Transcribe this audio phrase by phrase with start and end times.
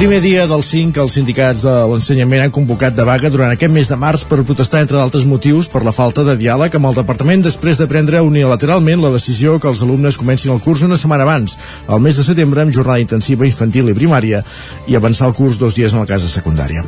[0.00, 3.88] Primer dia del 5, els sindicats de l'ensenyament han convocat de vaga durant aquest mes
[3.90, 7.42] de març per protestar, entre d'altres motius, per la falta de diàleg amb el departament
[7.44, 11.58] després de prendre unilateralment la decisió que els alumnes comencin el curs una setmana abans,
[11.84, 14.40] al mes de setembre, amb jornada intensiva infantil i primària,
[14.88, 16.80] i avançar el curs dos dies en la casa secundària.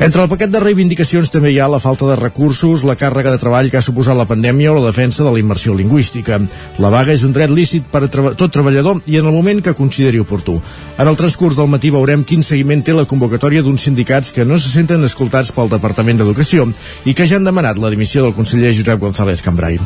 [0.00, 3.42] Entre el paquet de reivindicacions també hi ha la falta de recursos, la càrrega de
[3.44, 6.40] treball que ha suposat la pandèmia o la defensa de la immersió lingüística.
[6.80, 9.76] La vaga és un dret lícit per a tot treballador i en el moment que
[9.76, 10.56] consideri oportú.
[10.96, 14.56] En el transcurs del matí veurem quin seguiment té la convocatòria d'uns sindicats que no
[14.58, 16.68] se senten escoltats pel Departament d'Educació
[17.04, 19.80] i que ja han demanat la dimissió del conseller Josep González Cambrai.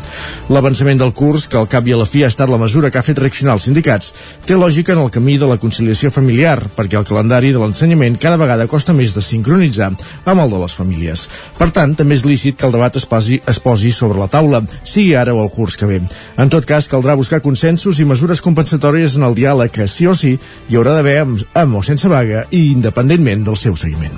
[0.53, 3.01] L'avançament del curs, que al cap i a la fi ha estat la mesura que
[3.01, 4.13] ha fet reaccionar els sindicats,
[4.45, 8.37] té lògica en el camí de la conciliació familiar, perquè el calendari de l'ensenyament cada
[8.37, 9.91] vegada costa més de sincronitzar
[10.25, 11.27] amb el de les famílies.
[11.57, 14.61] Per tant, també és lícit que el debat es posi, es posi sobre la taula,
[14.83, 16.01] sigui ara o el curs que ve.
[16.37, 20.15] En tot cas, caldrà buscar consensos i mesures compensatòries en el diàleg que, sí o
[20.17, 20.37] sí,
[20.69, 24.15] hi haurà d'haver amb, amb o sense vaga i independentment del seu seguiment.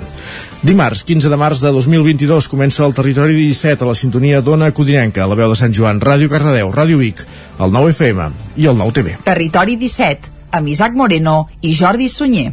[0.64, 5.24] Dimarts, 15 de març de 2022, comença el Territori 17 a la sintonia d'Ona Codinenca,
[5.24, 7.20] a la veu de Sant Joan, Ràdio Cardedeu, Ràdio Vic,
[7.60, 9.18] el 9 FM i el 9 TV.
[9.28, 12.52] Territori 17, amb Isaac Moreno i Jordi Sunyer.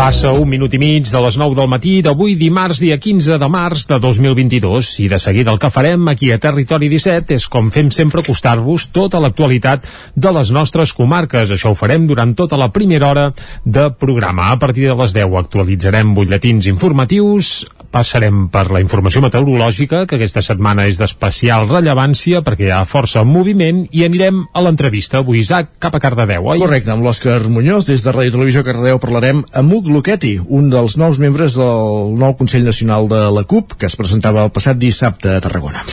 [0.00, 3.48] Passa un minut i mig de les 9 del matí d'avui dimarts dia 15 de
[3.52, 7.68] març de 2022 i de seguida el que farem aquí a Territori 17 és com
[7.68, 9.84] fem sempre acostar-vos tota l'actualitat
[10.16, 11.52] de les nostres comarques.
[11.52, 13.26] Això ho farem durant tota la primera hora
[13.66, 14.48] de programa.
[14.54, 20.42] A partir de les 10 actualitzarem butlletins informatius, passarem per la informació meteorològica, que aquesta
[20.46, 25.20] setmana és d'especial rellevància perquè hi ha força moviment, i anirem a l'entrevista.
[25.20, 26.62] Avui, Isaac, cap a Cardedeu, oi?
[26.62, 31.18] Correcte, amb l'Òscar Muñoz, des de Ràdio Televisió Cardedeu parlarem amb Luqueti, un dels nous
[31.22, 35.40] membres del nou Consell Nacional de la CUP, que es presentava el passat dissabte a
[35.44, 35.84] Tarragona.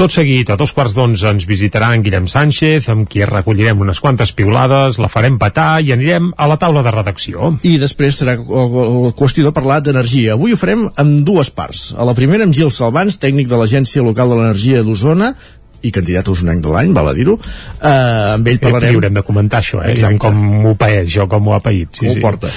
[0.00, 3.98] Tot seguit, a dos quarts d'onze ens visitarà en Guillem Sánchez, amb qui recollirem unes
[4.00, 7.50] quantes piulades, la farem petar i anirem a la taula de redacció.
[7.68, 10.38] I després serà qüestió de parlar d'energia.
[10.38, 11.90] Avui ho farem amb dues parts.
[11.92, 15.34] A la primera amb Gil Salvans, tècnic de l'Agència Local de l'Energia d'Osona,
[15.82, 17.36] i candidat a usonenc de l'any, val a dir-ho.
[17.80, 18.92] Uh, amb ell parlarem...
[18.92, 19.92] I haurem de comentar això, eh?
[19.94, 20.20] Exacte.
[20.22, 21.92] Com m'ho paeix, jo com ho ha paït.
[21.96, 22.18] Sí, com sí.
[22.18, 22.50] ho porta.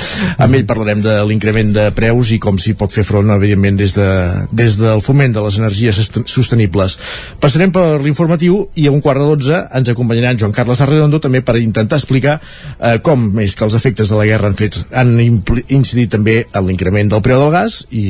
[0.44, 3.96] Amb ell parlarem de l'increment de preus i com s'hi pot fer front, evidentment, des,
[3.96, 4.08] de,
[4.52, 6.02] des del foment de les energies
[6.32, 6.98] sostenibles.
[7.44, 11.22] Passarem per l'informatiu i a un quart de dotze ens acompanyarà en Joan Carles Arredondo
[11.24, 14.78] també per intentar explicar eh, com és que els efectes de la guerra han fet
[14.92, 18.06] han incidit també en l'increment del preu del gas i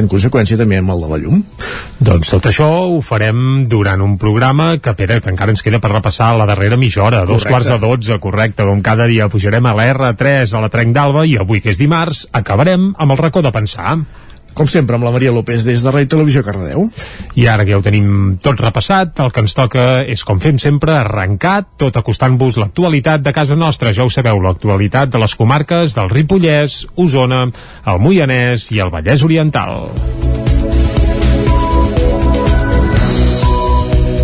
[0.00, 1.42] en conseqüència també amb el de la llum.
[2.00, 5.92] Doncs tot això ho farem durant un programa que, Pere, que encara ens queda per
[5.92, 7.52] repassar la darrera mitja hora, dos Correcte.
[7.52, 11.26] quarts de dotze, correcte, com cada dia pujarem a la R3, a la Trenc d'Alba,
[11.26, 13.98] i avui, que és dimarts, acabarem amb el racó de pensar.
[14.56, 16.86] Com sempre, amb la Maria López des de Ràdio Televisió Cardedeu.
[17.36, 20.56] I ara que ja ho tenim tot repassat, el que ens toca és, com fem
[20.56, 23.92] sempre, arrencar, tot acostant-vos l'actualitat de casa nostra.
[23.92, 27.44] Ja ho sabeu, l'actualitat de les comarques del Ripollès, Osona,
[27.84, 29.90] el Moianès i el Vallès Oriental.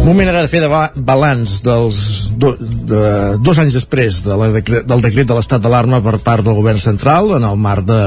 [0.02, 1.96] Moment ara de fer de ba balanç dels
[2.34, 3.02] do, de,
[3.38, 6.80] dos anys després de la decre, del decret de l'estat d'alarma per part del govern
[6.82, 8.00] central en el marc de,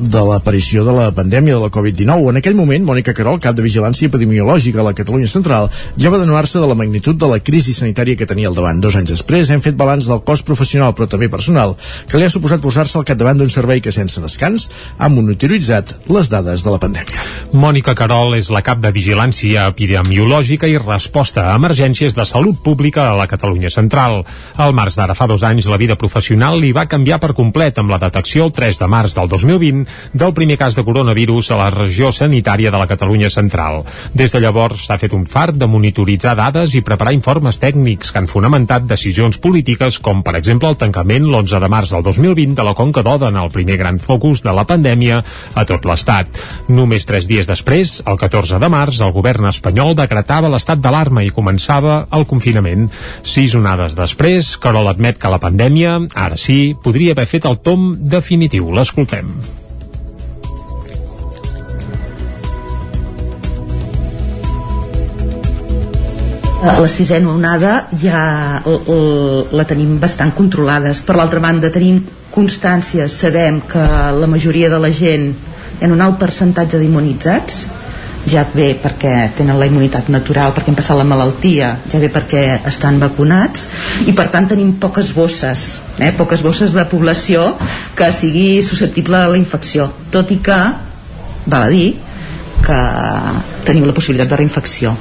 [0.00, 2.30] de l'aparició de la pandèmia de la Covid-19.
[2.32, 5.68] En aquell moment, Mònica Carol, cap de Vigilància Epidemiològica a la Catalunya Central,
[6.00, 8.80] ja va denuar-se de la magnitud de la crisi sanitària que tenia al davant.
[8.80, 11.76] Dos anys després hem fet balanç del cost professional, però també personal,
[12.08, 16.32] que li ha suposat posar-se al capdavant d'un servei que sense descans ha monitoritzat les
[16.32, 17.28] dades de la pandèmia.
[17.52, 23.08] Mònica Carol és la cap de Vigilància Epidemiològica i Resposta a Emergències de Salut Pública
[23.10, 24.22] a la Catalunya Central.
[24.56, 27.90] Al març d'ara fa dos anys la vida professional li va canviar per complet amb
[27.90, 31.70] la detecció el 3 de març del 2020 del primer cas de coronavirus a la
[31.74, 33.82] regió sanitària de la Catalunya Central.
[34.14, 38.22] Des de llavors s'ha fet un fart de monitoritzar dades i preparar informes tècnics que
[38.22, 42.68] han fonamentat decisions polítiques com per exemple el tancament l'11 de març del 2020 de
[42.68, 45.22] la Conca d'Oda en el primer gran focus de la pandèmia
[45.54, 46.30] a tot l'Estat.
[46.68, 51.34] Només tres dies després, el 14 de març, el govern espanyol decretava l'estat d'alarma i
[51.34, 52.88] començava el confinament.
[53.22, 57.92] Sis onades després, Carol admet que la pandèmia, ara sí, podria haver fet el tom
[57.98, 58.70] definitiu.
[58.74, 59.34] L'escoltem.
[66.64, 71.02] la sisena onada ja la tenim bastant controlades.
[71.04, 72.00] Per l'altra banda, tenim
[72.32, 73.84] constància, sabem que
[74.18, 77.64] la majoria de la gent hi ha un alt percentatge d'immunitzats
[78.30, 82.44] ja ve perquè tenen la immunitat natural, perquè han passat la malaltia, ja ve perquè
[82.70, 83.68] estan vacunats
[84.08, 85.64] i per tant tenim poques bosses,
[85.98, 86.12] eh?
[86.16, 87.52] poques bosses de població
[87.96, 90.60] que sigui susceptible a la infecció, tot i que
[91.46, 91.90] val a dir
[92.64, 92.78] que
[93.66, 94.96] tenim la possibilitat de reinfecció.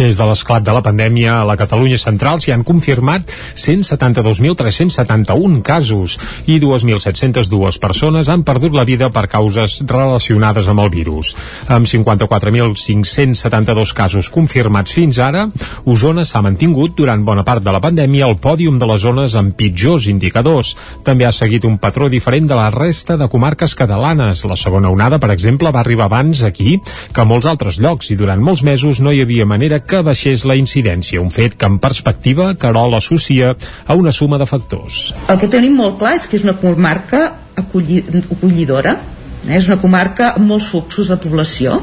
[0.00, 3.28] Des de l'esclat de la pandèmia a la Catalunya central s'hi han confirmat
[3.60, 6.16] 172.371 casos
[6.48, 11.34] i 2.702 persones han perdut la vida per causes relacionades amb el virus.
[11.68, 15.52] Amb 54.572 casos confirmats fins ara,
[15.84, 19.52] Osona s'ha mantingut durant bona part de la pandèmia al pòdium de les zones amb
[19.52, 20.80] pitjors indicadors.
[21.04, 24.48] També ha seguit un patró diferent de la resta de comarques catalanes.
[24.48, 26.80] La segona onada, per exemple, va arribar abans aquí
[27.12, 30.46] que a molts altres llocs i durant molts mesos no hi havia manera que baixés
[30.46, 33.54] la incidència, un fet que en perspectiva Carol associa
[33.86, 35.10] a una suma de factors.
[35.28, 37.24] El que tenim molt clar és que és una comarca
[37.58, 38.96] acolli acollidora,
[39.48, 39.56] eh?
[39.58, 41.80] és una comarca amb molts fluxos de població,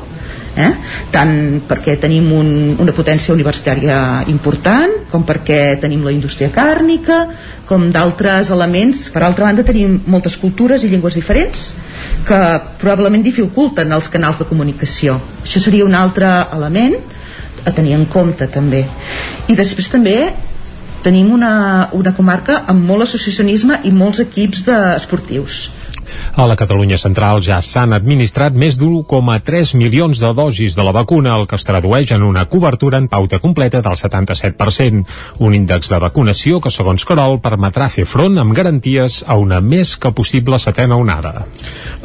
[0.57, 0.69] eh?
[1.13, 1.33] tant
[1.67, 2.49] perquè tenim un,
[2.81, 3.99] una potència universitària
[4.31, 7.19] important com perquè tenim la indústria càrnica
[7.67, 11.69] com d'altres elements per altra banda tenim moltes cultures i llengües diferents
[12.27, 12.41] que
[12.81, 16.97] probablement dificulten els canals de comunicació això seria un altre element
[17.67, 18.85] a tenir en compte també.
[19.51, 20.17] I després també
[21.03, 25.67] tenim una, una comarca amb molt associacionisme i molts equips de esportius
[26.37, 31.33] a la Catalunya central ja s'han administrat més d'1,3 milions de dosis de la vacuna,
[31.33, 35.01] el que es tradueix en una cobertura en pauta completa del 77%,
[35.41, 39.95] un índex de vacunació que, segons Carol, permetrà fer front amb garanties a una més
[39.97, 41.47] que possible setena onada.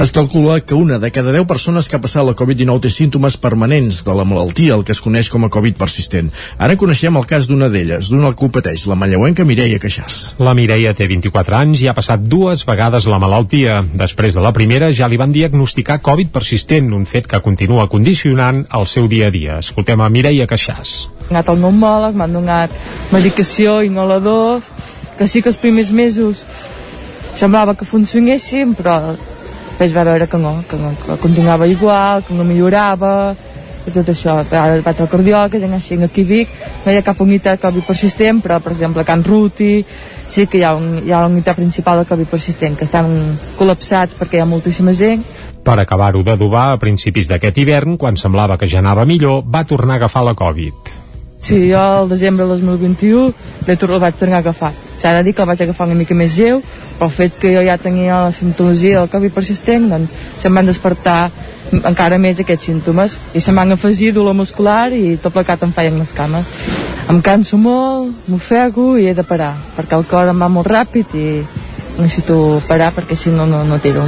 [0.00, 3.36] Es calcula que una de cada 10 persones que ha passat la Covid-19 té símptomes
[3.36, 6.32] permanents de la malaltia, el que es coneix com a Covid persistent.
[6.56, 10.38] Ara coneixem el cas d'una d'elles, d'una que ho pateix, la manlleuenca Mireia Queixàs.
[10.40, 13.82] La Mireia té 24 anys i ha passat dues vegades la malaltia.
[13.92, 18.62] Després de la primera ja li van diagnosticar Covid persistent, un fet que continua condicionant
[18.78, 19.58] el seu dia a dia.
[19.58, 20.92] Escoltem a Mireia Queixàs.
[21.26, 22.76] He anat al pneumòleg, m'han donat
[23.10, 24.70] medicació, inhaladors,
[25.18, 26.44] que sí que els primers mesos
[27.34, 32.38] semblava que funcionessin, però després va veure que no, que, no, que continuava igual, que
[32.38, 33.34] no millorava,
[33.82, 34.38] i tot això.
[34.46, 37.88] Ara vaig al cardiòleg, ja així aquí a Vic, no hi ha cap unitat Covid
[37.88, 39.84] persistent, però, per exemple, a Can Ruti,
[40.32, 43.12] sí que hi ha, un, hi ha una unitat principal de Covid persistent, que estan
[43.58, 45.26] col·lapsats perquè hi ha moltíssima gent.
[45.62, 49.98] Per acabar-ho d'adobar, a principis d'aquest hivern, quan semblava que ja anava millor, va tornar
[49.98, 50.96] a agafar la Covid.
[51.42, 53.32] Sí, jo al desembre del 2021
[53.66, 54.72] el vaig tornar a agafar.
[55.02, 56.60] S'ha de dir que el vaig agafar una mica més lleu,
[56.98, 60.70] però el fet que jo ja tenia la simptomatologia del Covid persistent, doncs se'm van
[60.70, 61.30] despertar
[61.72, 65.98] encara més aquests símptomes i se m'han afegit dolor muscular i tot plecat em feien
[65.98, 66.48] les cames
[67.10, 71.16] em canso molt, m'ofego i he de parar perquè el cor em va molt ràpid
[71.18, 71.26] i
[71.98, 74.04] necessito parar perquè si no, no, no tiro.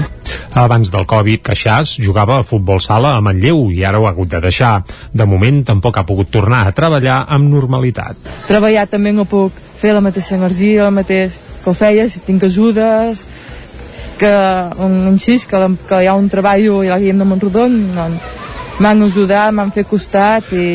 [0.54, 4.30] Abans del Covid, Caixàs jugava a futbol sala a Manlleu i ara ho ha hagut
[4.30, 4.84] de deixar.
[5.12, 8.16] De moment tampoc ha pogut tornar a treballar amb normalitat.
[8.48, 12.44] Treballar també no puc fer la mateixa energia, el mateix que ho feia, si tinc
[12.46, 13.24] ajudes,
[14.24, 18.30] que un, insist que, que hi ha un treball i la guia de Montrodon doncs,
[18.80, 20.68] m'han ajudat, m'han fet costat i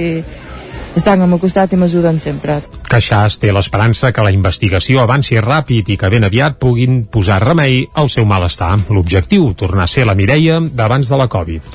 [1.00, 2.62] estan al meu costat i m'ajuden sempre.
[2.89, 7.83] Caixàs té l'esperança que la investigació avanci ràpid i que ben aviat puguin posar remei
[7.94, 8.71] al seu malestar.
[8.89, 11.68] L'objectiu, tornar a ser la Mireia d'abans de la Covid.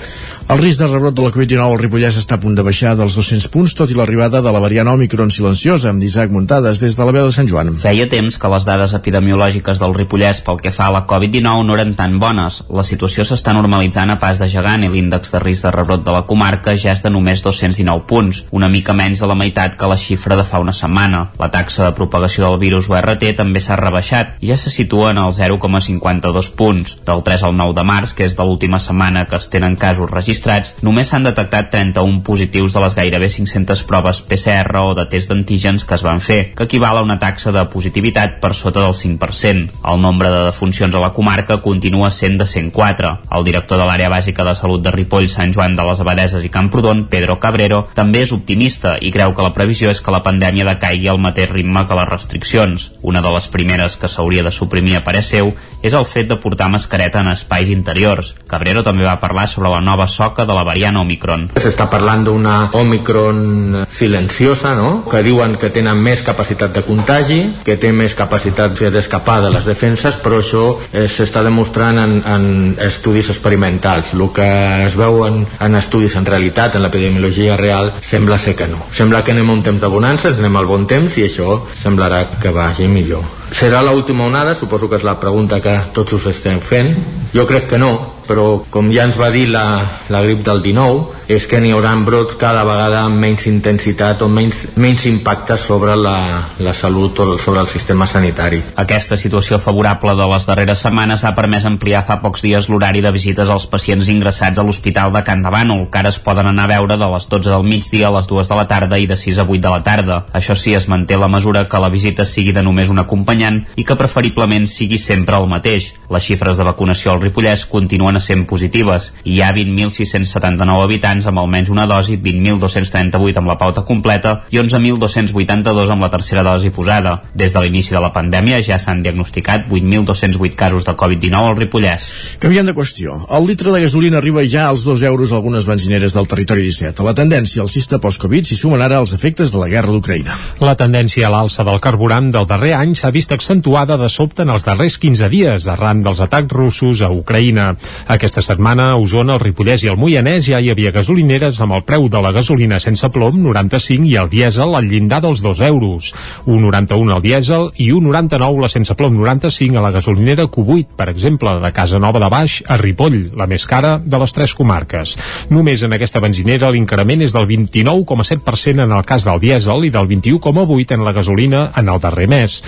[0.50, 3.14] El risc de rebrot de la Covid-19 al Ripollès està a punt de baixar dels
[3.16, 7.06] 200 punts, tot i l'arribada de la variant Omicron silenciosa, amb Isaac Muntades des de
[7.06, 7.70] la veu de Sant Joan.
[7.80, 11.78] Feia temps que les dades epidemiològiques del Ripollès pel que fa a la Covid-19 no
[11.78, 12.64] eren tan bones.
[12.74, 16.18] La situació s'està normalitzant a pas de gegant i l'índex de risc de rebrot de
[16.18, 19.88] la comarca ja és de només 219 punts, una mica menys de la meitat que
[19.88, 21.03] la xifra de fa una setmana.
[21.38, 25.20] La taxa de propagació del virus URT també s'ha rebaixat i ja se situa en
[25.20, 26.96] el 0,52 punts.
[27.04, 30.10] Del 3 al 9 de març, que és de l'última setmana que es tenen casos
[30.10, 35.30] registrats, només s'han detectat 31 positius de les gairebé 500 proves PCR o de test
[35.30, 38.96] d'antígens que es van fer, que equival a una taxa de positivitat per sota del
[38.96, 39.82] 5%.
[39.92, 43.12] El nombre de defuncions a la comarca continua sent de 104.
[43.30, 46.52] El director de l'àrea bàsica de salut de Ripoll, Sant Joan de les Abadeses i
[46.52, 50.64] Camprodon, Pedro Cabrero, també és optimista i creu que la previsió és que la pandèmia
[50.64, 52.90] decaigui al mateix ritme que les restriccions.
[53.02, 55.52] Una de les primeres que s'hauria de suprimir a parer seu
[55.84, 58.32] és el fet de portar mascareta en espais interiors.
[58.48, 61.50] Cabrero també va parlar sobre la nova soca de la variant Omicron.
[61.60, 65.04] S'està parlant d'una Omicron silenciosa, no?
[65.10, 69.68] que diuen que tenen més capacitat de contagi, que té més capacitat d'escapar de les
[69.68, 72.46] defenses, però això eh, s'està demostrant en, en
[72.86, 74.14] estudis experimentals.
[74.16, 74.48] El que
[74.86, 78.80] es veu en, en estudis en realitat, en l'epidemiologia real, sembla ser que no.
[78.96, 82.24] Sembla que anem a un temps de bonança, anem al bon temps i això semblarà
[82.40, 83.43] que vagi millor.
[83.52, 86.94] Serà l'última onada, suposo que és la pregunta que tots us estem fent,
[87.34, 89.64] Jo crec que no, però com ja ens va dir la,
[90.06, 94.28] la grip del 19, és que n'hi haurà brots cada vegada amb menys intensitat o
[94.30, 96.14] menys, menys impacte sobre la,
[96.62, 98.60] la salut o sobre el sistema sanitari.
[98.78, 103.10] Aquesta situació favorable de les darreres setmanes ha permès ampliar fa pocs dies l'horari de
[103.10, 106.68] visites als pacients ingressats a l'Hospital de Can de Bànol, que ara es poden anar
[106.68, 109.18] a veure de les 12 del migdia a les 2 de la tarda i de
[109.18, 110.22] 6 a 8 de la tarda.
[110.30, 113.02] Això sí, es manté la mesura que la visita sigui de només un
[113.34, 115.92] acompanyant i que preferiblement sigui sempre el mateix.
[116.10, 119.12] Les xifres de vacunació al Ripollès continuen sent positives.
[119.24, 125.90] Hi ha 20.679 habitants amb almenys una dosi, 20.238 amb la pauta completa i 11.282
[125.90, 127.22] amb la tercera dosi posada.
[127.34, 132.10] Des de l'inici de la pandèmia ja s'han diagnosticat 8.208 casos de Covid-19 al Ripollès.
[132.40, 136.14] Canviant de qüestió, el litre de gasolina arriba ja als 2 euros a algunes benzineres
[136.14, 137.02] del territori 17.
[137.02, 140.36] A la tendència alcista post-Covid s'hi sumen ara els efectes de la guerra d'Ucraïna.
[140.60, 144.50] La tendència a l'alça del carburant del darrer any s'ha vist accentuada de sobte en
[144.52, 147.70] els darrers 15 dies, arran dels atacs russos a Ucraïna.
[148.12, 151.84] Aquesta setmana a Osona, el Ripollès i el Moianès ja hi havia gasolineres amb el
[151.88, 156.12] preu de la gasolina sense plom 95 i el dièsel al llindar dels 2 euros.
[156.44, 161.56] 1,91 al dièsel i 1,99 la sense plom 95 a la gasolinera Q8, per exemple,
[161.60, 165.16] de Casa Nova de Baix a Ripoll, la més cara de les tres comarques.
[165.50, 170.08] Només en aquesta benzinera l'increment és del 29,7% en el cas del dièsel i del
[170.10, 172.60] 21,8% en la gasolina en el darrer mes.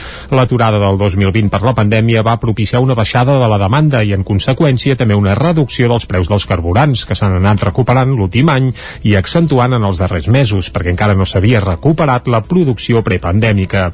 [0.47, 4.23] L'aturada del 2020 per la pandèmia va propiciar una baixada de la demanda i, en
[4.23, 8.69] conseqüència, també una reducció dels preus dels carburants, que s'han anat recuperant l'últim any
[9.03, 13.89] i accentuant en els darrers mesos, perquè encara no s'havia recuperat la producció prepandèmica.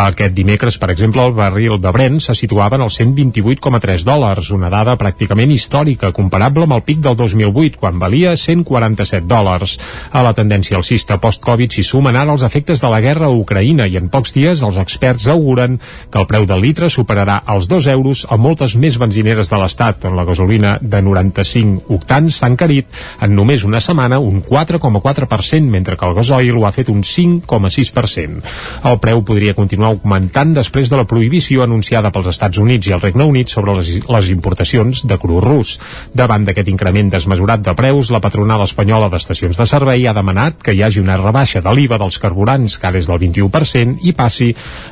[0.00, 4.72] Aquest dimecres, per exemple, el barril de Brent se situava en els 128,3 dòlars, una
[4.74, 9.76] dada pràcticament històrica, comparable amb el pic del 2008, quan valia 147 dòlars.
[10.10, 13.86] A la tendència alcista post-Covid s'hi sumen ara els efectes de la guerra a Ucraïna
[13.86, 15.78] i en pocs dies els experts auguren
[16.10, 20.04] que el preu del litre superarà els 2 euros a moltes més benzineres de l'Estat,
[20.08, 22.86] on la gasolina de 95 octans s'ha encarit
[23.24, 28.42] en només una setmana un 4,4%, mentre que el gasoil ho ha fet un 5,6%.
[28.90, 33.02] El preu podria continuar augmentant després de la prohibició anunciada pels Estats Units i el
[33.02, 35.76] Regne Unit sobre les, les importacions de cru rus.
[36.14, 40.74] Davant d'aquest increment desmesurat de preus, la patronal espanyola d'estacions de servei ha demanat que
[40.74, 44.50] hi hagi una rebaixa de l'IVA dels carburants, que ara és del 21%, i passi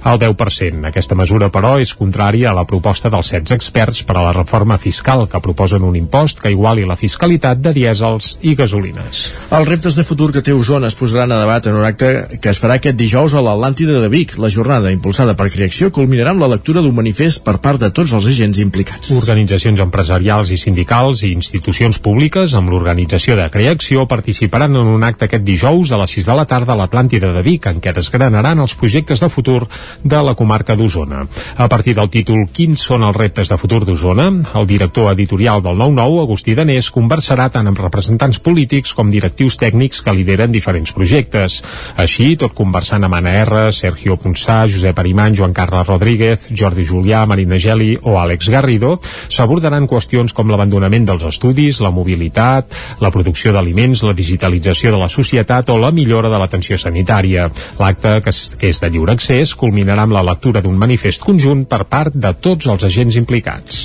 [0.09, 0.82] al 10%.
[0.89, 4.79] Aquesta mesura, però, és contrària a la proposta dels 16 experts per a la reforma
[4.79, 9.23] fiscal, que proposen un impost que iguali la fiscalitat de dièsels i gasolines.
[9.53, 12.11] Els reptes de futur que té Osona es posaran a debat en un acte
[12.41, 14.37] que es farà aquest dijous a l'Atlàntida de Vic.
[14.43, 18.15] La jornada, impulsada per Creació, culminarà amb la lectura d'un manifest per part de tots
[18.17, 19.13] els agents implicats.
[19.17, 25.29] Organitzacions empresarials i sindicals i institucions públiques amb l'organització de Creació participaran en un acte
[25.29, 28.61] aquest dijous a les 6 de la tarda a l'Atlàntida de Vic, en què desgranaran
[28.63, 29.67] els projectes de futur
[30.03, 31.23] de la comarca d'Osona.
[31.57, 35.79] A partir del títol Quins són els reptes de futur d'Osona, el director editorial del
[35.81, 41.61] 9-9, Agustí Danés, conversarà tant amb representants polítics com directius tècnics que lideren diferents projectes.
[41.97, 47.25] Així, tot conversant amb Anna R, Sergio Ponsà, Josep Arimany, Joan Carles Rodríguez, Jordi Julià,
[47.27, 48.97] Marina Geli o Àlex Garrido,
[49.29, 55.11] s'abordaran qüestions com l'abandonament dels estudis, la mobilitat, la producció d'aliments, la digitalització de la
[55.13, 57.49] societat o la millora de l'atenció sanitària.
[57.81, 62.15] L'acte, que és de lliure accés, culminarà amb la lectura d'un manifest conjunt per part
[62.15, 63.83] de tots els agents implicats.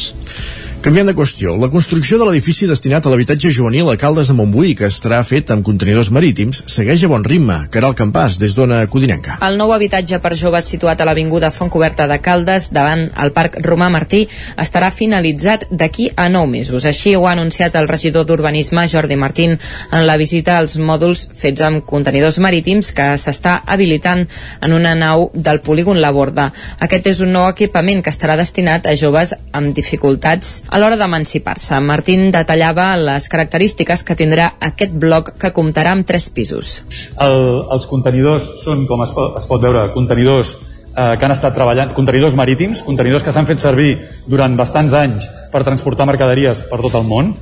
[0.87, 4.69] Canviant de qüestió, la construcció de l'edifici destinat a l'habitatge juvenil a Caldes de Montbui,
[4.79, 7.57] que estarà fet amb contenidors marítims, segueix a bon ritme.
[7.73, 9.35] Caral Campàs, des d'Ona Codinenca.
[9.43, 13.89] El nou habitatge per joves situat a l'Avinguda Fontcoberta de Caldes, davant el Parc Romà
[13.91, 14.21] Martí,
[14.55, 16.87] estarà finalitzat d'aquí a nou mesos.
[16.87, 19.57] Així ho ha anunciat el regidor d'Urbanisme, Jordi Martín,
[19.91, 24.23] en la visita als mòduls fets amb contenidors marítims que s'està habilitant
[24.61, 26.47] en una nau del polígon La Borda.
[26.79, 31.79] Aquest és un nou equipament que estarà destinat a joves amb dificultats a l'hora d'emancipar-se.
[31.81, 36.83] Martín detallava les característiques que tindrà aquest bloc que comptarà amb tres pisos.
[37.23, 41.57] El, els contenidors són, com es pot, es pot veure, contenidors eh, que han estat
[41.57, 43.95] treballant, contenidors marítims, contenidors que s'han fet servir
[44.29, 47.33] durant bastants anys per transportar mercaderies per tot el món.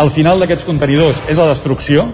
[0.00, 2.08] Al final d'aquests contenidors és la destrucció,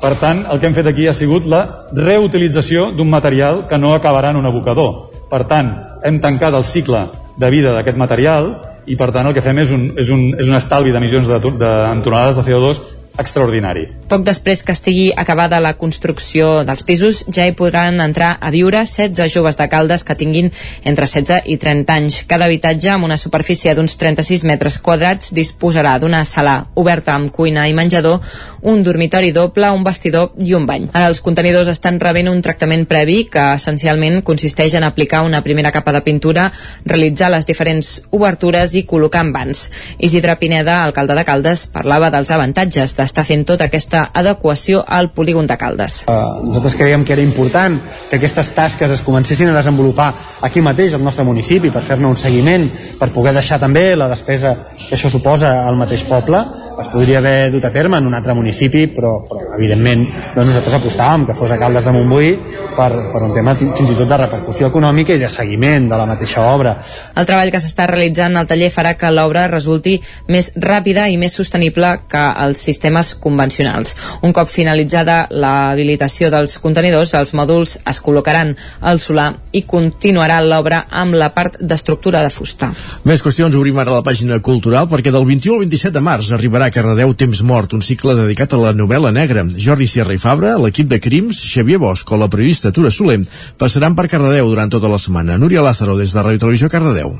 [0.00, 3.96] per tant, el que hem fet aquí ha sigut la reutilització d'un material que no
[3.96, 5.08] acabarà en un abocador.
[5.28, 5.74] Per tant,
[6.06, 7.08] hem tancat el cicle
[7.40, 8.54] de vida d'aquest material
[8.86, 11.38] i per tant el que fem és un, és un, és un estalvi d'emissions de,
[11.60, 12.80] de, en tonelades de CO2
[13.18, 13.86] extraordinari.
[14.10, 18.82] Poc després que estigui acabada la construcció dels pisos, ja hi podran entrar a viure
[18.84, 20.50] 16 joves de Caldes que tinguin
[20.84, 22.20] entre 16 i 30 anys.
[22.30, 27.66] Cada habitatge, amb una superfície d'uns 36 metres quadrats, disposarà d'una sala oberta amb cuina
[27.68, 28.20] i menjador,
[28.62, 30.88] un dormitori doble, un vestidor i un bany.
[30.92, 35.72] Ara els contenidors estan rebent un tractament previ que essencialment consisteix en aplicar una primera
[35.72, 36.50] capa de pintura,
[36.84, 39.64] realitzar les diferents obertures i col·locar en vans.
[39.98, 45.48] Isidre Pineda, alcalde de Caldes, parlava dels avantatges d'estar fent tota aquesta adequació al polígon
[45.48, 46.04] de Caldes.
[46.06, 47.80] Uh, nosaltres creiem que era important
[48.10, 50.12] que aquestes tasques es comencessin a desenvolupar
[50.46, 52.68] aquí mateix, al nostre municipi, per fer-ne un seguiment,
[53.00, 56.44] per poder deixar també la despesa que això suposa al mateix poble.
[56.80, 60.76] Es podria haver dut a terme en un altre municipi, però, però evidentment doncs nosaltres
[60.78, 62.30] apostàvem que fos a Caldes de Montbui
[62.76, 66.06] per, per un tema fins i tot de repercussió econòmica i de seguiment de la
[66.08, 66.78] mateixa obra.
[67.20, 69.98] El treball que s'està realitzant al taller farà que l'obra resulti
[70.32, 73.92] més ràpida i més sostenible que els sistemes convencionals.
[74.24, 80.86] Un cop finalitzada l'habilitació dels contenidors, els mòduls es col·locaran al solar i continuarà l'obra
[80.88, 82.72] amb la part d'estructura de fusta.
[83.04, 86.69] Més qüestions obrim ara la pàgina cultural perquè del 21 al 27 de març arribarà
[86.70, 89.42] a Cardedeu Temps Mort, un cicle dedicat a la novel·la negra.
[89.64, 93.18] Jordi Sierra i Fabra, l'equip de Crims, Xavier Bosch o la periodista Tura Soler
[93.58, 95.40] passaran per Cardedeu durant tota la setmana.
[95.42, 97.18] Núria Lázaro, des de Ràdio Televisió Cardedeu.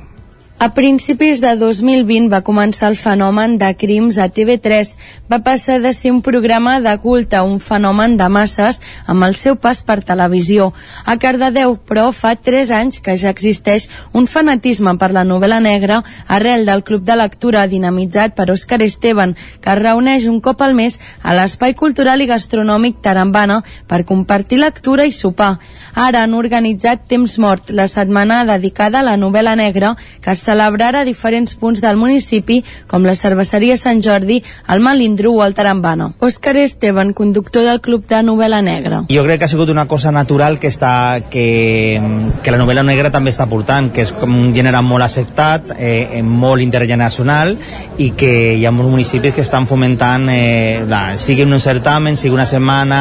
[0.61, 4.91] A principis de 2020 va començar el fenomen de crims a TV3.
[5.33, 8.77] Va passar de ser un programa de culte a un fenomen de masses
[9.09, 10.67] amb el seu pas per televisió.
[11.09, 16.03] A Cardedeu, però, fa 3 anys que ja existeix un fanatisme per la novel·la negra
[16.29, 19.33] arrel del Club de Lectura dinamitzat per Òscar Esteban,
[19.65, 24.61] que es reuneix un cop al mes a l'Espai Cultural i Gastronòmic Tarambana per compartir
[24.61, 25.55] lectura i sopar.
[25.97, 31.05] Ara han organitzat Temps Mort, la setmana dedicada a la novel·la negra, que es celebrarà
[31.05, 36.11] a diferents punts del municipi, com la cerveseria Sant Jordi, el Malindru o el Tarambana.
[36.19, 39.05] Òscar Esteban, conductor del Club de Novel·la Negra.
[39.11, 42.01] Jo crec que ha sigut una cosa natural que, està, que,
[42.43, 46.23] que la novel·la negra també està portant, que és com un gènere molt acceptat, eh,
[46.27, 47.57] molt intergeneracional
[48.01, 52.35] i que hi ha molts municipis que estan fomentant, eh, la, sigui un certamen, sigui
[52.35, 53.01] una setmana,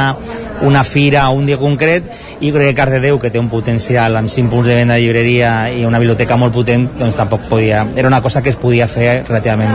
[0.62, 2.08] una fira o un dia concret,
[2.40, 5.72] i crec que Cardedeu, que té un potencial amb 5 punts de venda de llibreria
[5.74, 7.88] i una biblioteca molt potent, doncs tampoc podia...
[7.96, 9.72] Era una cosa que es podia fer relativament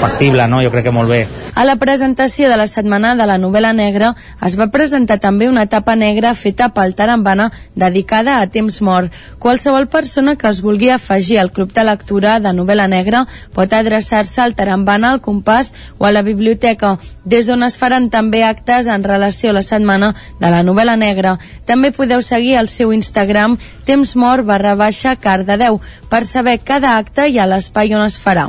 [0.00, 0.62] factible, no?
[0.64, 1.20] Jo crec que molt bé.
[1.54, 4.14] A la presentació de la setmana de la novel·la negra
[4.46, 9.12] es va presentar també una etapa negra feta pel Tarambana dedicada a temps mort.
[9.38, 14.40] Qualsevol persona que es vulgui afegir al club de lectura de novel·la negra pot adreçar-se
[14.40, 19.04] al Tarambana, al Compàs o a la biblioteca, des d'on es faran també actes en
[19.04, 21.36] relació a la setmana de la novel·la negra.
[21.66, 27.28] També podeu seguir el seu Instagram temps mort barra baixa Cardedeu per saber cada acte
[27.30, 28.48] i a l'espai on es farà.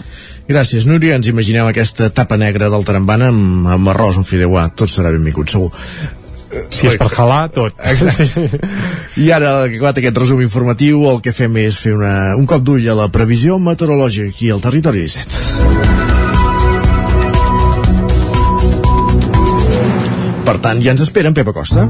[0.50, 1.16] Gràcies, Núria.
[1.20, 4.70] Ens imaginem aquesta tapa negra del Tarambana amb, amb arròs, un fideuà.
[4.76, 5.72] Tot serà benvingut, segur.
[6.72, 7.74] Si és per halar, tot.
[7.94, 8.60] Exacte.
[9.24, 12.64] I ara, que acabat aquest resum informatiu, el que fem és fer una, un cop
[12.68, 16.02] d'ull a la previsió meteorològica aquí al Territori 17.
[20.42, 21.88] Per tant, ja ens esperen, Pepa Costa.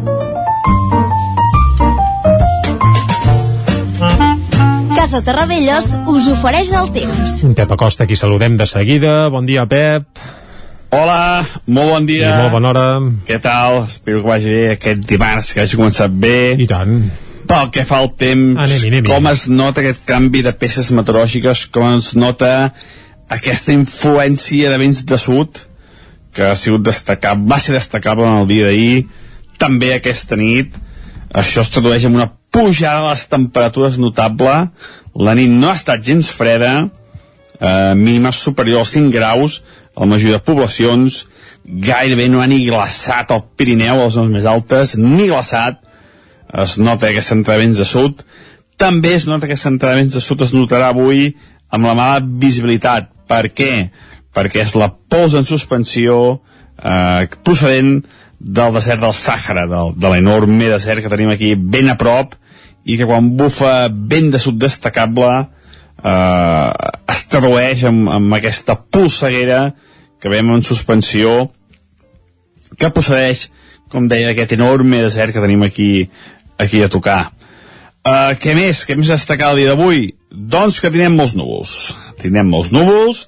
[5.01, 7.31] Casa Terradellos us ofereix el temps.
[7.57, 9.29] Pep Acosta, aquí saludem de seguida.
[9.33, 10.05] Bon dia, Pep.
[10.93, 12.27] Hola, molt bon dia.
[12.29, 12.83] I molt bona hora.
[13.25, 13.79] Què tal?
[13.89, 16.53] Espero que vagi bé aquest dimarts, que hagi començat bé.
[16.53, 16.99] I tant.
[17.49, 19.09] Pel que fa al temps, Anem-hi, anem-hi.
[19.09, 22.51] com es nota aquest canvi de peces meteorològiques, com es nota
[23.25, 25.63] aquesta influència de vents de sud,
[26.29, 29.07] que ha sigut destacat, va ser destacable en el dia d'ahir,
[29.57, 30.77] també aquesta nit.
[31.33, 34.55] Això es tradueix en una pujada de les temperatures notable.
[35.15, 36.89] La nit no ha estat gens freda,
[37.59, 39.63] eh, mínimes superior als 5 graus,
[39.95, 41.25] a la majoria de poblacions,
[41.63, 45.79] gairebé no ha ni glaçat al Pirineu, a les zones més altes, ni glaçat,
[46.63, 48.23] es nota aquest entravents de sud,
[48.81, 51.35] també es nota que aquest entravents de sud es notarà avui
[51.69, 53.11] amb la mala visibilitat.
[53.29, 53.73] Per què?
[54.33, 58.01] Perquè és la pols en suspensió eh, procedent
[58.41, 62.34] del desert del Sàhara, del, de l'enorme desert que tenim aquí ben a prop,
[62.84, 66.69] i que quan bufa vent de sud destacable eh,
[67.13, 69.67] es tradueix amb, amb aquesta polseguera
[70.21, 71.51] que veiem en suspensió
[72.77, 73.49] que procedeix,
[73.91, 75.91] com deia, aquest enorme desert que tenim aquí,
[76.58, 77.21] aquí a tocar.
[78.01, 78.86] Uh, què més?
[78.88, 80.15] Què més destacar el dia d'avui?
[80.32, 81.73] Doncs que tindrem molts núvols.
[82.21, 83.27] Tindrem molts núvols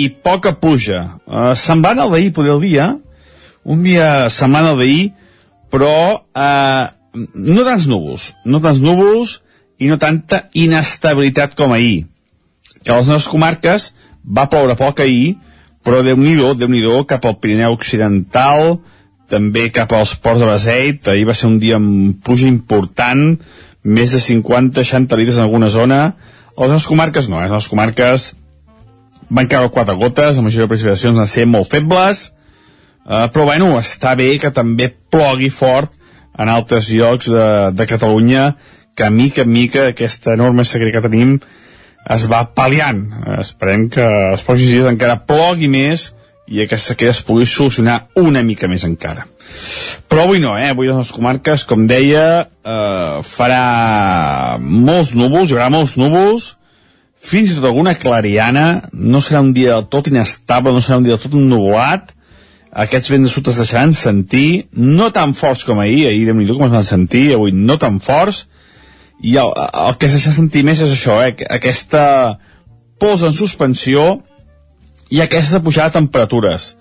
[0.00, 1.02] i poca pluja.
[1.26, 2.86] Uh, se'n van al d'ahir, poder el dia,
[3.64, 5.12] un dia setmana d'ahir,
[5.72, 6.84] però uh,
[7.34, 9.38] no tants núvols, no tants núvols
[9.80, 12.04] i no tanta inestabilitat com ahir.
[12.84, 13.92] Que a les nostres comarques
[14.24, 15.36] va ploure poc ahir,
[15.84, 18.78] però déu nhi déu cap al Pirineu Occidental,
[19.28, 23.34] també cap als ports de Beseit, ahir va ser un dia amb pluja important,
[23.84, 26.14] més de 50-60 litres en alguna zona,
[26.54, 27.48] a les nostres comarques no, eh?
[27.48, 28.30] les nostres comarques
[29.28, 32.28] van caure quatre gotes, la majoria de precipitacions van ser molt febles,
[33.04, 35.92] eh, però bueno, està bé que també plogui fort
[36.38, 38.54] en altres llocs de, de Catalunya,
[38.94, 41.38] que mica en mica aquesta enorme sequera que tenim
[42.10, 43.00] es va pal·liant.
[43.40, 46.12] Esperem que els pròxims dies encara plogui més
[46.46, 49.24] i aquesta sequera es pugui solucionar una mica més encara.
[50.08, 50.70] Però avui no, eh?
[50.72, 56.54] Avui les comarques, com deia, eh, farà molts núvols, hi haurà molts núvols,
[57.24, 61.08] fins i tot alguna clariana, no serà un dia del tot inestable, no serà un
[61.08, 62.13] dia del tot ennubulat,
[62.74, 66.48] aquests vents de sud es deixaran sentir, no tan forts com ahir, ahir déu nhi
[66.50, 68.44] com es van sentir, avui no tan forts,
[69.22, 71.36] i el, el que deixa sentir més és això, eh?
[71.54, 72.04] aquesta
[73.00, 74.18] pols en suspensió
[75.10, 76.72] i aquesta pujada de temperatures.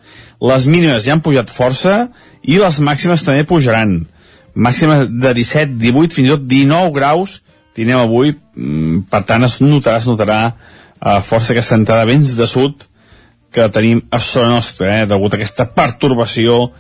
[0.41, 2.07] Les mínimes ja han pujat força
[2.41, 4.01] i les màximes també pujaran.
[4.53, 7.39] Màximes de 17, 18, fins i tot 19 graus
[7.73, 12.47] tindrem avui, mm, per tant es notarà, es notarà eh, força aquesta entrada vents de
[12.49, 12.85] sud
[13.53, 16.71] que tenim a zona nostra, eh, degut a aquesta pertorbació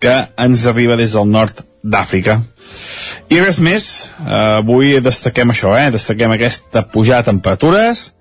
[0.00, 2.40] que ens arriba des del nord d'Àfrica.
[3.30, 8.12] I res més, eh, avui destaquem això, eh, destaquem aquesta pujada de temperatures,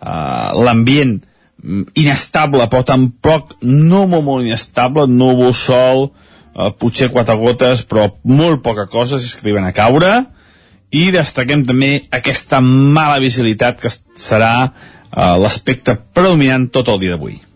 [0.00, 1.20] eh, l'ambient
[1.62, 6.12] mm, inestable, però tampoc no molt, molt inestable, núvol, sol,
[6.54, 10.26] eh, potser quatre gotes, però molt poca cosa, si arriben a caure,
[10.90, 17.47] i destaquem també aquesta mala visibilitat que serà eh, l'aspecte predominant tot el dia d'avui.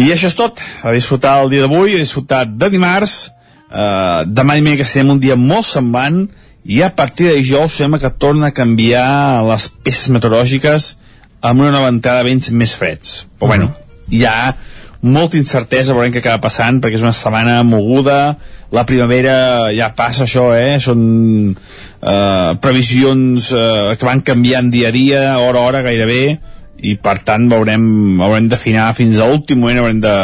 [0.00, 3.30] I això és tot, a disfrutar el dia d'avui, a disfrutar de dimarts,
[3.68, 6.28] eh, demà i que estem un dia molt semblant,
[6.64, 10.94] i a partir de dijous sembla que torna a canviar les peces meteorològiques
[11.40, 13.26] amb una nova entrada de vents més freds.
[13.38, 14.16] Però bueno, Mm-hmm.
[14.16, 14.54] hi ha
[15.00, 18.36] molta incertesa, veurem què acaba passant, perquè és una setmana moguda,
[18.72, 20.76] la primavera ja passa això, eh?
[20.82, 26.38] Són eh, previsions eh, que van canviant dia a dia, hora a hora gairebé,
[26.82, 27.84] i per tant veurem,
[28.22, 30.14] haurem d'afinar fins a l'últim moment haurem de,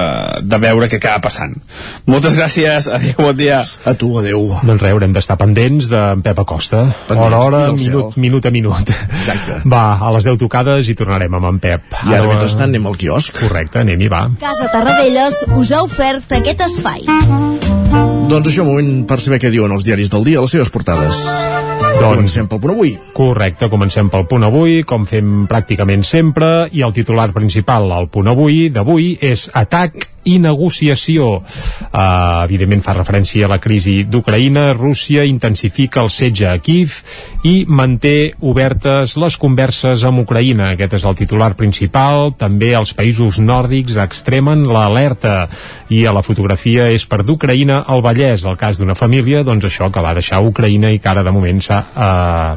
[0.46, 1.54] de veure què acaba passant
[2.08, 6.42] moltes gràcies, adéu, bon dia a tu, adéu doncs res, haurem d'estar pendents d'en Pep
[6.44, 7.78] Acosta Pendents, hora a hora, cel.
[7.84, 9.60] minut, minut a minut Exacte.
[9.68, 12.98] va, a les 10 tocades i tornarem amb en Pep I ara, mentrestant, anem al
[13.00, 13.36] quiosc.
[13.40, 17.06] correcte, anem-hi, va Casa Tarradellas us ha ofert aquest espai.
[18.26, 21.75] Doncs això, moment per saber què diuen els diaris del dia a les seves portades.
[21.96, 22.90] Doncs- Comencem pel punt avui.
[23.16, 28.28] Correcte, comencem pel punt avui, com fem pràcticament sempre, i el titular principal al punt
[28.28, 31.28] avui d'avui és atac i negociació.
[31.86, 34.72] Uh, evidentment fa referència a la crisi d'Ucraïna.
[34.74, 36.98] Rússia intensifica el setge a Kiev
[37.46, 40.72] i manté obertes les converses amb Ucraïna.
[40.74, 42.32] Aquest és el titular principal.
[42.38, 45.46] També els països nòrdics extremen l'alerta
[45.94, 49.92] i a la fotografia és per d'Ucraïna al Vallès, el cas d'una família, doncs això
[49.94, 52.56] que va deixar Ucraïna i que ara de moment s'ha uh,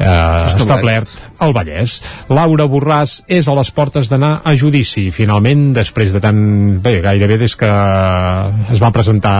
[0.00, 1.08] uh, establert
[1.42, 1.98] al Vallès.
[2.30, 5.08] Laura Borràs és a les portes d'anar a judici.
[5.14, 6.40] Finalment, després de tant...
[6.82, 7.68] Bé, gairebé des que
[8.72, 9.36] es va presentar,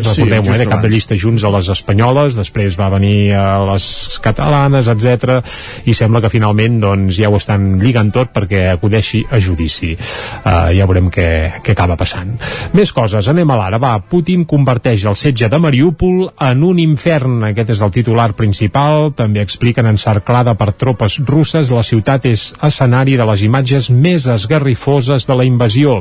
[0.00, 3.32] Sí, recordem-ho, just eh, de cap de llista junts a les espanyoles, després va venir
[3.36, 3.84] a les
[4.22, 5.40] catalanes, etc
[5.88, 9.92] i sembla que finalment doncs, ja ho estan lligant tot perquè acudeixi a judici.
[9.94, 11.28] Uh, ja veurem què,
[11.64, 12.32] què acaba passant.
[12.76, 13.80] Més coses, anem a l'ara.
[13.82, 17.40] Va, Putin converteix el setge de Mariúpol en un infern.
[17.50, 19.10] Aquest és el titular principal.
[19.16, 25.26] També expliquen encerclada per tropes russes, la ciutat és escenari de les imatges més esgarrifoses
[25.28, 26.00] de la invasió.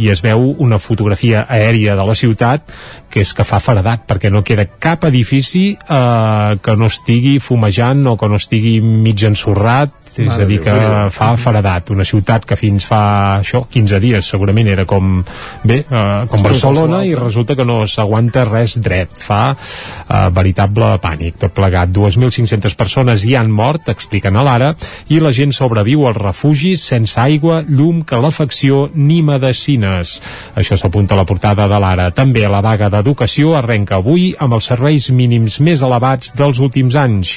[0.00, 2.72] I es veu una fotografia aèria de la ciutat
[3.10, 8.06] que és que fa faradat perquè no queda cap edifici eh, que no estigui fumejant
[8.06, 11.10] o que no estigui mig ensorrat és Mare a dir, que Déu.
[11.14, 13.02] fa faradat, una ciutat que fins fa
[13.40, 15.22] això, 15 dies segurament era com
[15.64, 19.14] bé, eh, com Barcelona i resulta que no s'aguanta res dret.
[19.14, 21.38] Fa eh, veritable pànic.
[21.40, 24.74] Tot plegat, 2.500 persones hi han mort, expliquen a l'ara
[25.08, 30.20] i la gent sobreviu als refugis sense aigua, llum, calefacció ni medicines
[30.56, 32.10] això s'apunta a la portada de l'ara.
[32.14, 37.36] També la vaga d'educació arrenca avui amb els serveis mínims més elevats dels últims anys.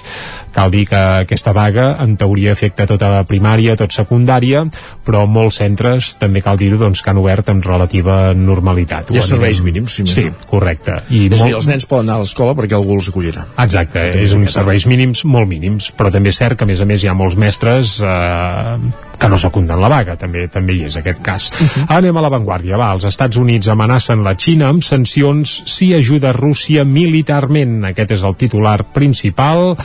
[0.53, 4.63] Cal dir que aquesta vaga en teoria afecta tota la primària, tot secundària
[5.03, 9.25] però molts centres també cal dir-ho doncs, que han obert amb relativa normalitat Hi ha
[9.27, 10.47] serveis mínims, si més sí, no.
[10.49, 13.09] correcte i És a dir, molt- els nens poden anar a l'escola perquè algú els
[13.11, 13.45] acollirà.
[13.65, 16.87] Exacte, és uns serveis mínims molt mínims, però també és cert que a més a
[16.87, 18.77] més hi ha molts mestres eh,
[19.23, 21.49] que no secunden la vaga, també també hi és aquest cas.
[21.53, 21.85] Uh -huh.
[21.97, 26.83] Anem a l'avantguàrdia, va, els Estats Units amenacen la Xina amb sancions si ajuda Rússia
[26.83, 27.85] militarment.
[27.85, 29.77] Aquest és el titular principal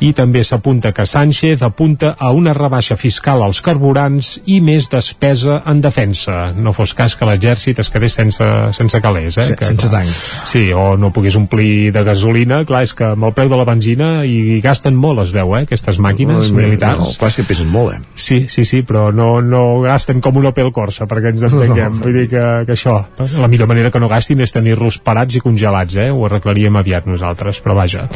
[0.00, 5.62] i també s'apunta que Sánchez apunta a una rebaixa fiscal als carburants i més despesa
[5.66, 6.52] en defensa.
[6.56, 9.42] No fos cas que l'exèrcit es quedés sense, sense calés, eh?
[9.42, 10.22] Sí, que, sense tancs.
[10.52, 12.64] Sí, o no pogués omplir de gasolina.
[12.64, 15.64] Clar, és que amb el preu de la benzina i gasten molt, es veu, eh?
[15.66, 16.98] Aquestes màquines No, militars.
[16.98, 18.00] No, clar, és que pesen molt, eh?
[18.14, 21.98] Sí, sí, sí, però no, no gasten com un Opel Corsa, perquè ens entenguem.
[21.98, 22.04] No.
[22.06, 22.96] Vull dir que, que això,
[23.40, 26.08] la millor manera que no gastin és tenir-los parats i congelats, eh?
[26.14, 28.06] Ho arreglaríem aviat nosaltres, però vaja.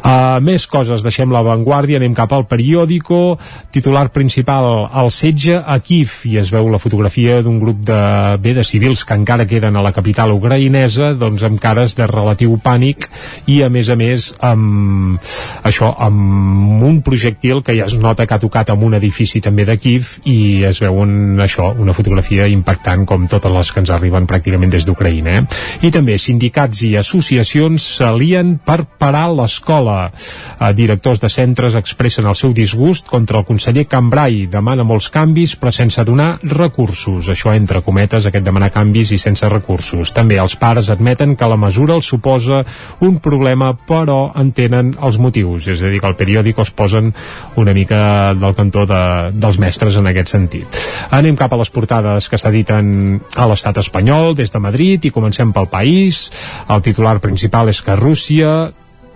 [0.00, 3.38] Uh, més coses, deixem l'avantguàrdia, anem cap al periòdico,
[3.74, 4.68] titular principal,
[5.00, 8.00] el setge a Kiev, i es veu la fotografia d'un grup de,
[8.42, 12.56] bé, de civils que encara queden a la capital ucraïnesa, doncs amb cares de relatiu
[12.62, 13.08] pànic
[13.46, 15.20] i, a més a més, amb
[15.66, 19.66] això, amb un projectil que ja es nota que ha tocat amb un edifici també
[19.68, 23.92] de Kiev i es veu un, això, una fotografia impactant com totes les que ens
[23.94, 25.36] arriben pràcticament des d'Ucraïna.
[25.40, 25.88] Eh?
[25.88, 30.10] I també sindicats i associacions s'alien per parar l'escola.
[30.10, 34.46] Eh, directors de centres expressen el seu disgust contra el conseller Cambrai.
[34.50, 37.28] Demana molts canvis però sense donar recursos.
[37.32, 40.14] Això entre cometes, aquest demanar canvis i sense recursos.
[40.16, 42.62] També els pares admeten que la mesura els suposa
[43.06, 45.68] un problema però entenen els motius.
[45.70, 47.12] És a dir, que al periòdic es posen
[47.60, 49.02] una mica del cantó de,
[49.34, 50.80] dels mestres en aquest sentit.
[51.10, 55.52] Anem cap a les portades que s'editen a l'estat espanyol des de Madrid i comencem
[55.52, 56.28] pel país.
[56.68, 58.70] El titular principal és que Rússia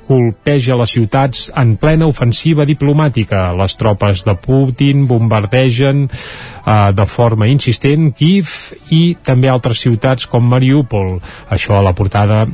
[0.04, 3.46] colpeja les ciutats en plena ofensiva diplomàtica.
[3.56, 8.52] Les tropes de Putin bombardegen eh, de forma insistent Kiev
[8.92, 11.18] i també altres ciutats com Mariupol.
[11.50, 12.44] Això a la portada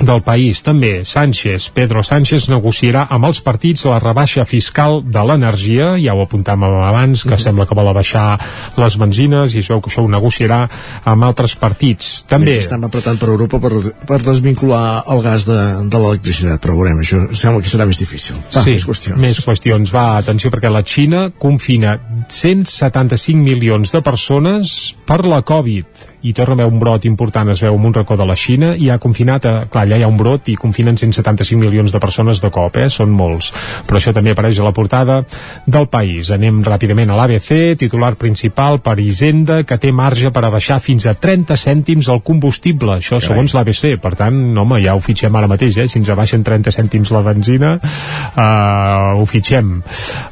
[0.00, 0.62] del país.
[0.62, 6.22] També Sánchez, Pedro Sánchez negociarà amb els partits la rebaixa fiscal de l'energia, ja ho
[6.24, 7.42] apuntàvem abans, que uh -huh.
[7.42, 8.38] sembla que vol abaixar
[8.76, 10.68] les benzines i es veu que això ho negociarà
[11.04, 12.24] amb altres partits.
[12.28, 12.52] També...
[12.52, 13.72] Menys estan apretant per Europa per,
[14.06, 18.36] per desvincular el gas de, de l'electricitat, però veurem, això sembla que serà més difícil.
[18.54, 19.18] Va, sí, més qüestions.
[19.18, 19.92] més qüestions.
[19.92, 25.86] Va, atenció, perquè la Xina confina 175 milions de persones per la Covid
[26.22, 28.88] i a haver un brot important, es veu en un racó de la Xina i
[28.90, 32.40] ha confinat, a, clar, allà hi ha un brot i confinen 175 milions de persones
[32.42, 32.88] de cop, eh?
[32.90, 33.52] són molts,
[33.86, 35.20] però això també apareix a la portada
[35.66, 36.32] del país.
[36.34, 41.06] Anem ràpidament a l'ABC, titular principal per Hisenda, que té marge per a baixar fins
[41.06, 45.50] a 30 cèntims el combustible, això segons l'ABC, per tant, home, ja ho fitxem ara
[45.50, 45.86] mateix, eh?
[45.86, 49.76] si ens abaixen 30 cèntims la benzina, uh, ho fitxem.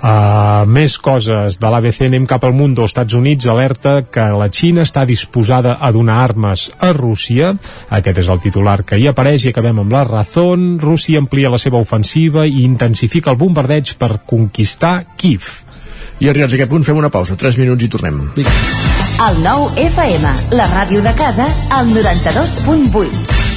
[0.03, 4.51] Uh, més coses de l'ABC, anem cap al Mundo, als Estats Units, alerta que la
[4.51, 7.55] Xina està disposada a donar armes a Rússia.
[7.91, 10.77] Aquest és el titular que hi apareix i acabem amb la Razón.
[10.83, 15.51] Rússia amplia la seva ofensiva i intensifica el bombardeig per conquistar Kiev.
[16.21, 18.23] I arribats a aquest punt fem una pausa, 3 minuts i tornem.
[18.37, 23.46] El nou FM, la ràdio de casa, al 92.8.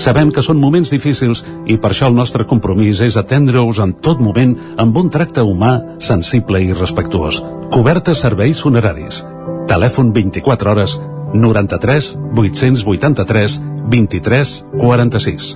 [0.00, 4.20] Sabem que són moments difícils i per això el nostre compromís és atendre-us en tot
[4.20, 7.42] moment amb un tracte humà, sensible i respectuós.
[7.72, 9.22] Cobertes serveis funeraris.
[9.68, 10.98] Telèfon 24 hores
[11.34, 13.60] 93 883
[13.92, 15.52] 23 46.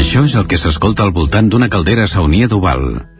[0.00, 3.19] Això és el que s'escolta al voltant d'una caldera saunia d'Oval.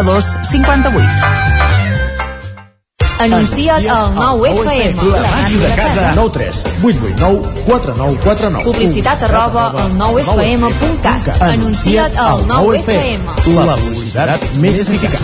[0.00, 1.60] 92 58.
[3.20, 4.96] Anuncia't al 9FM.
[5.12, 6.12] La màquina de casa.
[6.16, 8.64] 9 3 8 8 9 4 9 4 9.
[8.64, 11.42] Publicitat arroba al 9FM.cat.
[11.42, 13.20] Anuncia't al 9FM.
[13.58, 15.20] La publicitat més eficaç.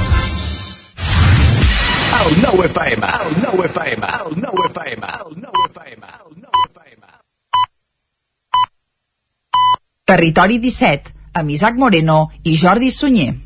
[2.27, 7.03] El 9FM, el 9FM, el 9FM, el 9FM, el 9FM.
[10.05, 13.46] Territori 17, amb Isaac Moreno i Jordi Sunyer.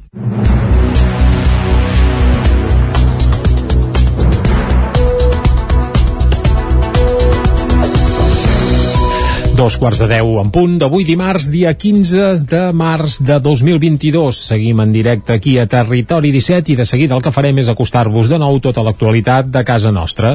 [9.61, 14.39] Dos quarts de deu en punt d'avui dimarts, dia 15 de març de 2022.
[14.49, 18.31] Seguim en directe aquí a Territori 17 i de seguida el que farem és acostar-vos
[18.33, 20.31] de nou tota l'actualitat de casa nostra.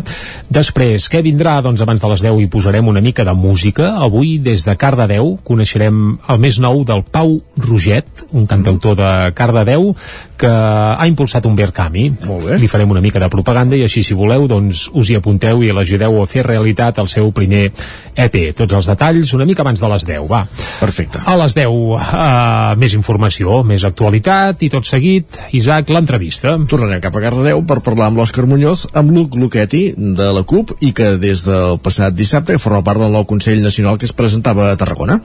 [0.45, 1.55] Després, què vindrà?
[1.65, 3.95] Doncs abans de les 10 hi posarem una mica de música.
[4.05, 9.95] Avui, des de Cardedeu, coneixerem el més nou del Pau Roget, un cantautor de Cardedeu
[10.37, 12.11] que ha impulsat un Verkami.
[12.27, 12.59] Molt bé.
[12.61, 15.73] Li farem una mica de propaganda i així, si voleu, doncs us hi apunteu i
[15.73, 17.71] l'ajudeu a fer realitat el seu primer
[18.13, 18.39] EP.
[18.53, 20.43] Tots els detalls una mica abans de les 10, va.
[20.79, 21.21] Perfecte.
[21.25, 26.55] A les 10, uh, més informació, més actualitat i tot seguit, Isaac, l'entrevista.
[26.69, 30.75] Tornarem cap a Cardedeu per parlar amb l'Òscar Muñoz, amb Luc Luquetti, de la CUP,
[30.81, 34.71] i que des del passat dissabte forma part del nou Consell Nacional que es presentava
[34.71, 35.21] a Tarragona.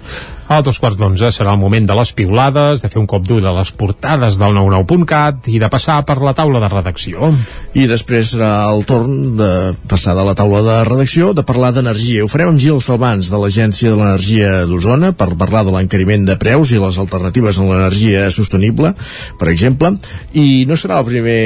[0.51, 3.45] A dos quarts d'onze serà el moment de les piulades, de fer un cop d'ull
[3.47, 7.31] a les portades del 99.cat i de passar per la taula de redacció.
[7.79, 9.51] I després serà el torn de
[9.87, 12.25] passar de la taula de redacció de parlar d'energia.
[12.25, 16.37] Ho farem amb Gil Salvans, de l'Agència de l'Energia d'Osona, per parlar de l'encariment de
[16.41, 18.93] preus i les alternatives en l'energia sostenible,
[19.41, 19.95] per exemple.
[20.37, 21.39] I no serà el primer,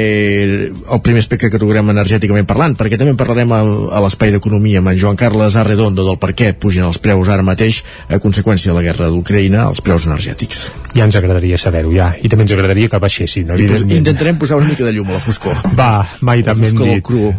[0.75, 3.61] el primer aspecte que tocarem energèticament parlant, perquè també parlarem a,
[3.95, 7.45] a l'espai d'economia amb en Joan Carles Arredondo del per què pugen els preus ara
[7.45, 10.67] mateix a conseqüència de la guerra d'Ucraïna als preus energètics.
[10.95, 12.13] Ja ens agradaria saber-ho, ja.
[12.15, 13.99] I també ens agradaria que baixessin, evidentment.
[13.99, 15.57] intentarem posar una mica de llum a la foscor.
[15.77, 17.03] Va, mai tan ben dit.
[17.05, 17.33] cru.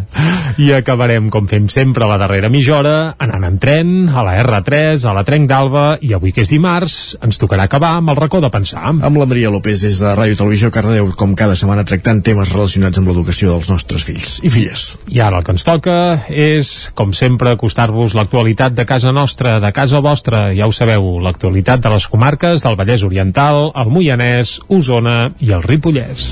[0.63, 4.37] I acabarem, com fem sempre, a la darrera mitja hora, anant en tren, a la
[4.43, 8.19] R3, a la Trenc d'Alba, i avui que és dimarts, ens tocarà acabar amb el
[8.19, 8.85] racó de pensar.
[8.95, 13.01] Amb la Maria López des de Ràdio Televisió Cardedeu, com cada setmana tractant temes relacionats
[13.01, 14.87] amb l'educació dels nostres fills i filles.
[15.11, 15.97] I ara el que ens toca
[16.31, 20.47] és, com sempre, acostar-vos l'actualitat de casa nostra, de casa vostra.
[20.57, 25.67] Ja ho sabeu, l'actualitat de les comarques del Vallès Oriental, el Moianès, Osona i el
[25.67, 26.31] Ripollès.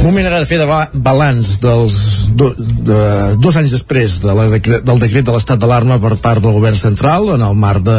[0.00, 1.94] Moment ara de fer de ba balanç dels
[2.32, 3.00] do, de,
[3.42, 7.28] dos anys després de la del decret de l'estat d'alarma per part del govern central
[7.34, 7.98] en el marc de,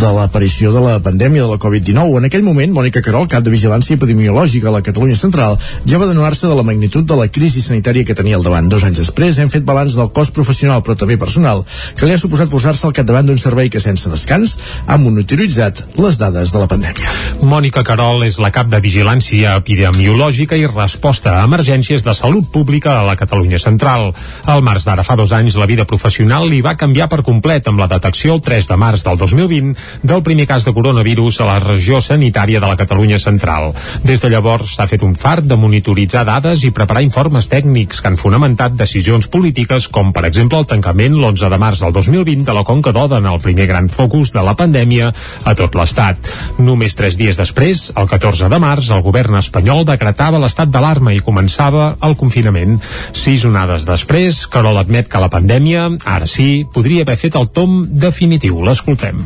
[0.00, 2.18] de l'aparició de la pandèmia de la Covid-19.
[2.18, 5.58] En aquell moment, Mònica Carol, cap de Vigilància Epidemiològica a la Catalunya Central,
[5.88, 8.70] ja va denuar-se de la magnitud de la crisi sanitària que tenia al davant.
[8.72, 11.64] Dos anys després hem fet balanç del cost professional, però també personal,
[11.98, 14.56] que li ha suposat posar-se al capdavant d'un servei que sense descans
[14.86, 17.12] ha monitoritzat les dades de la pandèmia.
[17.42, 22.98] Mònica Carol és la cap de Vigilància Epidemiològica i Resposta a Emergències de Salut Pública
[23.00, 24.12] a la Catalunya Central.
[24.46, 27.82] Al març d'ara fa dos anys la vida professional li va canviar per complet amb
[27.82, 31.58] la detecció el 3 de març del 2020 del primer cas de coronavirus a la
[31.62, 33.72] regió sanitària de la Catalunya Central.
[34.04, 38.10] Des de llavors s'ha fet un fart de monitoritzar dades i preparar informes tècnics que
[38.10, 42.56] han fonamentat decisions polítiques com per exemple el tancament l'11 de març del 2020 de
[42.56, 45.12] la Conca d'Oda en el primer gran focus de la pandèmia
[45.44, 46.30] a tot l'Estat.
[46.58, 51.22] Només tres dies després, el 14 de març, el govern espanyol decretava l'estat d'alarma i
[51.24, 52.78] començava el confinament.
[53.16, 57.82] Sis onades després, Carol admet que la pandèmia, ara sí, podria haver fet el tom
[57.88, 58.51] definitiu.
[58.60, 59.22] L'escoltem.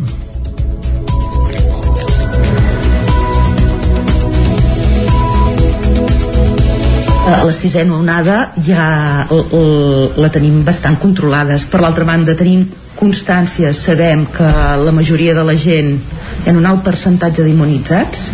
[7.26, 11.66] Eh, la sisena onada ja la tenim bastant controlades.
[11.66, 14.46] Per l'altra banda, tenim constància, sabem que
[14.84, 15.96] la majoria de la gent
[16.46, 18.28] ha un alt percentatge d'immunitzats,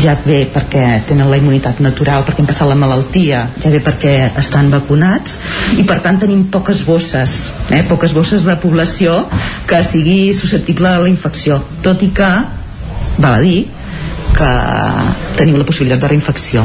[0.00, 4.14] ja ve perquè tenen la immunitat natural, perquè han passat la malaltia, ja ve perquè
[4.40, 5.38] estan vacunats
[5.78, 7.82] i per tant tenim poques bosses, eh?
[7.88, 9.22] poques bosses de població
[9.68, 12.32] que sigui susceptible a la infecció, tot i que
[13.18, 13.66] val a dir
[14.32, 14.54] que
[15.36, 16.64] tenim la possibilitat de reinfecció.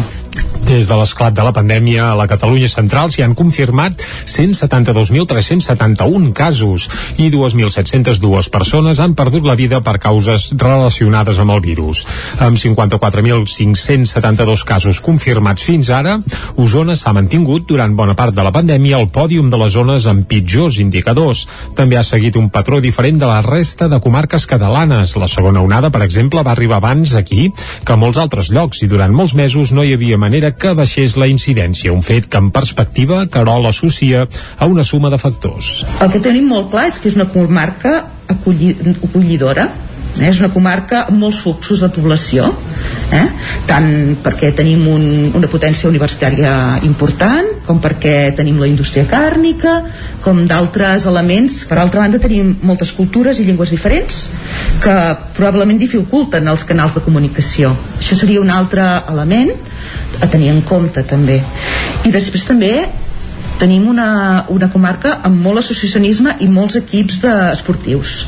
[0.67, 6.91] Des de l'esclat de la pandèmia a la Catalunya central s'hi han confirmat 172.371 casos
[7.23, 12.03] i 2.702 persones han perdut la vida per causes relacionades amb el virus.
[12.43, 16.19] Amb 54.572 casos confirmats fins ara,
[16.60, 20.27] Osona s'ha mantingut durant bona part de la pandèmia al pòdium de les zones amb
[20.27, 21.48] pitjors indicadors.
[21.79, 25.15] També ha seguit un patró diferent de la resta de comarques catalanes.
[25.15, 28.91] La segona onada, per exemple, va arribar abans aquí que a molts altres llocs i
[28.91, 32.51] durant molts mesos no hi havia manera que baixés la incidència, un fet que en
[32.51, 34.27] perspectiva Carol associa
[34.58, 35.83] a una suma de factors.
[36.01, 39.69] El que tenim molt clar és que és una comarca acolli acollidora,
[40.19, 40.29] eh?
[40.29, 42.47] és una comarca amb molts fluxos de població
[43.13, 43.25] eh?
[43.67, 43.89] tant
[44.23, 45.05] perquè tenim un,
[45.37, 46.51] una potència universitària
[46.87, 49.77] important com perquè tenim la indústria càrnica
[50.23, 54.25] com d'altres elements per altra banda tenim moltes cultures i llengües diferents
[54.83, 54.97] que
[55.37, 59.53] probablement dificulten els canals de comunicació això seria un altre element
[60.21, 61.41] a tenir en compte també.
[62.05, 62.71] I després també
[63.57, 68.19] tenim una, una comarca amb molt associacionisme i molts equips de esportius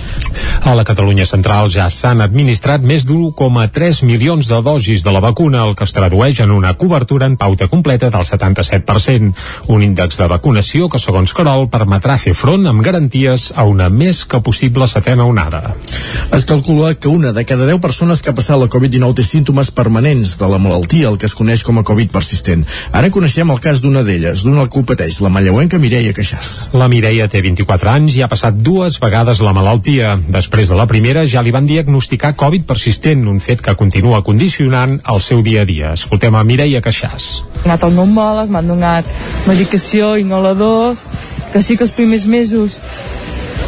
[0.64, 5.64] a la Catalunya central ja s'han administrat més d'1,3 milions de dosis de la vacuna,
[5.64, 9.34] el que es tradueix en una cobertura en pauta completa del 77%,
[9.68, 14.26] un índex de vacunació que, segons Carol, permetrà fer front amb garanties a una més
[14.26, 15.76] que possible setena onada.
[16.36, 19.72] Es calcula que una de cada 10 persones que ha passat la Covid-19 té símptomes
[19.72, 22.66] permanents de la malaltia, el que es coneix com a Covid persistent.
[22.92, 26.74] Ara coneixem el cas d'una d'elles, d'una que ho pateix, la mallauenca Mireia Queixàs.
[26.76, 30.18] La Mireia té 24 anys i ha passat dues vegades la malaltia.
[30.28, 35.00] Després de la primera ja li van diagnosticar Covid persistent, un fet que continua condicionant
[35.08, 35.94] el seu dia a dia.
[35.94, 37.44] Escoltem a Mireia Queixàs.
[37.62, 39.06] He anat al pneumòleg, m'han donat
[39.48, 41.06] medicació, inhaladors,
[41.54, 42.80] que sí que els primers mesos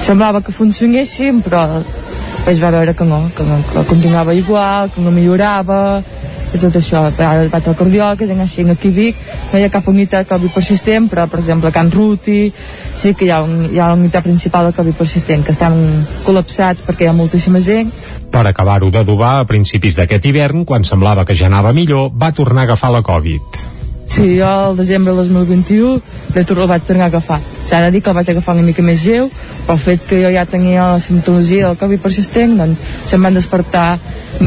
[0.06, 5.02] semblava que funcionessin, però després va veure que no, que, no, que continuava igual, que
[5.02, 6.02] no millorava,
[6.54, 7.04] i tot això.
[7.12, 9.16] Ara vaig al cardiòleg, que així aquí a Vic,
[9.52, 12.52] no hi ha cap unitat Covid persistent, però, per exemple, a Can Ruti
[12.96, 15.78] sí que hi ha, un, hi ha una unitat principal de Covid persistent, que estan
[16.26, 17.92] col·lapsats perquè hi ha moltíssima gent.
[18.32, 22.66] Per acabar-ho d'adobar, a principis d'aquest hivern, quan semblava que ja anava millor, va tornar
[22.66, 23.71] a agafar la Covid.
[24.12, 26.02] Sí, jo al desembre del 2021
[26.36, 27.40] el, el vaig tornar a agafar.
[27.68, 29.30] S'ha de dir que el vaig agafar una mica més lleu,
[29.68, 33.86] pel fet que jo ja tenia la simptomatologia del Covid persistent, doncs se'm van despertar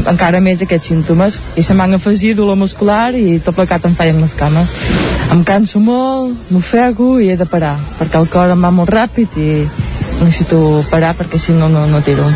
[0.05, 4.21] encara més aquests símptomes i se m'han afegit dolor muscular i tot plegat em feien
[4.21, 4.69] les cames.
[5.33, 9.39] Em canso molt, m'ofego i he de parar, perquè el cor em va molt ràpid
[9.41, 9.51] i
[10.21, 12.29] necessito parar perquè si no, no, no tiro.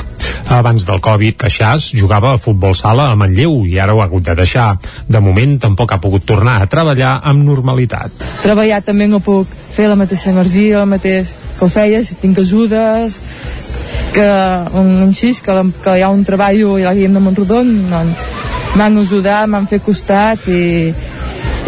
[0.50, 4.26] Abans del Covid, Queixàs jugava a futbol sala a Manlleu i ara ho ha hagut
[4.26, 4.80] de deixar.
[5.06, 8.26] De moment tampoc ha pogut tornar a treballar amb normalitat.
[8.42, 11.30] Treballar també no puc fer la mateixa energia, el mateix
[11.60, 13.20] que ho feia, si tinc ajudes,
[14.16, 14.30] que
[14.80, 18.26] un, així, que, que hi ha un treball i la gent de Montrodon doncs,
[18.80, 20.90] m'han ajudat, m'han fet costat i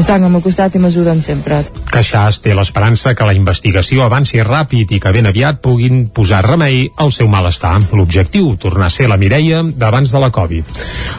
[0.02, 1.62] estan al meu costat i m'ajuden sempre.
[1.92, 6.86] Queixàs té l'esperança que la investigació avanci ràpid i que ben aviat puguin posar remei
[6.96, 7.74] al seu malestar.
[7.92, 10.72] L'objectiu, tornar a ser la Mireia d'abans de la Covid.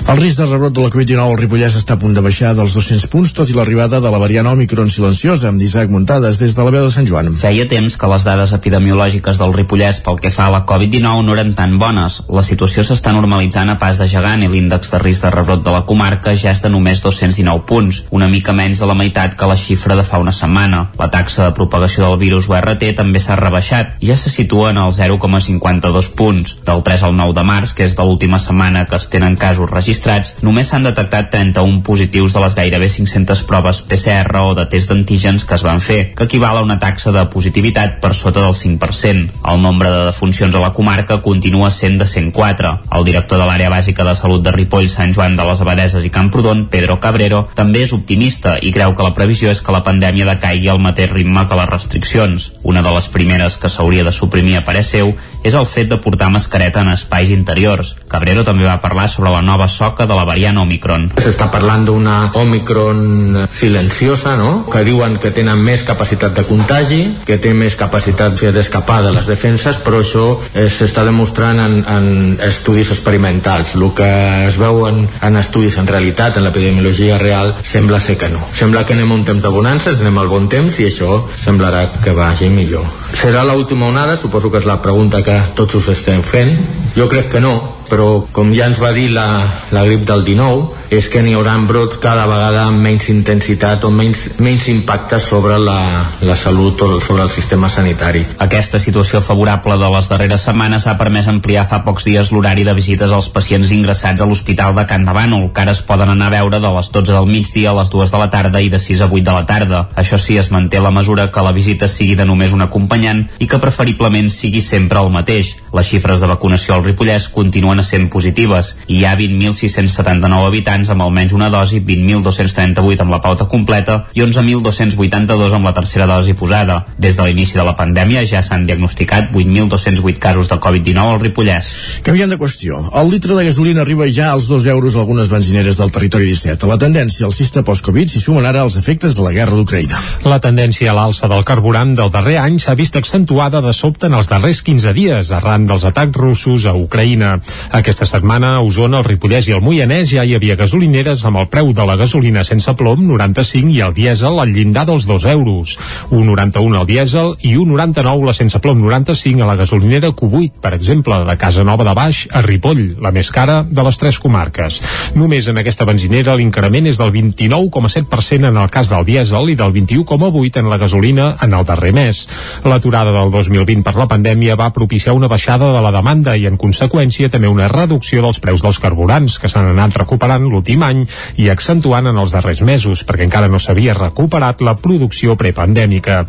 [0.09, 2.73] El risc de rebrot de la Covid-19 al Ripollès està a punt de baixar dels
[2.75, 6.65] 200 punts, tot i l'arribada de la variant Omicron silenciosa, amb Isaac Muntades des de
[6.65, 7.29] la veu de Sant Joan.
[7.37, 11.37] Feia temps que les dades epidemiològiques del Ripollès pel que fa a la Covid-19 no
[11.37, 12.23] eren tan bones.
[12.33, 15.77] La situació s'està normalitzant a pas de gegant i l'índex de risc de rebrot de
[15.77, 19.53] la comarca ja és de només 219 punts, una mica menys de la meitat que
[19.53, 20.62] la xifra de fa una setmana.
[20.99, 24.79] La taxa de propagació del virus URT també s'ha rebaixat i ja se situa en
[24.79, 26.55] el 0,52 punts.
[26.67, 29.71] Del 3 al 9 de març, que és de l'última setmana que es tenen casos
[29.71, 34.93] registrats, només s'han detectat 31 positius de les gairebé 500 proves PCR o de test
[34.93, 38.55] d'antígens que es van fer, que equival a una taxa de positivitat per sota del
[38.55, 39.43] 5%.
[39.53, 42.73] El nombre de defuncions a la comarca continua sent de 104.
[42.93, 46.15] El director de l'àrea bàsica de salut de Ripoll, Sant Joan de les Abadeses i
[46.15, 50.29] Camprodon, Pedro Cabrero, també és optimista i creu que la previsió és que la pandèmia
[50.29, 52.53] decaigui al mateix ritme que les restriccions.
[52.63, 55.99] Una de les primeres que s'hauria de suprimir a parer seu és el fet de
[56.03, 57.97] portar mascareta en espais interiors.
[58.09, 61.09] Cabrero també va parlar sobre la nova soca de la variant Omicron.
[61.23, 64.65] S'està parlant d'una Omicron silenciosa, no?
[64.71, 69.27] que diuen que tenen més capacitat de contagi, que té més capacitat d'escapar de les
[69.29, 72.09] defenses, però això eh, s'està demostrant en, en
[72.47, 73.75] estudis experimentals.
[73.77, 74.09] El que
[74.47, 78.43] es veu en, en estudis en realitat, en l'epidemiologia real, sembla ser que no.
[78.59, 81.89] Sembla que anem a un temps de bonances, anem al bon temps i això semblarà
[82.03, 82.87] que vagi millor.
[83.13, 84.17] Serà l'última onada?
[84.17, 86.55] Suposo que és la pregunta que tots us estem fent.
[86.97, 87.55] Jo crec que no,
[87.93, 89.27] però com ja ens va dir la,
[89.69, 93.91] la grip del 19, és que n'hi haurà brots cada vegada amb menys intensitat o
[93.93, 95.77] menys, menys impacte sobre la,
[96.25, 98.25] la salut o sobre el sistema sanitari.
[98.45, 102.75] Aquesta situació favorable de les darreres setmanes ha permès ampliar fa pocs dies l'horari de
[102.77, 106.31] visites als pacients ingressats a l'Hospital de Can de Bànol, que ara es poden anar
[106.31, 108.81] a veure de les 12 del migdia a les 2 de la tarda i de
[108.81, 109.83] 6 a 8 de la tarda.
[110.01, 113.49] Això sí, es manté la mesura que la visita sigui de només un acompanyant i
[113.49, 115.59] que preferiblement sigui sempre el mateix.
[115.77, 121.05] Les xifres de vacunació al Ripollès continuen sent positives i hi ha 20.679 habitants amb
[121.05, 126.83] almenys una dosi, 20.238 amb la pauta completa i 11.282 amb la tercera dosi posada.
[126.99, 131.73] Des de l'inici de la pandèmia ja s'han diagnosticat 8.208 casos de Covid-19 al Ripollès.
[132.07, 135.79] Canviant de qüestió, el litre de gasolina arriba ja als 2 euros a algunes benzineres
[135.79, 136.67] del territori 17.
[136.67, 139.99] A la tendència alcista post-Covid s'hi sumen ara els efectes de la guerra d'Ucraïna.
[140.29, 144.17] La tendència a l'alça del carburant del darrer any s'ha vist accentuada de sobte en
[144.19, 147.39] els darrers 15 dies, arran dels atacs russos a Ucraïna.
[147.73, 151.47] Aquesta setmana a Osona, el Ripollès i el Moianès ja hi havia gasolineres amb el
[151.49, 155.79] preu de la gasolina sense plom 95 i el dièsel al llindar dels 2 euros.
[156.11, 161.23] 1,91 al dièsel i 1,99 la sense plom 95 a la gasolinera Q8, per exemple,
[161.25, 164.83] de Casa Nova de Baix a Ripoll, la més cara de les tres comarques.
[165.17, 169.73] Només en aquesta benzinera l'increment és del 29,7% en el cas del dièsel i del
[169.73, 172.27] 21,8% en la gasolina en el darrer mes.
[172.69, 176.61] L'aturada del 2020 per la pandèmia va propiciar una baixada de la demanda i en
[176.61, 181.05] conseqüència també una reducció dels preus dels carburants que s'han anat recuperant l'últim any
[181.43, 186.23] i accentuant en els darrers mesos perquè encara no s'havia recuperat la producció prepandèmica.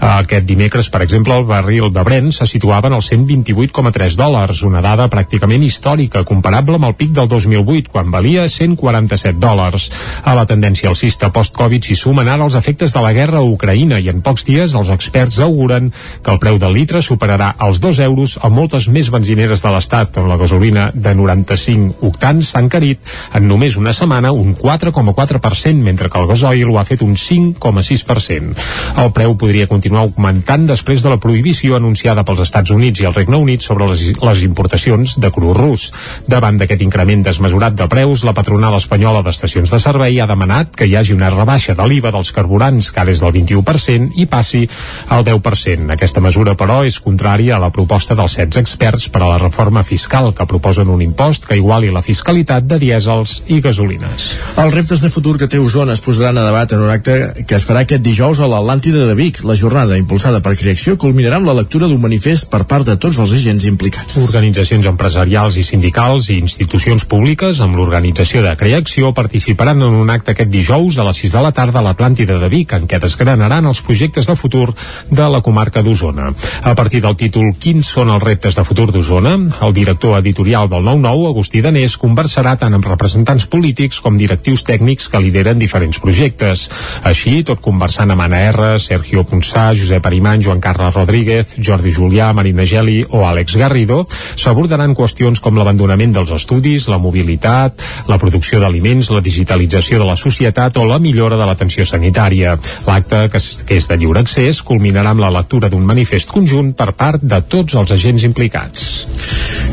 [0.00, 4.82] Aquest dimecres, per exemple, el barril de Brent se situava en els 128,3 dòlars, una
[4.84, 9.88] dada pràcticament històrica, comparable amb el pic del 2008, quan valia 147 dòlars.
[10.24, 13.98] A la tendència alcista post-Covid s'hi sumen ara els efectes de la guerra a Ucraïna
[14.00, 15.90] i en pocs dies els experts auguren
[16.22, 20.18] que el preu del litre superarà els 2 euros a moltes més benzineres de l'Estat,
[20.20, 23.00] on la gasolina de 95 octans s'ha encarit
[23.34, 28.66] en només una setmana un 4,4%, mentre que el gasoil ho ha fet un 5,6%.
[29.04, 33.14] El preu podria continuar augmentant després de la prohibició anunciada pels Estats Units i el
[33.16, 35.88] Regne Unit sobre les, les importacions de cru rus.
[36.28, 40.88] Davant d'aquest increment desmesurat de preus, la patronal espanyola d'estacions de servei ha demanat que
[40.88, 44.64] hi hagi una rebaixa de l'IVA dels carburants, que ara és del 21%, i passi
[45.08, 45.92] al 10%.
[45.94, 49.82] Aquesta mesura, però, és contrària a la proposta dels 16 experts per a la reforma
[49.86, 54.24] fiscal, que proposen un impost que iguali la fiscalitat de dièsels i gasolines.
[54.58, 57.56] Els reptes de futur que té Osona es posaran a debat en un acte que
[57.56, 59.44] es farà aquest dijous a l'Atlàntida de Vic.
[59.46, 63.20] La jornada, impulsada per Creació, culminarà amb la lectura d'un manifest per part de tots
[63.22, 64.18] els agents implicats.
[64.24, 70.34] Organitzacions empresarials i sindicals i institucions públiques amb l'organització de Creació participaran en un acte
[70.34, 73.70] aquest dijous a les 6 de la tarda a l'Atlàntida de Vic, en què desgranaran
[73.70, 74.72] els projectes de futur
[75.10, 76.32] de la comarca d'Osona.
[76.66, 80.80] A partir del títol Quins són els reptes de futur d'Osona, el director editorial del
[80.80, 86.62] 9-9, Agustí Danés, conversarà tant amb representants polítics com directius tècnics que lideren diferents projectes.
[87.04, 92.30] Així, tot conversant amb Anna R, Sergio Ponsà, Josep Arimany, Joan Carles Rodríguez, Jordi Julià,
[92.32, 94.06] Marina Geli o Àlex Garrido,
[94.40, 100.16] s'abordaran qüestions com l'abandonament dels estudis, la mobilitat, la producció d'aliments, la digitalització de la
[100.16, 102.56] societat o la millora de l'atenció sanitària.
[102.88, 107.20] L'acte, que és de lliure accés, culminarà amb la lectura d'un manifest conjunt per part
[107.20, 108.88] de tots els agents implicats.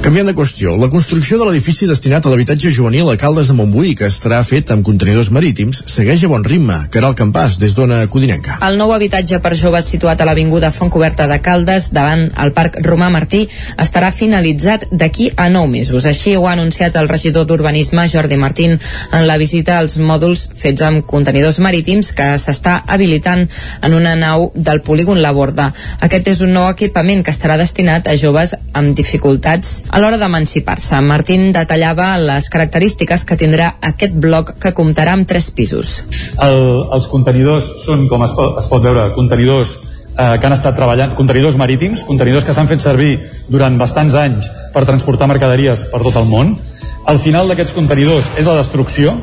[0.05, 3.95] Canviant de qüestió, la construcció de l'edifici destinat a l'habitatge juvenil a Caldes de Montbui,
[3.97, 6.75] que estarà fet amb contenidors marítims, segueix a bon ritme.
[6.93, 8.59] Caral Campàs, des d'Ona Codinenca.
[8.67, 13.07] El nou habitatge per joves situat a l'Avinguda Fontcoberta de Caldes, davant el Parc Romà
[13.09, 13.47] Martí,
[13.81, 16.05] estarà finalitzat d'aquí a nou mesos.
[16.05, 18.77] Així ho ha anunciat el regidor d'Urbanisme, Jordi Martín,
[19.09, 23.47] en la visita als mòduls fets amb contenidors marítims que s'està habilitant
[23.81, 25.71] en una nau del polígon La Borda.
[25.97, 30.97] Aquest és un nou equipament que estarà destinat a joves amb dificultats a l'hora d'emancipar-se.
[31.07, 36.01] Martín detallava les característiques que tindrà aquest bloc que comptarà amb tres pisos.
[36.43, 36.57] El,
[36.91, 41.13] els contenidors són, com es pot, es pot veure, contenidors eh, que han estat treballant,
[41.15, 43.13] contenidors marítims, contenidors que s'han fet servir
[43.47, 46.57] durant bastants anys per transportar mercaderies per tot el món.
[47.07, 49.15] El final d'aquests contenidors és la destrucció,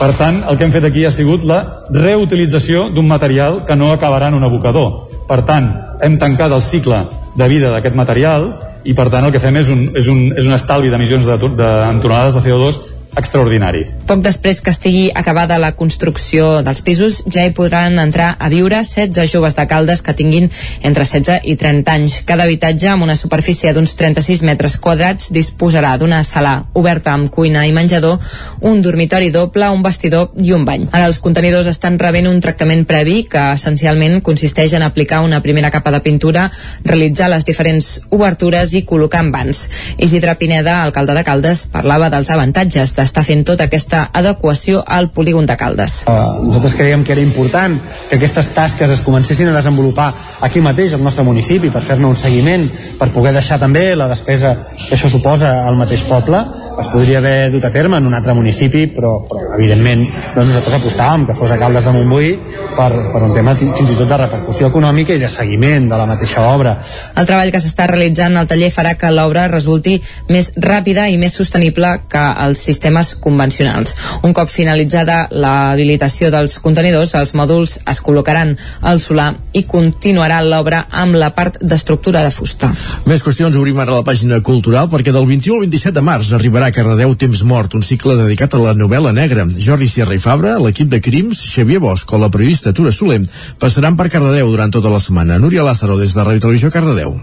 [0.00, 1.58] per tant, el que hem fet aquí ha sigut la
[1.92, 5.04] reutilització d'un material que no acabarà en un abocador.
[5.28, 5.68] Per tant,
[6.00, 7.02] hem tancat el cicle
[7.34, 8.48] de vida d'aquest material
[8.84, 11.38] i per tant el que fem és un, és un, és un estalvi d'emissions de,
[11.58, 12.80] de, en tonelades de CO2
[13.16, 13.84] extraordinari.
[14.08, 18.82] Poc després que estigui acabada la construcció dels pisos, ja hi podran entrar a viure
[18.84, 20.50] 16 joves de Caldes que tinguin
[20.82, 22.16] entre 16 i 30 anys.
[22.26, 27.64] Cada habitatge, amb una superfície d'uns 36 metres quadrats, disposarà d'una sala oberta amb cuina
[27.66, 28.18] i menjador,
[28.60, 30.88] un dormitori doble, un vestidor i un bany.
[30.92, 35.70] Ara els contenidors estan rebent un tractament previ que essencialment consisteix en aplicar una primera
[35.70, 36.48] capa de pintura,
[36.84, 39.64] realitzar les diferents obertures i col·locar en vans.
[39.98, 45.46] Isidre Pineda, alcalde de Caldes, parlava dels avantatges d'estar fent tota aquesta adequació al polígon
[45.46, 46.00] de Caldes.
[46.08, 47.76] Uh, nosaltres creiem que era important
[48.08, 50.10] que aquestes tasques es comencessin a desenvolupar
[50.46, 52.66] aquí mateix, al nostre municipi, per fer-ne un seguiment,
[52.98, 54.56] per poder deixar també la despesa
[54.88, 56.40] que això suposa al mateix poble,
[56.80, 60.78] es podria haver dut a terme en un altre municipi, però, però evidentment doncs nosaltres
[60.80, 62.32] apostàvem que fos a Caldes de Montbui
[62.74, 66.06] per, per un tema fins i tot de repercussió econòmica i de seguiment de la
[66.10, 66.76] mateixa obra.
[67.16, 69.96] El treball que s'està realitzant al taller farà que l'obra resulti
[70.28, 73.94] més ràpida i més sostenible que els sistemes convencionals.
[74.26, 80.84] Un cop finalitzada l'habilitació dels contenidors, els mòduls es col·locaran al solar i continuarà l'obra
[80.90, 82.72] amb la part d'estructura de fusta.
[83.06, 86.63] Més qüestions obrim ara la pàgina cultural perquè del 21 al 27 de març arribarà
[86.64, 89.44] a Cardedeu Temps Mort, un cicle dedicat a la novel·la negra.
[89.66, 93.20] Jordi Sierra i Fabra, l'equip de Crims, Xavier Bosch o la periodista Tura Soler
[93.60, 95.38] passaran per Cardedeu durant tota la setmana.
[95.38, 97.18] Núria Lázaro, des de Ràdio Televisió Cardedeu.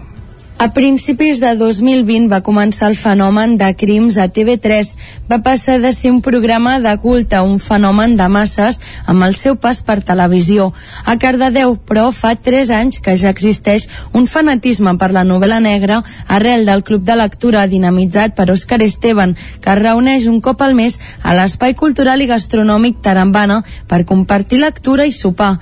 [0.62, 4.92] A principis de 2020 va començar el fenomen de crims a TV3.
[5.26, 8.78] Va passar de ser un programa de culte a un fenomen de masses
[9.10, 10.68] amb el seu pas per televisió.
[11.02, 15.96] A Cardedeu, però, fa 3 anys que ja existeix un fanatisme per la novel·la negra
[16.28, 20.78] arrel del Club de Lectura dinamitzat per Òscar Esteban, que es reuneix un cop al
[20.78, 25.56] mes a l'Espai Cultural i Gastronòmic Tarambana per compartir lectura i sopar.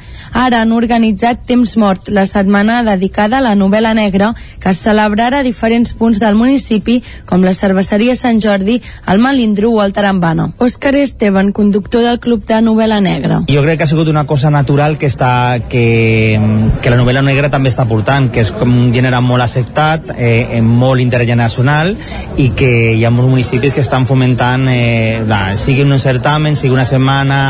[0.45, 5.41] Ara han organitzat Temps Mort, la setmana dedicada a la novel·la negra, que es celebrarà
[5.41, 10.49] a diferents punts del municipi, com la cerveseria Sant Jordi, el Malindru o el Tarambana.
[10.59, 13.41] Òscar Esteban, conductor del Club de Novel·la Negra.
[13.49, 16.39] Jo crec que ha sigut una cosa natural que, està, que,
[16.83, 20.61] que la novel·la negra també està portant, que és com un gènere molt acceptat, eh,
[20.65, 21.95] molt intergeneracional,
[22.41, 26.75] i que hi ha molts municipis que estan fomentant, eh, la, sigui un certamen, sigui
[26.75, 27.41] una setmana,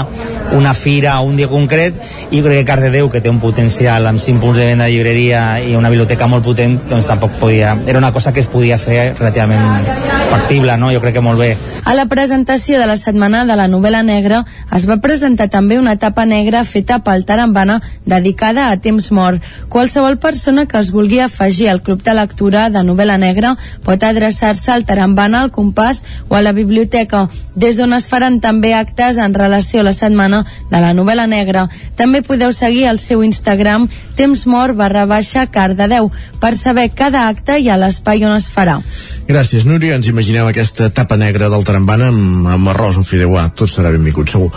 [0.56, 1.96] una fira o un dia concret,
[2.30, 4.94] i jo crec que Cardedeu, que té un potencial amb 5 punts de venda de
[4.94, 8.78] llibreria i una biblioteca molt potent, doncs tampoc podia, era una cosa que es podia
[8.78, 9.86] fer relativament
[10.30, 10.92] factible, no?
[10.94, 11.56] jo crec que molt bé.
[11.84, 14.44] A la presentació de la setmana de la novel·la negra
[14.76, 19.42] es va presentar també una etapa negra feta pel Tarambana dedicada a temps mort.
[19.68, 24.70] Qualsevol persona que es vulgui afegir al club de lectura de novel·la negra pot adreçar-se
[24.72, 29.34] al Tarambana, al Compàs o a la biblioteca, des d'on es faran també actes en
[29.34, 31.68] relació a la setmana de la novel·la negra.
[31.96, 36.10] També podeu seguir el seu Instagram temps mort barra baixa Cardedeu
[36.40, 38.78] per saber cada acte i a l'espai on es farà.
[39.28, 39.96] Gràcies, Núria.
[39.98, 43.48] Ens imaginem aquesta tapa negra del Tarambana amb, amb arròs, un fideuà.
[43.54, 44.50] Tot serà benvingut, segur.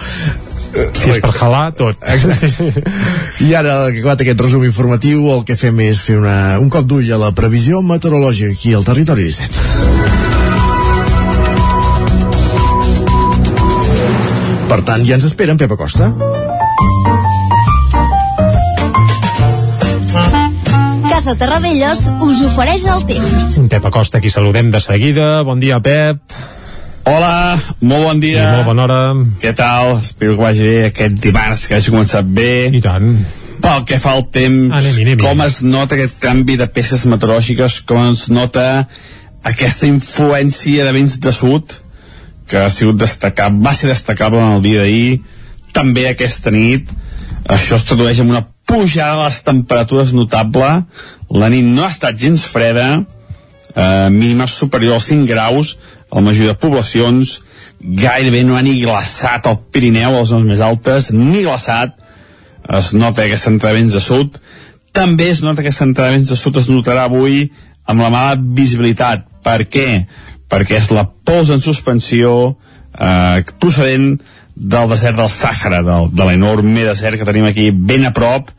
[0.98, 1.98] Si és per halar, tot.
[3.46, 6.86] I ara, que acabat aquest resum informatiu, el que fem és fer una, un cop
[6.90, 10.24] d'ull a la previsió meteorològica aquí al Territori 17.
[14.74, 15.76] Per tant, ja ens espera en Pep
[21.24, 23.54] Casa Terradellos us ofereix el temps.
[23.72, 25.28] Pep Acosta, aquí saludem de seguida.
[25.48, 26.20] Bon dia, Pep.
[27.08, 28.42] Hola, molt bon dia.
[28.42, 28.98] I molt bona hora.
[29.40, 30.02] Què tal?
[30.02, 32.50] Espero que vagi bé aquest dimarts, que hagi començat bé.
[32.76, 33.08] I tant.
[33.64, 37.80] Pel que fa al temps, Anem, anem, com es nota aquest canvi de peces meteorològiques,
[37.88, 38.68] com es nota
[39.48, 41.78] aquesta influència de vents de sud,
[42.52, 45.22] que ha sigut destacat, va ser destacable en el dia d'ahir,
[45.72, 46.92] també aquesta nit.
[47.48, 50.70] Això es tradueix en una pujada de les temperatures notable.
[51.34, 53.04] La nit no ha estat gens freda,
[53.76, 55.78] eh, mínimes superior als 5 graus,
[56.12, 57.42] a la majoria de poblacions,
[57.80, 61.98] gairebé no ha ni glaçat al Pirineu, les zones més altes, ni glaçat,
[62.70, 64.40] es nota aquesta entrada de sud,
[64.94, 67.50] també es nota que aquesta entrada de vents de sud es notarà avui
[67.90, 69.26] amb la mala visibilitat.
[69.44, 70.06] Per què?
[70.48, 72.54] Perquè és la pols en suspensió
[72.94, 74.22] eh, procedent
[74.56, 78.52] del desert del Sàhara, del, de l'enorme desert que tenim aquí ben a prop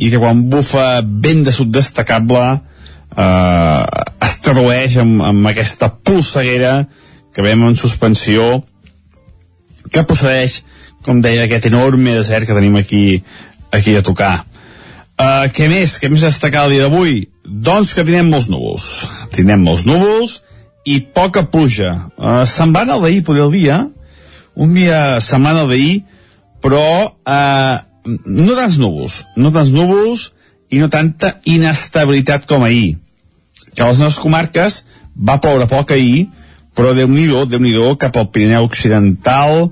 [0.00, 3.84] i que quan bufa vent de sud destacable eh,
[4.26, 6.84] es tradueix amb, amb aquesta polseguera
[7.34, 8.60] que veiem en suspensió
[9.90, 10.60] que procedeix,
[11.06, 13.22] com deia, aquest enorme desert que tenim aquí,
[13.74, 14.34] aquí a tocar.
[15.20, 15.98] Uh, què més?
[16.00, 17.26] Què més destacar el dia d'avui?
[17.44, 18.86] Doncs que tindrem molts núvols.
[19.34, 20.38] Tindrem molts núvols
[20.88, 21.92] i poca pluja.
[22.16, 23.80] Uh, semblant al d'ahir, podria el dia,
[24.56, 26.02] un dia semblant al d'ahir,
[26.60, 27.76] però uh,
[28.26, 30.30] no tants núvols, no tants núvols
[30.70, 32.98] i no tanta inestabilitat com ahir.
[33.74, 34.82] Que a les nostres comarques
[35.16, 36.28] va ploure poc ahir,
[36.74, 39.70] però Déu-n'hi-do, déu nhi cap al Pirineu Occidental,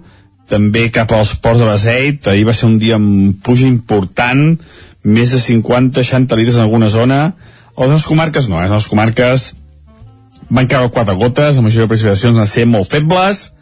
[0.49, 4.59] també cap als ports de Beseit, ahir va ser un dia amb pluja important,
[5.05, 7.35] més de 50-60 litres en alguna zona,
[7.77, 8.67] a les nostres comarques no, eh?
[8.67, 9.53] a les nostres comarques
[10.51, 13.53] van caure quatre gotes, la majoria de precipitacions van ser molt febles,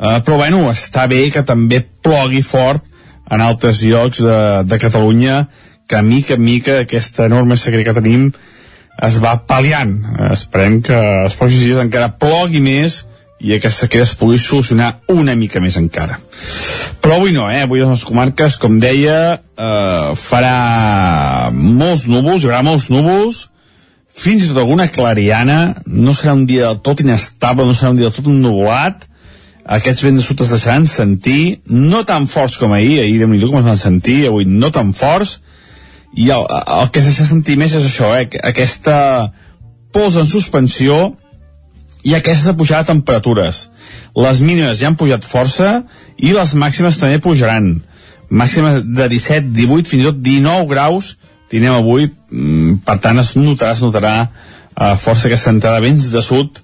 [0.00, 2.86] eh, però bueno, està bé que també plogui fort
[3.30, 5.44] en altres llocs de, de Catalunya,
[5.86, 8.30] que mica en mica aquesta enorme sequera que tenim
[9.06, 9.94] es va pal·liant.
[10.30, 13.04] Esperem que els pròxims dies encara plogui més
[13.40, 16.18] i aquesta sequera es pugui solucionar una mica més encara.
[17.00, 17.62] Però avui no, eh?
[17.64, 23.46] Avui a les comarques, com deia, eh, farà molts núvols, hi haurà molts núvols,
[24.12, 28.02] fins i tot alguna clariana, no serà un dia del tot inestable, no serà un
[28.02, 29.08] dia del tot ennubulat,
[29.64, 33.40] aquests vents de sud es deixaran sentir, no tan forts com ahir, ahir déu nhi
[33.44, 35.40] com es van sentir, avui no tan forts,
[36.16, 38.26] i el, el que deixa sentir més és això, eh?
[38.42, 38.96] aquesta
[39.94, 40.96] pols en suspensió
[42.06, 43.68] i aquesta pujada de temperatures.
[44.16, 45.80] Les mínimes ja han pujat força
[46.16, 47.74] i les màximes també pujaran.
[48.30, 51.14] Màximes de 17, 18, fins i tot 19 graus
[51.50, 56.22] tindrem avui, mm, per tant es notarà, es notarà eh, força aquesta entrada vents de
[56.22, 56.62] sud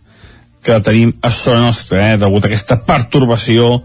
[0.67, 3.85] que tenim a sobre nostra, eh, degut a aquesta pertorbació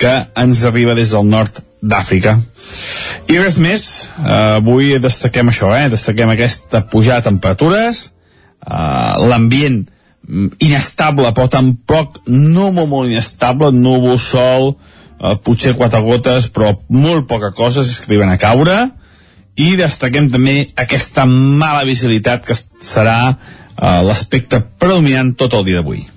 [0.00, 2.38] que ens arriba des del nord d'Àfrica.
[3.28, 8.10] I res més, eh, avui destaquem això, eh, destaquem aquesta pujada de temperatures,
[8.66, 9.84] eh, l'ambient
[10.26, 14.76] mm, inestable, però tampoc no molt, molt inestable, núvol, sol,
[15.20, 18.78] eh, potser quatre gotes, però molt poca cosa, arriben a caure,
[19.56, 26.13] i destaquem també aquesta mala visibilitat que serà eh, l'aspecte predominant tot el dia d'avui.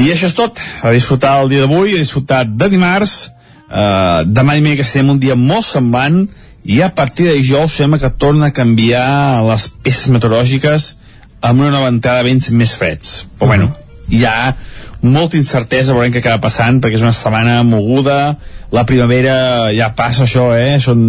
[0.00, 3.30] I això és tot, a disfrutar el dia d'avui, a disfrutar de dimarts,
[3.68, 6.22] eh, demà i que estem un dia molt semblant,
[6.64, 10.94] i a partir de dijous sembla que torna a canviar les peces meteorològiques
[11.40, 13.24] amb una nova entrada de vents més freds.
[13.38, 13.70] Però bueno,
[14.12, 14.52] hi ha
[15.00, 18.36] molta incertesa, veurem què acaba passant, perquè és una setmana moguda,
[18.70, 20.76] la primavera ja passa això, eh?
[20.82, 21.00] Són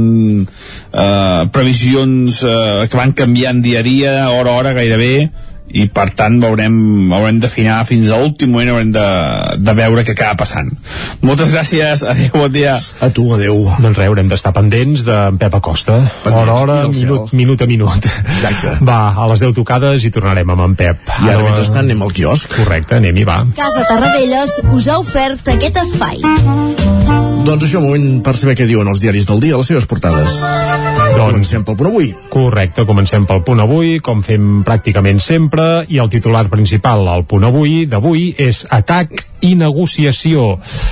[0.47, 5.29] eh, previsions eh, que van canviant dia a dia, hora a hora gairebé,
[5.73, 6.75] i per tant veurem,
[7.15, 9.05] haurem d'afinar fins a l'últim moment haurem de,
[9.61, 10.71] de veure què acaba passant
[11.25, 15.57] moltes gràcies, adeu, bon dia a tu, adeu doncs res, haurem d'estar pendents d'en Pep
[15.61, 18.77] Acosta Pendents, hora a hora, minut, minut a minut Exacte.
[18.89, 22.15] va, a les 10 tocades i tornarem amb en Pep I ara, mentrestant, anem al
[22.15, 22.51] quiosc.
[22.57, 26.21] correcte, anem-hi, va Casa Tarradellas us ha ofert aquest espai.
[27.45, 30.37] Doncs això, moment per saber què diuen els diaris del dia a les seves portades.
[31.11, 32.13] Doncs- Comencem pel punt avui.
[32.31, 37.45] Correcte, comencem pel punt avui, com fem pràcticament sempre, i el titular principal al punt
[37.47, 40.43] avui d'avui és atac i negociació.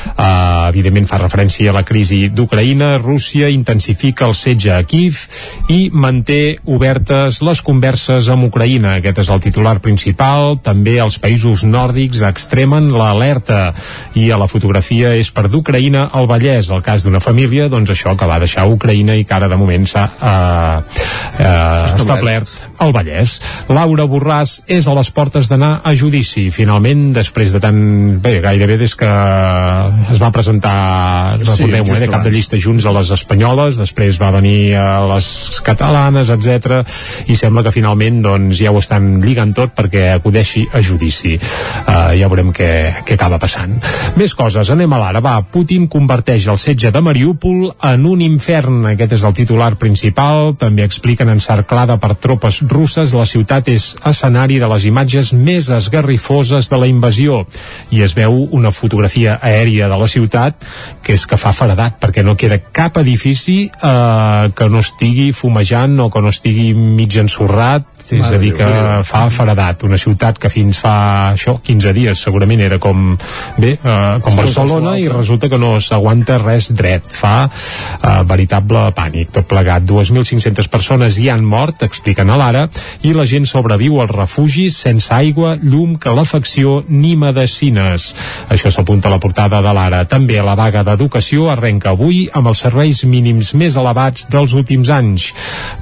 [0.10, 2.96] Uh, evidentment fa referència a la crisi d'Ucraïna.
[3.02, 5.22] Rússia intensifica el setge a Kiev
[5.70, 8.98] i manté obertes les converses amb Ucraïna.
[8.98, 10.58] Aquest és el titular principal.
[10.66, 13.76] També els països nòrdics extremen l'alerta
[14.18, 16.74] i a la fotografia és per d'Ucraïna al Vallès.
[16.74, 19.86] El cas d'una família, doncs això, que va deixar Ucraïna i que ara de moment
[19.86, 20.82] s'ha uh,
[21.40, 23.38] uh, establert al Vallès.
[23.70, 26.50] Laura Borràs és a les portes d'anar a judici.
[26.56, 27.80] Finalment, després de tant...
[28.24, 30.76] Bé, gairebé des que es va presentar,
[31.40, 34.76] Sí, recordeu-ho, just eh, de cap de llista junts a les espanyoles, després va venir
[34.80, 35.30] a les
[35.66, 36.80] catalanes, etc
[37.30, 41.36] i sembla que finalment doncs, ja ho estan lligant tot perquè acudeixi a judici.
[41.40, 42.70] Uh, ja veurem què,
[43.06, 43.76] què acaba passant.
[44.20, 45.24] Més coses, anem a l'ara.
[45.24, 48.82] Va, Putin converteix el setge de Mariúpol en un infern.
[48.94, 50.56] Aquest és el titular principal.
[50.60, 56.70] També expliquen encerclada per tropes russes, la ciutat és escenari de les imatges més esgarrifoses
[56.72, 57.44] de la invasió.
[57.92, 60.66] I es veu una fotografia aèria de la ciutat
[61.04, 66.00] que és que fa faradat perquè no queda cap edifici eh, que no estigui fumejant
[66.00, 69.04] o que no estigui mig ensorrat és Mare a dir, que Déu.
[69.08, 69.84] fa faradat.
[69.88, 73.16] Una ciutat que fins fa això, 15 dies segurament era com
[73.58, 77.06] bé, eh, com Barcelona i resulta que no s'aguanta res dret.
[77.06, 79.32] Fa eh, veritable pànic.
[79.36, 82.68] Tot plegat, 2.500 persones hi han mort, expliquen a l'ara,
[83.04, 88.14] i la gent sobreviu als refugis sense aigua, llum, calefacció ni medicines.
[88.50, 90.04] Això s'apunta a la portada de l'ara.
[90.10, 95.32] També la vaga d'educació arrenca avui amb els serveis mínims més elevats dels últims anys.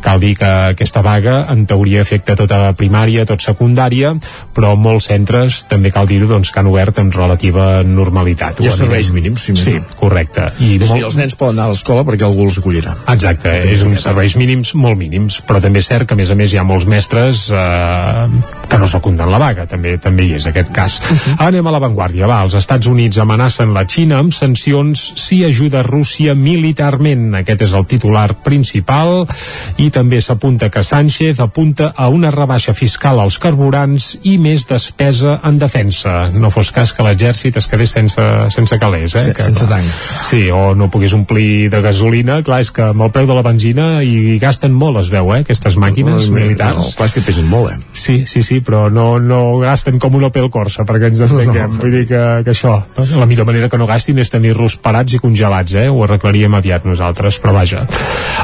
[0.01, 4.13] Cal dir que aquesta vaga, en teoria, afecta tota primària, tot secundària,
[4.55, 8.59] però molts centres, també cal dir-ho, doncs, que han obert amb relativa normalitat.
[8.61, 9.85] Ha Ho serveis mínims, si més Sí, no.
[9.99, 10.51] correcte.
[10.59, 12.95] I És a dir, molt- els nens poden anar a l'escola perquè algú els acollirà.
[13.13, 16.35] Exacte, és uns serveis mínims molt mínims, però també és cert que a més a
[16.35, 18.27] més hi ha molts mestres eh,
[18.69, 20.99] que no secunden la vaga, també també hi és aquest cas.
[20.99, 21.35] Uh -huh.
[21.47, 26.33] Anem a l'avantguàrdia, va, els Estats Units amenacen la Xina amb sancions si ajuda Rússia
[26.35, 27.35] militarment.
[27.35, 29.27] Aquest és el titular principal
[29.77, 35.37] i també s'apunta que Sánchez apunta a una rebaixa fiscal als carburants i més despesa
[35.47, 36.27] en defensa.
[36.33, 39.23] No fos cas que l'exèrcit es quedés sense, sense calés, eh?
[39.27, 39.87] Sí, que, sense tanc.
[40.29, 43.43] Sí, o no pogués omplir de gasolina, clar, és que amb el preu de la
[43.45, 46.77] benzina i gasten molt, es veu, eh, aquestes màquines No, no, militars.
[46.77, 47.79] no, clar, és que pesen molt, eh?
[47.93, 51.71] Sí, sí, sí, però no, no gasten com un Opel Corsa, perquè ens entenguem.
[51.71, 51.81] No, no.
[51.81, 52.77] Vull dir que, que això,
[53.17, 55.87] la millor manera que no gastin és tenir-los parats i congelats, eh?
[55.89, 57.85] Ho arreglaríem aviat nosaltres, però vaja.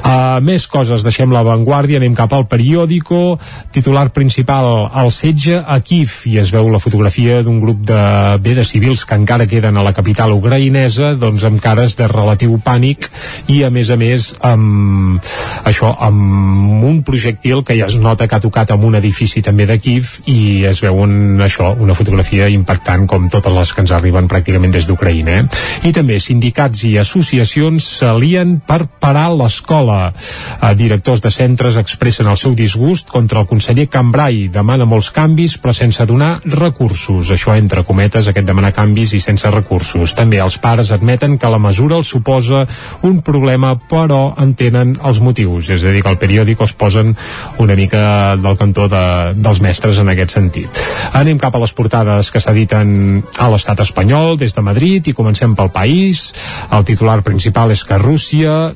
[0.03, 3.37] Uh, més coses, deixem l'avantguàrdia, anem cap al periòdico,
[3.73, 8.01] titular principal, el setge a Kiev, i es veu la fotografia d'un grup de,
[8.43, 12.59] bé, de civils que encara queden a la capital ucraïnesa, doncs amb cares de relatiu
[12.63, 13.09] pànic
[13.51, 15.19] i a més a més amb
[15.65, 19.65] això, amb un projectil que ja es nota que ha tocat amb un edifici també
[19.69, 23.93] de Kiev i es veu un, això, una fotografia impactant com totes les que ens
[23.95, 25.39] arriben pràcticament des d'Ucraïna.
[25.39, 25.89] Eh?
[25.89, 30.11] I també sindicats i associacions s'alien per parar l'escola.
[30.13, 34.47] Eh, directors de centres expressen el seu disgust contra el conseller Cambrai.
[34.53, 37.31] Demana molts canvis però sense donar recursos.
[37.33, 40.13] Això entre cometes, aquest demanar canvis i sense recursos.
[40.17, 42.63] També els pares admeten que la mesura els suposa
[43.03, 45.69] un problema però entenen els motius.
[45.73, 47.15] És a dir, que al periòdic es posen
[47.63, 49.03] una mica del cantó de,
[49.35, 50.83] dels mestres en aquest sentit.
[51.13, 55.55] Anem cap a les portades que s'editen a l'estat espanyol des de Madrid i comencem
[55.55, 56.31] pel país.
[56.71, 58.73] El titular principal és que Rússia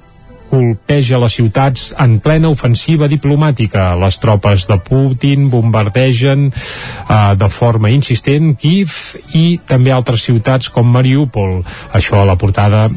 [0.49, 3.89] colpeja les ciutats en plena ofensiva diplomàtica.
[3.99, 8.95] Les tropes de Putin bombardegen eh, de forma insistent Kiev
[9.37, 11.61] i també altres ciutats com Mariupol.
[11.97, 12.87] Això a la portada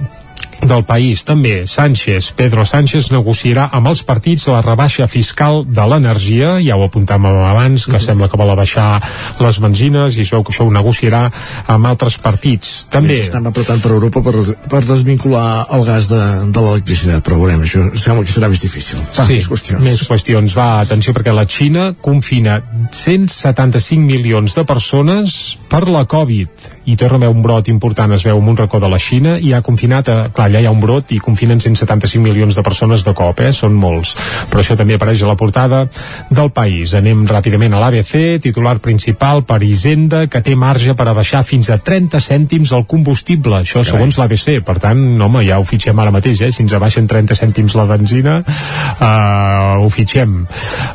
[0.62, 1.24] del país.
[1.24, 6.84] També Sánchez, Pedro Sánchez negociarà amb els partits la rebaixa fiscal de l'energia, ja ho
[6.84, 8.04] apuntàvem abans, que uh -huh.
[8.04, 9.00] sembla que vol abaixar
[9.40, 11.30] les benzines i es veu que això ho negociarà
[11.66, 12.86] amb altres partits.
[12.90, 13.08] També...
[13.08, 14.34] També estan apretant per Europa per,
[14.68, 18.98] per desvincular el gas de, de l'electricitat, però veurem, això sembla que serà més difícil.
[19.18, 19.80] Va, sí, més qüestions.
[19.80, 20.56] més qüestions.
[20.56, 26.48] Va, atenció, perquè la Xina confina 175 milions de persones per la Covid
[26.90, 29.52] i torna a un brot important, es veu en un racó de la Xina i
[29.52, 33.04] ha confinat, a, clar, allà hi ha un brot i confinen 175 milions de persones
[33.06, 33.52] de cop, eh?
[33.56, 34.12] són molts.
[34.50, 35.84] Però això també apareix a la portada
[36.30, 36.94] del país.
[36.98, 41.70] Anem ràpidament a l'ABC, titular principal per Hisenda, que té marge per a baixar fins
[41.70, 43.62] a 30 cèntims el combustible.
[43.62, 44.60] Això segons l'ABC.
[44.66, 46.50] Per tant, home, ja ho fitxem ara mateix, eh?
[46.54, 50.40] Si ens abaixen 30 cèntims la benzina, uh, ho fitxem.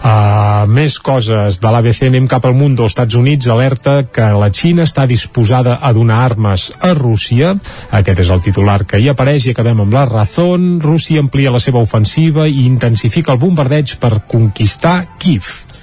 [0.06, 2.86] Uh, més coses de l'ABC, anem cap al Mundo.
[2.86, 7.56] Els Estats Units alerta que la Xina està disposada a donar armes a Rússia.
[7.92, 10.80] Aquest és el titular que hi apareix i acabem amb la Razón.
[10.82, 15.75] Rússia amplia la seva ofensiva i intensifica el bombardeig per conquistar Kiev.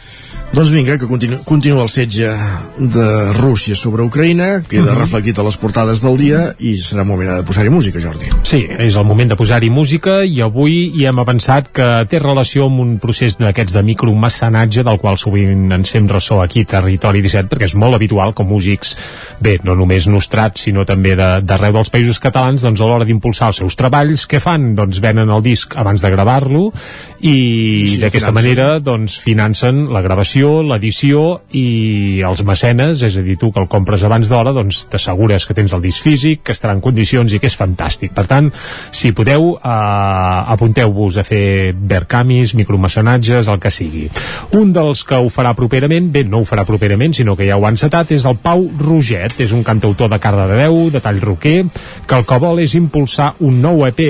[0.53, 2.28] Doncs vinga, que continu, continua el setge
[2.76, 3.05] de
[3.38, 4.92] Rússia sobre Ucraïna, queda uh Mhm.
[4.92, 5.00] -huh.
[5.00, 8.26] reflectit a les portades del dia i serà moment de posar-hi música, Jordi.
[8.42, 12.66] Sí, és el moment de posar-hi música i avui hi hem avançat que té relació
[12.66, 17.48] amb un procés d'aquests de micromecenatge del qual sovint ens fem ressò aquí Territori 17
[17.48, 18.94] perquè és molt habitual que músics,
[19.40, 23.46] bé, no només nostrats sinó també de- d'arreu dels països catalans doncs a l'hora d'impulsar
[23.48, 24.74] els seus treballs què fan?
[24.74, 26.72] Doncs venen el disc abans de gravar-lo
[27.22, 28.34] i Sí, d'aquesta financen.
[28.34, 33.68] manera doncs financen la gravació, l'edició i els mecenes, és a dir, tu que el
[33.70, 37.40] compres abans d'hora, doncs t'assegures que tens el disc físic, que estarà en condicions i
[37.40, 38.14] que és fantàstic.
[38.16, 38.51] Per tant,
[38.90, 44.09] si podeu, eh, apunteu-vos a fer vercamis, micromecenatges, el que sigui.
[44.59, 47.66] Un dels que ho farà properament, bé, no ho farà properament, sinó que ja ho
[47.66, 51.66] ha encetat, és el Pau Roget, és un cantautor de Cardedeu, de tall roquer,
[52.07, 54.03] que el que vol és impulsar un nou EP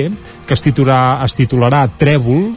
[0.47, 2.51] que es titularà, es titularà Trèvol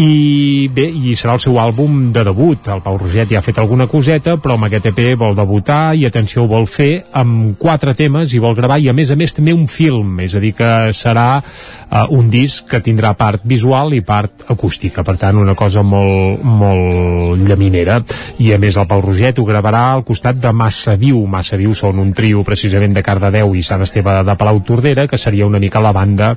[0.00, 2.68] i bé, i serà el seu àlbum de debut.
[2.70, 6.06] El Pau Roget ja ha fet alguna coseta però amb aquest EP vol debutar i
[6.06, 9.34] atenció ho vol fer amb quatre temes i vol gravar i a més a més
[9.36, 10.20] també un film.
[10.24, 15.04] És a dir que serà uh, un disc que tindrà part visual i part acústica.
[15.04, 18.00] Per tant una cosa molt, molt llaminera.
[18.40, 21.20] I a més el Pau Roget ho gravarà al costat de Massa Viu.
[21.26, 25.18] Massa Viu són un trio precisament de Cardedeu i Sant Esteve de Palau Tordera que
[25.18, 26.34] seria una mica la banda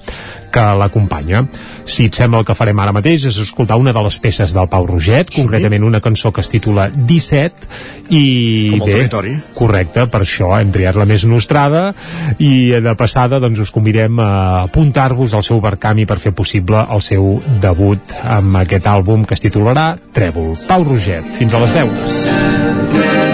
[0.54, 1.46] que l'acompanya.
[1.86, 4.68] Si et sembla el que farem ara mateix és escoltar una de les peces del
[4.72, 5.42] Pau Roget, sí.
[5.42, 7.68] concretament una cançó que es titula 17
[8.10, 8.24] i
[8.72, 9.34] Com el bé, territori.
[9.56, 11.94] correcte, per això hem triat la més nostrada
[12.40, 14.30] i de passada doncs us convidem a
[14.64, 19.42] apuntar-vos al seu barcami per fer possible el seu debut amb aquest àlbum que es
[19.44, 20.56] titularà Trèvol.
[20.68, 23.34] Pau Roget, fins a les 10.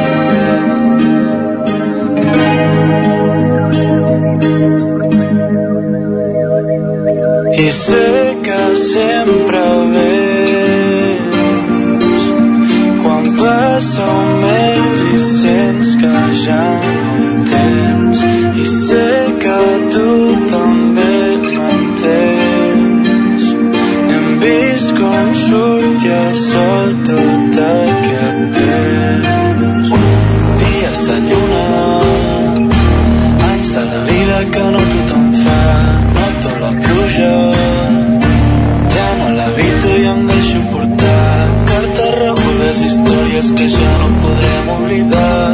[7.59, 8.28] I sé que
[8.79, 9.61] sempre
[9.93, 11.29] veus
[13.01, 16.15] quan passa un mes i sents que
[16.45, 16.88] ja
[43.39, 45.49] històries que ja no podrem oblidar.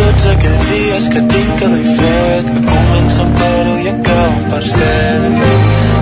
[0.00, 5.99] Tots aquells dies que tinc que doy fred, que comencen per i acaben per ser.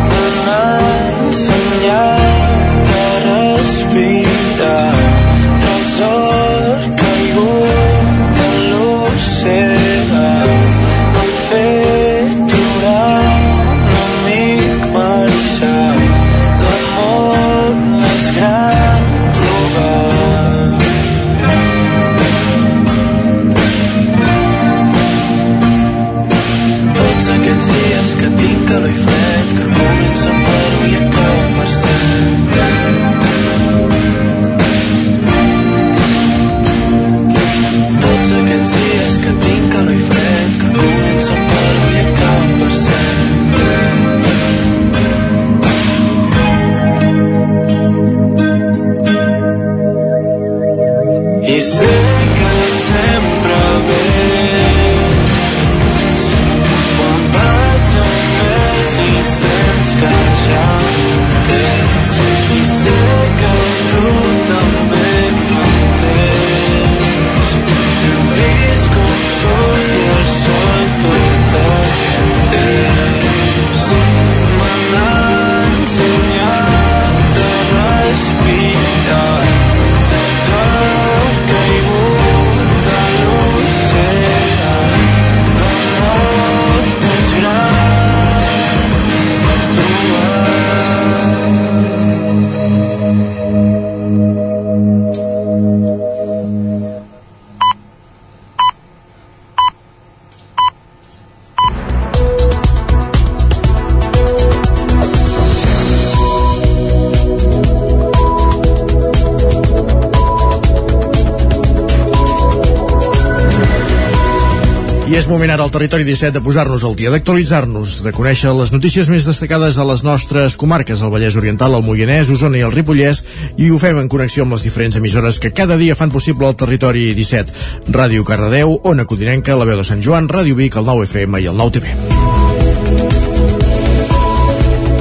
[115.39, 119.29] Moment ara al territori 17 de posar-nos al dia, d'actualitzar-nos, de conèixer les notícies més
[119.29, 123.23] destacades a les nostres comarques, el Vallès Oriental, el Moianès, Osona i el Ripollès,
[123.55, 126.59] i ho fem en connexió amb les diferents emissores que cada dia fan possible el
[126.59, 127.55] territori 17.
[127.95, 131.51] Ràdio Cardedeu, Ona Codinenca, la veu de Sant Joan, Ràdio Vic, el 9 FM i
[131.53, 132.48] el 9 TV.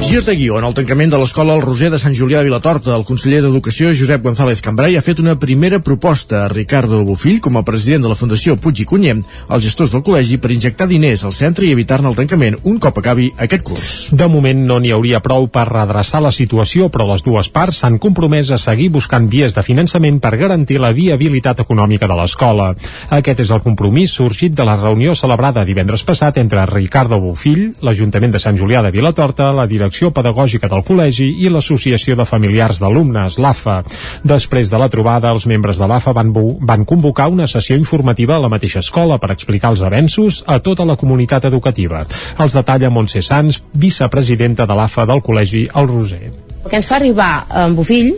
[0.08, 2.94] Gir de guió en el tancament de l'escola El Roser de Sant Julià de Vilatorta,
[2.96, 7.58] el conseller d'Educació Josep González Cambrai ha fet una primera proposta a Ricardo Bofill com
[7.58, 9.20] a president de la Fundació Puig i Cunyem
[9.52, 13.02] als gestors del col·legi per injectar diners al centre i evitar-ne el tancament un cop
[13.02, 13.90] acabi aquest curs.
[14.22, 18.00] De moment no n'hi hauria prou per redreçar la situació, però les dues parts s'han
[18.00, 22.70] compromès a seguir buscant vies de finançament per garantir la viabilitat econòmica de l'escola.
[23.18, 28.32] Aquest és el compromís sorgit de la reunió celebrada divendres passat entre Ricardo Bofill, l'Ajuntament
[28.32, 33.36] de Sant Julià de Vilatorta, la direcció pedagògica del col·legi i l'Associació de Familiars d'Alumnes,
[33.42, 33.80] l'AFA.
[34.22, 38.42] Després de la trobada, els membres de l'AFA van, van convocar una sessió informativa a
[38.44, 42.04] la mateixa escola per explicar els avenços a tota la comunitat educativa.
[42.38, 46.30] Els detalla Montse Sans, vicepresidenta de l'AFA del col·legi El Roser.
[46.64, 47.32] El que ens fa arribar
[47.66, 48.14] en Bofill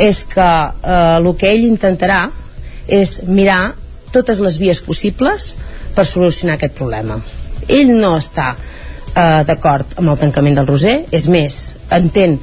[0.00, 2.22] és que eh, el que ell intentarà
[2.88, 3.74] és mirar
[4.14, 5.54] totes les vies possibles
[5.94, 7.18] per solucionar aquest problema.
[7.70, 8.54] Ell no està
[9.14, 12.38] eh, d'acord amb el tancament del Roser, és més, entén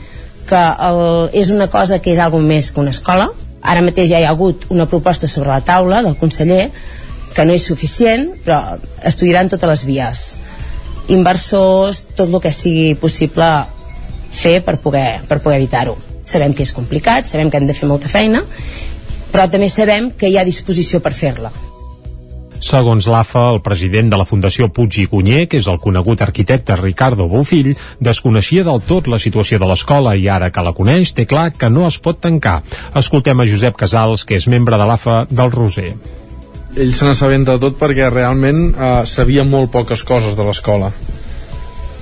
[0.48, 1.02] que el,
[1.36, 3.30] és una cosa que és algo més que una escola.
[3.62, 6.70] Ara mateix ja hi ha hagut una proposta sobre la taula del conseller
[7.36, 10.26] que no és suficient, però estudiaran totes les vies.
[11.14, 13.50] Inversors, tot el que sigui possible
[14.32, 15.98] fer per poder, per poder evitar-ho.
[16.28, 18.44] Sabem que és complicat, sabem que hem de fer molta feina,
[19.32, 21.52] però també sabem que hi ha disposició per fer-la.
[22.60, 26.76] Segons l'AFA, el president de la Fundació Puig i Cunyer, que és el conegut arquitecte
[26.80, 31.28] Ricardo Bofill, desconeixia del tot la situació de l'escola i ara que la coneix té
[31.30, 32.62] clar que no es pot tancar.
[32.96, 35.94] Escoltem a Josep Casals, que és membre de l'AFA del Roser.
[36.78, 40.92] ell se n'assabenta de tot perquè realment eh, sabia molt poques coses de l'escola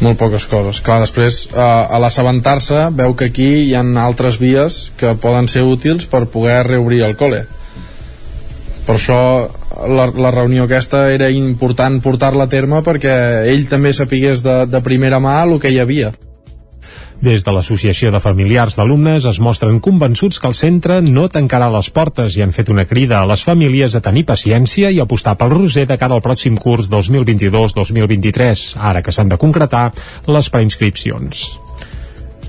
[0.04, 4.90] molt poques coses clar, després eh, a l'assabentar-se veu que aquí hi ha altres vies
[5.00, 7.46] que poden ser útils per poder reobrir el col·le
[8.86, 9.22] per això
[9.88, 13.16] la, la reunió aquesta era important portar-la a terme perquè
[13.52, 16.14] ell també sapigués de, de primera mà el que hi havia
[17.26, 21.90] Des de l'Associació de Familiars d'Alumnes es mostren convençuts que el centre no tancarà les
[21.96, 25.56] portes i han fet una crida a les famílies a tenir paciència i apostar pel
[25.56, 29.88] roser de cara al pròxim curs 2022-2023, ara que s'han de concretar
[30.28, 31.65] les preinscripcions.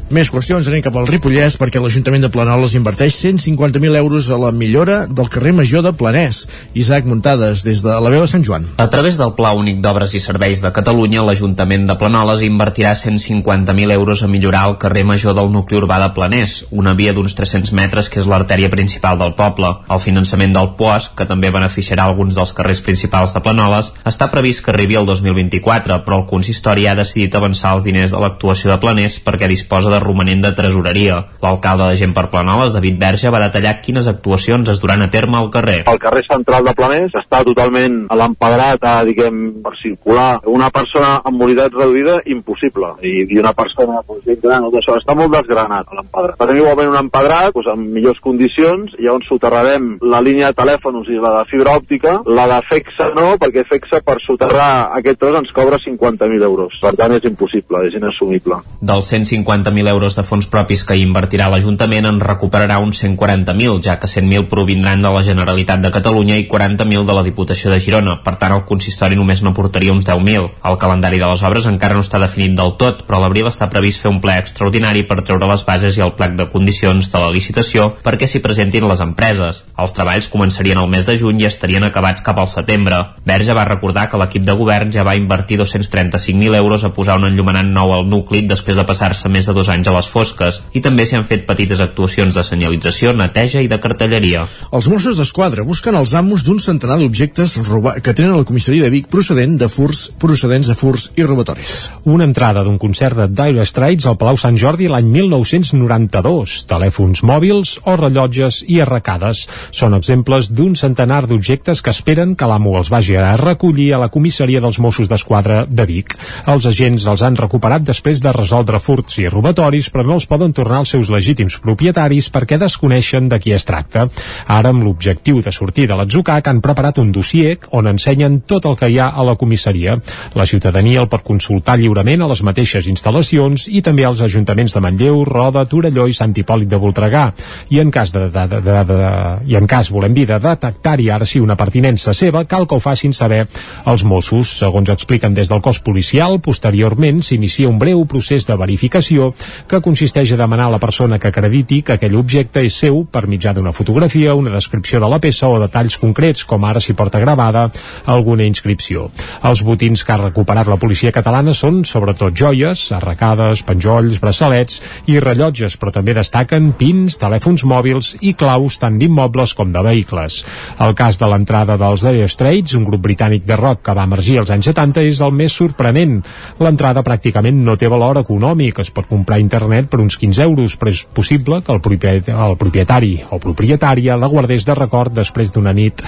[0.06, 4.52] Més qüestions, anem cap al Ripollès perquè l'Ajuntament de Planoles inverteix 150.000 euros a la
[4.54, 6.44] millora del carrer Major de Planès.
[6.78, 8.68] Isaac Muntades, des de la veu de Sant Joan.
[8.78, 13.96] A través del Pla Únic d'Obres i Serveis de Catalunya, l'Ajuntament de Planoles invertirà 150.000
[13.96, 17.74] euros a millorar el carrer Major del nucli urbà de Planès, una via d'uns 300
[17.74, 19.72] metres que és l'artèria principal del poble.
[19.90, 24.62] El finançament del POAS, que també beneficiarà alguns dels carrers principals de Planoles, està previst
[24.62, 28.78] que arribi el 2024, però el consistori ha decidit avançar els diners de l'actuació de
[28.86, 31.18] Planès perquè disposa de de romanent de tresoreria.
[31.42, 35.40] L'alcalde de Gent per Planoles, David Verge, va detallar quines actuacions es duran a terme
[35.40, 35.82] al carrer.
[35.90, 40.28] El carrer central de Planers està totalment a l'empedrat, a, diguem, per circular.
[40.50, 42.94] Una persona amb mobilitat reduïda, impossible.
[43.02, 46.36] I, i una persona doncs, gran, tot això, està molt desgranat, l'empedrat.
[46.40, 51.10] Farem igualment un empedrat doncs, en millors condicions, i llavors soterrarem la línia de telèfons
[51.12, 55.38] i la de fibra òptica, la de FEXA no, perquè FEXA per soterrar aquest tros
[55.40, 56.76] ens cobra 50.000 euros.
[56.82, 58.60] Per tant, és impossible, és inassumible.
[58.80, 63.98] Dels 150.000 euros de fons propis que hi invertirà l'Ajuntament en recuperarà uns 140.000, ja
[64.00, 68.18] que 100.000 provindran de la Generalitat de Catalunya i 40.000 de la Diputació de Girona.
[68.24, 70.50] Per tant, el consistori només n'aportaria uns 10.000.
[70.70, 73.68] El calendari de les obres encara no està definit del tot, però a l'abril està
[73.72, 77.22] previst fer un ple extraordinari per treure les bases i el plec de condicions de
[77.22, 79.62] la licitació perquè s'hi presentin les empreses.
[79.76, 83.02] Els treballs començarien el mes de juny i estarien acabats cap al setembre.
[83.28, 87.28] Verge va recordar que l'equip de govern ja va invertir 235.000 euros a posar un
[87.28, 90.80] enllumenant nou al nucli després de passar-se més de dos anys a les fosques i
[90.80, 94.46] també s'hi han fet petites actuacions de senyalització, neteja i de cartelleria.
[94.72, 97.58] Els Mossos d'Esquadra busquen els amos d'un centenar d'objectes
[98.02, 101.90] que tenen a la comissaria de Vic procedent de furs, procedents de furs i robatoris.
[102.04, 106.56] Una entrada d'un concert de Dire Straits al Palau Sant Jordi l'any 1992.
[106.70, 112.76] Telèfons mòbils o rellotges i arracades són exemples d'un centenar d'objectes que esperen que l'amo
[112.78, 116.16] els vagi a recollir a la comissaria dels Mossos d'Esquadra de Vic.
[116.46, 120.52] Els agents els han recuperat després de resoldre furts i robatoris, però no els poden
[120.54, 124.06] tornar als seus legítims propietaris perquè desconeixen de qui es tracta.
[124.46, 128.76] Ara, amb l'objectiu de sortir de l'atzucac, han preparat un dossier on ensenyen tot el
[128.78, 129.96] que hi ha a la comissaria.
[130.34, 134.84] La ciutadania el pot consultar lliurement a les mateixes instal·lacions i també als ajuntaments de
[134.84, 137.26] Manlleu, Roda, Torelló i Sant Hipòlit de Voltregà.
[137.74, 139.12] I en cas de, de, de, de, de
[139.50, 142.82] i en cas, volem dir, de detectar-hi ara sí una pertinença seva, cal que ho
[142.82, 143.44] facin saber
[143.86, 144.56] els Mossos.
[144.62, 149.32] Segons expliquen des del cos policial, posteriorment s'inicia un breu procés de verificació
[149.68, 153.26] que consisteix a demanar a la persona que acrediti que aquell objecte és seu per
[153.30, 157.20] mitjà d'una fotografia, una descripció de la peça o detalls concrets, com ara si porta
[157.22, 157.66] gravada
[158.06, 159.10] alguna inscripció.
[159.46, 164.80] Els botins que ha recuperat la policia catalana són sobretot joies, arracades, penjolls, braçalets
[165.10, 170.42] i rellotges, però també destaquen pins, telèfons mòbils i claus tant d'immobles com de vehicles.
[170.82, 174.40] El cas de l'entrada dels Dire Straits, un grup britànic de rock que va emergir
[174.40, 176.18] als anys 70, és el més sorprenent.
[176.62, 180.92] L'entrada pràcticament no té valor econòmic, es pot comprar internet per uns 15 euros, però
[180.92, 185.74] és possible que el propietari, el propietari o propietària la guardés de record després d'una
[185.76, 186.02] nit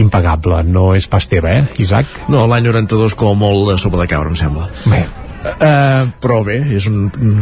[0.00, 0.62] impagable.
[0.66, 2.28] No és pas teva, eh, Isaac?
[2.32, 4.70] No, l'any 92 com a molt de sopa de caure, em sembla.
[4.86, 5.04] Bé,
[5.40, 7.38] Uh, però bé, és un, un,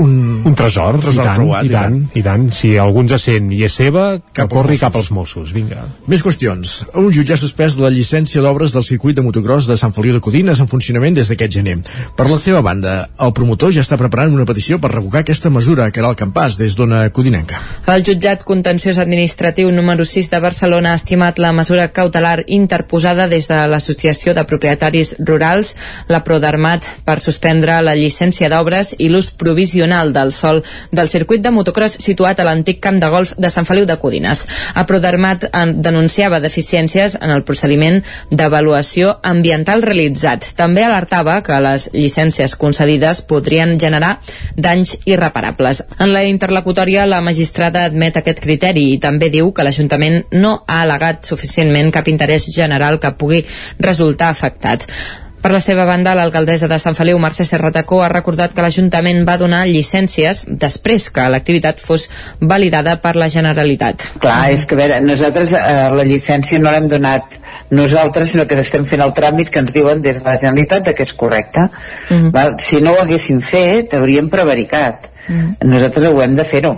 [0.00, 0.12] un,
[0.48, 3.50] un tresor, un tresor i, tant, preuat, i, tant, i tant, si algú ens sent
[3.52, 4.80] i és seva, que Cap corri Mossos.
[4.80, 5.82] cap als Mossos, vinga.
[6.08, 6.72] Més qüestions.
[6.96, 10.22] Un jutge ha suspès la llicència d'obres del circuit de motocross de Sant Feliu de
[10.24, 11.76] Codines en funcionament des d'aquest gener.
[12.16, 15.90] Per la seva banda, el promotor ja està preparant una petició per revocar aquesta mesura,
[15.92, 17.60] que era el campàs, des d'Ona Codinenca.
[17.92, 23.50] El jutjat contenciós administratiu número 6 de Barcelona ha estimat la mesura cautelar interposada des
[23.52, 25.76] de l'Associació de Propietaris Rurals,
[26.08, 31.50] la Prodarmat, per suspendre la llicència d'obres i l'ús provisional del sol del circuit de
[31.50, 34.46] motocross situat a l'antic camp de golf de Sant Feliu de Codines.
[34.74, 40.52] A Prodarmat en denunciava deficiències en el procediment d'avaluació ambiental realitzat.
[40.56, 44.18] També alertava que les llicències concedides podrien generar
[44.56, 45.82] danys irreparables.
[45.98, 50.82] En la interlocutòria, la magistrada admet aquest criteri i també diu que l'Ajuntament no ha
[50.84, 53.44] al·legat suficientment cap interès general que pugui
[53.80, 54.86] resultar afectat.
[55.42, 59.34] Per la seva banda, l'alcaldessa de Sant Feliu, Mercè Serratacó, ha recordat que l'Ajuntament va
[59.40, 62.06] donar llicències després que l'activitat fos
[62.38, 64.06] validada per la Generalitat.
[64.22, 65.64] Clar, és que a veure, nosaltres eh,
[65.98, 67.34] la llicència no l'hem donat
[67.74, 70.94] nosaltres, sinó que estem fent el tràmit que ens diuen des de la Generalitat de
[70.94, 71.66] que és correcte.
[72.08, 72.30] Mhm.
[72.30, 72.54] Val?
[72.62, 75.10] Si no ho haguessin fet, hauríem prevaricat.
[75.28, 75.68] Mm.
[75.70, 76.72] Nosaltres ho hem de fer-ho.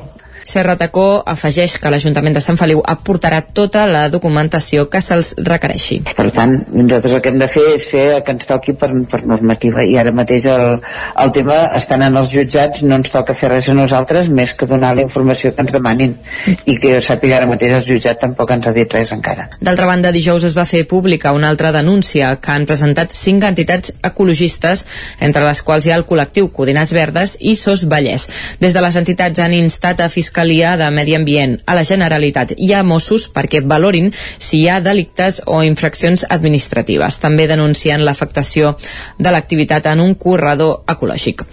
[0.45, 6.03] Serra Tacó afegeix que l'Ajuntament de Sant Feliu aportarà tota la documentació que se'ls requereixi.
[6.17, 9.23] Per tant, nosaltres el que hem de fer és fer que ens toqui per, per
[9.27, 10.79] normativa i ara mateix el,
[11.25, 14.69] el tema estan en els jutjats, no ens toca fer res a nosaltres més que
[14.71, 16.17] donar la informació que ens demanin
[16.65, 19.49] i que jo sàpiga ara mateix el jutjat tampoc ens ha dit res encara.
[19.61, 23.95] D'altra banda, dijous es va fer pública una altra denúncia que han presentat cinc entitats
[24.05, 24.85] ecologistes,
[25.21, 28.29] entre les quals hi ha el col·lectiu Codinars Verdes i SOS Vallès.
[28.61, 32.73] Des de les entitats han instat a Fiscalia de Medi Ambient, a la Generalitat i
[32.75, 37.21] a Mossos perquè valorin si hi ha delictes o infraccions administratives.
[37.23, 38.75] També denuncien l'afectació
[39.17, 41.47] de l'activitat en un corredor ecològic.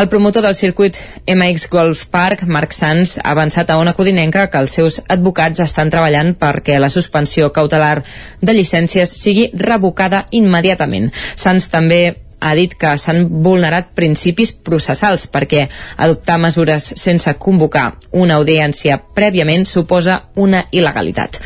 [0.00, 0.96] El promotor del circuit
[1.28, 5.92] MX Golf Park, Marc Sanz, ha avançat a una codinenca que els seus advocats estan
[5.92, 7.98] treballant perquè la suspensió cautelar
[8.40, 11.12] de llicències sigui revocada immediatament.
[11.36, 18.36] Sanz també ha dit que s'han vulnerat principis processals perquè adoptar mesures sense convocar una
[18.40, 21.40] audiència prèviament suposa una il·legalitat.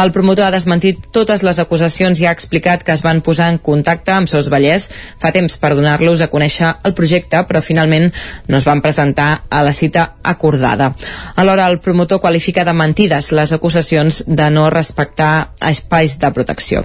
[0.00, 3.58] El promotor ha desmentit totes les acusacions i ha explicat que es van posar en
[3.58, 4.88] contacte amb Sos Vallès
[5.20, 8.08] fa temps per donar-los a conèixer el projecte, però finalment
[8.46, 10.92] no es van presentar a la cita acordada.
[11.36, 16.84] Alhora, el promotor qualifica de mentides les acusacions de no respectar espais de protecció.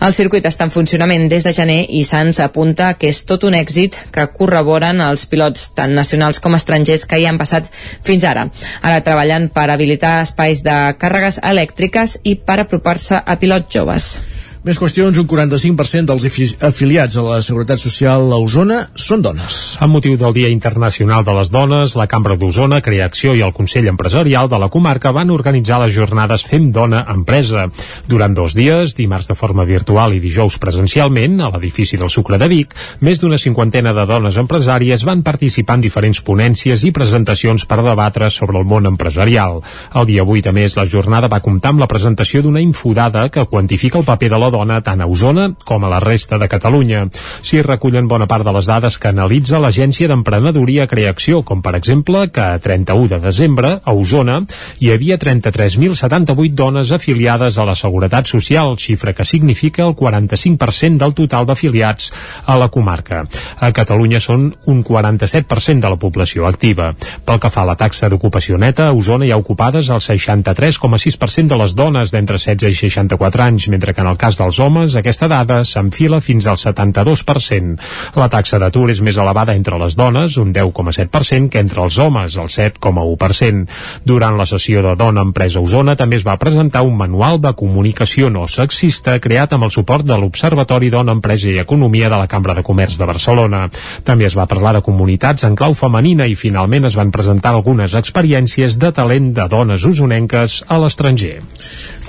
[0.00, 3.56] El circuit està en funcionament des de gener i Sants apunta que és tot un
[3.56, 7.70] èxit que corroboren els pilots tant nacionals com estrangers que hi han passat
[8.06, 8.46] fins ara.
[8.82, 14.12] Ara treballen per habilitar espais de càrregues elèctriques i per apropar-se a pilots joves.
[14.60, 16.24] Més qüestions, un 45% dels
[16.68, 19.54] afiliats a la Seguretat Social a Osona són dones.
[19.80, 23.88] Amb motiu del Dia Internacional de les Dones, la Cambra d'Osona, Creacció i el Consell
[23.88, 27.70] Empresarial de la comarca van organitzar les jornades Fem Dona Empresa.
[28.04, 32.50] Durant dos dies, dimarts de forma virtual i dijous presencialment, a l'edifici del Sucre de
[32.52, 37.80] Vic, més d'una cinquantena de dones empresàries van participar en diferents ponències i presentacions per
[37.80, 39.62] debatre sobre el món empresarial.
[39.96, 43.48] El dia 8, a més, la jornada va comptar amb la presentació d'una infodada que
[43.48, 47.06] quantifica el paper de la dona tant a Osona com a la resta de Catalunya.
[47.40, 52.26] S'hi recullen bona part de les dades que analitza l'Agència d'Emprenedoria Creacció, com per exemple
[52.34, 54.40] que a 31 de desembre, a Osona,
[54.80, 61.14] hi havia 33.078 dones afiliades a la Seguretat Social, xifra que significa el 45% del
[61.14, 62.10] total d'afiliats
[62.46, 63.24] a la comarca.
[63.60, 66.92] A Catalunya són un 47% de la població activa.
[67.24, 71.54] Pel que fa a la taxa d'ocupació neta, a Osona hi ha ocupades el 63,6%
[71.54, 74.96] de les dones d'entre 16 i 64 anys, mentre que en el cas dels homes
[74.96, 77.76] aquesta dada s'enfila fins al 72%.
[78.16, 82.36] La taxa d'atur és més elevada entre les dones, un 10,7%, que entre els homes,
[82.40, 83.66] el 7,1%.
[84.08, 88.30] Durant la sessió de Dona Empresa Osona també es va presentar un manual de comunicació
[88.30, 92.56] no sexista creat amb el suport de l'Observatori Dona Empresa i Economia de la Cambra
[92.56, 93.66] de Comerç de Barcelona.
[94.04, 97.94] També es va parlar de comunitats en clau femenina i finalment es van presentar algunes
[97.98, 101.40] experiències de talent de dones usonenques a l'estranger.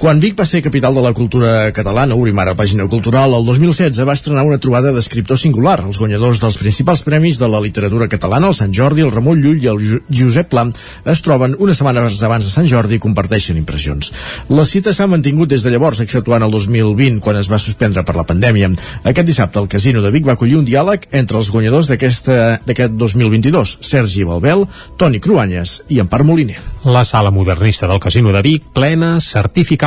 [0.01, 3.99] Quan Vic va ser capital de la cultura catalana, obrim ara pàgina cultural, el 2016
[4.09, 5.75] va estrenar una trobada d'escriptors singular.
[5.85, 9.61] Els guanyadors dels principals premis de la literatura catalana, el Sant Jordi, el Ramon Llull
[9.61, 10.63] i el Josep Pla,
[11.05, 14.09] es troben unes setmanes abans de Sant Jordi i comparteixen impressions.
[14.49, 18.17] La cita s'ha mantingut des de llavors, exceptuant el 2020, quan es va suspendre per
[18.17, 18.71] la pandèmia.
[19.03, 23.77] Aquest dissabte, el Casino de Vic va acollir un diàleg entre els guanyadors d'aquest 2022,
[23.85, 24.65] Sergi Balbel,
[24.97, 26.57] Toni Cruanyes i Empar Moliner.
[26.89, 29.19] La sala modernista del Casino de Vic, plena,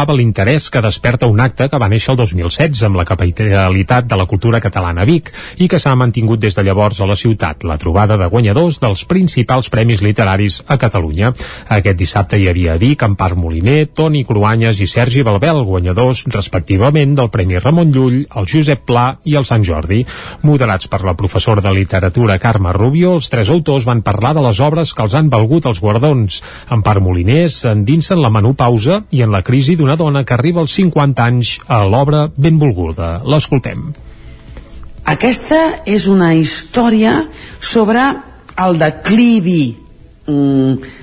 [0.05, 4.17] certificava l'interès que desperta un acte que va néixer el 2016 amb la capitalitat de
[4.17, 7.65] la cultura catalana a Vic i que s'ha mantingut des de llavors a la ciutat,
[7.65, 11.33] la trobada de guanyadors dels principals premis literaris a Catalunya.
[11.69, 17.15] Aquest dissabte hi havia a Vic Empar Moliner, Toni Cruanyes i Sergi Balbel, guanyadors respectivament
[17.15, 20.05] del Premi Ramon Llull, el Josep Pla i el Sant Jordi.
[20.43, 24.61] Moderats per la professora de literatura Carme Rubio, els tres autors van parlar de les
[24.61, 26.43] obres que els han valgut els guardons.
[26.75, 30.75] Empar Moliner s'endinsa en la menopausa i en la crisi d'una dona que arriba als
[30.79, 33.19] 50 anys a l'obra benvolguda.
[33.25, 33.93] L'escoltem.
[35.05, 37.27] Aquesta és una història
[37.61, 38.03] sobre
[38.65, 39.75] el declivi
[40.27, 41.01] mm,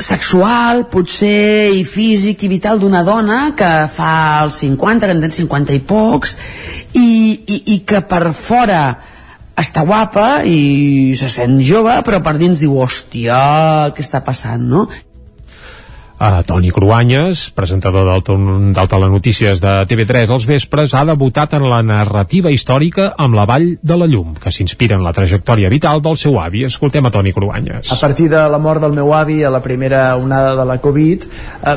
[0.00, 5.30] sexual, potser, i físic i vital d'una dona que fa els 50, que en té
[5.36, 6.36] 50 i pocs,
[6.94, 7.08] i,
[7.46, 8.84] i, i que per fora
[9.54, 14.88] està guapa i se sent jove, però per dins diu, hòstia, què està passant, no?
[16.14, 21.80] Uh, Toni Cruanyes, presentador del, del Telenotícies de TV3 als vespres, ha debutat en la
[21.82, 26.14] narrativa històrica amb La Vall de la Llum, que s'inspira en la trajectòria vital del
[26.20, 26.62] seu avi.
[26.68, 27.90] Escoltem a Toni Cruanyes.
[27.90, 31.24] A partir de la mort del meu avi a la primera onada de la Covid,
[31.26, 31.74] eh,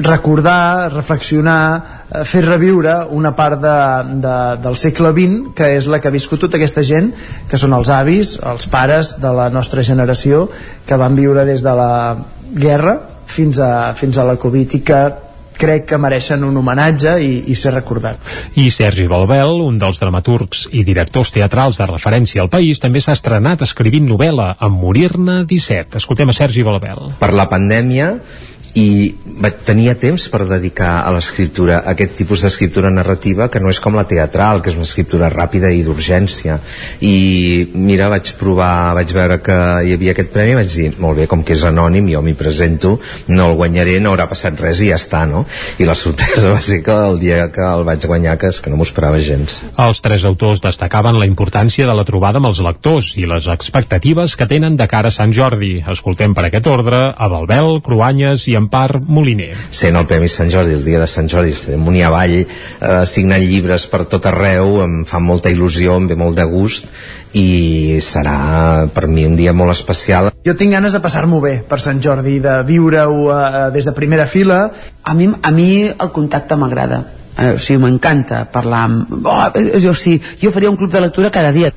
[0.00, 3.74] recordar, reflexionar, eh, fer reviure una part de,
[4.22, 7.12] de, del segle XX que és la que ha viscut tota aquesta gent
[7.50, 10.46] que són els avis, els pares de la nostra generació
[10.88, 11.92] que van viure des de la
[12.56, 12.96] guerra
[13.26, 15.00] fins a, fins a la Covid i que
[15.56, 18.20] crec que mereixen un homenatge i, i ser recordat.
[18.60, 23.16] I Sergi Balbel, un dels dramaturgs i directors teatrals de referència al país, també s'ha
[23.16, 25.96] estrenat escrivint novel·la amb Morir-ne 17.
[26.02, 27.08] Escoltem a Sergi Balbel.
[27.20, 28.12] Per la pandèmia
[28.76, 29.14] i
[29.64, 34.04] tenia temps per dedicar a l'escriptura, aquest tipus d'escriptura narrativa que no és com la
[34.08, 36.58] teatral, que és una escriptura ràpida i d'urgència
[37.00, 41.28] i mira, vaig provar vaig veure que hi havia aquest premi vaig dir, molt bé,
[41.30, 42.96] com que és anònim jo m'hi presento,
[43.32, 45.46] no el guanyaré no haurà passat res i ja està, no?
[45.80, 48.72] i la sorpresa va ser que el dia que el vaig guanyar que és que
[48.72, 52.60] no m'ho esperava gens Els tres autors destacaven la importància de la trobada amb els
[52.64, 55.78] lectors i les expectatives que tenen de cara a Sant Jordi.
[55.88, 59.52] Escoltem per aquest ordre a Balbel, Cruanyes i Empar Moliner.
[59.70, 62.46] sent el Premi Sant Jordi, el dia de Sant Jordi estarem amunt i avall eh,
[63.06, 66.90] signant llibres per tot arreu em fa molta il·lusió, em ve molt de gust
[67.36, 71.80] i serà per mi un dia molt especial Jo tinc ganes de passar-m'ho bé per
[71.82, 74.60] Sant Jordi, de viure-ho eh, des de primera fila.
[75.02, 77.02] A mi, a mi el contacte m'agrada.
[77.36, 79.16] Eh, o sigui, m'encanta parlar amb...
[79.26, 81.72] Oh, eh, o sigui, jo faria un club de lectura cada dia.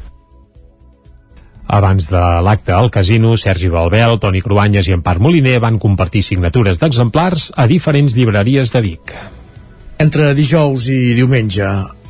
[1.70, 6.82] Abans de l'acte al casino, Sergi Balbel, Toni Cruanyes i Empar Moliner van compartir signatures
[6.82, 9.14] d'exemplars a diferents llibreries de Vic.
[10.02, 11.70] Entre dijous i diumenge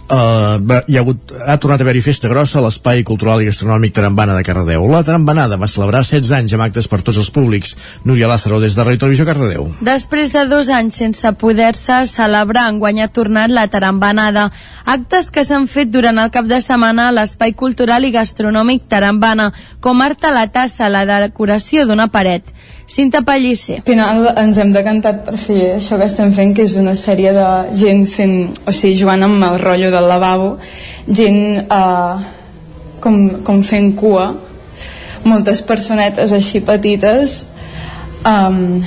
[0.10, 3.94] Uh, hi ha, hagut, ha tornat a haver-hi festa grossa a l'Espai Cultural i Gastronòmic
[3.94, 4.88] Tarambana de Cardedeu.
[4.90, 7.76] La Tarambanada va celebrar 16 anys amb actes per tots els públics.
[8.10, 9.68] Núria Lázaro, des de Ràdio Televisió Cardedeu.
[9.86, 14.48] Després de dos anys sense poder-se celebrar, enguany ha tornat la Tarambanada.
[14.90, 19.52] Actes que s'han fet durant el cap de setmana a l'Espai Cultural i Gastronòmic Tarambana,
[19.80, 22.50] com art a la tassa, la decoració d'una paret.
[22.90, 23.84] Cinta Pellicer.
[23.84, 27.30] Al final ens hem decantat per fer això que estem fent, que és una sèrie
[27.36, 27.46] de
[27.78, 30.56] gent fent, o sigui, jugant amb el rotllo del lavabo,
[31.06, 32.16] gent eh,
[33.04, 34.32] com, com fent cua,
[35.30, 37.44] moltes personetes així petites,
[38.26, 38.82] um,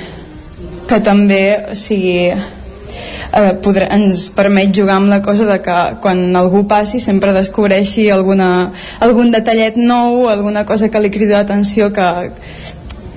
[0.90, 6.24] que també, o sigui, eh, podrà, ens permet jugar amb la cosa de que quan
[6.36, 12.08] algú passi sempre descobreixi alguna, algun detallet nou, alguna cosa que li crida l'atenció que,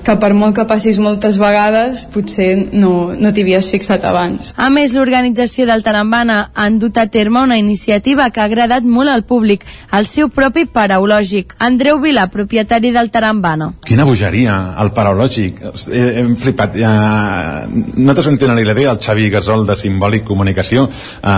[0.06, 4.52] que per molt que passis moltes vegades potser no, no t'hi havies fixat abans.
[4.56, 9.10] A més, l'organització del Tarambana han dut a terme una iniciativa que ha agradat molt
[9.10, 9.66] al públic,
[9.98, 11.56] el seu propi paraulògic.
[11.66, 13.72] Andreu Vila, propietari del Tarambana.
[13.86, 15.64] Quina bogeria, el paraulògic.
[15.90, 16.78] He, hem flipat.
[16.80, 16.94] Ja...
[17.96, 21.30] Nosaltres vam tenir la idea, el Xavi Gasol de Simbòlic Comunicació eh,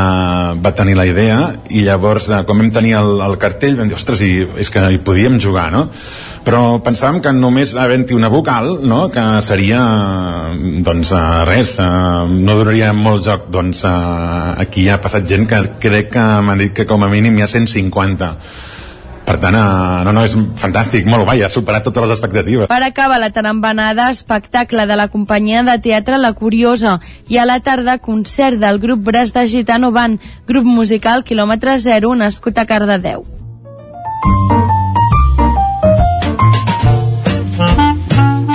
[0.64, 1.38] va tenir la idea
[1.70, 4.84] i llavors eh, quan vam tenir el, el cartell vam dir, ostres, i, és que
[4.92, 5.88] hi podíem jugar, no?
[6.48, 9.80] Però pensàvem que només havent-hi una vocal, no?, que seria,
[10.84, 13.50] doncs, uh, res, uh, no donaria molt joc.
[13.54, 17.38] Doncs uh, aquí ha passat gent que crec que m'ha dit que com a mínim
[17.38, 18.34] hi ha 150
[19.28, 19.58] per tant,
[20.08, 22.70] no, no, és fantàstic, molt guai, ha superat totes les expectatives.
[22.72, 27.60] Per acabar la tarambanada, espectacle de la companyia de teatre La Curiosa i a la
[27.60, 33.28] tarda concert del grup Bras de Gitano Band, grup musical quilòmetre zero nascut a Cardedeu.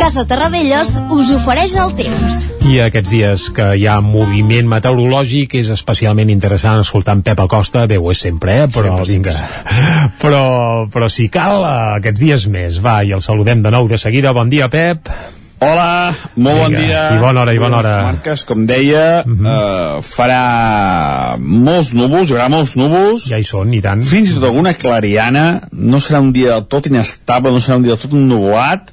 [0.03, 2.39] Casa Terradellos us ofereix el temps.
[2.67, 7.85] I aquests dies que hi ha moviment meteorològic és especialment interessant escoltar en Pep Acosta,
[7.87, 8.67] Déu és sempre, eh?
[8.67, 9.35] però Sempre, vinga.
[10.19, 10.41] Però,
[10.91, 12.81] però si cal, eh, aquests dies més.
[12.83, 14.33] Va, i el saludem de nou de seguida.
[14.35, 15.07] Bon dia, Pep.
[15.63, 17.03] Hola, molt bon Vinga, dia.
[17.15, 17.93] i bona hora, i bona hora.
[18.09, 19.47] Marques, com deia, uh Mhm.
[19.47, 19.99] -huh.
[19.99, 23.29] uh, farà molts núvols, hi haurà molts núvols.
[23.31, 24.03] Ja hi són, i tant.
[24.03, 25.61] Fins i tot alguna clariana.
[25.71, 28.91] No serà un dia del tot inestable, no serà un dia del tot ennubulat.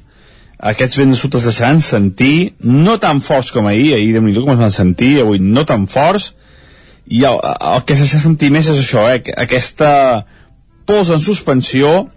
[0.60, 4.36] Aquests vents de sud es deixaran sentir, no tan forts com ahir, ahir déu nhi
[4.36, 6.34] com es van sentir, avui no tan forts,
[7.08, 9.90] i el, el que s'ha sentir més és això, eh, que aquesta
[10.86, 12.08] pols en suspensió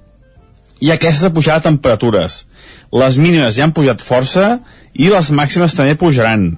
[0.84, 2.44] i aquesta pujada de temperatures.
[2.92, 4.58] Les mínimes ja han pujat força
[4.94, 6.52] i les màximes també pujaran.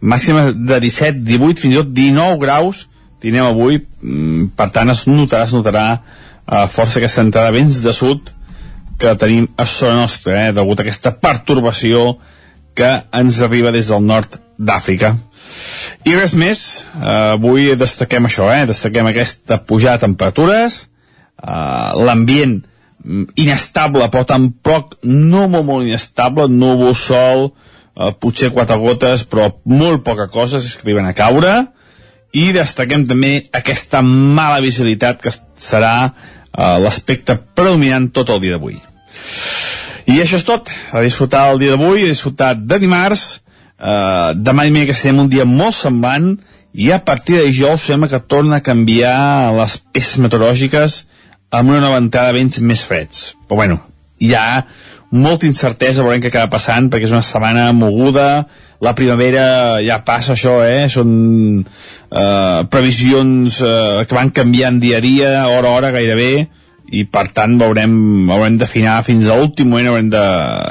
[0.00, 2.86] Màximes de 17, 18, fins i tot 19 graus
[3.22, 7.80] tindrem avui, mm, per tant es notarà, es notarà eh, força aquesta entrada de vents
[7.82, 8.34] de sud
[8.98, 12.18] que tenim a zona nostra, eh, degut a aquesta pertorbació
[12.74, 15.14] que ens arriba des del nord d'Àfrica.
[16.04, 20.88] I res més, eh, avui destaquem això, eh, destaquem aquesta pujada de temperatures,
[21.42, 22.62] eh, l'ambient
[23.04, 27.52] mm, inestable, però tampoc no molt, molt inestable, núvol, sol,
[27.96, 31.68] eh, potser quatre gotes, però molt poca cosa, si es que arriben a caure,
[32.32, 38.87] i destaquem també aquesta mala visibilitat que serà eh, l'aspecte predominant tot el dia d'avui.
[40.08, 43.40] I això és tot, a disfrutar el dia d'avui, a disfrutar de dimarts,
[43.76, 46.32] eh, demà dimecres tenim un dia molt semblant,
[46.72, 51.02] i a partir de dijous sembla que torna a canviar les peces meteorològiques
[51.50, 53.32] amb una nova entrada de vents més freds.
[53.48, 53.80] Però bueno,
[54.20, 54.64] hi ha
[55.10, 58.46] molta incertesa, veurem què acaba passant, perquè és una setmana moguda,
[58.84, 60.86] la primavera ja passa això, eh?
[60.92, 61.10] Són
[61.64, 66.48] eh, previsions eh, que van canviant dia a dia, hora a hora gairebé,
[66.92, 67.94] i per tant veurem,
[68.32, 70.26] haurem d'afinar fins a l'últim moment, haurem de,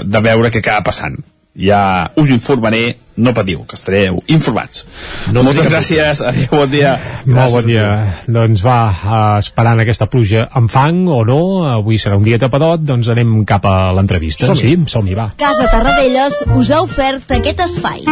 [0.05, 1.19] de veure què acaba passant
[1.57, 4.85] ja us informaré, no patiu, que estareu informats.
[5.33, 6.93] No Moltes gràcies, adéu, bon dia.
[7.25, 7.87] Molt bon dia.
[8.29, 12.85] Doncs va, eh, esperant aquesta pluja amb fang o no, avui serà un dia tapadot,
[12.85, 14.45] doncs anem cap a l'entrevista.
[14.45, 14.75] Som-hi.
[14.77, 15.31] Sí, som-hi, va.
[15.41, 18.05] Casa Tarradellas us ha ofert aquest espai.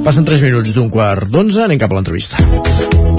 [0.00, 3.09] Passen 3 minuts d'un quart d'onze, anem cap a l'entrevista.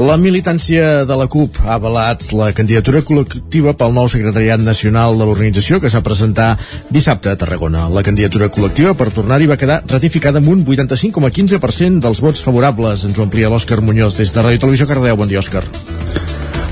[0.00, 5.26] La militància de la CUP ha avalat la candidatura col·lectiva pel nou secretariat nacional de
[5.28, 6.54] l'organització que s'ha presentar
[6.88, 7.82] dissabte a Tarragona.
[7.92, 13.04] La candidatura col·lectiva per tornar-hi va quedar ratificada amb un 85,15% dels vots favorables.
[13.04, 15.20] Ens ho amplia l'Òscar Muñoz des de Ràdio Televisió Cardeu.
[15.20, 15.66] Bon dia, Òscar.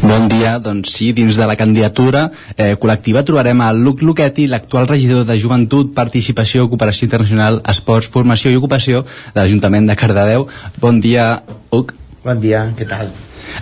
[0.01, 4.89] Bon dia, doncs sí, dins de la candidatura eh, col·lectiva trobarem a Luc Luquetti, l'actual
[4.89, 10.49] regidor de Joventut, Participació, Cooperació Internacional, Esports, Formació i Ocupació de l'Ajuntament de Cardedeu.
[10.81, 11.35] Bon dia,
[11.77, 11.99] Uc.
[12.25, 13.13] Bon dia, què tal?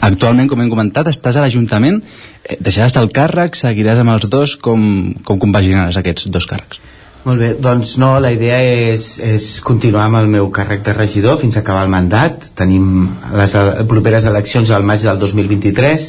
[0.06, 2.00] Actualment, com hem comentat, estàs a l'Ajuntament,
[2.42, 6.80] eh, deixaràs el càrrec, seguiràs amb els dos, com, com compaginaràs aquests dos càrrecs?
[7.26, 8.58] Molt bé, doncs no, la idea
[8.94, 12.52] és, és continuar amb el meu càrrec de regidor fins a acabar el mandat.
[12.54, 13.56] Tenim les
[13.90, 16.06] properes eleccions al maig del 2023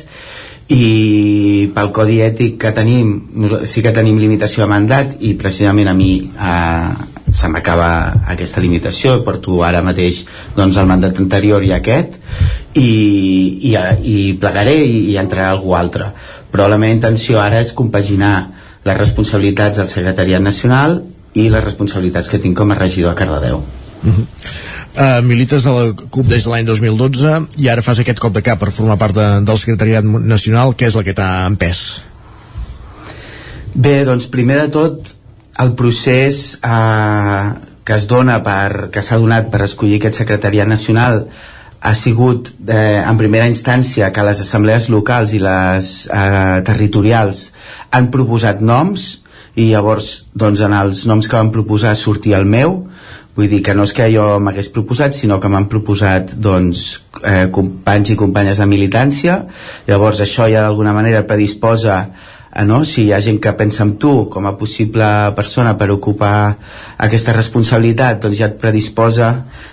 [0.78, 3.15] i pel codi ètic que tenim
[3.65, 7.89] sí que tenim limitació de mandat i precisament a mi eh, se m'acaba
[8.33, 10.23] aquesta limitació porto ara mateix
[10.55, 12.15] doncs, el mandat anterior i aquest
[12.77, 16.11] i, i, i plegaré i, i entrarà algú altre
[16.51, 18.33] però la meva intenció ara és compaginar
[18.87, 21.01] les responsabilitats del secretariat nacional
[21.37, 24.25] i les responsabilitats que tinc com a regidor a Cardedeu uh -huh.
[24.95, 28.41] uh, milites de la CUP des de l'any 2012 i ara fas aquest cop de
[28.41, 32.01] cap per formar part de, del secretariat nacional què és el que t'ha empès?
[33.73, 35.17] Bé, doncs primer de tot
[35.59, 37.45] el procés eh,
[37.84, 41.25] que es dona per, que s'ha donat per escollir aquest secretariat nacional
[41.79, 47.47] ha sigut eh, en primera instància que les assemblees locals i les eh, territorials
[47.95, 49.07] han proposat noms
[49.57, 52.84] i llavors doncs, en els noms que van proposar sortia el meu.
[53.38, 56.84] Vull dir que no és que jo m'hagués proposat sinó que m'han proposat doncs,
[57.23, 59.43] eh, companys i companyes de militància.
[59.89, 61.99] Llavors això ja d'alguna manera predisposa
[62.57, 62.84] eh, no?
[62.85, 65.07] si hi ha gent que pensa en tu com a possible
[65.38, 66.57] persona per ocupar
[66.97, 69.29] aquesta responsabilitat doncs ja et predisposa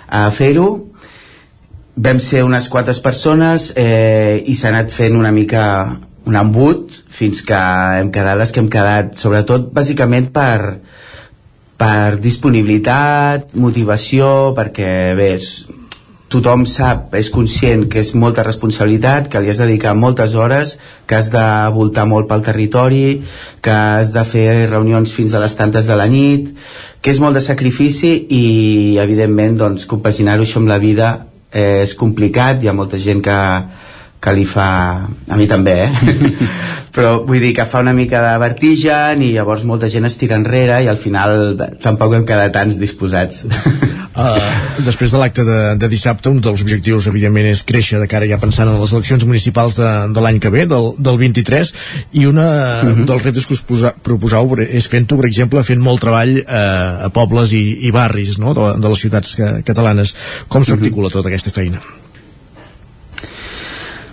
[0.07, 0.67] a fer-ho
[1.95, 5.65] vam ser unes quantes persones eh, i s'ha anat fent una mica
[6.25, 7.57] un embut fins que
[7.99, 10.59] hem quedat les que hem quedat sobretot bàsicament per
[11.75, 15.33] per disponibilitat, motivació, perquè bé,
[16.31, 20.75] tothom sap, és conscient que és molta responsabilitat, que li has de dedicar moltes hores,
[21.05, 21.45] que has de
[21.75, 23.21] voltar molt pel territori,
[23.61, 26.49] que has de fer reunions fins a les tantes de la nit,
[27.01, 28.45] que és molt de sacrifici i,
[29.01, 31.15] evidentment, doncs, compaginar-ho això amb la vida
[31.55, 33.37] és complicat, hi ha molta gent que,
[34.25, 34.67] que li fa...
[35.05, 35.91] a mi també, eh?
[36.95, 40.37] però vull dir que fa una mica de vertigen i llavors molta gent es tira
[40.39, 43.43] enrere i al final tampoc hem quedat tants disposats.
[44.15, 44.39] Uh,
[44.87, 48.39] després de l'acte de, de dissabte, un dels objectius, evidentment, és créixer de cara ja
[48.41, 51.73] pensant en les eleccions municipals de, de l'any que ve, del, del 23,
[52.21, 52.95] i una, uh -huh.
[52.95, 53.05] mhm.
[53.11, 57.09] dels reptes que us posa, proposau és fent-ho, per exemple, fent molt treball uh, a
[57.09, 58.53] pobles i, i barris no?
[58.53, 60.15] de, de les ciutats que, catalanes.
[60.47, 61.17] Com s'articula uh -huh.
[61.19, 61.81] tota aquesta feina?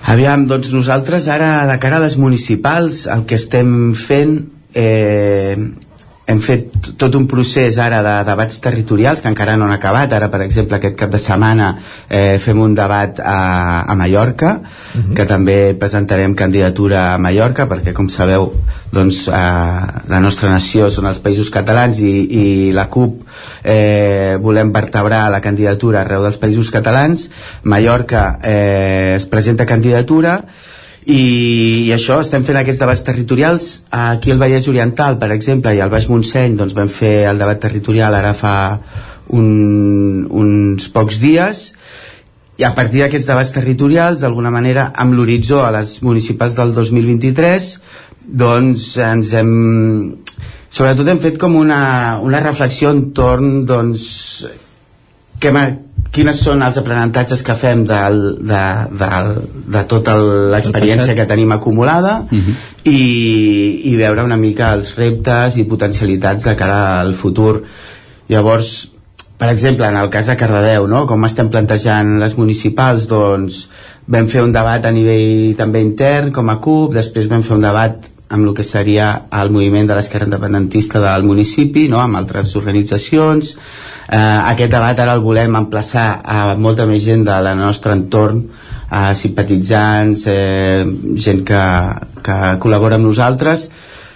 [0.03, 4.35] Aviam, doncs nosaltres ara de cara a les municipals el que estem fent
[4.75, 5.55] eh,
[6.27, 10.29] hem fet tot un procés ara de debats territorials que encara no han acabat ara
[10.31, 11.73] per exemple aquest cap de setmana
[12.09, 15.03] eh, fem un debat a, a Mallorca uh mhm.
[15.03, 15.15] -huh.
[15.17, 18.53] que també presentarem candidatura a Mallorca perquè com sabeu
[18.93, 19.33] doncs eh,
[20.09, 23.25] la nostra nació són els països catalans i, i la CUP
[23.65, 27.31] eh, volem vertebrar la candidatura arreu dels països catalans
[27.65, 30.45] Mallorca eh, es presenta candidatura
[31.03, 33.71] i, i això, estem fent aquests debats territorials.
[33.91, 37.59] Aquí al Vallès Oriental, per exemple i al Baix Montseny doncs vam fer el debat
[37.63, 38.55] territorial ara fa
[39.35, 41.73] un, uns pocs dies.
[42.61, 47.71] I a partir d'aquests debats territorials d'alguna manera amb l'horitzó a les municipals del 2023
[48.23, 49.53] doncs ens hem
[50.71, 54.05] sobretot hem fet com una, una reflexió entorn doncs
[55.43, 55.53] que
[56.13, 58.63] quines són els aprenentatges que fem del, de,
[59.01, 59.11] de,
[59.77, 60.17] de tota
[60.55, 62.41] l'experiència que tenim acumulada uh mhm.
[62.41, 62.55] -huh.
[62.85, 67.63] i, i veure una mica els reptes i potencialitats de cara al futur
[68.29, 68.93] llavors
[69.43, 71.01] per exemple, en el cas de Cardedeu, no?
[71.05, 73.69] com estem plantejant les municipals, doncs
[74.07, 77.65] vam fer un debat a nivell també intern com a CUP, després vam fer un
[77.65, 79.09] debat amb el que seria
[79.41, 81.99] el moviment de l'esquerra independentista del municipi, no?
[81.99, 83.57] amb altres organitzacions.
[84.09, 88.43] Eh, aquest debat ara el volem emplaçar a molta més gent del nostre entorn,
[88.93, 90.85] a simpatitzants, eh,
[91.17, 91.63] gent que,
[92.23, 93.71] que col·labora amb nosaltres,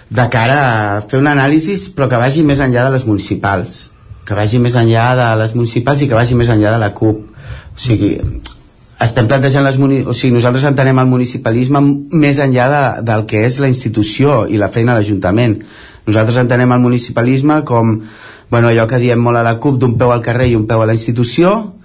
[0.09, 3.79] de cara a fer un anàlisi però que vagi més enllà de les municipals.
[4.27, 7.25] Que vagi més enllà de les municipals i que vagi més enllà de la CUP.
[7.73, 8.13] O sigui,
[9.03, 11.81] estem plantejant les o sigui, nosaltres entenem el municipalisme
[12.11, 15.59] més enllà de, del que és la institució i la feina de l'Ajuntament.
[16.07, 17.97] Nosaltres entenem el municipalisme com
[18.49, 20.81] bueno, allò que diem molt a la CUP d'un peu al carrer i un peu
[20.81, 21.77] a la institució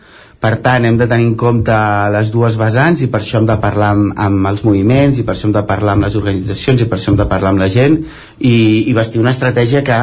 [0.42, 1.74] per tant hem de tenir en compte
[2.14, 5.36] les dues vessants i per això hem de parlar amb, amb els moviments i per
[5.36, 7.70] això hem de parlar amb les organitzacions i per això hem de parlar amb la
[7.70, 8.00] gent
[8.40, 8.56] i,
[8.90, 10.00] i vestir una estratègia que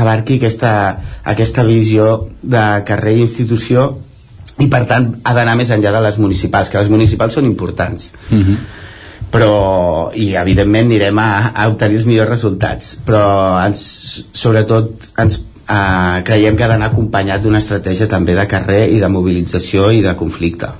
[0.00, 0.74] abarqui aquesta,
[1.32, 2.10] aquesta visió
[2.42, 3.88] de carrer i institució
[4.60, 8.12] i per tant ha d'anar més enllà de les municipals que les municipals són importants
[8.30, 8.56] Mm -hmm.
[9.30, 15.40] però i evidentment anirem a, a obtenir els millors resultats però ens, sobretot ens
[15.70, 20.02] eh, creiem que ha d'anar acompanyat d'una estratègia també de carrer i de mobilització i
[20.04, 20.72] de conflicte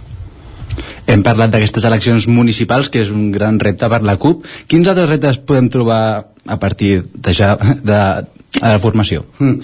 [1.10, 4.44] Hem parlat d'aquestes eleccions municipals, que és un gran repte per la CUP.
[4.70, 6.02] Quins altres reptes podem trobar
[6.46, 7.96] a partir de, ja, de,
[8.60, 9.24] a la formació?
[9.40, 9.56] Mm.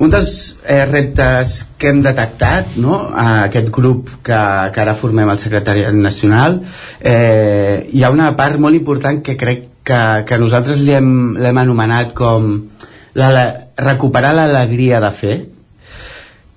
[0.00, 0.30] Un dels
[0.62, 3.00] eh, reptes que hem detectat, no?
[3.10, 4.38] a aquest grup que,
[4.72, 6.60] que ara formem el secretariat nacional,
[7.00, 12.54] eh, hi ha una part molt important que crec que, que nosaltres l'hem anomenat com
[13.14, 15.36] recuperar l'alegria de fer,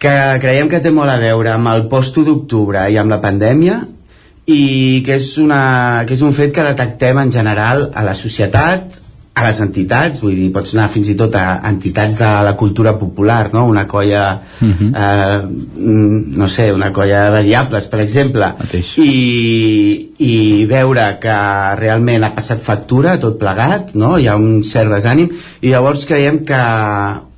[0.04, 0.14] que
[0.44, 3.80] creiem que té molt a veure amb el post d'octubre i amb la pandèmia
[4.52, 8.98] i que és, una, que és un fet que detectem en general a la societat,
[9.36, 12.92] a les entitats, vull dir, pots anar fins i tot a entitats de la cultura
[13.00, 13.64] popular, no?
[13.66, 14.92] Una colla, uh -huh.
[14.96, 15.42] eh,
[16.38, 18.46] no sé, una colla de diables, per exemple,
[18.98, 21.38] i, i veure que
[21.80, 24.18] realment ha passat factura tot plegat, no?
[24.20, 25.30] Hi ha un cert desànim,
[25.62, 26.62] i llavors creiem que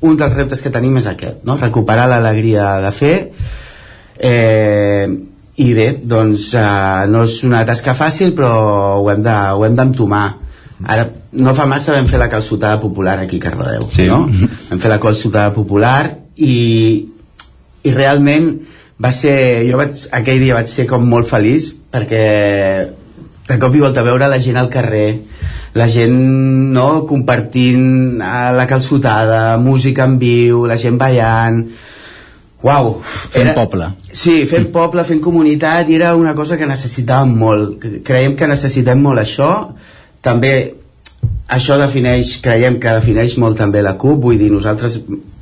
[0.02, 1.56] un dels reptes que tenim és aquest, no?
[1.58, 3.32] Recuperar l'alegria de fer,
[4.20, 5.08] eh,
[5.58, 8.50] i bé, doncs eh, no és una tasca fàcil però
[9.00, 10.36] ho hem de- ho hem d'entomar
[10.84, 14.08] ara no fa massa vam fer la calçotada popular aquí a Cardedeu Sí.
[14.08, 14.26] no?
[14.70, 17.08] vam fer la calçotada popular i,
[17.84, 18.52] i realment
[19.02, 22.26] va ser, jo vaig, aquell dia vaig ser com molt feliç perquè
[23.46, 25.10] de cop i volta veure la gent al carrer
[25.76, 26.16] la gent
[26.72, 31.66] no, compartint la calçotada música en viu, la gent ballant
[32.66, 32.96] Uau,
[33.30, 33.92] Fent poble.
[34.10, 37.84] Sí, fent poble, fent comunitat, i era una cosa que necessitàvem molt.
[38.08, 39.50] Creiem que necessitem molt això.
[40.26, 40.54] També
[41.48, 45.00] això defineix, creiem que defineix molt també la CUP, vull dir, nosaltres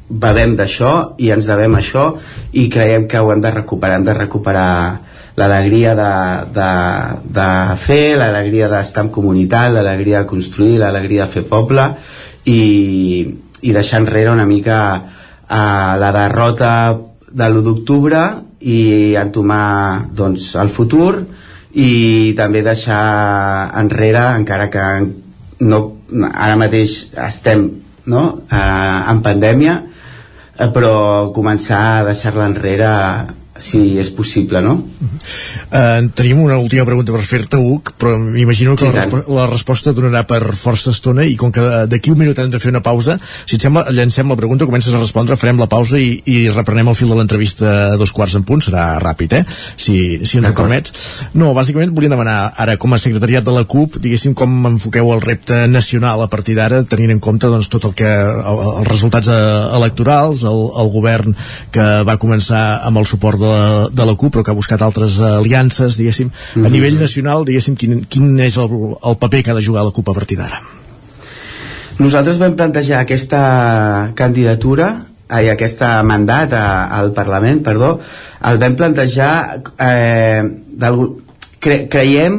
[0.10, 2.12] bevem d'això i ens devem això
[2.60, 4.70] i creiem que ho hem de recuperar, hem de recuperar
[5.36, 6.12] l'alegria de,
[6.54, 6.72] de,
[7.34, 7.48] de
[7.82, 11.88] fer, l'alegria d'estar en comunitat, l'alegria de construir, l'alegria de fer poble
[12.46, 12.60] i,
[13.62, 16.74] i deixar enrere una mica uh, la derrota
[17.34, 18.22] de l'1 d'octubre
[18.62, 21.24] i entomar doncs, el futur
[21.74, 24.86] i també deixar enrere encara que
[25.60, 25.80] no,
[26.34, 27.68] ara mateix estem
[28.06, 28.24] no?
[28.52, 32.92] eh, en pandèmia eh, però començar a deixar-la enrere
[33.60, 34.80] si és possible, no?
[35.70, 39.46] Eh, tenim una última pregunta per fer-te, Uc, però m'imagino que Sí, la, respo la
[39.46, 42.82] resposta donarà per força estona i com que d'aquí un minut hem de fer una
[42.82, 46.50] pausa, si et sembla, llancem la pregunta, comences a respondre, farem la pausa i, i
[46.50, 49.44] reprenem el fil de l'entrevista a dos quarts en punt, serà ràpid, eh?
[49.78, 50.96] Si, si ens ho permets.
[51.38, 55.22] No, bàsicament volia demanar ara, com a secretariat de la CUP, diguéssim, com enfoqueu el
[55.22, 59.30] repte nacional a partir d'ara, tenint en compte doncs, tot el que el, els resultats
[59.30, 59.40] eh,
[59.78, 61.38] electorals, el, el govern
[61.74, 64.82] que va començar amb el suport de la, de la CUP, però que ha buscat
[64.82, 66.72] altres aliances, diguéssim, a Mhm.
[66.72, 68.70] nivell nacional, diguéssim, quin, quin és el,
[69.04, 70.62] el paper que ha de jugar la CUP a partir d'ara?
[72.00, 77.96] Nosaltres vam plantejar aquesta candidatura ai, aquesta mandat a, al Parlament, perdó,
[78.50, 80.44] el vam plantejar eh,
[81.64, 82.36] cre, creiem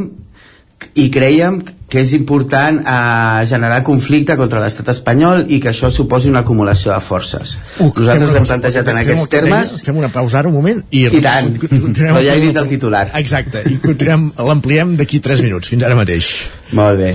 [0.95, 6.31] i creiem que és important eh, generar conflicte contra l'estat espanyol i que això suposi
[6.31, 7.55] una acumulació de forces.
[7.77, 11.05] Fem Nosaltres l'hem plantejat en aquests termes Fem una pausa ara un moment i...
[11.07, 11.53] I tant,
[11.99, 13.07] però ja he dit el titular.
[13.21, 16.35] Exacte, i continuem, l'ampliem d'aquí 3 minuts, fins ara mateix.
[16.75, 17.15] Molt bé.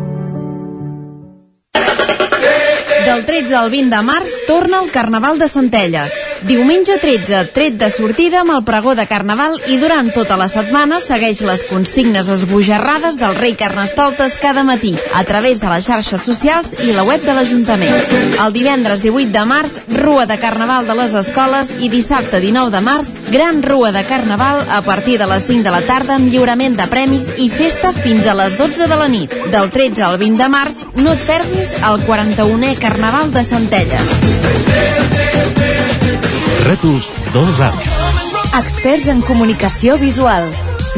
[3.05, 6.13] Del 13 al 20 de març torna el Carnaval de Centelles.
[6.41, 10.97] Diumenge 13, tret de sortida amb el pregó de Carnaval i durant tota la setmana
[10.99, 16.73] segueix les consignes esbojarrades del rei Carnestoltes cada matí a través de les xarxes socials
[16.81, 17.93] i la web de l'Ajuntament.
[18.41, 22.81] El divendres 18 de març, Rua de Carnaval de les escoles i dissabte 19 de
[22.89, 26.79] març, Gran Rua de Carnaval a partir de les 5 de la tarda amb lliurament
[26.79, 29.37] de premis i festa fins a les 12 de la nit.
[29.53, 35.30] Del 13 al 20 de març, no et perdis el 41è Carnaval de Centelles.
[36.61, 37.87] Rètols 2 Arts.
[38.53, 40.45] Experts en comunicació visual.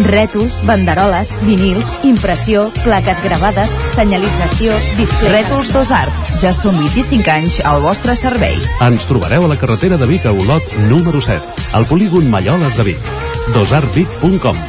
[0.10, 5.32] Rètols, banderoles, vinils, impressió, plaques gravades, senyalització, display...
[5.38, 6.32] Rètols 2 Art.
[6.42, 8.58] Ja són 25 anys al vostre servei.
[8.84, 12.90] Ens trobareu a la carretera de Vic a Olot número 7, al polígon Malloles de
[12.92, 13.12] Vic.
[13.56, 14.60] dosartvic.com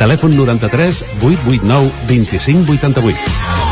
[0.00, 3.71] Telèfon 93 889 2588.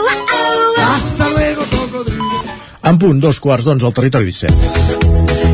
[0.81, 2.41] Hasta luego, cocodrilo.
[2.83, 5.11] En punt, dos quarts d'onze al territori 17.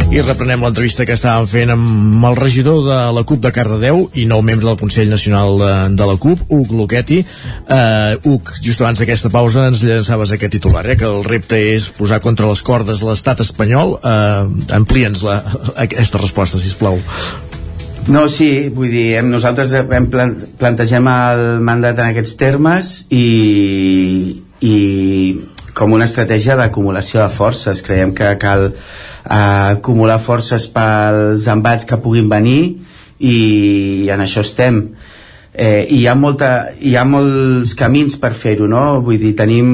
[0.07, 4.23] I reprenem l'entrevista que estàvem fent amb el regidor de la CUP de Cardedeu i
[4.29, 7.19] nou membre del Consell Nacional de, de la CUP, Huc Luquetti.
[7.67, 11.89] Uh, Huc, just abans d'aquesta pausa ens llançaves aquest titular, eh, que el repte és
[11.97, 13.97] posar contra les cordes l'estat espanyol.
[13.99, 14.47] Uh,
[14.79, 15.41] Amplia'ns la,
[15.87, 17.01] aquesta resposta, si plau.
[18.07, 23.25] No, sí, vull dir, hem, nosaltres hem plan, plantegem el mandat en aquests termes i,
[24.61, 24.77] i
[25.77, 27.83] com una estratègia d'acumulació de forces.
[27.85, 32.61] Creiem que cal eh, acumular forces pels embats que puguin venir
[33.19, 34.81] i en això estem.
[35.53, 38.99] Eh, hi ha, molta, hi ha molts camins per fer-ho, no?
[39.05, 39.71] Vull dir, tenim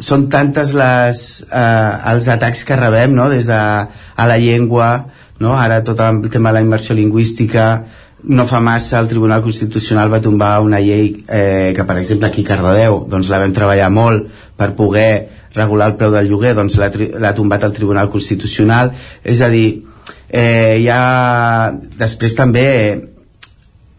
[0.00, 1.20] són tantes les,
[1.52, 3.28] eh, els atacs que rebem no?
[3.28, 5.06] des de a la llengua
[5.38, 5.56] no?
[5.56, 7.84] ara tot el tema de la immersió lingüística
[8.24, 12.44] no fa massa el Tribunal Constitucional va tombar una llei eh, que per exemple aquí
[12.44, 14.26] a Cardedeu doncs la vam treballar molt
[14.56, 15.12] per poder
[15.54, 18.92] regular el preu del lloguer doncs l'ha tombat el Tribunal Constitucional
[19.24, 19.82] és a dir
[20.28, 22.66] eh, ha després també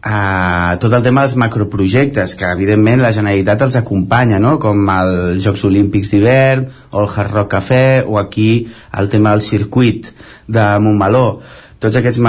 [0.02, 4.58] eh, tot el tema dels macroprojectes que evidentment la Generalitat els acompanya no?
[4.62, 8.68] com els Jocs Olímpics d'hivern o el Hard Rock Café o aquí
[8.98, 10.12] el tema del circuit
[10.46, 11.40] de Montmeló
[11.82, 12.22] tots aquests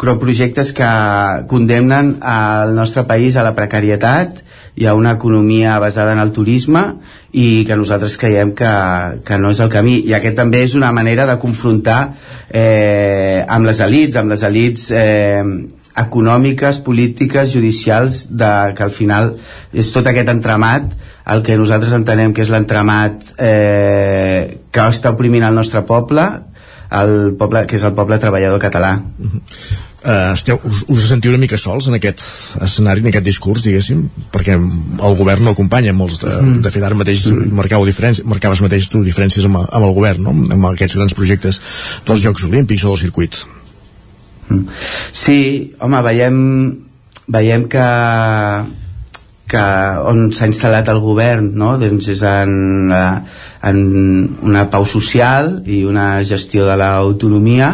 [0.00, 4.40] macroprojectes que condemnen el nostre país a la precarietat
[4.80, 6.80] i a una economia basada en el turisme
[7.36, 8.70] i que nosaltres creiem que,
[9.26, 12.14] que no és el camí i aquest també és una manera de confrontar
[12.48, 15.44] eh, amb les elites amb les elites eh,
[16.00, 19.34] econòmiques, polítiques, judicials de, que al final
[19.74, 20.94] és tot aquest entramat
[21.28, 26.30] el que nosaltres entenem que és l'entramat eh, que està oprimint el nostre poble
[26.90, 28.96] el poble, que és el poble treballador català.
[28.98, 29.89] Uh -huh.
[30.00, 32.22] Uh, esteu, us, us sentiu una mica sols en aquest
[32.64, 36.62] escenari, en aquest discurs, diguéssim, perquè el govern no acompanya molts de, mm.
[36.64, 37.50] de fet ara mateix mm.
[37.58, 40.32] marcau diferències, marcaves mateix tu diferències amb, amb el govern, no?
[40.56, 41.60] amb aquests grans projectes
[42.08, 43.42] dels Jocs Olímpics o del circuit.
[44.48, 44.64] Mm.
[45.12, 45.40] Sí,
[45.84, 46.38] home, veiem,
[47.28, 47.88] veiem que
[49.50, 49.62] que
[50.06, 51.74] on s'ha instal·lat el govern no?
[51.80, 53.80] doncs és en, en
[54.46, 57.72] una pau social i una gestió de l'autonomia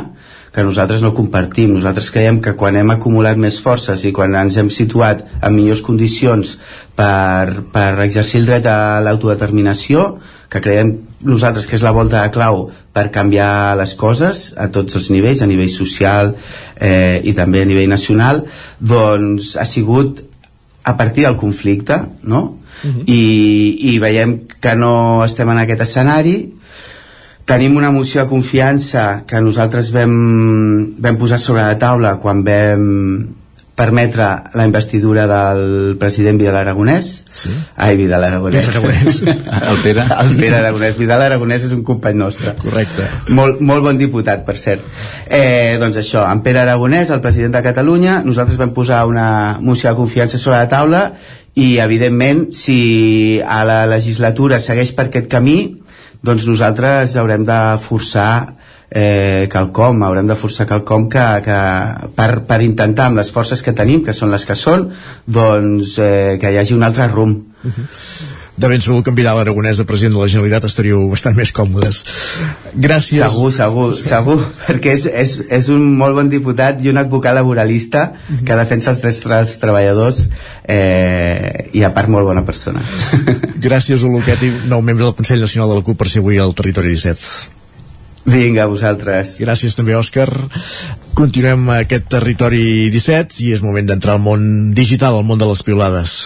[0.57, 1.74] que nosaltres no compartim.
[1.77, 5.83] Nosaltres creiem que quan hem acumulat més forces i quan ens hem situat en millors
[5.85, 6.55] condicions
[6.97, 10.07] per, per exercir el dret a l'autodeterminació,
[10.49, 10.95] que creiem
[11.28, 15.45] nosaltres que és la volta de clau per canviar les coses a tots els nivells,
[15.45, 16.33] a nivell social
[16.81, 18.47] eh, i també a nivell nacional,
[18.81, 20.24] doncs ha sigut
[20.89, 22.47] a partir del conflicte, no?
[22.81, 23.05] Uh -huh.
[23.05, 26.56] I, i veiem que no estem en aquest escenari
[27.47, 30.14] tenim una moció de confiança que nosaltres vam,
[30.98, 32.86] vam posar sobre la taula quan vam
[33.77, 34.24] permetre
[34.56, 37.10] la investidura del president Vidal Aragonès.
[37.36, 37.52] Sí.
[37.77, 39.20] ai, Vidal Aragonès, Aragonès.
[39.70, 40.06] el Pere.
[40.24, 42.56] El Pere Aragonès, Vidal Aragonès és un company nostre.
[42.59, 43.05] Correcte.
[43.36, 44.82] Molt, molt bon diputat per cert.
[45.28, 49.28] Eh, doncs això, en Pere Aragonès el president de Catalunya, nosaltres vam posar una
[49.60, 51.10] moció de confiança sobre la taula
[51.55, 55.60] i evidentment si a la legislatura segueix per aquest camí
[56.23, 58.55] doncs nosaltres haurem de forçar
[58.91, 61.59] eh, quelcom, haurem de forçar quelcom que, que
[62.17, 64.89] per, per intentar amb les forces que tenim, que són les que són
[65.27, 68.36] doncs eh, que hi hagi un altre rumb uh -huh.
[68.57, 71.53] De ben segur que amb Vidal Aragonès de president de la Generalitat estaríeu bastant més
[71.57, 72.03] còmodes
[72.73, 77.37] gràcies segur, segur, segur perquè és, és, és un molt bon diputat i un advocat
[77.37, 78.07] laboralista
[78.47, 80.23] que defensa els drets dels treballadors
[80.65, 82.85] eh, i a part molt bona persona
[83.69, 86.57] gràcies Oluquet i nou membre del Consell Nacional de la CUP per ser avui al
[86.57, 87.57] Territori 17
[88.27, 89.37] Vinga, a vosaltres.
[89.39, 90.27] Gràcies també, Òscar.
[91.15, 95.62] Continuem aquest territori 17 i és moment d'entrar al món digital, al món de les
[95.62, 96.16] piulades.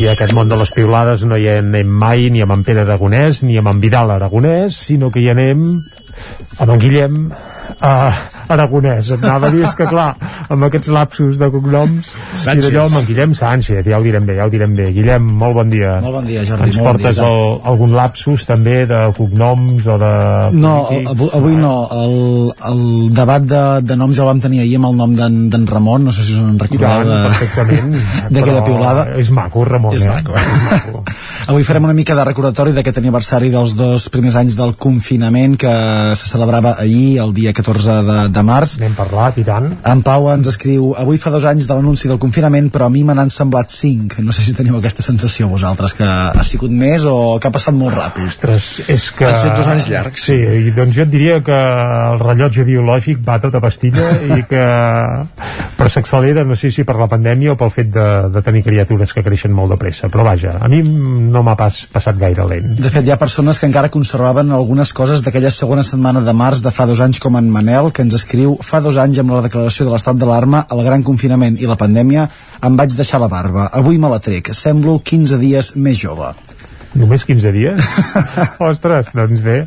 [0.00, 3.42] I aquest món de les piulades no hi anem mai ni amb en Pere Aragonès
[3.44, 5.66] ni amb en Vidal Aragonès, sinó que hi anem
[6.56, 7.18] amb en Guillem
[7.82, 8.20] uh,
[8.50, 10.08] Aragonès, et anava a dir, és que clar,
[10.50, 12.58] amb aquests lapsus de cognoms, Sánchez.
[12.58, 14.90] i d'allò amb en Guillem Sánchez, ja ho direm bé, ja ho direm bé.
[14.94, 15.96] Guillem, molt bon dia.
[16.02, 19.86] Molt bon dia, Jordi, Ens molt bon portes dia, el, algun lapsus també de cognoms
[19.86, 20.12] o de...
[20.58, 21.74] No, avui, avui no.
[21.94, 22.14] El,
[22.70, 22.82] el
[23.14, 26.12] debat de, de noms ja el vam tenir ahir amb el nom d'en Ramon, no
[26.12, 27.96] sé si us en recordeu de- perfectament.
[28.34, 29.06] d'aquella piulada.
[29.20, 30.10] És maco, Ramon, És eh?
[30.10, 31.04] maco, eh?
[31.50, 35.72] Avui farem una mica de recordatori d'aquest aniversari dels dos primers anys del confinament que
[36.18, 38.78] se celebrava ahir, el dia 14 de, de març.
[38.80, 39.70] N'hem parlat, i tant.
[39.86, 43.02] En Pau ens escriu Avui fa dos anys de l'anunci del confinament però a mi
[43.06, 47.04] me n'han semblat cinc No sé si teniu aquesta sensació vosaltres Que ha sigut més
[47.08, 49.28] o que ha passat molt ràpid Ostres, és que...
[49.28, 50.26] Han set dos anys llargs.
[50.30, 54.42] Sí, i doncs jo et diria que el rellotge biològic va a tota pastilla i
[54.48, 54.64] que
[55.80, 59.14] però s'accelera, no sé si per la pandèmia o pel fet de, de tenir criatures
[59.16, 62.74] que creixen molt de pressa, però vaja, a mi no m'ha pas passat gaire lent.
[62.80, 66.60] De fet, hi ha persones que encara conservaven algunes coses d'aquella segona setmana de març
[66.64, 69.42] de fa dos anys, com en Manel, que ens escriu fa dos anys amb la
[69.44, 72.24] declaració de l'estat d'alarma, el gran confinament i la pandèmia,
[72.64, 73.68] em vaig deixar la barba.
[73.76, 74.48] Avui me la trec.
[74.56, 76.32] Semblo 15 dies més jove.
[76.96, 77.90] Només 15 dies?
[78.70, 79.58] Ostres, doncs bé.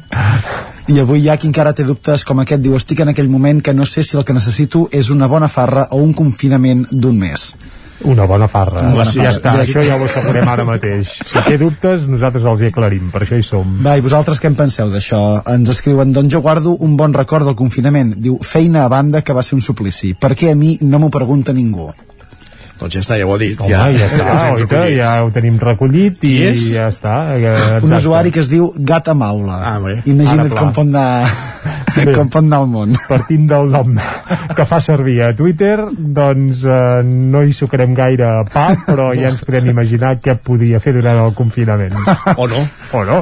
[0.90, 2.64] I avui hi ha qui encara té dubtes com aquest.
[2.65, 5.48] Diu, estic en aquell moment que no sé si el que necessito és una bona
[5.48, 7.52] farra o un confinament d'un mes.
[8.04, 8.82] Una bona farra.
[8.82, 9.32] Una bona ja farra.
[9.32, 9.72] està, Sí.
[9.72, 11.08] això ja ho assegurem ara mateix.
[11.32, 13.78] Si té dubtes, nosaltres els hi aclarim, per això hi som.
[13.84, 15.42] Va, i vosaltres què en penseu d'això?
[15.54, 18.16] Ens escriuen, doncs jo guardo un bon record del confinament.
[18.18, 20.14] Diu, feina a banda que va ser un suplici.
[20.14, 21.92] Per què a mi no m'ho pregunta ningú?
[22.80, 23.60] Doncs ja està, ja ho ha dit.
[23.62, 26.66] Home, ja, ja està, oita, ja ho tenim recollit i és?
[26.74, 27.14] ja està.
[27.38, 29.60] eh, Un usuari que es diu Gata Maula.
[29.74, 30.00] Ah, bé.
[30.10, 31.30] Imagina't Ara, com pot anar,
[31.94, 32.08] Bé.
[32.16, 32.95] com pot anar el món.
[33.08, 33.91] partint del nom
[34.58, 39.44] que fa servir a Twitter doncs eh, no hi sucarem gaire pa però ja ens
[39.45, 41.94] podem imaginar què podia fer durant el confinament
[42.36, 42.64] o no
[42.98, 43.20] o no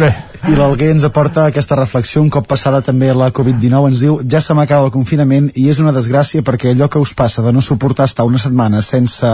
[0.00, 0.10] bé
[0.46, 4.40] I l'Alguer ens aporta aquesta reflexió un cop passada també la Covid-19 ens diu ja
[4.44, 7.62] se m'acaba el confinament i és una desgràcia perquè allò que us passa de no
[7.64, 9.32] suportar estar una setmana sense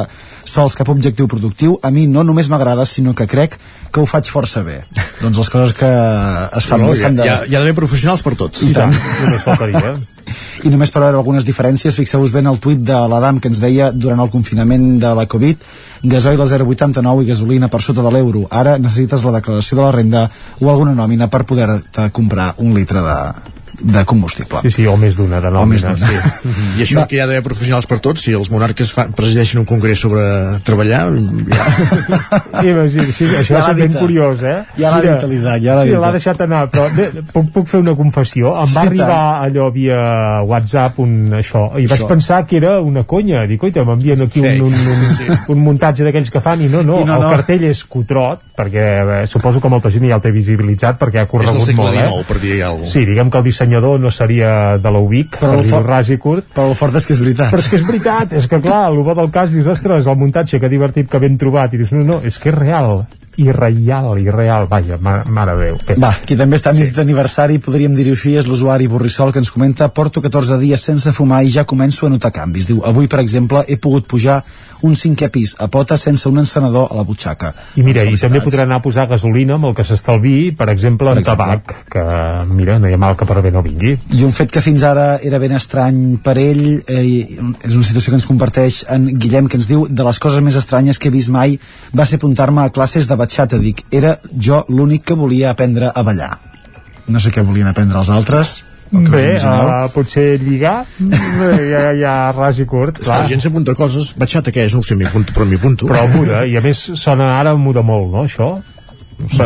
[0.48, 3.58] sols cap objectiu productiu a mi no només m'agrada sinó que crec
[3.92, 4.80] que ho faig força bé.
[5.22, 5.92] Doncs les coses que
[6.58, 7.28] es fan No, ha, s'han de...
[7.28, 8.64] hi, ha, hi ha d'haver professionals per tots.
[8.64, 8.96] I tant.
[9.22, 9.94] només faltaria
[10.64, 13.60] I només per veure algunes diferències, fixeu-vos bé en el tuit de l'Adam que ens
[13.60, 15.60] deia durant el confinament de la Covid
[16.04, 18.44] gasoil a 0,89 i gasolina per sota de l'euro.
[18.50, 20.28] Ara necessites la declaració de la renda
[20.60, 23.18] o alguna nòmina per poder-te comprar un litre de,
[23.80, 24.60] de combustible.
[24.62, 26.08] sí, sí, o més d'una de O més nòmina d'una.
[26.42, 26.54] sí.
[26.78, 29.66] I això que hi ha d'haver professionals per tots, si els monarques fan, presideixen un
[29.66, 30.22] congrés sobre
[30.64, 33.98] treballar, ja, Imagina, sí, això Ja és ben eh?
[34.00, 34.56] curiós, eh?
[34.78, 35.98] Ja l'ha dit l'Isaac, ja l'ha sí, dit.
[36.00, 38.54] l'ha deixat anar, però bé, puc, puc fer una confessió.
[38.62, 39.98] Em va Sí, arribar allò via
[40.44, 42.08] WhatsApp, un, això, i vaig Això.
[42.08, 43.44] pensar que era una conya.
[43.48, 45.38] Dic, oita, m'envien aquí Sí, un, un, un, sí, sí.
[45.52, 47.30] un muntatge d'aquells que fan, i no, no, I no, el no.
[47.30, 48.84] cartell és cutrot, perquè
[49.22, 51.96] eh, suposo que molta gent ja el té visibilitzat, perquè ha és corregut segle molt,
[51.96, 52.06] eh?
[52.08, 52.92] XIX, per dir alguna cosa.
[52.92, 56.18] Sí, diguem que el dissenyador guanyador no seria de l'Ubic, per dir-ho fort- ras i
[56.18, 56.46] curt.
[56.54, 57.50] Però el fort és que és veritat.
[57.52, 60.16] Però és que és veritat, és que clar, el bo del cas dius, ostres, el
[60.16, 63.04] muntatge, que divertit, que ben trobat, i dius, no, no, és que és real,
[63.36, 65.78] irreal, irreal, vaja, ma, mare de Déu.
[65.86, 65.96] Què?
[66.00, 69.88] Va, qui també està mig d'aniversari, podríem dir-ho així, és l'usuari Borrissol que ens comenta
[69.94, 72.68] porto 14 dies sense fumar i ja començo a notar canvis.
[72.70, 74.42] Diu, avui, per exemple, he pogut pujar
[74.84, 77.54] un cinquè pis a pota sense un encenedor a la butxaca.
[77.80, 81.08] I mira, i també podrà anar a posar gasolina amb el que s'estalvi, per exemple,
[81.08, 81.46] en Per exemple.
[81.46, 82.04] tabac, que,
[82.52, 83.94] mira, no hi ha mal que per bé no vingui.
[84.12, 87.04] I un fet que fins ara era ben estrany per ell, eh,
[87.64, 90.58] és una situació que ens comparteix en Guillem, que ens diu de les coses més
[90.60, 91.56] estranyes que he vist mai
[91.96, 93.58] va ser apuntar-me a classes de batxata.
[93.62, 96.36] Dic, era jo l'únic que volia aprendre a ballar.
[97.08, 98.60] No sé què volien aprendre els altres.
[98.94, 104.12] Bé, uh, potser lligar, Bé, ja, ja ras i curt, que la gent s'apunta coses,
[104.20, 104.76] batxata què és?
[104.76, 105.88] No ho sé, m'hi apunto, però m'hi apunto.
[105.90, 108.52] Però muda, i a més sona ara muda molt, no, això?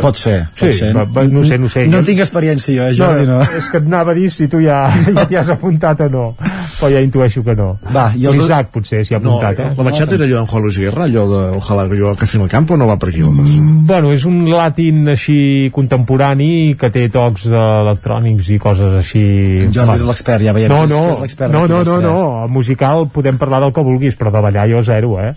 [0.00, 0.90] Pot ser, pot sí, ser.
[0.96, 1.86] Va, va, no sé, no sé.
[1.90, 3.40] No tinc experiència jo, eh, Jordi, no.
[3.42, 4.80] És que et anava a dir si tu ja,
[5.16, 7.74] ja t'hi has apuntat o no, però ja intueixo que no.
[7.94, 9.70] Va, i els- L'Isaac potser s'hi ha No, apuntat, eh?
[9.76, 12.44] la batxata era allò d'en Juan Luis Guerra, allò de Ojalá que yo casi en
[12.44, 13.60] el campo, no va per aquí cosa.
[13.88, 19.22] Bueno, és un latín així contemporani que té tocs electrònics i coses així...
[19.68, 22.16] En Jordi és l'expert, ja veiem no, no, que és l'expert no, no, no, no,
[22.44, 25.32] el musical podem parlar del que vulguis, però de ballar jo zero, eh?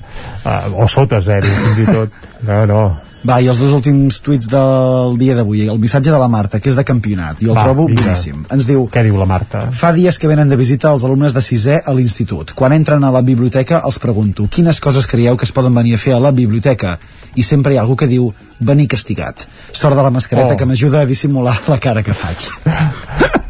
[0.45, 2.10] Uh, o sota zero, fins i tot.
[2.41, 2.80] No, no.
[3.27, 5.68] Va, i els dos últims tuits del dia d'avui.
[5.69, 7.38] El missatge de la Marta, que és de campionat.
[7.41, 8.02] Jo el Va, trobo vinga.
[8.02, 8.45] boníssim.
[8.52, 8.88] Ens diu...
[8.91, 9.68] Què diu la Marta?
[9.72, 12.56] Fa dies que venen de visita els alumnes de sisè a l'institut.
[12.57, 16.02] Quan entren a la biblioteca els pregunto quines coses creieu que es poden venir a
[16.02, 16.98] fer a la biblioteca?
[17.35, 19.45] I sempre hi ha algú que diu venir castigat.
[19.72, 20.57] Sort de la mascareta Oh.
[20.57, 22.49] que m'ajuda a dissimular la cara que faig.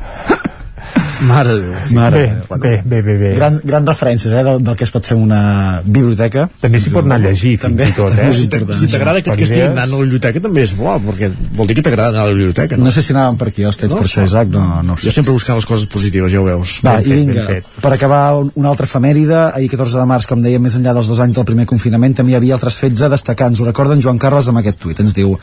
[1.22, 1.74] Mare de Déu.
[1.94, 2.58] Mare bé, de Déu.
[2.62, 3.30] bé, bé, bé, bé.
[3.36, 6.48] Grans, grans referències eh, del, del que es pot fer una biblioteca.
[6.62, 8.30] També s'hi pot anar a llegir, fins També, i tot, eh?
[8.50, 9.70] també Si t'agrada que castiguin idees.
[9.76, 12.34] anant a la biblioteca també és bo, perquè vol dir que t'agrada anar a la
[12.34, 12.86] biblioteca, no?
[12.90, 15.10] No sé si anàvem per aquí els trets per això, Isaac, no, no sé.
[15.10, 16.80] Jo sempre buscant les coses positives, ja ho veus.
[16.86, 17.46] Va, Ben i vinga,
[17.82, 21.08] per acabar un- una altra efemèride, ahir 14 de març, com deia, més enllà dels
[21.08, 23.48] dos anys del primer confinament, també hi havia altres fets a destacar.
[23.54, 25.00] Ens ho recorden Joan Carles amb aquest tuit.
[25.00, 25.38] Ens diu,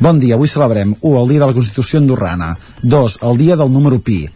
[0.00, 1.22] bon dia, avui celebrem 1.
[1.22, 3.18] el dia de la Constitució andorrana 2.
[3.22, 4.28] el dia del número pi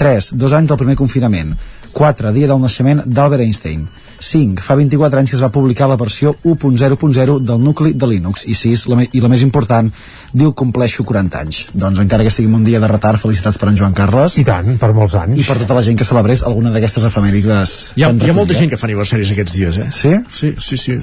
[0.00, 0.34] 3.
[0.40, 1.56] dos anys del primer confinament
[1.92, 2.32] 4.
[2.32, 3.88] dia del naixement d'Albert Einstein
[4.20, 4.62] 5.
[4.62, 8.54] Fa 24 anys que es va publicar la versió 1.0.0 del nucli de Linux i
[8.54, 8.86] 6.
[8.92, 9.88] La, I la més important,
[10.36, 11.62] diu compleixo 40 anys.
[11.72, 14.36] Doncs encara que sigui un dia de retard, felicitats per en Joan Carles.
[14.38, 15.40] I tant, per molts anys.
[15.40, 17.76] I per tota la gent que celebrés alguna d'aquestes efemèrides.
[17.96, 19.90] Hi ha, hi ha molta gent que fa aniversaris aquests dies, eh?
[19.94, 20.14] Sí?
[20.28, 21.00] Sí, sí, sí.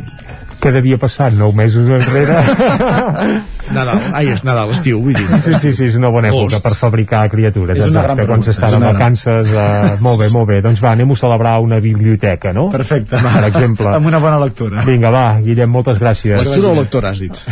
[0.62, 1.34] Què devia passar?
[1.38, 2.42] Nou mesos enrere?
[3.74, 5.26] Nadal, ai, és Nadal, estiu, vull dir.
[5.44, 6.64] Sí, sí, sí, és una bona època Agost.
[6.64, 7.78] per fabricar criatures.
[7.82, 9.52] És una gran quan s'estan gran- vacances.
[9.52, 10.62] Uh, molt bé, molt bé.
[10.64, 12.70] Doncs va, anem a celebrar una biblioteca, no?
[12.74, 13.18] Perfecte.
[13.22, 13.92] Per exemple.
[13.96, 14.84] Amb una bona lectura.
[14.88, 16.40] Vinga, va, Guillem, moltes gràcies.
[16.44, 17.44] Lectura o lectora, has dit?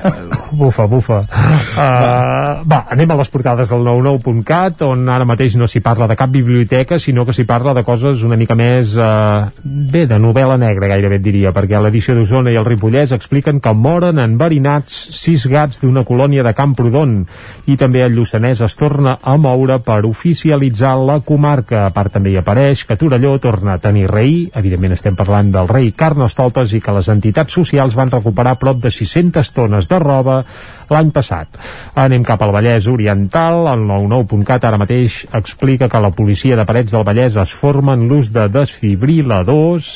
[0.60, 1.20] Bufa, bufa.
[1.20, 6.16] Uh, va, anem a les portades del 99.cat, on ara mateix no s'hi parla de
[6.18, 10.58] cap biblioteca, sinó que s'hi parla de coses una mica més, uh, bé, de novel·la
[10.58, 15.06] negra, gairebé et diria, perquè a l'edició d'Osona i el Ripollès expliquen que moren enverinats
[15.14, 17.18] sis gats d'una colònia de Camprodon,
[17.66, 21.84] i també el Lluçanès es torna a moure per oficialitzar la comarca.
[21.86, 25.68] A part també hi apareix que Torelló torna a tenir rei, evidentment estem parlant del
[25.68, 30.44] rei Carnestoltes, i que les entitats socials van recuperar prop de 600 tones de roba
[30.90, 31.60] l'any passat.
[31.98, 36.92] Anem cap al Vallès Oriental, el 99.cat ara mateix explica que la policia de Parets
[36.94, 39.92] del Vallès es forma en l'ús de desfibriladors,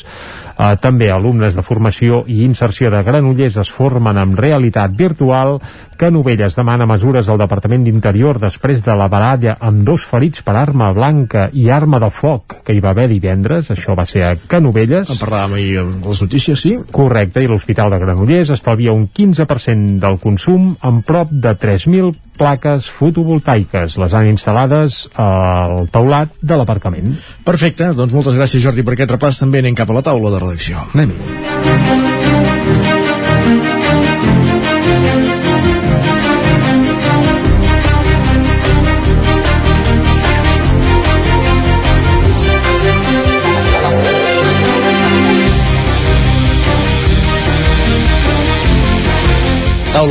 [0.57, 5.59] eh, també alumnes de formació i inserció de Granollers es formen amb realitat virtual,
[5.97, 10.57] que Novelles demana mesures al Departament d'Interior després de la baralla amb dos ferits per
[10.59, 14.33] arma blanca i arma de foc que hi va haver divendres, això va ser a
[14.35, 15.09] Canovelles.
[15.09, 16.75] En parlàvem ahir a les notícies, sí?
[16.91, 22.89] Correcte, i l'Hospital de Granollers estalvia un 15% del consum amb prop de 3.000 plaques
[22.91, 23.95] fotovoltaiques.
[24.01, 27.15] Les han instal·lades al teulat de l'aparcament.
[27.47, 29.39] Perfecte, doncs moltes gràcies Jordi per aquest repàs.
[29.45, 30.83] També anem cap a la taula de redacció.
[30.93, 32.14] anem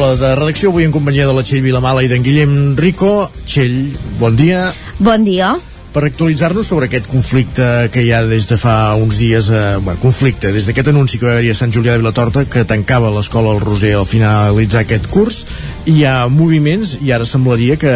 [0.04, 3.30] Taula de redacció, avui en companyia de la Txell Vilamala i d'en Guillem Rico.
[3.48, 4.66] Txell, bon dia.
[4.98, 5.54] Bon dia.
[5.94, 9.96] Per actualitzar-nos sobre aquest conflicte que hi ha des de fa uns dies, eh, bueno,
[10.02, 13.54] conflicte, des d'aquest anunci que va haver a Sant Julià de Vilatorta, que tancava l'escola
[13.54, 15.46] al Roser al finalitzar aquest curs,
[15.88, 17.94] hi ha moviments i ara semblaria que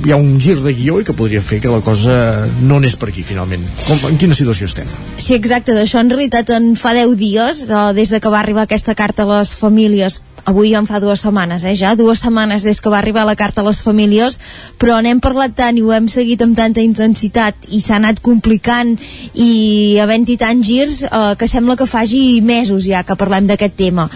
[0.00, 2.96] hi ha un gir de guió i que podria fer que la cosa no anés
[2.96, 3.68] per aquí finalment.
[3.84, 4.88] Com, en quina situació estem?
[5.18, 8.64] Sí, exacte, d'això en realitat en fa 10 dies, eh, des de que va arribar
[8.64, 12.80] aquesta carta a les famílies avui en fa dues setmanes, eh, ja, dues setmanes des
[12.80, 14.38] que va arribar la carta a les famílies,
[14.78, 18.96] però n'hem parlat tant i ho hem seguit amb tanta intensitat i s'ha anat complicant
[19.34, 24.08] i havent-hi tants girs eh, que sembla que faci mesos ja que parlem d'aquest tema.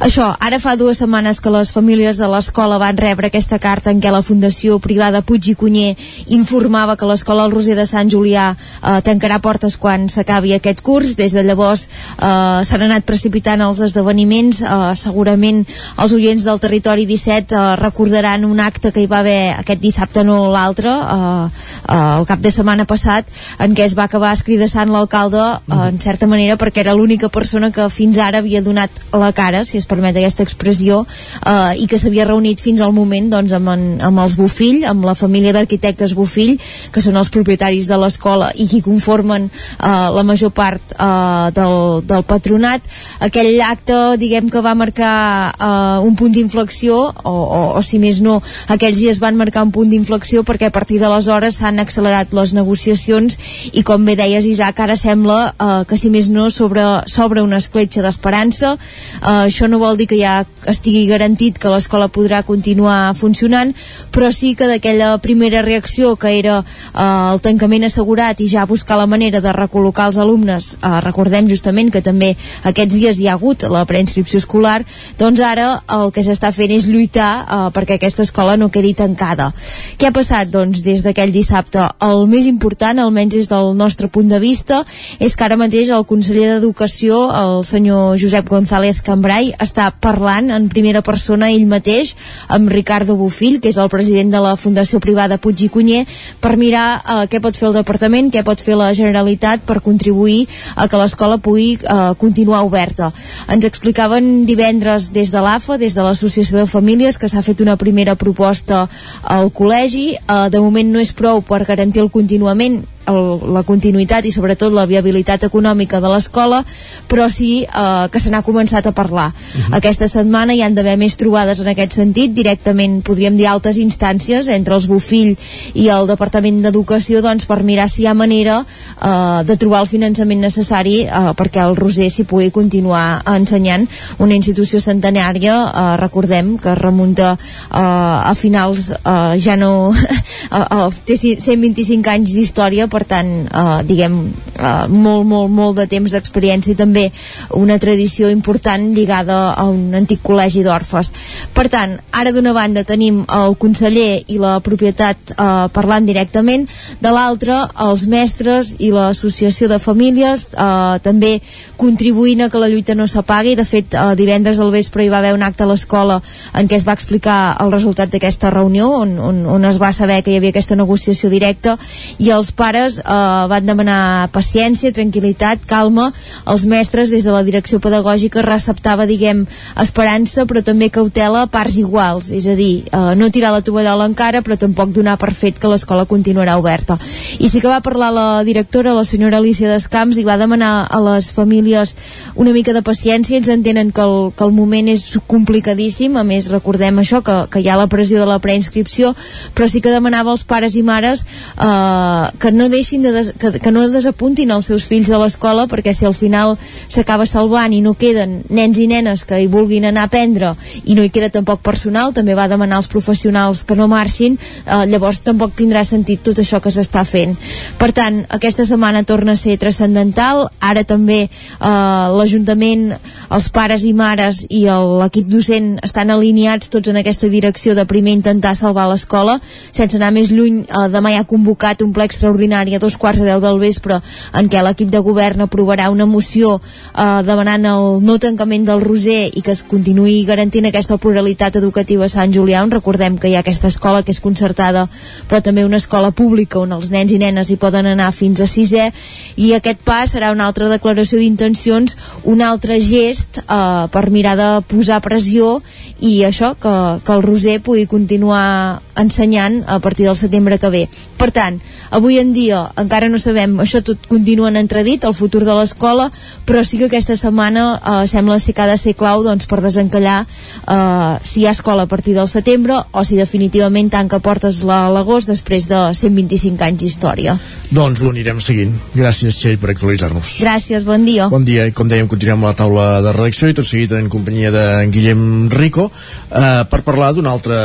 [0.00, 4.00] Això, ara fa dues setmanes que les famílies de l'escola van rebre aquesta carta en
[4.00, 5.94] què la Fundació Privada Puig i Cunyer
[6.34, 11.14] informava que l'escola El Roser de Sant Julià eh, tancarà portes quan s'acabi aquest curs.
[11.18, 14.62] Des de llavors eh, s'han anat precipitant els esdeveniments.
[14.62, 15.64] Eh, segurament
[15.98, 20.24] els oients del territori 17 eh, recordaran un acte que hi va haver aquest dissabte,
[20.24, 21.48] no l'altre, eh,
[21.88, 23.28] eh, el cap de setmana passat,
[23.58, 27.70] en què es va acabar escridassant l'alcalde, eh, en certa manera, perquè era l'única persona
[27.72, 31.04] que fins ara havia donat la cara, si es permet aquesta expressió,
[31.44, 35.04] eh, i que s'havia reunit fins al moment doncs, amb, en, amb els Bufill, amb
[35.04, 36.56] la família d'arquitectes Bufill,
[36.92, 42.02] que són els propietaris de l'escola i qui conformen eh, la major part eh, del,
[42.08, 42.86] del patronat.
[43.24, 45.14] Aquell acte, diguem que va marcar
[45.58, 49.72] eh, un punt d'inflexió, o, o, o si més no, aquells dies van marcar un
[49.74, 53.38] punt d'inflexió perquè a partir d'aleshores s'han accelerat les negociacions
[53.72, 57.58] i com bé deies Isaac, ara sembla eh, que si més no s'obre sobre una
[57.62, 58.76] escletxa d'esperança.
[58.76, 63.74] Eh, això no vol dir que ja estigui garantit que l'escola podrà continuar funcionant,
[64.12, 68.98] però sí que d'aquella primera reacció que era eh, el tancament assegurat i ja buscar
[68.98, 72.34] la manera de recol·locar els alumnes, eh, recordem justament que també
[72.68, 74.82] aquests dies hi ha hagut la preinscripció escolar,
[75.18, 79.50] doncs ara el que s'està fent és lluitar eh, perquè aquesta escola no quedi tancada.
[79.98, 80.50] Què ha passat?
[80.52, 84.82] Doncs des d'aquell dissabte el més important, almenys des del nostre punt de vista,
[85.18, 90.68] és que ara mateix el conseller d'Educació, el senyor Josep González Cambrai, està parlant en
[90.72, 92.14] primera persona ell mateix
[92.48, 96.04] amb Ricardo Bufill, que és el president de la Fundació Privada Puig i Cunyer,
[96.40, 100.46] per mirar eh, què pot fer el departament, què pot fer la Generalitat per contribuir
[100.76, 103.12] a que l'escola pugui eh, continuar oberta.
[103.48, 107.76] Ens explicaven divendres des de l'AFA, des de l'Associació de Famílies, que s'ha fet una
[107.76, 108.86] primera proposta
[109.22, 110.06] al col·legi.
[110.18, 114.74] Eh, de moment no és prou per garantir el continuament el, la continuïtat i sobretot
[114.74, 116.62] la viabilitat econòmica de l'escola,
[117.08, 119.28] però sí eh, que se n'ha començat a parlar.
[119.28, 119.76] Uh -huh.
[119.78, 124.48] Aquesta setmana hi han d'haver més trobades en aquest sentit, directament podríem dir altes instàncies
[124.48, 125.36] entre els Bufill
[125.74, 129.86] i el Departament d'Educació doncs, per mirar si hi ha manera eh, de trobar el
[129.86, 133.86] finançament necessari eh, perquè el Roser s'hi pugui continuar ensenyant
[134.18, 140.90] una institució centenària, eh, recordem que remunta eh, a finals eh, ja no eh, eh,
[141.04, 144.16] té 125 anys d'història per tant, eh, diguem,
[144.54, 147.10] eh, molt, molt, molt de temps d'experiència i també
[147.54, 151.12] una tradició important lligada a un antic col·legi d'orfes.
[151.54, 156.68] Per tant, ara d'una banda tenim el conseller i la propietat eh, parlant directament,
[157.00, 161.38] de l'altra els mestres i l'associació de famílies eh, també
[161.76, 163.56] contribuint a que la lluita no s'apagui.
[163.58, 166.20] De fet, eh, divendres al vespre hi va haver un acte a l'escola
[166.54, 170.22] en què es va explicar el resultat d'aquesta reunió on, on, on es va saber
[170.22, 171.76] que hi havia aquesta negociació directa
[172.18, 176.08] i els pares eh, van demanar paciència, tranquil·litat, calma.
[176.48, 179.44] Els mestres des de la direcció pedagògica receptava, diguem,
[179.76, 184.08] esperança però també cautela a parts iguals, és a dir, eh, no tirar la tovallola
[184.08, 186.98] encara però tampoc donar per fet que l'escola continuarà oberta.
[187.38, 191.00] I sí que va parlar la directora, la senyora Alicia Descamps, i va demanar a
[191.00, 191.96] les famílies
[192.34, 196.48] una mica de paciència, ells entenen que el, que el moment és complicadíssim, a més
[196.52, 199.14] recordem això, que, que hi ha la pressió de la preinscripció,
[199.54, 201.24] però sí que demanava als pares i mares
[201.56, 205.66] eh, que no deixin de des, que, que no desapuntin els seus fills de l'escola
[205.70, 206.56] perquè si al final
[206.88, 210.54] s'acaba salvant i no queden nens i nenes que hi vulguin anar a aprendre
[210.84, 214.84] i no hi queda tampoc personal, també va demanar als professionals que no marxin, eh,
[214.90, 217.36] llavors tampoc tindrà sentit tot això que s'està fent.
[217.78, 222.92] Per tant, aquesta setmana torna a ser transcendental, ara també eh, l'Ajuntament,
[223.30, 228.16] els pares i mares i l'equip docent estan alineats tots en aquesta direcció de primer
[228.16, 229.38] intentar salvar l'escola,
[229.70, 233.20] sense anar més lluny, eh, demà hi ha convocat un ple extraordinari a dos quarts
[233.22, 234.00] de deu del vespre
[234.32, 239.30] en què l'equip de govern aprovarà una moció eh, demanant el no tancament del Roser
[239.34, 243.36] i que es continuï garantint aquesta pluralitat educativa a Sant Julià on recordem que hi
[243.36, 244.86] ha aquesta escola que és concertada
[245.28, 248.50] però també una escola pública on els nens i nenes hi poden anar fins a
[248.50, 248.90] sisè
[249.36, 254.48] i aquest pas serà una altra declaració d'intencions, un altre gest eh, per mirar de
[254.68, 255.58] posar pressió
[256.00, 256.74] i això, que,
[257.04, 260.82] que el Roser pugui continuar ensenyant a partir del setembre que ve.
[261.18, 261.60] Per tant,
[261.94, 266.08] avui en dia encara no sabem, això tot continua en entredit el futur de l'escola,
[266.48, 269.60] però sí que aquesta setmana eh, sembla ser que ha de ser clau doncs, per
[269.64, 274.62] desencallar eh, si hi ha escola a partir del setembre o si definitivament tanca portes
[274.64, 277.36] a l'agost després de 125 anys d'història.
[277.70, 278.72] Doncs ho anirem seguint.
[278.94, 280.38] Gràcies, Txell, per actualitzar-nos.
[280.42, 281.28] Gràcies, bon dia.
[281.32, 284.52] Bon dia, i com dèiem, continuem la taula de redacció i tot seguit en companyia
[284.54, 287.58] de Guillem Rico eh, per parlar d'un altre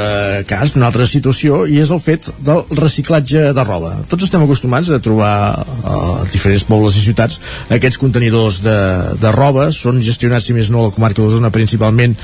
[0.49, 3.95] cas, d'una altra situació, i és el fet del reciclatge de roba.
[4.09, 5.97] Tots estem acostumats a trobar a
[6.31, 7.39] diferents pobles i ciutats.
[7.73, 8.77] Aquests contenidors de,
[9.21, 12.15] de roba, són gestionats, si més no, a la comarca d'Osona principalment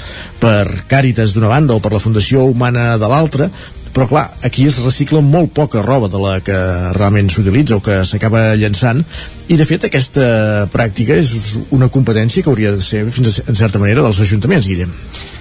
[0.42, 3.50] per Càritas d'una banda o per la Fundació Humana de l'altra,
[3.94, 6.58] però clar, aquí es recicla molt poca roba de la que
[6.98, 9.02] realment s'utilitza o que s'acaba llançant.
[9.50, 13.60] I de fet aquesta pràctica és una competència que hauria de ser fins a, en
[13.60, 14.94] certa manera dels ajuntaments, Guillem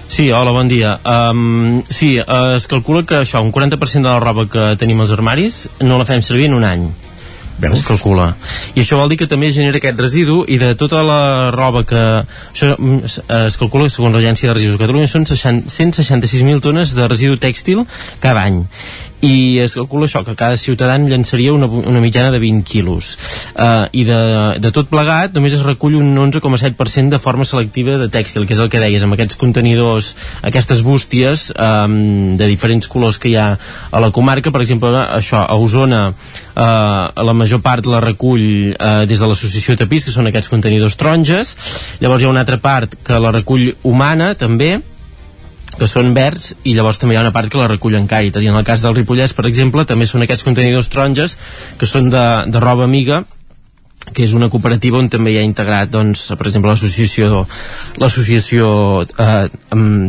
[0.09, 0.99] Sí, hola, bon dia.
[1.05, 5.13] Um, sí, uh, es calcula que això, un 40% de la roba que tenim als
[5.13, 6.87] armaris no la fem servir en un any.
[7.59, 7.77] Veus?
[7.77, 8.31] Es calcula.
[8.73, 12.03] I això vol dir que també genera aquest residu i de tota la roba que...
[12.25, 16.95] Això mm, es, es calcula que segons l'Agència de Residus de Catalunya són 166.000 tones
[16.97, 17.85] de residu tèxtil
[18.23, 18.63] cada any
[19.25, 23.11] i es calcula això, que cada ciutadà llançaria una, una mitjana de 20 quilos.
[23.53, 24.19] Uh, i de,
[24.63, 28.63] de tot plegat només es recull un 11,7% de forma selectiva de tèxtil, que és
[28.63, 30.13] el que deies amb aquests contenidors,
[30.47, 33.49] aquestes bústies um, de diferents colors que hi ha
[33.91, 39.03] a la comarca, per exemple això, a Osona uh, la major part la recull uh,
[39.09, 41.55] des de l'associació Tapís, que són aquests contenidors taronges.
[41.99, 44.77] Llavors hi ha una altra part que la recull humana també
[45.79, 48.43] que són verds i llavors també hi ha una part que la recullen Càritas.
[48.43, 51.37] I en el cas del Ripollès per exemple també són aquests contenidors taronges
[51.79, 53.23] que són de, de roba amiga
[54.13, 57.43] que és una cooperativa on també hi ha integrat doncs, per exemple l'associació
[58.01, 58.69] l'associació
[59.05, 59.43] eh,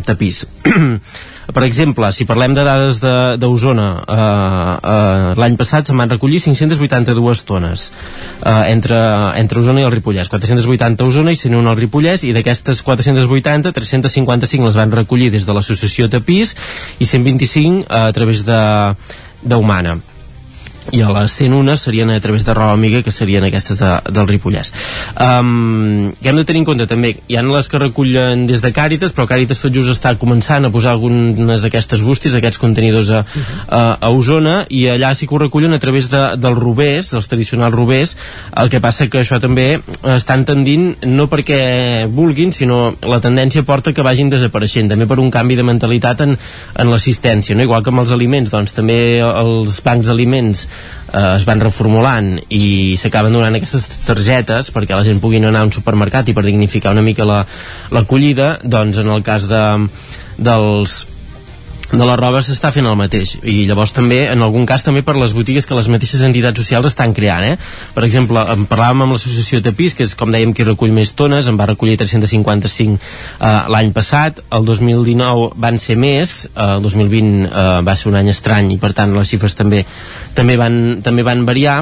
[0.06, 0.44] Tapís
[1.54, 3.00] per exemple, si parlem de dades
[3.40, 8.98] d'Osona eh, eh, l'any passat se'n van recollir 582 tones eh, entre,
[9.40, 10.30] entre Osona i el Ripollès.
[10.32, 15.46] 480 a Osona i 101 al Ripollès i d'aquestes 480 355 les van recollir des
[15.46, 16.54] de l'associació Tapís
[16.98, 18.60] i 125 eh, a través de
[19.40, 19.98] d'Humana
[20.92, 24.28] i a les 101 serien a través de roba amiga que serien aquestes de, del
[24.28, 24.72] Ripollès
[25.14, 28.72] um, i hem de tenir en compte també hi ha les que recullen des de
[28.74, 33.22] Càritas però Càritas tot just està començant a posar algunes d'aquestes bústies, aquests contenidors a,
[33.68, 37.28] a, a Osona i allà sí que ho recullen a través de, dels robers dels
[37.30, 38.16] tradicionals robers,
[38.56, 39.68] el que passa que això també
[40.16, 45.30] estan tendint no perquè vulguin, sinó la tendència porta que vagin desapareixent, també per un
[45.30, 47.66] canvi de mentalitat en, en l'assistència, no?
[47.66, 50.66] igual que amb els aliments doncs també els bancs d'aliments
[51.12, 55.68] eh, es van reformulant i s'acaben donant aquestes targetes perquè la gent pugui anar a
[55.68, 59.64] un supermercat i per dignificar una mica l'acollida, la, doncs en el cas de,
[60.38, 61.00] dels
[61.90, 65.16] de la roba s'està fent el mateix i llavors també, en algun cas també per
[65.18, 67.56] les botigues que les mateixes entitats socials estan creant eh?
[67.96, 71.50] per exemple, en parlàvem amb l'associació Tapís que és com dèiem qui recull més tones
[71.50, 77.50] en va recollir 355 eh, l'any passat el 2019 van ser més eh, el 2020
[77.50, 79.82] eh, va ser un any estrany i per tant les xifres també
[80.36, 81.80] també van, també van variar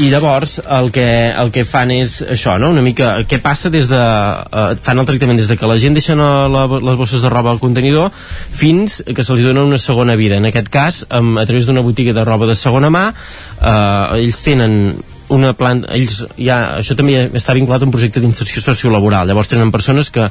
[0.00, 1.04] i llavors el que,
[1.36, 2.70] el que fan és això, no?
[2.72, 5.98] una mica què passa des de, eh, fan el tractament des de que la gent
[5.98, 8.08] deixa la, la, les bosses de roba al contenidor
[8.56, 10.36] fins que se'ls dona una segona vida.
[10.36, 14.42] En aquest cas amb, a través d'una botiga de roba de segona mà eh, ells
[14.44, 14.96] tenen
[15.32, 19.28] una planta, ells ja, això també està vinculat a un projecte d'inserció sociolaboral.
[19.28, 20.28] Llavors tenen persones que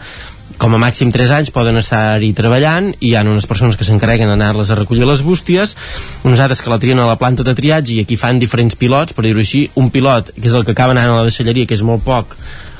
[0.62, 4.30] com a màxim 3 anys poden estar-hi treballant i hi ha unes persones que s'encarreguen
[4.30, 5.74] d'anar-les a recollir les bústies
[6.28, 9.16] uns altres que la trien a la planta de triatge i aquí fan diferents pilots,
[9.18, 9.64] per dir-ho així.
[9.82, 12.38] Un pilot que és el que acaba anant a la deixalleria que és molt poc,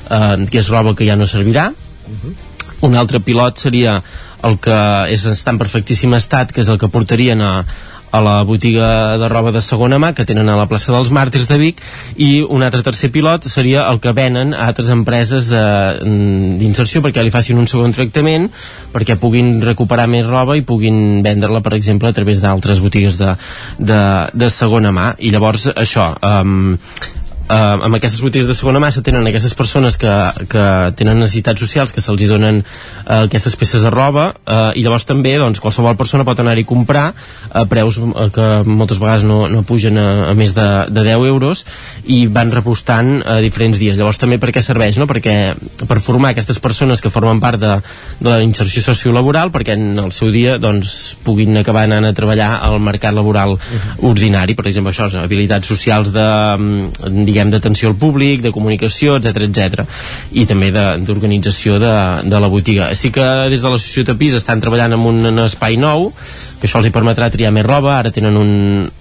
[0.08, 1.72] eh, que és roba que ja no servirà.
[1.72, 2.34] Uh -huh.
[2.82, 4.02] un altre pilot seria
[4.48, 4.82] el que
[5.14, 7.52] és, està en perfectíssim estat que és el que portarien a,
[8.12, 11.48] a la botiga de roba de segona mà que tenen a la plaça dels Màrtirs
[11.48, 11.80] de Vic
[12.20, 16.04] i un altre tercer pilot seria el que venen a altres empreses eh,
[16.60, 18.50] d'inserció perquè li facin un segon tractament
[18.92, 23.32] perquè puguin recuperar més roba i puguin vendre-la per exemple a través d'altres botigues de,
[23.78, 24.02] de,
[24.34, 25.14] de segona mà.
[25.18, 26.44] I llavors això eh,
[27.48, 30.12] eh, amb aquestes botigues de segona se tenen aquestes persones que,
[30.50, 30.64] que
[30.98, 35.34] tenen necessitats socials que se'ls donen eh, aquestes peces de roba eh, i llavors també
[35.40, 37.04] doncs, qualsevol persona pot anar-hi a comprar
[37.50, 41.26] a preus eh, que moltes vegades no, no pugen a, a més de, de 10
[41.30, 41.64] euros
[42.04, 44.98] i van repostant a eh, diferents dies llavors també per què serveix?
[45.00, 45.08] No?
[45.10, 45.54] perquè
[45.88, 47.74] per formar aquestes persones que formen part de,
[48.20, 52.52] de la inserció sociolaboral perquè en el seu dia doncs, puguin acabar anant a treballar
[52.62, 54.08] al mercat laboral uh -huh.
[54.10, 56.28] ordinari per exemple això, habilitats socials de,
[56.58, 59.86] mm, diguem d'atenció al públic, de comunicació, etc etc.
[60.36, 62.92] i també d'organització de, de, de la botiga.
[62.98, 66.10] Sí que des de l'associació Tapís estan treballant en un, espai nou
[66.60, 68.52] que això els hi permetrà triar més roba, ara tenen un,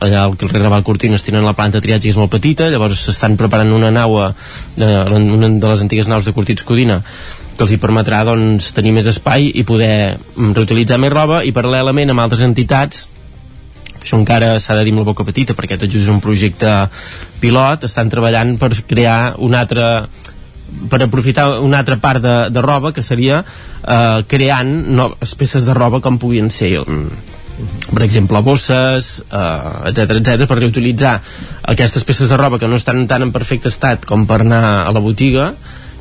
[0.01, 3.05] allà al carrer Raval Cortines tenen la planta de triatge que és molt petita, llavors
[3.05, 4.17] s'estan preparant una nau,
[4.79, 7.01] de, una de les antigues naus de Cortits Codina,
[7.55, 11.53] que els hi permetrà doncs, tenir més espai i poder mm, reutilitzar més roba i
[11.53, 13.05] paral·lelament amb altres entitats
[14.01, 16.69] això encara s'ha de dir amb la boca petita perquè tot just és un projecte
[17.41, 17.85] pilot.
[17.87, 19.87] Estan treballant per crear un altre
[20.89, 25.75] per aprofitar una altra part de, de roba que seria eh, creant noves peces de
[25.75, 27.27] roba com puguin ser mm,
[27.91, 31.17] per exemple bosses etc eh, etc per reutilitzar
[31.73, 34.95] aquestes peces de roba que no estan tan en perfecte estat com per anar a
[34.95, 35.51] la botiga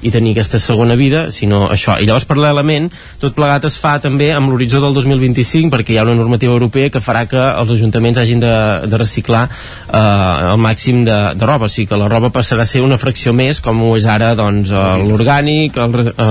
[0.02, 1.96] i tenir aquesta segona vida, sinó això.
[2.00, 2.88] I llavors, paral·lelament,
[3.20, 6.90] tot plegat es fa també amb l'horitzó del 2025, perquè hi ha una normativa europea
[6.92, 8.54] que farà que els ajuntaments hagin de,
[8.88, 10.00] de reciclar eh,
[10.54, 13.34] el màxim de, de roba, o sigui que la roba passarà a ser una fracció
[13.36, 14.72] més, com ho és ara doncs,
[15.04, 16.30] l'orgànic, el, eh,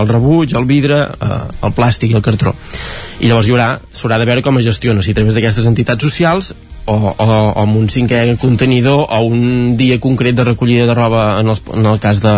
[0.00, 2.56] el rebuig, el vidre, eh, el plàstic i el cartró.
[3.20, 6.08] I llavors hi haurà, s'haurà de veure com es gestiona, si a través d'aquestes entitats
[6.08, 6.54] socials
[6.86, 11.24] o, o, o amb un cinquè contenidor o un dia concret de recollida de roba
[11.40, 12.34] en, els, en el cas de,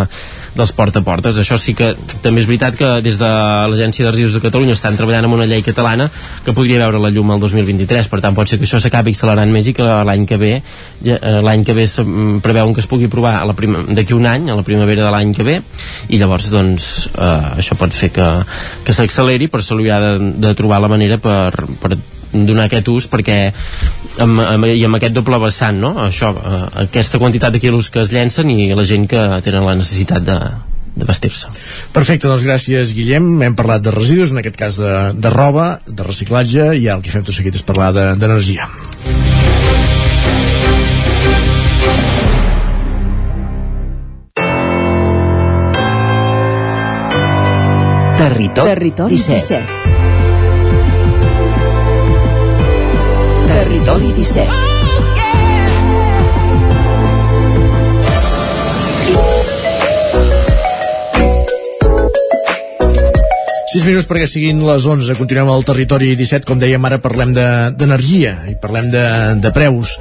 [0.56, 1.38] dels porta-portes.
[1.40, 1.92] Això sí que
[2.24, 3.30] també és veritat que des de
[3.72, 6.08] l'Agència de Residus de Catalunya estan treballant amb una llei catalana
[6.44, 9.52] que podria veure la llum el 2023, per tant pot ser que això s'acabi accelerant
[9.52, 11.86] més i que l'any que ve eh, l'any que ve
[12.44, 15.60] preveuen que es pugui provar d'aquí un any, a la primavera de l'any que ve
[16.08, 18.28] i llavors doncs eh, això pot fer que,
[18.84, 21.96] que s'acceleri però se li ha de, de trobar la manera per, per
[22.32, 23.38] donar aquest ús perquè
[24.20, 25.94] amb, amb, i amb aquest doble vessant no?
[26.06, 29.76] Això, eh, aquesta quantitat de quilos que es llencen i la gent que tenen la
[29.78, 30.38] necessitat de,
[30.94, 31.52] de vestir-se.
[31.94, 33.34] Perfecte, doncs gràcies Guillem.
[33.42, 37.14] Hem parlat de residus, en aquest cas de, de roba, de reciclatge, i el que
[37.14, 38.68] fem tot seguit és parlar d'energia.
[38.68, 39.22] De,
[48.22, 49.38] Territori, Territori 17.
[49.48, 49.81] 17.
[53.72, 54.52] Territori 17.
[63.72, 65.16] Sis minuts perquè siguin les 11.
[65.16, 66.44] Continuem al territori 17.
[66.44, 69.06] Com dèiem, ara parlem d'energia de, i parlem de,
[69.40, 69.96] de preus.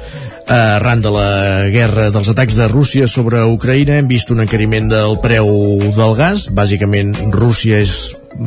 [0.48, 1.28] Arran de la
[1.72, 5.48] guerra dels atacs de Rússia sobre Ucraïna hem vist un encariment del preu
[5.96, 6.48] del gas.
[6.52, 7.94] Bàsicament, Rússia és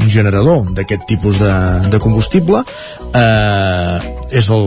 [0.10, 1.54] generador d'aquest tipus de,
[1.92, 2.64] de combustible.
[3.16, 4.66] Eh, és el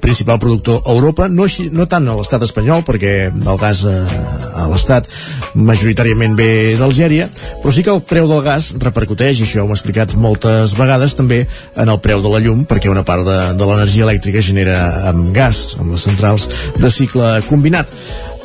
[0.00, 1.28] principal productor a Europa.
[1.28, 3.96] No, no tant a l'estat espanyol perquè el gas eh,
[4.60, 5.08] a l'estat
[5.54, 7.28] majoritàriament ve d'Algèria
[7.62, 11.16] però sí que el preu del gas repercuteix i això ho hem explicat moltes vegades
[11.18, 11.40] també
[11.80, 14.76] en el preu de la llum perquè una part de, de l'energia elèctrica genera
[15.10, 16.48] amb gas, amb les centrals
[16.80, 17.92] de cicle combinat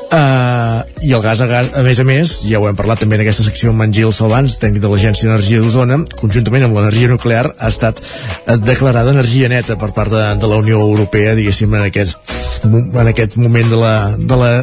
[0.05, 3.17] Uh, i el gas a, gas, a més a més, ja ho hem parlat també
[3.17, 7.09] en aquesta secció amb en Gil Salvans, tècnic de l'Agència d'Energia d'Osona, conjuntament amb l'energia
[7.09, 11.73] nuclear, ha estat uh, declarada energia neta per part de, de la Unió Europea, diguéssim,
[11.73, 12.37] en aquest,
[12.69, 14.55] en aquest moment de la, de la.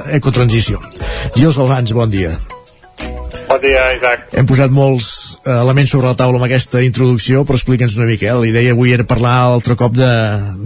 [1.34, 2.36] Gil Salvans, bon dia.
[3.52, 4.30] Bon dia, Isaac.
[4.32, 5.06] Hem posat molts
[5.44, 8.30] eh, elements sobre la taula amb aquesta introducció, però explica'ns una mica.
[8.30, 8.36] Eh?
[8.40, 10.08] La idea avui era parlar altre cop de,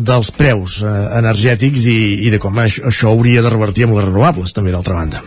[0.06, 1.96] dels preus eh, energètics i,
[2.28, 5.24] i de com això, això hauria de revertir amb les renovables, també, d'altra banda.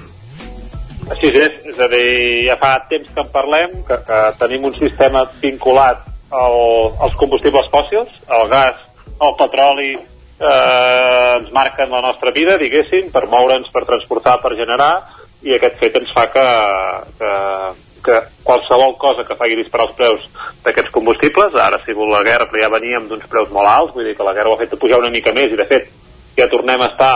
[1.11, 2.07] Així és, és a dir,
[2.47, 6.59] ja fa temps que en parlem, que, que tenim un sistema vinculat al,
[7.03, 8.79] als combustibles fòssils, el gas,
[9.19, 14.93] el petroli, eh, ens marquen la nostra vida, diguéssim, per moure'ns, per transportar, per generar,
[15.45, 16.45] i aquest fet ens fa que,
[17.19, 17.31] que,
[18.05, 20.27] que qualsevol cosa que faci disparar els preus
[20.65, 24.07] d'aquests combustibles, ara si vol la guerra, però ja veníem d'uns preus molt alts, vull
[24.07, 25.89] dir que la guerra ho ha fet pujar una mica més i de fet
[26.37, 27.13] ja tornem a estar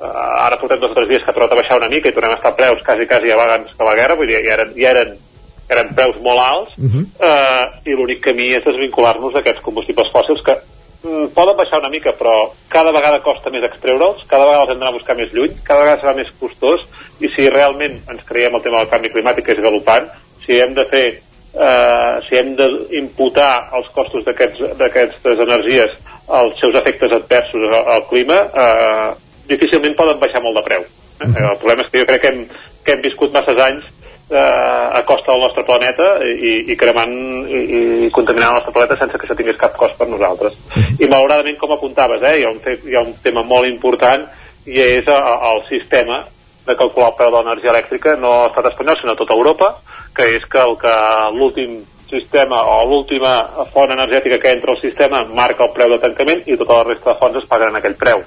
[0.00, 2.16] eh, ara portem dos o tres dies que ha tornat a baixar una mica i
[2.16, 4.74] tornem a estar a preus quasi, quasi abans que la guerra, vull dir, ja eren,
[4.76, 5.14] ja eren,
[5.68, 7.04] eren preus molt alts uh -huh.
[7.28, 10.56] eh, i l'únic camí és desvincular-nos d'aquests combustibles fòssils que
[11.34, 12.34] poden baixar una mica, però
[12.72, 15.84] cada vegada costa més extreure'ls, cada vegada els hem d'anar a buscar més lluny, cada
[15.84, 16.84] vegada serà més costós
[17.20, 20.08] i si realment ens creiem el tema del canvi climàtic que és galopant,
[20.44, 21.06] si hem de fer
[21.54, 25.96] eh, si hem d'imputar els costos d'aquestes energies
[26.28, 29.10] als seus efectes adversos al, al clima, eh,
[29.48, 30.88] difícilment poden baixar molt de preu.
[31.18, 31.28] Eh?
[31.28, 32.42] El problema és que jo crec que hem,
[32.84, 33.88] que hem viscut masses anys
[34.30, 37.14] eh, a costa del nostre planeta i, i cremant
[37.48, 37.60] i,
[38.06, 40.54] i contaminant el nostre planeta sense que això tingués cap cost per nosaltres.
[40.54, 40.96] -huh.
[41.00, 44.26] I malauradament, com apuntaves, eh, hi, ha un, hi ha un tema molt important
[44.66, 45.22] i és el,
[45.52, 46.24] el sistema
[46.66, 49.68] de calcular el preu de l'energia elèctrica no a l'estat espanyol sinó a tota Europa
[50.14, 50.94] que és que el que
[51.32, 53.32] l'últim sistema o l'última
[53.72, 57.12] font energètica que entra al sistema marca el preu de tancament i tota la resta
[57.12, 58.24] de fonts es paguen aquell preu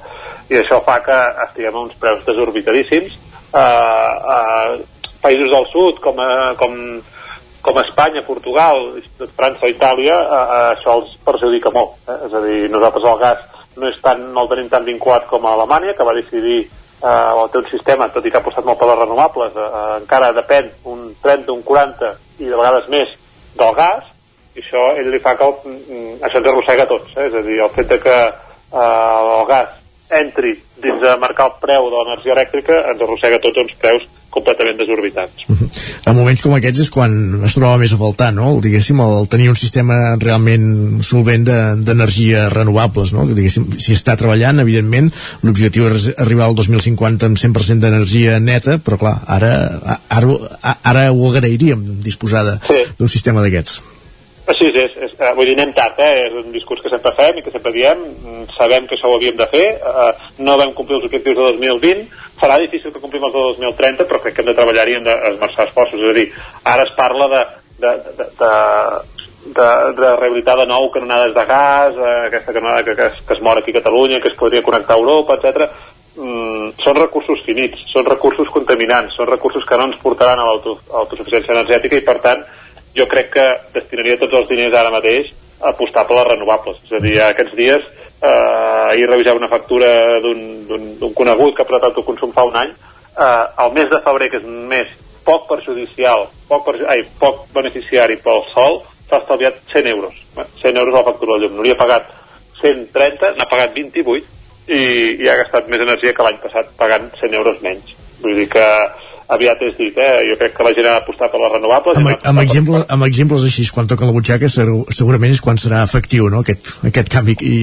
[0.49, 3.13] i això fa que estiguem a uns preus desorbitadíssims
[3.53, 4.81] eh, eh,
[5.21, 6.75] països del sud com, a, com,
[7.61, 8.99] com Espanya, Portugal,
[9.37, 11.97] França o Itàlia, eh, eh, això els perjudica molt.
[12.07, 12.19] Eh?
[12.27, 13.43] És a dir, nosaltres el gas
[13.77, 17.47] no, és tan, no el tenim tan vinculat com a Alemanya, que va decidir eh,
[17.51, 20.31] té un sistema, tot i que ha apostat molt per les renovables, eh, eh encara
[20.37, 23.13] depèn un 30, un 40 i de vegades més
[23.57, 24.09] del gas,
[24.55, 27.27] i això ell li fa que el, mm, això ens arrossega tots, eh?
[27.29, 29.77] és a dir, el fet de que eh, el gas
[30.11, 34.79] entri dins de marcar el preu de l'energia elèctrica ens arrossega tots uns preus completament
[34.79, 35.43] desorbitats.
[35.47, 35.69] Uh -huh.
[36.07, 38.55] En moments com aquests és quan es troba més a faltar, no?
[38.55, 43.27] El, diguéssim, el tenir un sistema realment solvent d'energia de, renovables, no?
[43.27, 45.11] Diguéssim, si està treballant, evidentment,
[45.43, 50.27] l'objectiu és arribar al 2050 amb 100% d'energia neta, però clar, ara, ara,
[50.83, 53.13] ara ho agrairíem disposar d'un sí.
[53.17, 53.90] sistema d'aquests.
[54.49, 56.25] Així és, és, és, vull dir, anem tard, eh?
[56.25, 59.17] és un discurs que sempre fem i que sempre diem, mm, sabem que això ho
[59.19, 60.11] havíem de fer, eh,
[60.41, 62.07] no vam complir els objectius de 2020,
[62.41, 65.05] serà difícil que complim els de 2030, però crec que hem de treballar-hi i hem
[65.05, 66.27] d'esmerçar esforços, és a dir,
[66.73, 67.41] ara es parla de,
[67.83, 68.53] de, de, de,
[69.45, 69.69] de,
[69.99, 73.41] de rehabilitar de nou canonades de gas, eh, aquesta canonada que, que, es, que es
[73.45, 75.69] mor aquí a Catalunya, que es podria connectar a Europa, etc.
[76.17, 81.53] Mm, són recursos finits, són recursos contaminants, són recursos que no ens portaran a l'autosuficiència
[81.53, 82.43] energètica i, per tant,
[82.97, 85.31] jo crec que destinaria tots els diners ara mateix
[85.61, 86.79] a apostar per les renovables.
[86.85, 87.85] És a dir, aquests dies,
[88.21, 93.45] eh, ahir revisava una factura d'un conegut que ha posat autoconsum fa un any, eh,
[93.65, 94.87] el mes de febrer, que és un mes
[95.25, 100.15] poc perjudicial, poc, perju ai, poc beneficiari pel sol, s'ha estalviat 100 euros.
[100.61, 101.59] 100 euros la factura del llum.
[101.59, 102.09] N'hauria pagat
[102.61, 104.25] 130, n'ha pagat 28
[104.67, 104.81] i,
[105.21, 107.95] i ha gastat més energia que l'any passat pagant 100 euros menys.
[108.21, 108.65] Vull dir que
[109.31, 110.13] aviat és dit, eh?
[110.29, 113.45] jo crec que la gent ha d'apostar per les renovables amb, amb, exemple, amb exemples
[113.47, 116.41] així quan toquen la butxaca segurament és quan serà efectiu no?
[116.45, 117.59] aquest, aquest, canvi, i,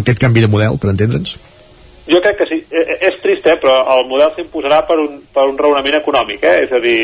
[0.00, 1.38] aquest canvi de model per entendre'ns
[2.10, 5.20] jo crec que sí, e, e, és trist, eh, però el model s'imposarà per, un,
[5.34, 6.64] per un raonament econòmic, eh?
[6.64, 6.96] és a dir,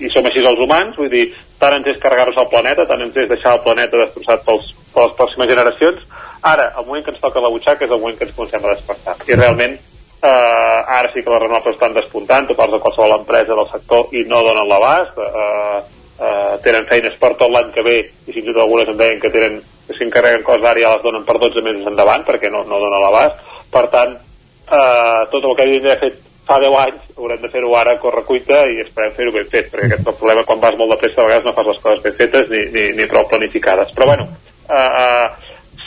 [0.00, 1.26] i, som així els humans, vull dir,
[1.60, 5.04] tant ens és carregar-nos al planeta, tant ens és deixar el planeta destrossat pels, per
[5.04, 6.06] les pròximes generacions,
[6.40, 8.72] ara, el moment que ens toca la butxaca és el moment que ens comencem a
[8.72, 9.76] despertar, i realment
[10.22, 14.14] eh, ara sí que les renovables estan despuntant, tu parles de qualsevol empresa del sector
[14.14, 15.82] i no donen l'abast, eh,
[16.22, 19.20] eh, tenen feines per tot l'any que ve i fins i tot algunes em deien
[19.20, 22.62] que tenen que s'encarreguen coses ara ja les donen per 12 mesos endavant perquè no,
[22.68, 23.40] no donen l'abast.
[23.72, 27.74] Per tant, eh, tot el que havien d'haver fet fa 10 anys haurem de fer-ho
[27.78, 30.76] ara a correcuita i esperem fer-ho ben fet perquè aquest és el problema quan vas
[30.78, 33.26] molt de pressa a vegades no fas les coses ben fetes ni, ni, ni prou
[33.30, 33.94] planificades.
[33.94, 34.28] Però bueno
[34.68, 35.28] eh, eh,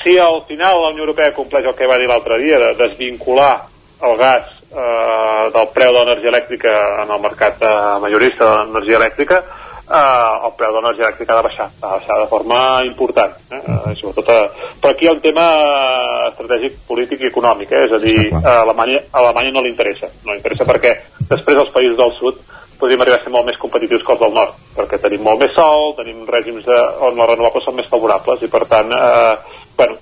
[0.03, 3.53] si al final la Unió Europea compleix el que va dir l'altre dia de desvincular
[4.09, 6.73] el gas eh, del preu de l'energia elèctrica
[7.03, 11.41] en el mercat eh, majorista de l'energia elèctrica eh, el preu de l'energia elèctrica ha
[11.41, 13.61] de baixar ha de baixar de forma important eh?
[13.61, 15.45] eh, sobretot, eh, però aquí hi ha un tema
[16.31, 17.85] estratègic, polític i econòmic eh?
[17.87, 20.97] és a dir, a Alemanya, a Alemanya no li interessa no li interessa perquè
[21.29, 22.43] després els països del sud
[22.79, 25.53] podríem arribar a ser molt més competitius que els del nord, perquè tenim molt més
[25.55, 29.97] sol, tenim règims de, on les renovables són més favorables i per tant, eh, bueno,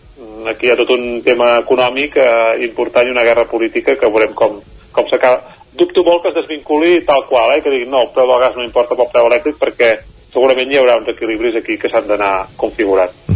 [0.49, 4.33] aquí hi ha tot un tema econòmic eh, important i una guerra política que veurem
[4.37, 4.59] com,
[4.91, 5.59] com s'acaba.
[5.73, 8.57] Dubto molt que es desvinculi tal qual, eh, que diguin no, el preu del gas
[8.57, 9.93] no importa pel preu elèctric perquè
[10.33, 13.32] segurament hi haurà uns equilibris aquí que s'han d'anar configurant.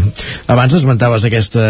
[0.48, 1.62] Abans esmentaves aquesta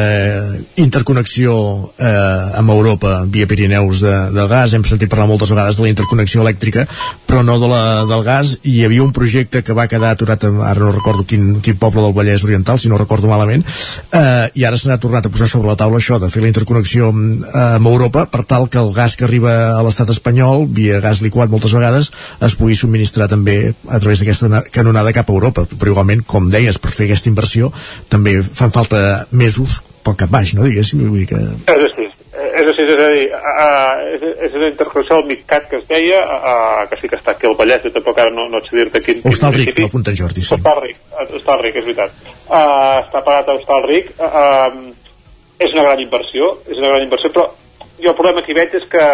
[0.78, 1.54] interconnexió
[1.98, 5.90] eh, amb Europa via Pirineus de, del gas, hem sentit parlar moltes vegades de la
[5.90, 6.84] interconnexió elèctrica,
[7.26, 10.46] però no de la, del gas, i hi havia un projecte que va quedar aturat,
[10.46, 13.66] ara no recordo quin, quin poble del Vallès Oriental, si no recordo malament,
[14.14, 17.10] eh, i ara s'ha tornat a posar sobre la taula això, de fer la interconnexió
[17.10, 17.50] eh,
[17.80, 21.50] amb Europa, per tal que el gas que arriba a l'estat espanyol, via gas liquat
[21.50, 22.12] moltes vegades,
[22.46, 23.58] es pugui subministrar també
[23.90, 27.74] a través d'aquesta canonada cap a Europa, però igualment, com deies, per fer aquesta inversió
[28.14, 28.38] també
[28.68, 31.04] fan falta mesos pel cap baix, no diguéssim?
[31.08, 31.40] Vull dir que...
[31.74, 32.08] És així,
[32.38, 36.22] és així, és a dir, uh, és, és una interconnexió del MidCat que es deia,
[36.24, 39.02] uh, que sí que està aquí al Vallès, jo tampoc ara no, no sé dir-te
[39.04, 40.56] quin, quin Hostalric, no apunta en Jordi, sí.
[40.56, 42.16] Hostalric, Hostalric, és veritat.
[42.48, 45.18] Uh, està pagat a Hostalric, uh,
[45.60, 47.50] és una gran inversió, és una gran inversió, però
[47.98, 49.06] jo el problema que hi veig és que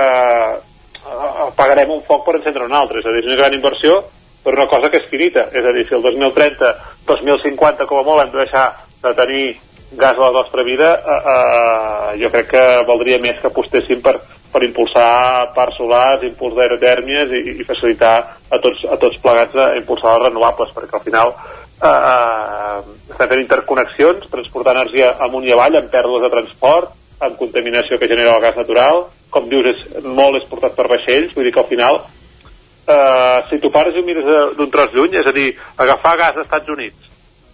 [1.57, 3.99] pagarem un foc per encendre un altre, és a dir, és una gran inversió,
[4.43, 6.71] per una cosa que és finita, és a dir, si el 2030,
[7.07, 8.65] 2050 com a molt hem de deixar
[9.03, 9.45] de tenir
[9.95, 14.15] gas a la nostra vida, eh, eh, jo crec que valdria més que apostéssim per,
[14.51, 18.15] per impulsar parcs solars, impuls d'aerotèrmies i, i facilitar
[18.49, 23.29] a tots, a tots plegats a impulsar les renovables, perquè al final eh, eh, estem
[23.35, 28.35] fent interconnexions, transportar energia amunt i avall, amb pèrdues de transport, amb contaminació que genera
[28.35, 31.69] el gas natural, com dius, és, molt és portat per vaixells, vull dir que al
[31.69, 36.17] final eh, si tu pares i ho mires d'un tros lluny, és a dir, agafar
[36.19, 37.11] gas als Estats Units,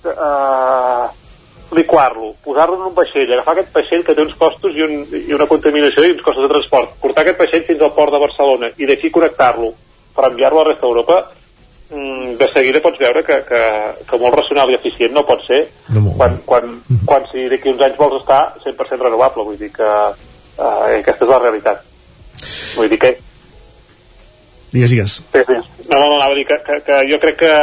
[0.07, 1.28] eh,
[1.75, 5.33] liquar-lo, posar-lo en un vaixell, agafar aquest vaixell que té uns costos i, un, i
[5.35, 8.71] una contaminació i uns costos de transport, portar aquest vaixell fins al port de Barcelona
[8.77, 9.73] i d'aquí connectar-lo
[10.15, 11.19] per enviar-lo a la resta d'Europa,
[11.91, 13.61] mm, de seguida pots veure que, que,
[14.09, 15.61] que molt racional i eficient no pot ser
[15.93, 16.75] no quan, quan,
[17.05, 21.33] quan si d'aquí uns anys vols estar 100% renovable, vull dir que eh, aquesta és
[21.33, 21.85] la realitat.
[22.75, 23.17] Vull dir que
[24.71, 25.11] Digues, digues.
[25.33, 25.85] Sí, sí.
[25.89, 27.53] No, no, no, a dir que, que, que jo crec que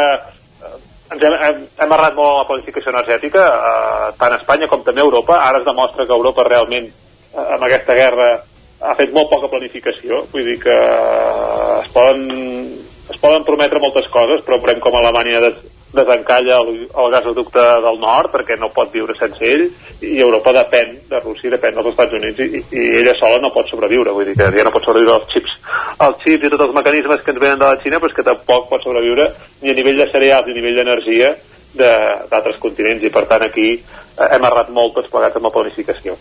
[1.12, 5.02] ens hem, hem, hem errat molt la planificació energètica, eh, tant a Espanya com també
[5.02, 5.38] a Europa.
[5.48, 8.30] Ara es demostra que Europa realment, eh, amb aquesta guerra,
[8.80, 10.24] ha fet molt poca planificació.
[10.32, 12.26] Vull dir que eh, es poden,
[13.10, 15.62] es poden prometre moltes coses, però veurem com Alemanya des,
[15.96, 19.66] desencalla el, el gasoducte del nord perquè no pot viure sense ell
[20.04, 23.68] i Europa depèn de Rússia, depèn dels Estats Units i, i ella sola no pot
[23.72, 25.58] sobreviure vull dir que ja no pot sobreviure als xips
[26.06, 28.26] els xips i tots els mecanismes que ens venen de la Xina però és que
[28.30, 29.30] tampoc pot sobreviure
[29.62, 31.34] ni a nivell de cereals ni a nivell d'energia
[31.76, 33.70] d'altres continents i per tant aquí
[34.16, 36.16] hem errat molt tots plegats amb la planificació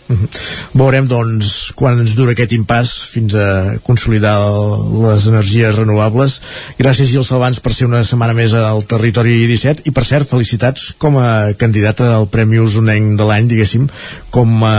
[0.76, 4.34] Veurem, doncs, quan ens dura aquest impàs fins a consolidar
[5.06, 6.36] les energies renovables.
[6.76, 10.90] Gràcies, Gil Salvans, per ser una setmana més al Territori 17 i, per cert, felicitats
[11.00, 13.88] com a candidata al Premi Usonenc de l'any, diguéssim,
[14.34, 14.76] com a,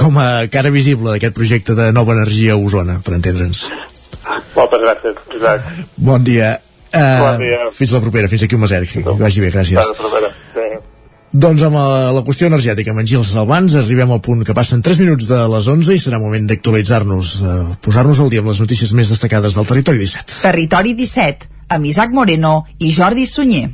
[0.00, 3.66] com a cara visible d'aquest projecte de nova energia a Osona, per entendre'ns.
[4.56, 6.54] moltes gràcies, Isaac Bon dia.
[6.90, 7.66] Uh, Bon dia.
[7.76, 8.88] Fins la propera, fins aquí un meset.
[8.88, 9.76] Que vagi bé, gràcies.
[9.76, 10.32] Fins la propera.
[11.30, 14.82] Doncs amb la, la qüestió energètica amb en Gil Salvans arribem al punt que passen
[14.82, 17.54] 3 minuts de les 11 i serà moment d'actualitzar-nos, de
[17.86, 20.42] posar-nos al dia amb les notícies més destacades del Territori 17.
[20.42, 23.68] Territori 17, amb Isaac Moreno i Jordi Sunyer.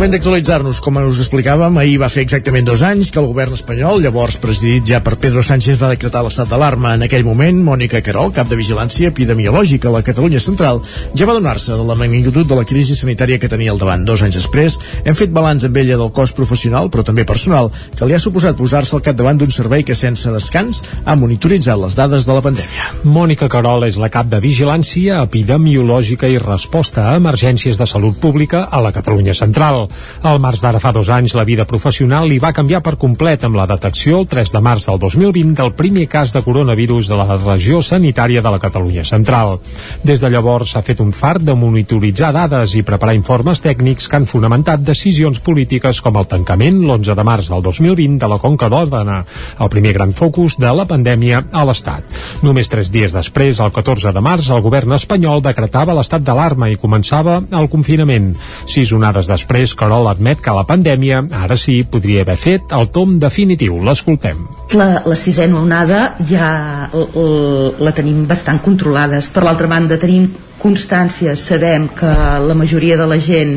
[0.00, 3.98] Moment d'actualitzar-nos, com us explicàvem, ahir va fer exactament dos anys que el govern espanyol,
[4.00, 6.94] llavors presidit ja per Pedro Sánchez, va decretar l'estat d'alarma.
[6.96, 10.80] En aquell moment, Mònica Carol, cap de Vigilància Epidemiològica a la Catalunya Central,
[11.12, 14.06] ja va donar-se de la magnitud de la crisi sanitària que tenia al davant.
[14.08, 18.08] Dos anys després, hem fet balanç amb ella del cos professional, però també personal, que
[18.08, 22.24] li ha suposat posar-se al capdavant d'un servei que sense descans ha monitoritzat les dades
[22.24, 22.88] de la pandèmia.
[23.04, 28.64] Mònica Carol és la cap de Vigilància Epidemiològica i Resposta a Emergències de Salut Pública
[28.64, 29.89] a la Catalunya Central.
[30.22, 33.56] Al març d'ara fa dos anys, la vida professional li va canviar per complet amb
[33.56, 37.38] la detecció el 3 de març del 2020 del primer cas de coronavirus de la
[37.38, 39.58] regió sanitària de la Catalunya Central.
[40.04, 44.18] Des de llavors s'ha fet un fart de monitoritzar dades i preparar informes tècnics que
[44.18, 48.68] han fonamentat decisions polítiques com el tancament l'11 de març del 2020 de la Conca
[48.68, 49.22] d'Òrdena,
[49.60, 52.04] el primer gran focus de la pandèmia a l'Estat.
[52.44, 56.78] Només tres dies després, el 14 de març, el govern espanyol decretava l'estat d'alarma i
[56.80, 58.32] començava el confinament.
[58.70, 63.16] Sis onades després, Carol admet que la pandèmia, ara sí, podria haver fet el tom
[63.22, 63.78] definitiu.
[63.86, 64.42] L'escoltem.
[64.76, 66.50] La, la sisena onada ja
[66.92, 69.30] la tenim bastant controlades.
[69.32, 70.28] Per l'altra banda, tenim
[70.60, 72.12] constància, sabem que
[72.44, 73.56] la majoria de la gent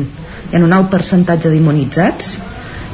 [0.54, 2.34] ha un alt percentatge d'immunitzats,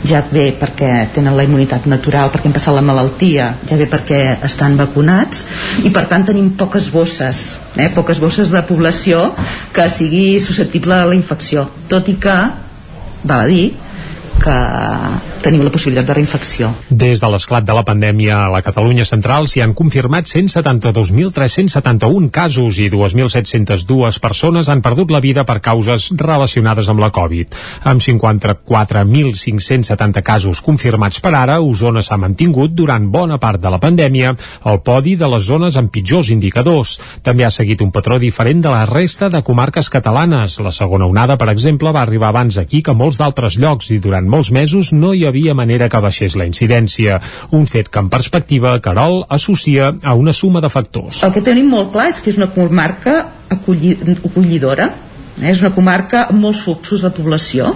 [0.06, 4.20] ja ve perquè tenen la immunitat natural, perquè han passat la malaltia, ja ve perquè
[4.46, 5.44] estan vacunats,
[5.84, 7.42] i per tant tenim poques bosses,
[7.76, 7.90] eh?
[7.94, 9.28] poques bosses de població
[9.76, 12.38] que sigui susceptible a la infecció, tot i que,
[13.24, 13.74] val a dir,
[14.40, 14.56] que
[15.44, 16.70] tenim la possibilitat de reinfecció.
[16.90, 22.78] Des de l'esclat de la pandèmia a la Catalunya Central s'hi han confirmat 172.371 casos
[22.80, 27.46] i 2.702 persones han perdut la vida per causes relacionades amb la Covid.
[27.88, 34.34] Amb 54.570 casos confirmats per ara, Osona s'ha mantingut durant bona part de la pandèmia
[34.64, 37.00] al podi de les zones amb pitjors indicadors.
[37.22, 40.60] També ha seguit un patró diferent de la resta de comarques catalanes.
[40.60, 44.29] La segona onada, per exemple, va arribar abans aquí que molts d'altres llocs i durant
[44.30, 47.18] molts mesos no hi havia manera que baixés la incidència.
[47.56, 51.22] Un fet que, en perspectiva, Carol associa a una suma de factors.
[51.26, 53.16] El que tenim molt clar és que és una comarca
[53.50, 54.90] acolli acollidora,
[55.40, 55.50] eh?
[55.50, 57.74] és una comarca amb molts fluxos de població,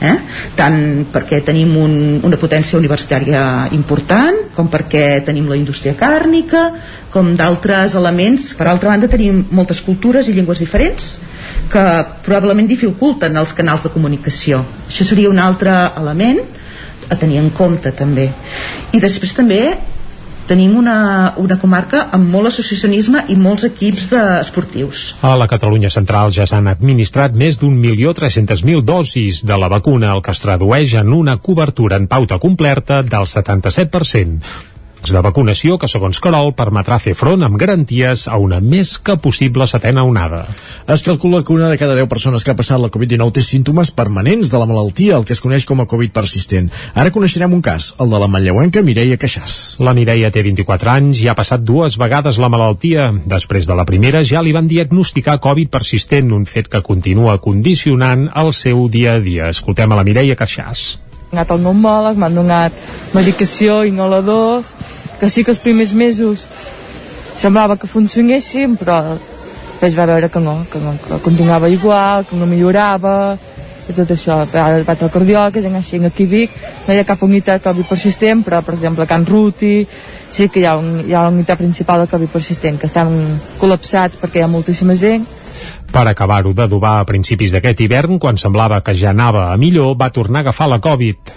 [0.00, 0.14] eh?
[0.56, 0.78] tant
[1.12, 1.94] perquè tenim un,
[2.24, 3.42] una potència universitària
[3.76, 6.68] important com perquè tenim la indústria càrnica
[7.12, 8.52] com d'altres elements.
[8.58, 11.16] Per altra banda tenim moltes cultures i llengües diferents
[11.72, 11.84] que
[12.24, 14.62] probablement dificulten els canals de comunicació.
[14.88, 16.40] Això seria un altre element
[17.08, 18.28] a tenir en compte també.
[18.92, 19.62] I després també
[20.48, 25.04] tenim una, una comarca amb molt associacionisme i molts equips de esportius.
[25.22, 30.14] A la Catalunya Central ja s'han administrat més d'un milió 300.000 dosis de la vacuna,
[30.16, 34.77] el que es tradueix en una cobertura en pauta completa del 77%.
[35.06, 39.66] De vacunació que, segons Carol, permetrà fer front amb garanties a una més que possible
[39.70, 40.42] setena onada.
[40.90, 43.92] Es calcula que una de cada 10 persones que ha passat la Covid-19 té símptomes
[43.94, 46.68] permanents de la malaltia, el que es coneix com a Covid persistent.
[46.94, 49.78] Ara coneixerem un cas, el de la manlleuenca Mireia Queixàs.
[49.84, 53.10] La Mireia té 24 anys i ha passat dues vegades la malaltia.
[53.26, 58.28] Després de la primera ja li van diagnosticar Covid persistent, un fet que continua condicionant
[58.34, 59.52] el seu dia a dia.
[59.54, 61.07] Escoltem a la Mireia Queixàs.
[61.28, 62.76] He anat al pneumòleg, m'han donat
[63.12, 64.70] medicació, inhaladors,
[65.20, 66.46] que sí que els primers mesos
[67.36, 72.38] semblava que funcionessin, però després va veure que no, que, no, que continuava igual, que
[72.38, 73.36] no millorava,
[73.88, 74.38] i tot això.
[74.48, 76.56] Ara vaig al cardiòleg, que així aquí a Vic,
[76.86, 79.86] no hi ha cap unitat Covid persistent, però, per exemple, a Can Ruti,
[80.32, 83.12] sí que hi ha, un, hi ha la unitat principal de Covid persistent, que estan
[83.60, 85.28] col·lapsats perquè hi ha moltíssima gent,
[85.92, 90.10] per acabar-ho d'adobar a principis d'aquest hivern, quan semblava que ja anava a millor, va
[90.10, 91.34] tornar a agafar la Covid.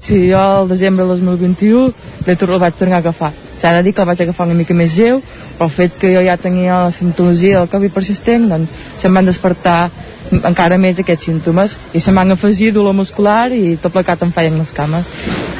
[0.00, 1.92] Sí, jo al desembre del 2021
[2.26, 3.32] el vaig tornar a agafar.
[3.60, 5.20] S'ha de dir que el vaig agafar una mica més lleu,
[5.58, 8.70] però el fet que jo ja tenia la simptomatologia del Covid persistent, doncs
[9.02, 9.90] se'm van despertar
[10.30, 14.56] encara més aquests símptomes i se m'han afegit dolor muscular i tot plecat em feien
[14.58, 15.04] les cames.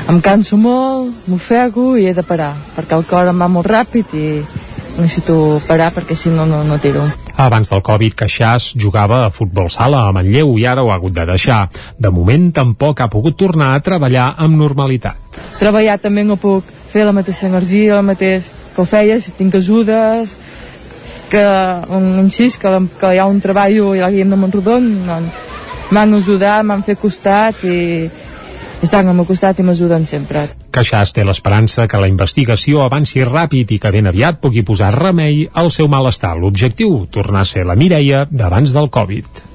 [0.08, 4.14] Em canso molt, m'ofego i he de parar, perquè el cor em va molt ràpid
[4.16, 4.26] i
[4.96, 7.04] necessito parar perquè si no, no, no tiro.
[7.40, 11.14] Abans del Covid, Queixàs jugava a futbol sala a Manlleu i ara ho ha hagut
[11.16, 11.70] de deixar.
[11.96, 15.38] De moment tampoc ha pogut tornar a treballar amb normalitat.
[15.56, 19.56] Treballar també no puc fer la mateixa energia, el mateix que ho feia, si tinc
[19.56, 20.34] ajudes,
[21.32, 21.46] que
[22.28, 25.48] xix, que, que hi ha un treball i la guiem de Montrodon, doncs,
[25.96, 28.10] m'han ajudat, m'han fet costat i,
[28.82, 30.46] estan al meu costat i m'ajuden sempre.
[30.72, 35.44] Caixàs té l'esperança que la investigació avanci ràpid i que ben aviat pugui posar remei
[35.52, 36.36] al seu malestar.
[36.38, 39.49] L'objectiu, tornar a ser la Mireia d'abans del Covid.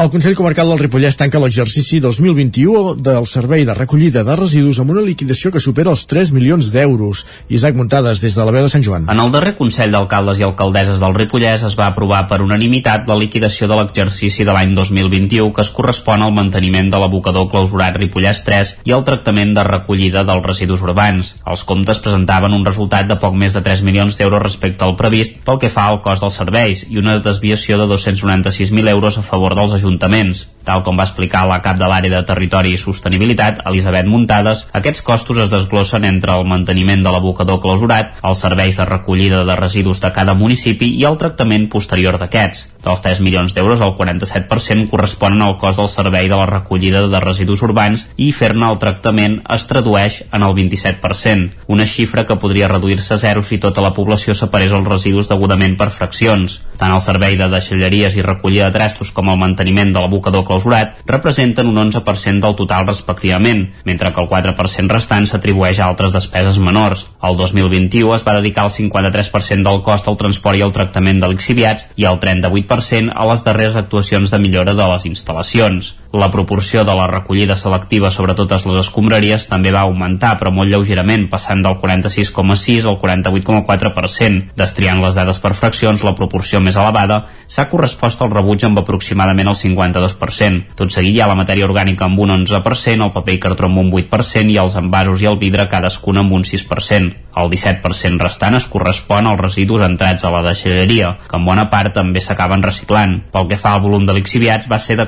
[0.00, 4.94] El Consell Comarcal del Ripollès tanca l'exercici 2021 del servei de recollida de residus amb
[4.94, 7.26] una liquidació que supera els 3 milions d'euros.
[7.52, 9.04] Isaac Muntades, des de la veu de Sant Joan.
[9.12, 13.18] En el darrer Consell d'Alcaldes i Alcaldesses del Ripollès es va aprovar per unanimitat la
[13.20, 18.40] liquidació de l'exercici de l'any 2021 que es correspon al manteniment de l'abocador clausurat Ripollès
[18.48, 21.34] 3 i el tractament de recollida dels residus urbans.
[21.44, 25.44] Els comptes presentaven un resultat de poc més de 3 milions d'euros respecte al previst
[25.44, 29.52] pel que fa al cost dels serveis i una desviació de 296.000 euros a favor
[29.52, 30.46] dels ajuntaments ajuntaments.
[30.64, 35.02] Tal com va explicar la cap de l'àrea de Territori i Sostenibilitat, Elisabet Muntades, aquests
[35.06, 40.02] costos es desglossen entre el manteniment de l'abocador clausurat, els serveis de recollida de residus
[40.02, 42.66] de cada municipi i el tractament posterior d'aquests.
[42.80, 47.20] Dels 3 milions d'euros, el 47% corresponen al cost del servei de la recollida de
[47.20, 52.70] residus urbans i fer-ne el tractament es tradueix en el 27%, una xifra que podria
[52.72, 56.60] reduir-se a zero si tota la població separés els residus degudament per fraccions.
[56.80, 60.98] Tant el servei de deixalleries i recollida de trastos com el manteniment de l'abocador clausurat
[61.06, 66.58] representen un 11% del total respectivament, mentre que el 4% restant s'atribueix a altres despeses
[66.58, 67.06] menors.
[67.22, 71.30] El 2021 es va dedicar el 53% del cost al transport i al tractament de
[71.30, 75.94] lixiviats i el 38% a les darreres actuacions de millora de les instal·lacions.
[76.12, 80.66] La proporció de la recollida selectiva sobre totes les escombraries també va augmentar, però molt
[80.66, 84.56] lleugerament, passant del 46,6 al 48,4%.
[84.58, 89.52] Destriant les dades per fraccions, la proporció més elevada s'ha correspost al rebuig amb aproximadament
[89.52, 90.74] el 52%.
[90.74, 93.78] Tot seguit hi ha la matèria orgànica amb un 11%, el paper i cartró amb
[93.84, 97.14] un 8% i els envasos i el vidre cadascun amb un 6%.
[97.38, 101.94] El 17% restant es correspon als residus entrats a la deixalleria, que en bona part
[101.94, 103.20] també s'acaben reciclant.
[103.30, 105.06] Pel que fa al volum de lixiviats va ser de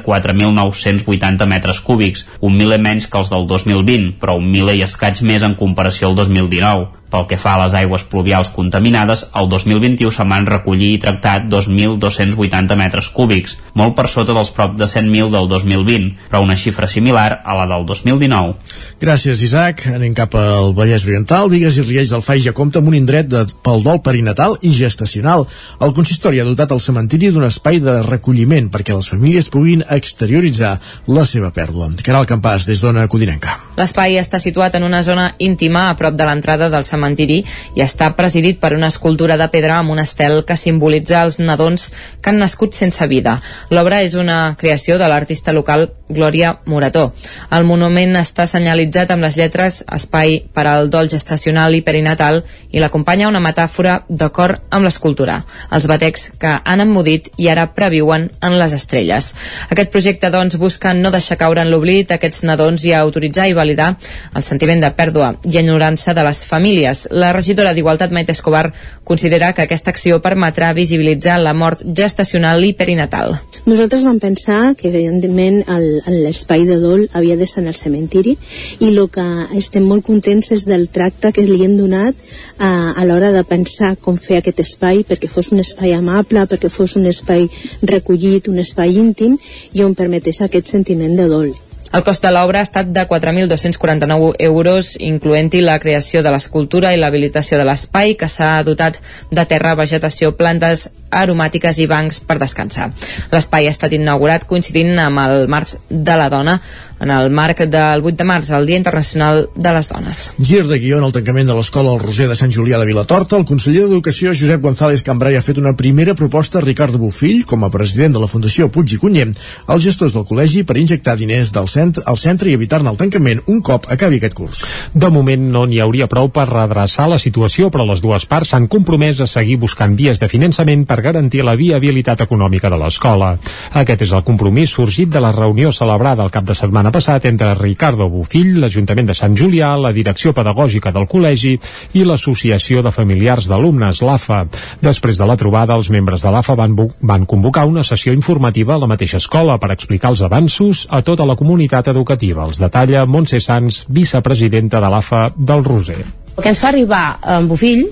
[0.92, 5.22] 4.980 metres cúbics, un miler menys que els del 2020, però un miler i escaig
[5.22, 7.01] més en comparació al 2019.
[7.12, 11.42] Pel que fa a les aigües pluvials contaminades, el 2021 se van recollir i tractar
[11.52, 16.88] 2.280 metres cúbics, molt per sota dels prop de 100.000 del 2020, però una xifra
[16.88, 18.56] similar a la del 2019.
[19.02, 19.84] Gràcies, Isaac.
[19.92, 21.50] Anem cap al Vallès Oriental.
[21.52, 24.72] Vigues i Riells del Faix ja compta amb un indret de, pel dol perinatal i
[24.72, 25.44] gestacional.
[25.84, 30.78] El consistori ha dotat el cementiri d'un espai de recolliment perquè les famílies puguin exterioritzar
[31.12, 31.90] la seva pèrdua.
[32.02, 33.58] Caral Campàs, des d'Ona Codinenca.
[33.76, 37.42] L'espai està situat en una zona íntima a prop de l'entrada del cementiri cementiri
[37.74, 41.90] i està presidit per una escultura de pedra amb un estel que simbolitza els nadons
[42.22, 43.40] que han nascut sense vida.
[43.70, 47.12] L'obra és una creació de l'artista local Glòria Morató.
[47.50, 52.80] El monument està senyalitzat amb les lletres Espai per al dol gestacional i perinatal i
[52.80, 55.40] l'acompanya una metàfora d'acord amb l'escultura,
[55.72, 59.32] els batecs que han emmudit i ara previuen en les estrelles.
[59.70, 63.94] Aquest projecte, doncs, busca no deixar caure en l'oblit aquests nadons i autoritzar i validar
[64.36, 66.91] el sentiment de pèrdua i enyorança de les famílies.
[67.10, 68.72] La regidora d'Igualtat, Maite Escobar,
[69.04, 73.36] considera que aquesta acció permetrà visibilitzar la mort gestacional i perinatal.
[73.66, 75.62] Nosaltres vam pensar que, evidentment,
[76.08, 78.36] l'espai de dol havia de ser en el cementiri
[78.80, 79.26] i el que
[79.58, 82.14] estem molt contents és del tracte que li hem donat
[82.58, 86.70] a, a l'hora de pensar com fer aquest espai perquè fos un espai amable, perquè
[86.72, 87.48] fos un espai
[87.82, 89.38] recollit, un espai íntim
[89.72, 91.52] i on permetés aquest sentiment de dol.
[91.92, 97.00] El cost de l'obra ha estat de 4.249 euros, incloent-hi la creació de l'escultura i
[97.00, 98.96] l'habilitació de l'espai, que s'ha dotat
[99.28, 102.90] de terra, vegetació, plantes aromàtiques i bancs per descansar.
[103.32, 106.58] L'espai ha estat inaugurat coincidint amb el març de la dona,
[107.02, 110.20] en el marc del 8 de març, el Dia Internacional de les Dones.
[110.38, 113.36] Gir de guió en el tancament de l'escola El Roser de Sant Julià de Vilatorta,
[113.40, 117.66] el conseller d'Educació Josep González Cambrai ha fet una primera proposta a Ricardo Bufill, com
[117.66, 119.26] a president de la Fundació Puig i Cunyer,
[119.66, 123.42] als gestors del col·legi per injectar diners del centre, al centre i evitar-ne el tancament
[123.50, 124.62] un cop acabi aquest curs.
[124.94, 128.70] De moment no n'hi hauria prou per redreçar la situació, però les dues parts s'han
[128.70, 133.34] compromès a seguir buscant vies de finançament per garantir la viabilitat econòmica de l'escola.
[133.82, 137.54] Aquest és el compromís sorgit de la reunió celebrada el cap de setmana passat entre
[137.58, 141.56] Ricardo Bufill, l'Ajuntament de Sant Julià, la direcció pedagògica del col·legi
[141.98, 144.44] i l'Associació de Familiars d'Alumnes, l'AFA.
[144.82, 148.82] Després de la trobada, els membres de l'AFA van, van convocar una sessió informativa a
[148.82, 152.46] la mateixa escola per explicar els avanços a tota la comunitat educativa.
[152.46, 156.02] Els detalla Montse Sans, vicepresidenta de l'AFA del Roser.
[156.32, 157.84] El que ens fa arribar en Bufill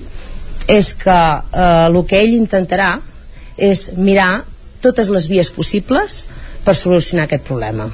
[0.67, 2.93] és que eh, el que ell intentarà
[3.57, 4.43] és mirar
[4.81, 6.25] totes les vies possibles
[6.65, 7.87] per solucionar aquest problema.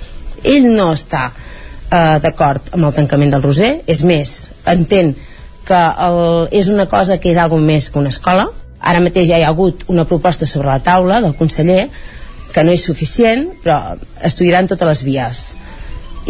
[0.44, 5.16] Ell no està eh, d'acord amb el tancament del Roser, és més, entén
[5.68, 8.48] que el, és una cosa que és alguna més que una escola.
[8.80, 11.88] Ara mateix ja hi ha hagut una proposta sobre la taula del conseller
[12.54, 15.46] que no és suficient, però estudiaran totes les vies.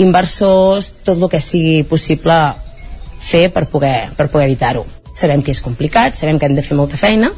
[0.02, 2.38] Inversors, tot el que sigui possible
[3.22, 4.86] fer per poder, per poder evitar-ho.
[5.18, 7.34] Sabem que és complicat, sabem que hem de fer molta feina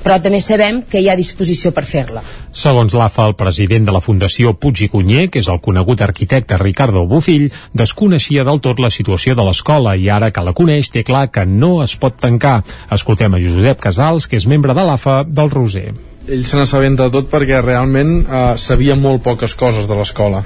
[0.00, 2.22] però també sabem que hi ha disposició per fer-la.
[2.56, 6.58] Segons l'AFA, el president de la Fundació Puig i Cunyer, que és el conegut arquitecte
[6.60, 11.04] Ricardo Bufill, desconeixia del tot la situació de l'escola i ara que la coneix té
[11.06, 12.60] clar que no es pot tancar.
[12.90, 15.90] Escoltem a Josep Casals, que és membre de l'AFA del Roser.
[16.30, 20.44] Ell se n'assabenta de tot perquè realment eh, sabia molt poques coses de l'escola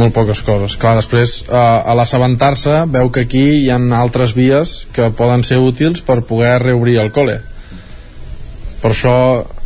[0.00, 0.76] molt poques coses.
[0.80, 5.60] Clar, després, eh, a l'assabentar-se, veu que aquí hi ha altres vies que poden ser
[5.60, 7.40] útils per poder reobrir el col·le
[8.82, 9.16] per això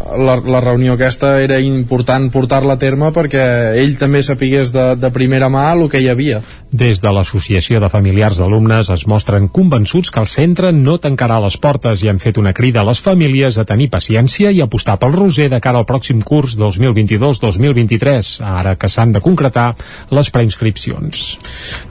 [0.01, 3.43] la, la reunió aquesta era important portar-la a terme perquè
[3.81, 6.43] ell també sapigués de, de primera mà el que hi havia.
[6.77, 11.57] Des de l'Associació de Familiars d'Alumnes es mostren convençuts que el centre no tancarà les
[11.63, 15.15] portes i han fet una crida a les famílies a tenir paciència i apostar pel
[15.15, 19.69] Roser de cara al pròxim curs 2022-2023, ara que s'han de concretar
[20.11, 21.25] les preinscripcions.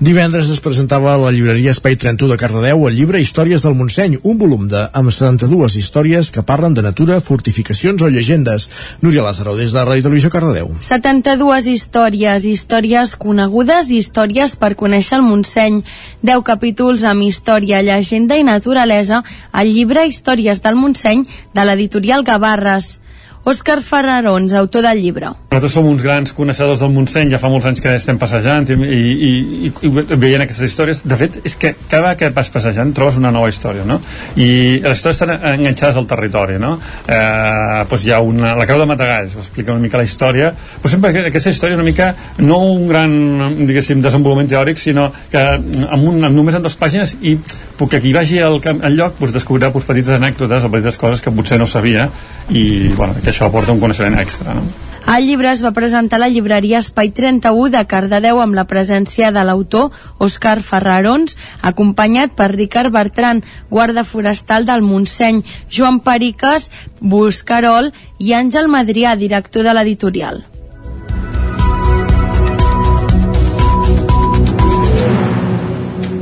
[0.03, 4.19] Divendres es presentava a la llibreria Espai 31 de Cardedeu el llibre Històries del Montseny,
[4.23, 8.69] un volum de, amb 72 històries que parlen de natura, fortificacions o llegendes.
[9.01, 10.73] Núria Lázaro, des de Ràdio Televisió Cardedeu.
[10.81, 15.81] 72 històries, històries conegudes i històries per conèixer el Montseny.
[16.25, 23.04] 10 capítols amb història, llegenda i naturalesa al llibre Històries del Montseny de l'editorial Gavarres.
[23.45, 25.27] Òscar Ferrarons, autor del llibre.
[25.51, 28.73] Nosaltres som uns grans coneixedors del Montseny, ja fa molts anys que estem passejant i,
[28.73, 31.03] i, i, i veient aquestes històries.
[31.05, 33.99] De fet, és que cada que vas passejant trobes una nova història, no?
[34.33, 34.47] I
[34.81, 36.71] les històries estan enganxades al territori, no?
[37.05, 40.49] Eh, doncs hi ha una, la Creu de Matagalls, explica una mica la història,
[40.81, 42.09] però sempre aquesta història una mica,
[42.41, 43.15] no un gran,
[43.61, 47.37] diguéssim, desenvolupament teòric, sinó que amb, un, amb només en dues pàgines i
[47.77, 51.33] que qui vagi al, al lloc doncs, descobrirà doncs, petites anècdotes o petites coses que
[51.35, 52.07] potser no sabia
[52.49, 54.63] i bueno, que això aporta un coneixement extra no?
[55.05, 59.29] El llibre es va presentar a la llibreria Espai 31 de Cardedeu amb la presència
[59.29, 66.71] de l'autor Òscar Ferrarons, acompanyat per Ricard Bertran, guarda forestal del Montseny, Joan Periques,
[67.01, 70.41] Buscarol i Àngel Madrià, director de l'editorial.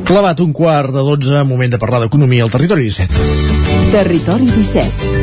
[0.04, 3.94] Clavat un quart de 12, moment de parlar d'economia al Territori 17.
[3.96, 5.23] Territori 17.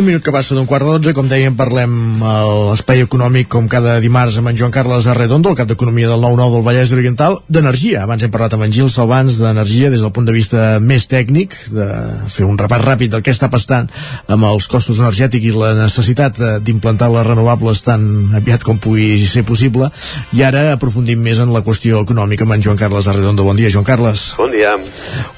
[0.00, 2.30] Un minut que passa d'un quart de dotze, com dèiem, parlem a
[2.70, 6.54] l'espai econòmic com cada dimarts amb en Joan Carles Arredondo, el cap d'Economia del 9-9
[6.54, 8.06] del Vallès Oriental, d'energia.
[8.06, 11.52] Abans hem parlat amb en Gil Salvans d'energia des del punt de vista més tècnic,
[11.68, 11.88] de
[12.32, 13.90] fer un repàs ràpid del que està passant
[14.24, 18.08] amb els costos energètics i la necessitat eh, d'implantar les renovables tan
[18.40, 19.90] aviat com pugui ser possible.
[20.32, 23.44] I ara aprofundim més en la qüestió econòmica amb en Joan Carles Arredondo.
[23.44, 24.30] Bon dia, Joan Carles.
[24.40, 24.78] Bon dia.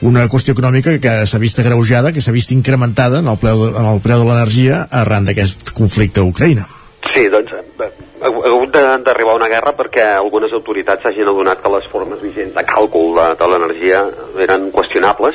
[0.07, 3.75] Una qüestió econòmica que s'ha vist agreujada, que s'ha vist incrementada en el preu de,
[3.75, 4.52] en el preu de l'energia
[4.91, 6.67] arran d'aquest conflicte a Ucraïna.
[7.13, 7.89] Sí, doncs eh,
[8.23, 12.55] ha hagut de- d'arribar una guerra perquè algunes autoritats s'hagin adonat que les formes vigents
[12.55, 14.05] de càlcul de, de l'energia
[14.41, 15.35] eren qüestionables.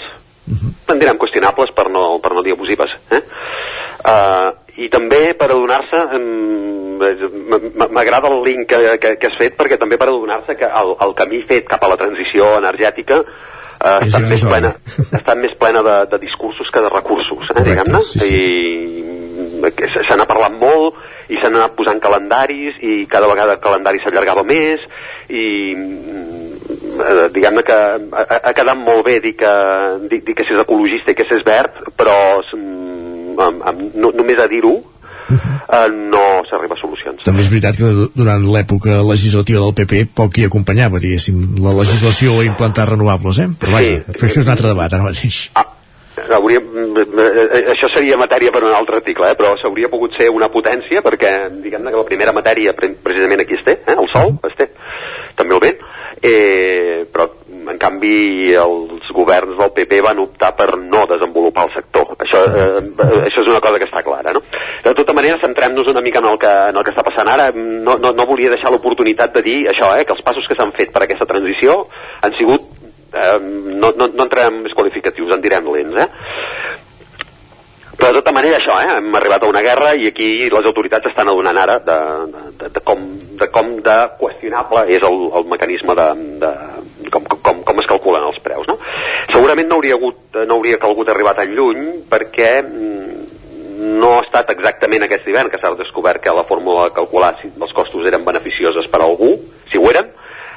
[0.88, 2.94] En direm qüestionables per no, per no dir abusives.
[3.12, 3.20] Eh?
[4.08, 6.00] Uh, I també per adonar-se,
[7.92, 11.14] m'agrada el link que, que, que has fet, perquè també per adonar-se que el, el
[11.18, 13.24] camí fet cap a la transició energètica
[13.82, 17.66] uh, ha, estat més plena, estat més plena de, de discursos que de recursos, eh,
[17.68, 18.02] diguem-ne.
[18.06, 18.34] sí, sí.
[18.38, 19.08] I
[19.58, 20.98] se n'ha parlat molt
[21.34, 24.84] i s'han anat posant calendaris i cada vegada el calendari s'allargava més
[25.28, 26.28] i mm,
[27.04, 29.54] eh, diguem-ne que ha, ha quedat molt bé dir que,
[30.08, 34.40] dir, dir que s'és ecologista i que s'és verd però mm, amb, amb, no, només
[34.40, 34.78] a dir-ho
[35.30, 40.06] eh, no s'arriba a solucions També és veritat que du- durant l'època legislativa del PP
[40.16, 43.50] poc hi acompanyava, diguéssim, la legislació a implantar renovables, eh?
[43.60, 44.12] Però vaja, Sí.
[44.14, 45.50] això és un altre debat ara mateix.
[46.34, 49.36] Hauria, eh, això seria matèria per un altre article, eh?
[49.38, 53.54] però s'hauria pogut ser una potència perquè, diguem-ne que la primera matèria pre- precisament aquí
[53.54, 53.96] es té, eh?
[53.96, 54.70] el sol es té,
[55.36, 55.78] també el vent,
[56.24, 57.30] eh, però
[57.72, 62.16] en canvi els governs del PP van optar per no desenvolupar el sector.
[62.24, 62.82] Això, eh,
[63.28, 64.44] això és una cosa que està clara, no?
[64.84, 67.52] De tota manera, centrem-nos una mica en el que, en el que està passant ara.
[67.56, 70.74] No, no, no volia deixar l'oportunitat de dir això, eh, que els passos que s'han
[70.78, 71.84] fet per aquesta transició
[72.22, 72.62] han sigut
[73.14, 76.10] eh, no, no, no entrarem en més qualificatius, en direm lents, eh?
[77.98, 78.98] Però de tota manera això, eh?
[79.00, 81.96] hem arribat a una guerra i aquí les autoritats estan adonant ara de,
[82.60, 83.08] de, de, com,
[83.40, 86.06] de com de qüestionable és el, el mecanisme de,
[86.44, 86.52] de
[87.14, 88.68] com, com, com es calculen els preus.
[88.70, 88.78] No?
[89.32, 93.08] Segurament no hauria, hagut, no hauria calgut arribar tan lluny perquè mm,
[93.98, 97.52] no ha estat exactament aquest hivern que s'ha descobert que la fórmula de calcular si
[97.54, 99.36] els costos eren beneficioses per a algú,
[99.72, 100.10] si ho eren,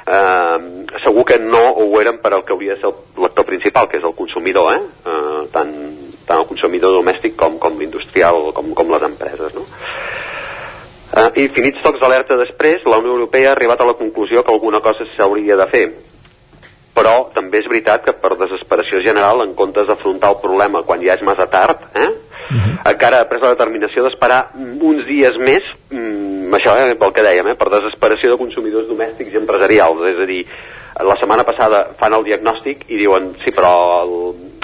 [0.05, 0.57] eh,
[1.03, 3.99] segur que no ho eren per al que hauria de ser el lector principal, que
[3.99, 4.81] és el consumidor, eh?
[5.05, 5.73] Eh, tant,
[6.27, 9.55] tant el consumidor domèstic com, com l'industrial, com, com les empreses.
[9.55, 9.65] No?
[11.11, 14.79] Eh, infinits tocs d'alerta després, la Unió Europea ha arribat a la conclusió que alguna
[14.81, 15.85] cosa s'hauria de fer.
[16.95, 21.15] Però també és veritat que per desesperació general, en comptes d'afrontar el problema quan ja
[21.15, 22.09] és massa tard, eh,
[22.85, 27.47] encara ha pres la determinació d'esperar uns dies més, mm, això eh, pel que dèiem,
[27.47, 30.03] eh, per desesperació de consumidors domèstics i empresarials.
[30.09, 30.45] És a dir,
[30.99, 34.15] la setmana passada fan el diagnòstic i diuen sí, però el,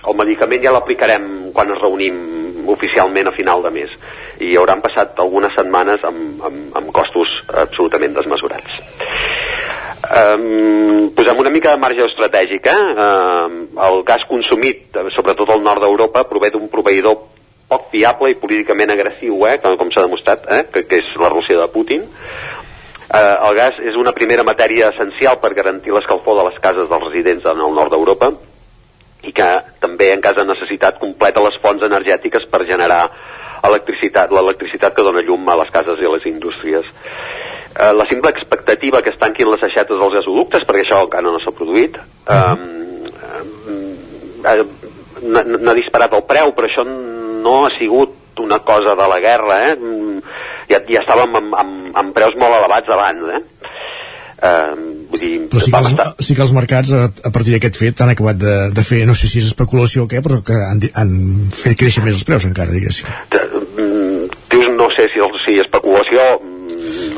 [0.03, 3.93] el medicament ja l'aplicarem quan ens reunim oficialment a final de mes.
[4.43, 7.31] I hauran passat algunes setmanes amb, amb, amb costos
[7.63, 8.81] absolutament desmesurats.
[10.07, 12.67] Um, posem una mica de marge estratègic.
[12.71, 12.83] Eh?
[13.05, 17.17] Um, el gas consumit, eh, sobretot al nord d'Europa, prové d'un proveïdor
[17.67, 19.57] poc fiable i políticament agressiu, eh?
[19.63, 20.63] com, com s'ha demostrat, eh?
[20.71, 22.05] que, que és la Rússia de Putin.
[23.07, 27.07] Eh, el gas és una primera matèria essencial per garantir l'escalfor de les cases dels
[27.09, 28.31] residents en el nord d'Europa
[29.27, 29.47] i que
[29.83, 33.07] també en cas de necessitat completa les fonts energètiques per generar
[33.67, 36.87] electricitat, l'electricitat que dona llum a les cases i a les indústries.
[37.77, 41.39] Eh, la simple expectativa que es tanquin les aixetes dels gasoductes, perquè això encara no
[41.43, 42.55] s'ha produït, eh,
[44.51, 44.63] eh,
[45.21, 49.75] n'ha disparat el preu, però això no ha sigut una cosa de la guerra, eh?
[49.75, 50.21] Mm,
[50.67, 53.69] Ja, ja estàvem amb, amb, amb preus molt elevats abans, eh?
[54.37, 54.73] Eh,
[55.09, 58.03] vull dir, Però sí que, els, sí que els mercats, a, a partir d'aquest fet,
[58.03, 60.83] han acabat de, de fer, no sé si és especulació o què, però que han,
[60.99, 61.13] han
[61.55, 63.07] fet créixer més els preus encara, diguéssim.
[63.31, 66.27] mm, dius, no sé si, si especulació,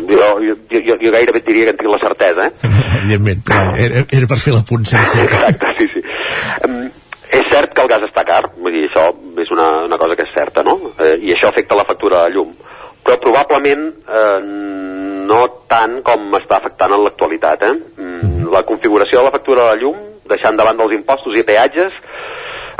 [0.10, 2.72] jo, jo, jo, jo gairebé diria que en tinc la certesa, eh?
[3.02, 5.22] Evidentment, però era, era per fer la punt sense...
[5.26, 6.04] Exacte, sí, sí.
[6.68, 6.82] Um,
[7.30, 9.10] és cert que el gas està car, vull dir, això
[9.44, 10.76] és una, una cosa que és certa, no?
[10.98, 12.54] Eh, I això afecta la factura de llum.
[13.06, 14.40] Però probablement eh,
[15.30, 17.76] no tant com està afectant en l'actualitat, eh?
[18.02, 20.00] Mm, la configuració de la factura de llum,
[20.30, 21.94] deixant davant dels impostos i peatges,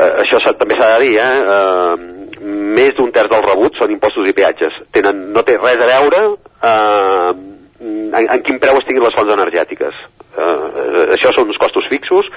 [0.00, 1.30] eh, això també s'ha de dir, eh?
[1.54, 2.19] eh?
[2.40, 4.76] Més d'un terç dels rebuts són impostos i peatges.
[4.96, 7.32] Tenen, no té res a veure eh,
[7.80, 10.00] en, en quin preu estiguin les fonts energètiques.
[10.30, 12.28] Eh, això són uns costos fixos,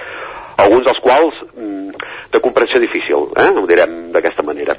[0.58, 3.50] alguns dels quals mm, de comprensió difícil, eh?
[3.56, 4.76] ho direm d'aquesta manera.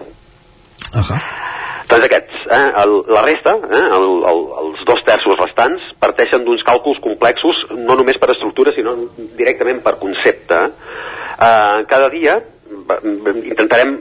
[1.84, 2.64] Doncs aquests, eh?
[2.82, 3.84] el, la resta, eh?
[3.98, 8.96] el, el, els dos terços restants, parteixen d'uns càlculs complexos, no només per estructura, sinó
[9.38, 10.60] directament per concepte.
[11.34, 12.38] Eh, cada dia
[13.44, 13.94] intentarem,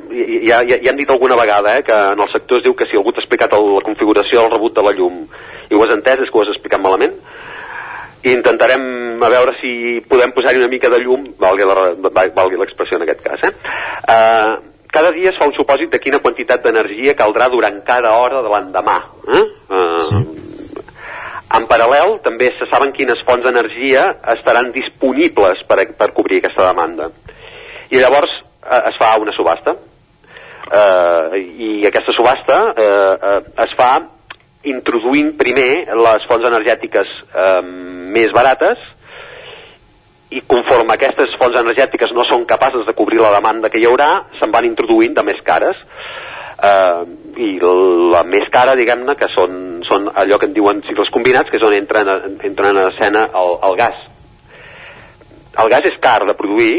[0.43, 2.87] ja, ja, ja hem dit alguna vegada eh, que en el sector es diu que
[2.89, 5.23] si algú t'ha explicat el, la configuració del rebut de la llum
[5.69, 7.15] i ho has entès és que ho has explicat malament
[8.23, 13.23] i intentarem a veure si podem posar-hi una mica de llum valgui l'expressió en aquest
[13.25, 13.53] cas eh?
[14.03, 14.53] Uh,
[14.93, 18.51] cada dia es fa un supòsit de quina quantitat d'energia caldrà durant cada hora de
[18.51, 18.97] l'endemà
[19.27, 19.43] eh?
[19.69, 20.23] uh, sí.
[21.53, 27.11] En paral·lel, també se saben quines fonts d'energia estaran disponibles per, per cobrir aquesta demanda.
[27.93, 28.31] I llavors
[28.90, 29.75] es fa una subhasta.
[30.74, 33.92] Eh, I aquesta subhasta eh, eh, es fa
[34.64, 37.61] introduint primer les fonts energètiques eh,
[38.16, 38.80] més barates
[40.33, 44.09] i conforme aquestes fonts energètiques no són capaces de cobrir la demanda que hi haurà,
[44.40, 45.77] se'n van introduint de més cares.
[46.64, 47.03] Eh,
[47.43, 47.51] I
[48.14, 51.67] la més cara, diguem-ne, que són, són allò que en diuen cicles combinats, que és
[51.67, 52.09] on entren,
[52.42, 54.01] entren en escena el, el gas.
[55.61, 56.75] El gas és car de produir,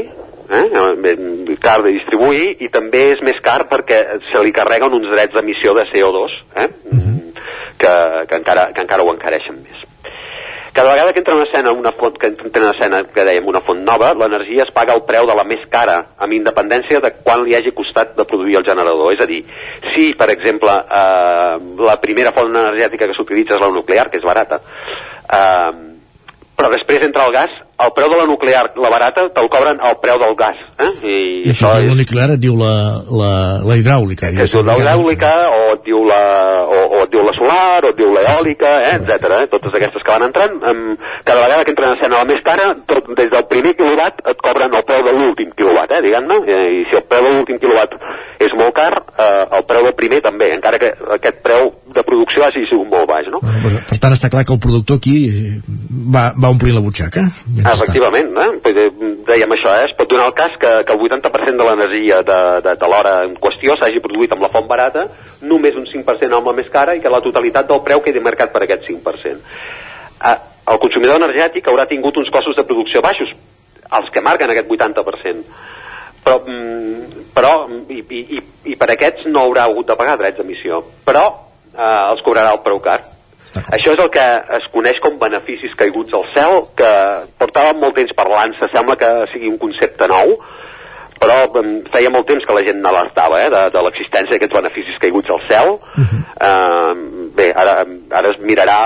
[0.50, 0.64] eh?
[0.72, 5.34] eh, car de distribuir, i també és més car perquè se li carreguen uns drets
[5.36, 6.68] d'emissió de CO2, eh?
[7.78, 7.94] que,
[8.28, 9.84] que, encara, que encara ho encareixen més.
[10.74, 13.60] Cada vegada que entra en escena una font, que entra en escena, que dèiem, una
[13.62, 17.44] font nova, l'energia es paga el preu de la més cara, amb independència de quan
[17.46, 19.12] li hagi costat de produir el generador.
[19.14, 19.44] És a dir,
[19.92, 24.26] si, per exemple, eh, la primera font energètica que s'utilitza és la nuclear, que és
[24.26, 24.58] barata,
[25.38, 25.70] eh,
[26.58, 29.98] però després entra el gas, el preu de la nuclear, la barata, te'l cobren al
[30.02, 30.60] preu del gas.
[30.78, 30.90] Eh?
[31.02, 31.16] I,
[31.48, 31.88] I això és...
[31.90, 32.74] La nuclear et diu la,
[33.20, 33.32] la,
[33.66, 34.30] la hidràulica.
[34.34, 36.22] Que es diu la hidràulica, o et diu la,
[36.64, 39.34] o, o et diu la solar, o et diu l'eòlica, eh, etc.
[39.40, 39.50] Eh?
[39.56, 40.84] Totes aquestes que van entrant, um,
[41.26, 44.44] cada vegada que entren en escena la més cara, tot, des del primer quilowatt et
[44.44, 47.58] cobren el preu de l'últim quilowatt, eh, diguem-ne, Eh, i si el preu de l'últim
[47.58, 47.94] quilowatt
[48.44, 52.44] és molt car, eh, el preu del primer també, encara que aquest preu de producció
[52.44, 53.40] hagi sigut molt baix, no?
[53.40, 55.54] Per, tant, està clar que el productor aquí eh,
[56.14, 57.24] va, va omplir la butxaca.
[57.64, 58.72] Efectivament, eh?
[59.24, 59.86] Dèiem això, eh?
[59.88, 63.14] es pot donar el cas que, que el 80% de l'energia de, de, de l'hora
[63.24, 65.06] en qüestió s'hagi produït amb la font barata,
[65.48, 68.52] només un 5% amb la més cara i que la totalitat del preu quedi marcat
[68.52, 69.54] per aquest 5%.
[70.28, 70.36] Eh,
[70.74, 73.32] el consumidor energètic haurà tingut uns costos de producció baixos,
[73.96, 75.56] els que marquen aquest 80%,
[76.24, 77.56] però, mm, però
[77.88, 81.26] i, i, i per aquests no haurà hagut de pagar drets d'emissió, però
[81.72, 83.00] eh, els cobrarà el preu car.
[83.54, 84.24] Això és el que
[84.58, 86.90] es coneix com beneficis caiguts al cel, que
[87.38, 90.36] portàvem molt temps parlant-se, sembla que sigui un concepte nou,
[91.24, 91.36] però
[91.94, 95.42] feia molt temps que la gent n'alertava eh, de, de l'existència d'aquests beneficis caiguts al
[95.48, 95.70] cel.
[95.78, 96.20] Uh -huh.
[96.48, 98.78] uh, bé, ara, ara es mirarà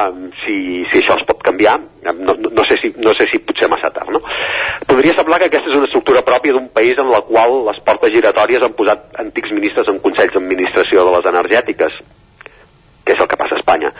[0.44, 1.78] si, si això es pot canviar.
[2.04, 4.20] No, no, no, sé si, no sé si potser massa tard, no?
[4.86, 8.12] Podria semblar que aquesta és una estructura pròpia d'un país en la qual les portes
[8.12, 11.92] giratòries han posat antics ministres en consells d'administració de les energètiques,
[13.08, 13.94] que és el que passa a Espanya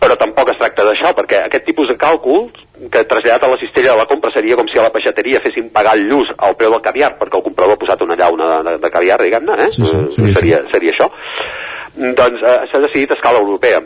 [0.00, 2.48] però tampoc es tracta d'això, perquè aquest tipus de càlcul
[2.90, 5.68] que traslladat a la cistella de la compra seria com si a la peixateria fessin
[5.74, 8.60] pagar el lluç al preu del caviar, perquè el comprador ha posat una llauna de,
[8.64, 9.68] de, de caviar, diguem-ne, eh?
[9.76, 11.10] Sí, sí, Eh, seria seria, seria això.
[12.16, 13.82] Doncs eh, s'ha decidit a escala europea.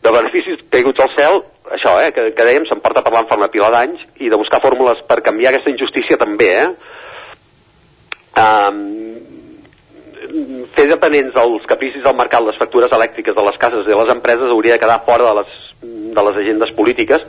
[0.00, 1.42] De beneficis caiguts al cel,
[1.76, 4.62] això, eh, que, que dèiem, se'n porta parlant fa una pila d'anys, i de buscar
[4.64, 6.70] fórmules per canviar aquesta injustícia també, eh?
[8.40, 8.80] Um,
[10.76, 14.12] fer dependents dels capricis del mercat les factures elèctriques de les cases i de les
[14.14, 15.58] empreses hauria de quedar fora de les,
[16.16, 17.26] de les agendes polítiques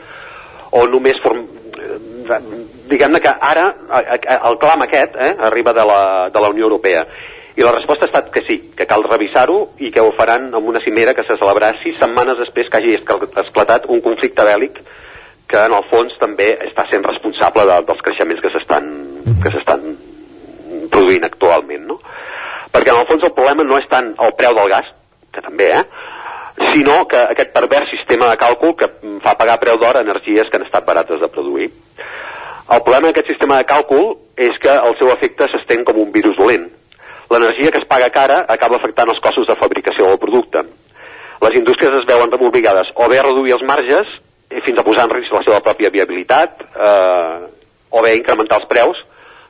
[0.72, 1.44] o només form...
[1.44, 2.40] eh,
[2.92, 3.68] diguem-ne que ara
[4.38, 6.02] el clam aquest eh, arriba de la,
[6.34, 7.06] de la Unió Europea
[7.56, 10.70] i la resposta ha estat que sí, que cal revisar-ho i que ho faran amb
[10.72, 14.80] una cimera que se celebrarà sis setmanes després que hagi esclatat un conflicte bèl·lic
[15.52, 18.88] que en el fons també està sent responsable de, dels creixements que s'estan
[19.44, 19.84] que s'estan
[20.92, 22.00] produint actualment, no?
[22.72, 24.88] Perquè en el fons el problema no és tant el preu del gas,
[25.32, 25.86] que també, eh?
[26.72, 28.90] sinó que aquest pervers sistema de càlcul que
[29.24, 31.70] fa pagar preu d'or a energies que han estat barates de produir.
[32.72, 36.38] El problema d'aquest sistema de càlcul és que el seu efecte s'estén com un virus
[36.38, 36.70] dolent.
[37.32, 40.64] L'energia que es paga cara acaba afectant els costos de fabricació del producte.
[41.42, 44.08] Les indústries es veuen obligades o bé a reduir els marges
[44.52, 47.38] i fins a posar en risc la seva pròpia viabilitat eh,
[47.90, 49.00] o bé a incrementar els preus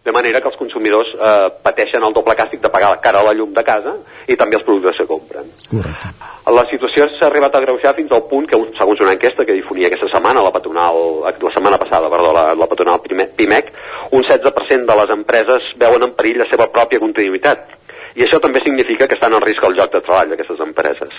[0.04, 3.34] de manera que els consumidors eh, pateixen el doble càstig de pagar cara a la
[3.38, 3.94] llum de casa
[4.28, 5.52] i també els productes que compren.
[5.70, 6.10] Correcte.
[6.52, 9.92] La situació s'ha arribat a greujar fins al punt que, segons una enquesta que difonia
[9.92, 10.98] aquesta setmana, la patronal,
[11.28, 13.70] la setmana passada, perdó, la, la patronal Pime- PIMEC,
[14.18, 17.78] un 16% de les empreses veuen en perill la seva pròpia continuïtat.
[18.18, 21.14] I això també significa que estan en risc el lloc de treball d'aquestes empreses.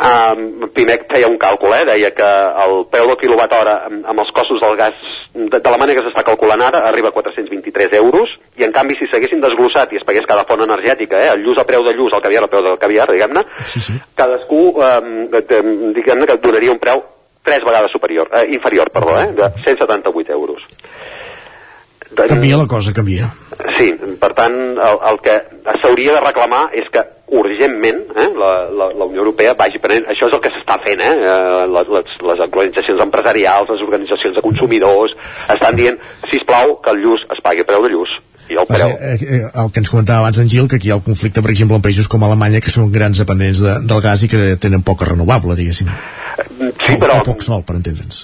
[0.00, 1.82] Um, Pimec feia un càlcul, eh?
[1.84, 2.28] deia que
[2.64, 4.96] el preu del quilowatt hora amb, amb els costos del gas,
[5.34, 8.96] de, de la manera que s'està calculant ara, arriba a 423 euros, i en canvi
[8.96, 11.34] si s'haguessin desglossat i es pagués cada font energètica, eh?
[11.34, 13.98] el lluç a preu de lluç, el caviar a preu del caviar, diguem-ne, sí, sí.
[14.16, 15.12] cadascú, um,
[15.98, 17.04] diguem-ne que donaria un preu
[17.44, 20.62] tres vegades superior, eh, inferior, perdó, eh, de 178 euros.
[22.16, 23.30] Canvia la cosa, canvia.
[23.78, 25.36] Sí, per tant, el, el que
[25.82, 30.26] s'hauria de reclamar és que urgentment eh, la, la, la Unió Europea vagi prenent, això
[30.26, 34.42] és el que s'està fent, eh, eh, les, les, les organitzacions empresarials, les organitzacions de
[34.46, 35.14] consumidors,
[35.54, 38.18] estan dient, si plau que el lluç es pagui a preu de lluç
[38.50, 38.94] i el preu.
[38.94, 41.42] Eh, eh, el que ens comentava abans en Gil, que aquí hi ha el conflicte,
[41.42, 44.56] per exemple, en països com Alemanya, que són grans dependents de, del gas i que
[44.62, 45.90] tenen poca renovable, diguéssim.
[46.80, 47.18] Sí, però...
[47.20, 48.22] O poc sol, per entendre'ns.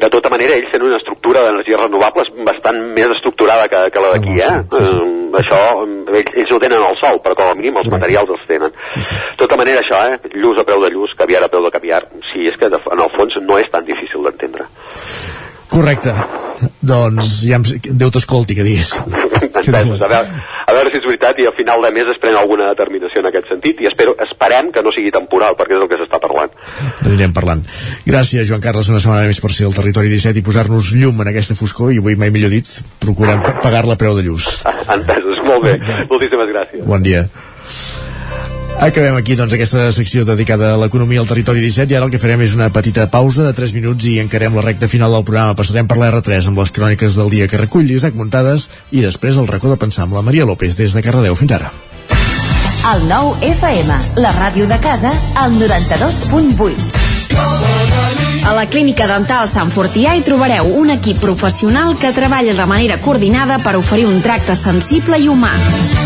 [0.00, 4.12] De tota manera, ells tenen una estructura d'energies renovables bastant més estructurada que, que la
[4.14, 4.52] d'aquí, eh?
[4.72, 4.96] Sí, sí.
[4.98, 5.58] Um, això,
[6.12, 7.98] ells, ells ho tenen al sol, però com a mínim els Correcte.
[7.98, 8.76] materials els tenen.
[8.84, 9.18] Sí, sí.
[9.18, 10.34] De tota manera, això, eh?
[10.36, 13.04] Lluz a preu de lluz, caviar a preu de caviar, sí, és que de, en
[13.06, 14.68] el fons no és tan difícil d'entendre.
[15.72, 16.12] Correcte.
[16.82, 18.90] Doncs ja em, Déu t'escolti, que diguis.
[19.62, 22.36] Entesos, a veure, a veure si és veritat i a final de mes es pren
[22.38, 25.90] alguna determinació en aquest sentit i espero, esperem que no sigui temporal perquè és el
[25.90, 26.54] que s'està parlant.
[27.06, 27.64] Anirem parlant.
[28.08, 31.32] Gràcies, Joan Carles, una setmana més per ser al territori 17 i posar-nos llum en
[31.32, 32.68] aquesta foscor i avui mai millor dit,
[33.02, 34.50] procurem pagar-la preu de lluç.
[34.96, 35.76] Entesos, molt bé.
[36.10, 36.88] Moltíssimes gràcies.
[36.88, 37.28] Bon dia.
[38.80, 42.18] Acabem aquí doncs aquesta secció dedicada a l'economia al territori 17 i ara el que
[42.22, 45.54] farem és una petita pausa de 3 minuts i encarem la recta final del programa.
[45.58, 49.38] Passarem per la R3 amb les cròniques del dia que recull Isaac Muntades i després
[49.38, 51.70] el racó de pensar amb la Maria López des de Cardedeu fins ara.
[52.82, 57.02] El nou FM, la ràdio de casa, al 92.8.
[58.42, 62.98] A la Clínica Dental Sant Fortià hi trobareu un equip professional que treballa de manera
[62.98, 65.54] coordinada per oferir un tracte sensible i humà.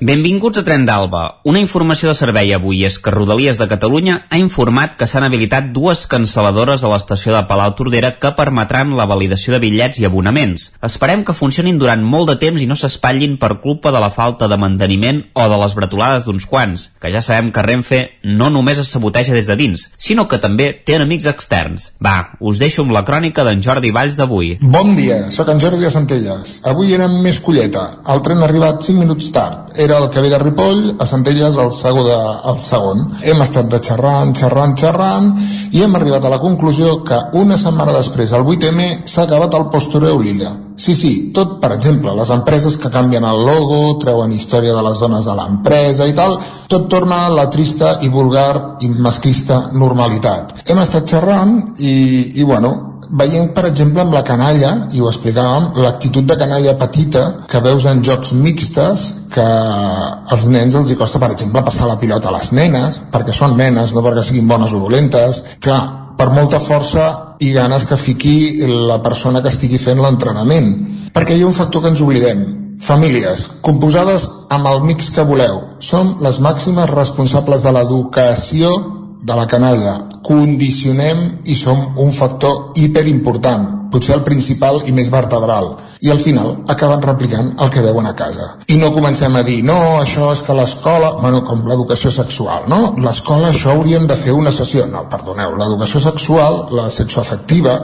[0.00, 1.42] Benvinguts a Tren d'Alba.
[1.44, 5.66] Una informació de servei avui és que Rodalies de Catalunya ha informat que s'han habilitat
[5.76, 10.70] dues cancel·ladores a l'estació de Palau Tordera que permetran la validació de bitllets i abonaments.
[10.88, 14.48] Esperem que funcionin durant molt de temps i no s'espatllin per culpa de la falta
[14.48, 18.80] de manteniment o de les bretolades d'uns quants, que ja sabem que Renfe no només
[18.80, 21.90] es saboteja des de dins, sinó que també té enemics externs.
[22.00, 24.54] Va, us deixo amb la crònica d'en Jordi Valls d'avui.
[24.64, 26.56] Bon dia, sóc en Jordi de Centelles.
[26.64, 28.00] Avui érem més colleta.
[28.08, 29.76] El tren ha arribat 5 minuts tard.
[29.76, 32.16] Era el que ve de Ripoll, a Centelles el segon, de,
[32.50, 33.04] el segon.
[33.22, 35.30] Hem estat de xerrant, xerrant, xerrant
[35.72, 39.68] i hem arribat a la conclusió que una setmana després, el 8M, s'ha acabat el
[39.72, 40.52] postureu lila.
[40.80, 45.02] Sí, sí, tot, per exemple, les empreses que canvien el logo, treuen història de les
[45.02, 46.38] dones a l'empresa i tal,
[46.72, 50.62] tot torna a la trista i vulgar i masclista normalitat.
[50.64, 51.92] Hem estat xerrant i,
[52.40, 57.24] i bueno, veient, per exemple, amb la canalla, i ho explicàvem, l'actitud de canalla petita
[57.50, 61.98] que veus en jocs mixtes que als nens els hi costa, per exemple, passar la
[62.00, 65.42] pilota a les nenes, perquè són nenes, no perquè siguin bones o dolentes.
[65.62, 65.80] Clar,
[66.18, 68.36] per molta força i ganes que fiqui
[68.68, 70.72] la persona que estigui fent l'entrenament.
[71.14, 72.42] Perquè hi ha un factor que ens oblidem.
[72.80, 78.70] Famílies, composades amb el mix que voleu, som les màximes responsables de l'educació
[79.22, 79.96] de la canalla.
[80.24, 85.72] Condicionem i som un factor hiperimportant, potser el principal i més vertebral.
[86.00, 88.46] I al final acaben replicant el que veuen a casa.
[88.72, 91.12] I no comencem a dir, no, això és que l'escola...
[91.20, 92.94] Bueno, com l'educació sexual, no?
[93.02, 94.86] L'escola això hauríem de fer una sessió.
[94.88, 97.76] No, perdoneu, l'educació sexual, la sexoafectiva,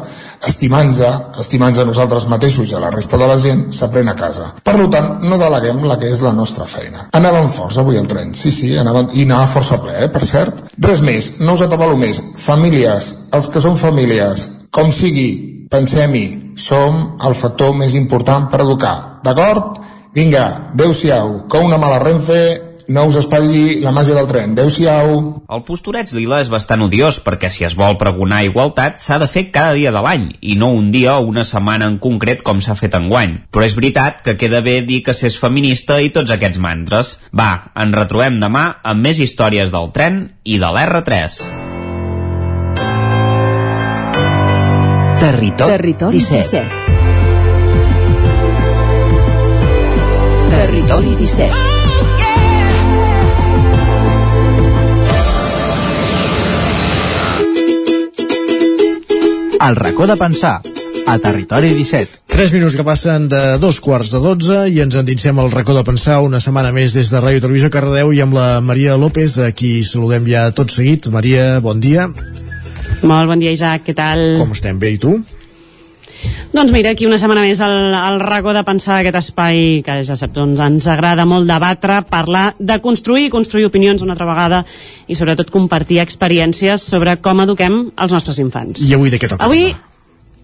[0.45, 4.51] estimant-nos a nosaltres mateixos i a la resta de la gent, s'aprèn a casa.
[4.65, 7.09] Per tant, no deleguem la que és la nostra feina.
[7.17, 10.67] Anàvem forts avui al tren, sí, sí, anàvem, i anava força ple, eh, per cert.
[10.79, 12.23] Res més, no us atabalo més.
[12.37, 19.21] Famílies, els que són famílies, com sigui, pensem-hi, som el factor més important per educar,
[19.25, 19.83] d'acord?
[20.17, 22.39] Vinga, adeu-siau, que una mala renfe
[22.89, 24.53] no us espatlli la màgia del tren.
[24.55, 25.43] Adéu-siau.
[25.51, 29.49] El postureig lila és bastant odiós perquè si es vol pregonar igualtat s'ha de fer
[29.55, 32.79] cada dia de l'any i no un dia o una setmana en concret com s'ha
[32.79, 33.39] fet enguany.
[33.51, 37.19] Però és veritat que queda bé dir que s'és feminista i tots aquests mantres.
[37.35, 41.65] Va, ens retrobem demà amb més històries del tren i de l'R3.
[45.27, 46.63] Territori, Territori 17.
[46.63, 46.87] 17.
[50.57, 51.76] Territori 17.
[59.61, 60.61] El racó de pensar
[61.07, 62.21] a Territori 17.
[62.27, 65.85] 3 minuts que passen de dos quarts de 12 i ens endinsem al racó de
[65.87, 69.49] pensar una setmana més des de Ràdio Televisió Cardedeu i amb la Maria López, a
[69.57, 71.09] qui saludem ja tot seguit.
[71.15, 72.11] Maria, bon dia.
[73.03, 74.27] Molt bon dia, Isaac, què tal?
[74.37, 74.79] Com estem?
[74.83, 75.17] Bé, i tu?
[76.53, 80.17] Doncs mira, aquí una setmana més al, al racó de pensar aquest espai que ja
[80.17, 84.63] saps, doncs ens agrada molt debatre, parlar de construir, construir opinions una altra vegada
[85.07, 88.81] i sobretot compartir experiències sobre com eduquem els nostres infants.
[88.87, 89.45] I avui de què toca?
[89.45, 89.69] Avui,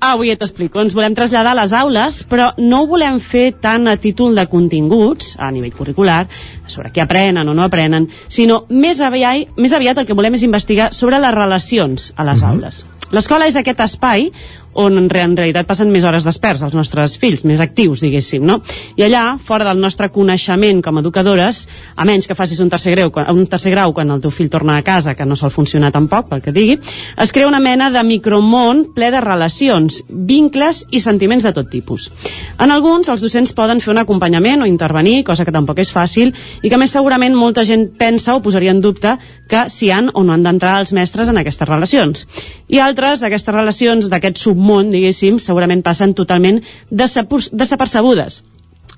[0.03, 0.83] avui t'ho explico.
[0.83, 4.47] Ens volem traslladar a les aules, però no ho volem fer tant a títol de
[4.51, 6.27] continguts, a nivell curricular,
[6.67, 10.45] sobre què aprenen o no aprenen, sinó més aviat, més aviat el que volem és
[10.49, 12.51] investigar sobre les relacions a les uh -huh.
[12.51, 12.87] aules.
[13.13, 14.31] L'escola és aquest espai
[14.75, 18.61] on en, realitat passen més hores desperts els nostres fills, més actius, diguéssim, no?
[18.97, 22.95] I allà, fora del nostre coneixement com a educadores, a menys que facis un tercer,
[22.97, 25.93] grau, un tercer grau quan el teu fill torna a casa, que no sol funcionar
[25.93, 26.79] tampoc, pel que digui,
[27.17, 32.11] es crea una mena de micromón ple de relacions, vincles i sentiments de tot tipus.
[32.59, 36.33] En alguns, els docents poden fer un acompanyament o intervenir, cosa que tampoc és fàcil,
[36.63, 39.17] i que més segurament molta gent pensa o posaria en dubte
[39.49, 42.27] que si han o no han d'entrar els mestres en aquestes relacions.
[42.73, 48.43] I altres d'aquestes relacions, d'aquest submón, diguéssim, segurament passen totalment desapercebudes.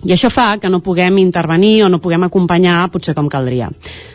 [0.04, 3.70] I això fa que no puguem intervenir o no puguem acompanyar potser com caldria.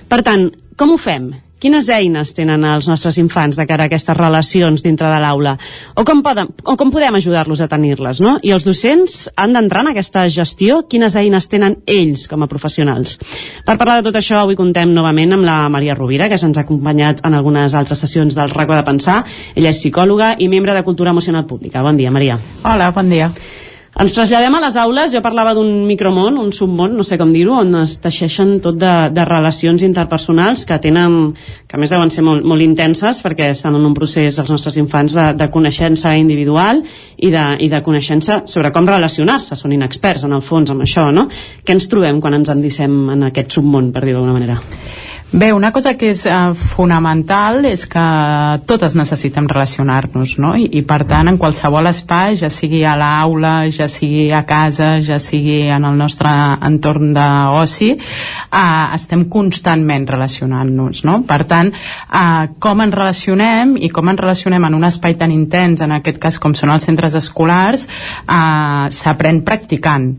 [0.08, 1.32] Per tant, com ho fem?
[1.60, 5.58] Quines eines tenen els nostres infants de cara a aquestes relacions dintre de l'aula?
[6.00, 8.38] O com, poden, o com podem ajudar-los a tenir-les, no?
[8.48, 10.86] I els docents han d'entrar en aquesta gestió?
[10.88, 13.20] Quines eines tenen ells com a professionals?
[13.68, 16.64] Per parlar de tot això, avui contem novament amb la Maria Rovira, que se'ns ha
[16.64, 19.26] acompanyat en algunes altres sessions del racó de pensar.
[19.52, 21.84] Ella és psicòloga i membre de Cultura Emocional Pública.
[21.84, 22.40] Bon dia, Maria.
[22.64, 23.34] Hola, bon dia.
[23.98, 27.56] Ens traslladem a les aules, jo parlava d'un micromón, un submón, no sé com dir-ho,
[27.64, 31.34] on es teixeixen tot de, de relacions interpersonals que tenen,
[31.66, 34.78] que a més deuen ser molt, molt intenses perquè estan en un procés els nostres
[34.78, 36.84] infants de, de coneixença individual
[37.18, 41.10] i de, i de coneixença sobre com relacionar-se, són inexperts en el fons amb això,
[41.12, 41.26] no?
[41.66, 44.62] Què ens trobem quan ens endissem en aquest submón, per dir-ho d'alguna manera?
[45.32, 48.02] Bé, una cosa que és uh, fonamental és que
[48.66, 50.56] totes necessitem relacionar-nos, no?
[50.58, 54.96] I, I per tant, en qualsevol espai, ja sigui a l'aula, ja sigui a casa,
[55.06, 56.34] ja sigui en el nostre
[56.66, 61.20] entorn d'oci, uh, estem constantment relacionant-nos, no?
[61.30, 65.86] Per tant, uh, com ens relacionem i com ens relacionem en un espai tan intens,
[65.86, 67.86] en aquest cas com són els centres escolars,
[68.26, 70.16] uh, s'aprèn practicant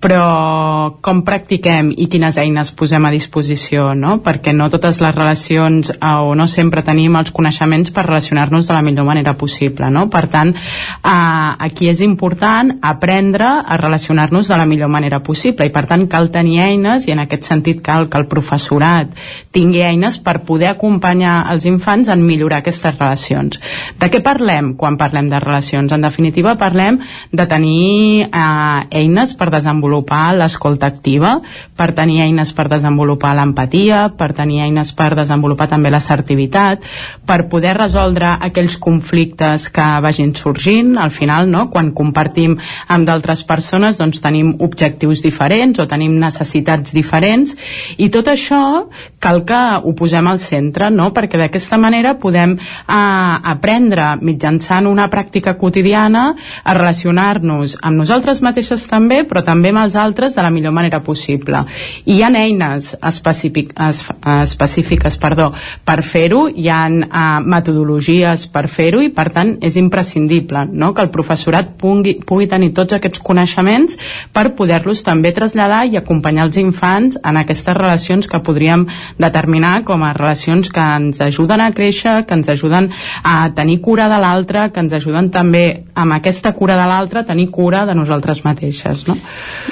[0.00, 4.16] però com practiquem i quines eines posem a disposició, no?
[4.24, 8.74] Perquè no totes les relacions eh, o no sempre tenim els coneixements per relacionar-nos de
[8.74, 10.06] la millor manera possible, no?
[10.10, 15.74] Per tant, eh, aquí és important aprendre a relacionar-nos de la millor manera possible i
[15.74, 19.12] per tant cal tenir eines i en aquest sentit cal que el professorat
[19.52, 23.60] tingui eines per poder acompanyar els infants en millorar aquestes relacions.
[24.00, 25.92] De què parlem quan parlem de relacions?
[25.92, 31.40] En definitiva, parlem de tenir eh, eines per desenvolupar desenvolupar l'escolta activa,
[31.76, 36.84] per tenir eines per desenvolupar l'empatia, per tenir eines per desenvolupar també l'assertivitat,
[37.26, 41.68] per poder resoldre aquells conflictes que vagin sorgint, al final, no?
[41.70, 42.56] quan compartim
[42.88, 47.56] amb d'altres persones, doncs tenim objectius diferents o tenim necessitats diferents,
[47.98, 48.86] i tot això
[49.18, 51.10] cal que ho posem al centre, no?
[51.12, 56.30] perquè d'aquesta manera podem eh, aprendre mitjançant una pràctica quotidiana
[56.64, 61.02] a relacionar-nos amb nosaltres mateixes també, però també amb els altres de la millor manera
[61.02, 61.64] possible.
[62.04, 64.02] I hi ha eines específic, es,
[64.42, 65.50] específiques perdó,
[65.84, 70.92] per fer-ho, hi ha uh, metodologies per fer-ho i per tant és imprescindible no?
[70.94, 73.98] que el professorat pugui, pugui tenir tots aquests coneixements
[74.32, 78.86] per poder-los també traslladar i acompanyar els infants en aquestes relacions que podríem
[79.18, 82.90] determinar com a relacions que ens ajuden a créixer, que ens ajuden
[83.24, 87.50] a tenir cura de l'altre, que ens ajuden també amb aquesta cura de l'altre tenir
[87.50, 89.06] cura de nosaltres mateixes.
[89.08, 89.16] No?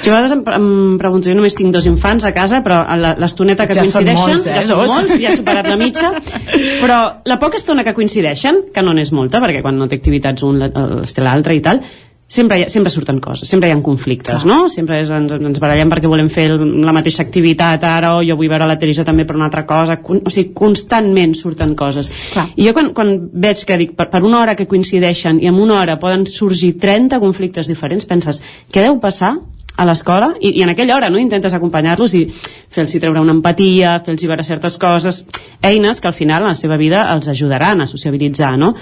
[0.03, 2.81] Jo a vegades em, em pregunto, jo només tinc dos infants a casa, però
[3.19, 4.93] l'estoneta que ja coincideixen, molts, eh, ja són dos.
[4.93, 6.11] molts, ja he superat la mitja,
[6.83, 10.45] però la poca estona que coincideixen, que no n'és molta, perquè quan no té activitats
[10.47, 11.83] un les té l'altre i tal,
[12.29, 14.47] sempre, ha, sempre surten coses, sempre hi ha conflictes, Clar.
[14.47, 14.69] no?
[14.69, 18.51] Sempre és, ens, ens barallem perquè volem fer la mateixa activitat ara, o jo vull
[18.51, 22.11] veure la televisió també per una altra cosa, con, o sigui, constantment surten coses.
[22.35, 22.45] Clar.
[22.55, 25.57] I jo quan, quan veig que dic, per, per una hora que coincideixen i en
[25.57, 29.33] una hora poden sorgir 30 conflictes diferents, penses, què deu passar
[29.79, 33.97] a l'escola i, i en aquella hora no intentes acompanyar-los i fer-los treure una empatia,
[34.03, 35.23] fer-los veure certes coses,
[35.61, 38.73] eines que al final en la seva vida els ajudaran a sociabilitzar, no?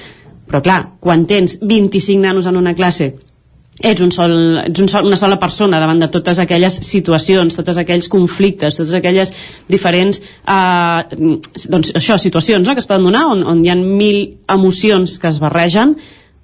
[0.48, 3.14] Però clar, quan tens 25 nanos en una classe
[3.77, 7.77] ets, un sol, ets un sol, una sola persona davant de totes aquelles situacions, tots
[7.77, 9.34] aquells conflictes, totes aquelles
[9.69, 11.17] diferents eh,
[11.69, 12.74] doncs això, situacions no?
[12.74, 15.98] que es poden donar on, on hi ha mil emocions que es barregen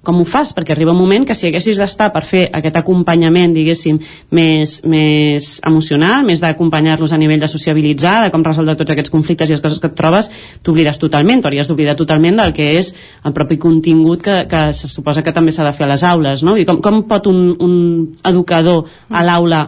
[0.04, 0.52] com ho fas?
[0.54, 3.98] Perquè arriba un moment que si haguessis d'estar per fer aquest acompanyament, diguéssim,
[4.36, 9.50] més, més emocional, més d'acompanyar-los a nivell de sociabilitzar, de com resoldre tots aquests conflictes
[9.50, 10.30] i les coses que et trobes,
[10.62, 12.92] t'oblides totalment, t'hauries d'oblidar totalment del que és
[13.24, 16.44] el propi contingut que, que se suposa que també s'ha de fer a les aules,
[16.46, 16.56] no?
[16.60, 17.76] I com, com pot un, un
[18.24, 19.64] educador a l'aula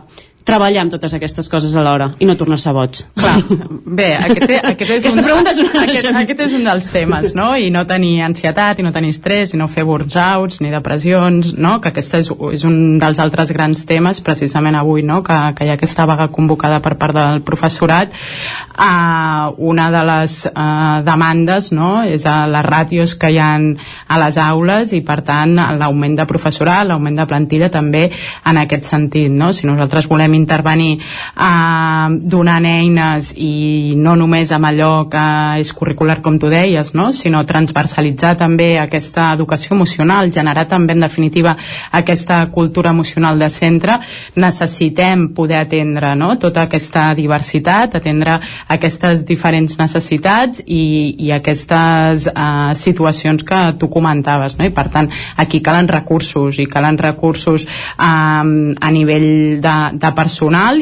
[0.47, 3.00] treballar amb totes aquestes coses alhora i no tornar-se boig.
[3.18, 3.34] Clar,
[3.99, 7.49] bé, aquest, aquest, és un, pregunta és una aquest, aquest és un dels temes, no?
[7.58, 11.76] I no tenir ansietat, i no tenir estrès, i no fer burnouts, ni depressions, no?
[11.83, 15.23] Que aquest és, és un dels altres grans temes, precisament avui, no?
[15.26, 18.15] Que, que hi ha aquesta vaga convocada per part del professorat.
[18.76, 24.18] Uh, una de les uh, demandes, no?, és a les ràtios que hi ha a
[24.20, 28.07] les aules i, per tant, l'augment de professorat, l'augment de plantilla també
[28.47, 29.50] en aquest sentit, no?
[29.57, 35.24] Si nosaltres volem intervenir eh, donant eines i no només amb allò que
[35.60, 37.10] és curricular com tu deies, no?
[37.12, 41.56] sinó transversalitzar també aquesta educació emocional, generar també en definitiva
[41.92, 43.98] aquesta cultura emocional de centre,
[44.36, 46.34] necessitem poder atendre no?
[46.40, 48.39] tota aquesta diversitat, atendre
[48.73, 54.66] aquestes diferents necessitats i, i aquestes eh, situacions que tu comentaves, no?
[54.66, 60.12] i per tant aquí calen recursos i calen recursos eh, a nivell de, de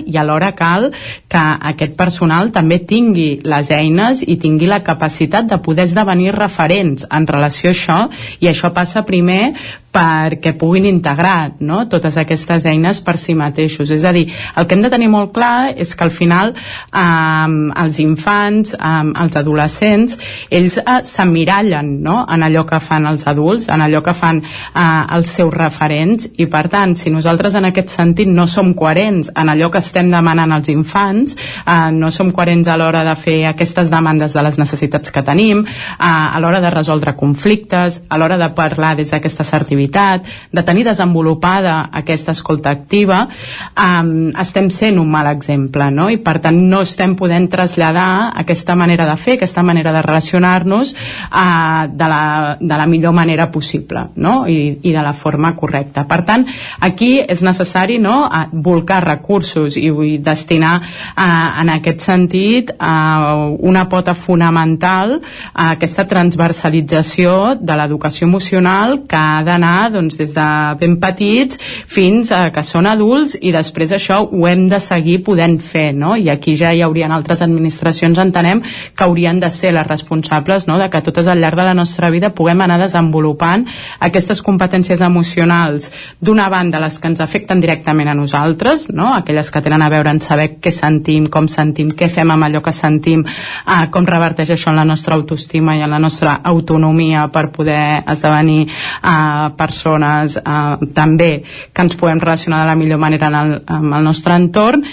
[0.07, 0.91] i alhora cal
[1.29, 7.07] que aquest personal també tingui les eines i tingui la capacitat de poder esdevenir referents
[7.11, 7.99] en relació a això
[8.41, 9.55] i això passa primer
[9.95, 11.85] perquè puguin integrar no?
[11.91, 13.93] totes aquestes eines per si mateixos.
[13.95, 14.27] És a dir,
[14.59, 19.13] el que hem de tenir molt clar és que al final eh, els infants, eh,
[19.23, 20.19] els adolescents,
[20.51, 22.25] ells eh, s'emmirallen no?
[22.27, 26.49] en allò que fan els adults, en allò que fan eh, els seus referents i
[26.51, 30.57] per tant, si nosaltres en aquest sentit no som coherents en allò que estem demanant
[30.57, 35.15] als infants, eh, no som coherents a l'hora de fer aquestes demandes de les necessitats
[35.15, 39.84] que tenim, eh, a l'hora de resoldre conflictes, a l'hora de parlar des d'aquesta assertivitat
[39.85, 43.29] responsabilitat, de tenir desenvolupada aquesta escolta activa,
[43.77, 46.09] um, estem sent un mal exemple, no?
[46.11, 50.95] I per tant no estem podent traslladar aquesta manera de fer, aquesta manera de relacionar-nos
[50.95, 54.47] uh, de, la, de la millor manera possible, no?
[54.47, 56.07] I, I de la forma correcta.
[56.07, 56.47] Per tant,
[56.81, 63.89] aquí és necessari no, a volcar recursos i destinar uh, en aquest sentit uh, una
[63.89, 65.19] pota fonamental
[65.53, 70.47] a aquesta transversalització de l'educació emocional que ha d'anar doncs, des de
[70.81, 71.59] ben petits
[71.91, 76.15] fins a que són adults i després això ho hem de seguir podent fer no?
[76.17, 80.79] i aquí ja hi haurien altres administracions entenem que haurien de ser les responsables no?
[80.79, 83.67] de que totes al llarg de la nostra vida puguem anar desenvolupant
[84.01, 89.13] aquestes competències emocionals d'una banda les que ens afecten directament a nosaltres no?
[89.15, 92.63] aquelles que tenen a veure en saber què sentim, com sentim, què fem amb allò
[92.65, 97.27] que sentim, eh, com reverteix això en la nostra autoestima i en la nostra autonomia
[97.33, 103.33] per poder esdevenir eh, persones eh, també que ens podem relacionar de la millor manera
[103.33, 104.85] en el, amb el nostre entorn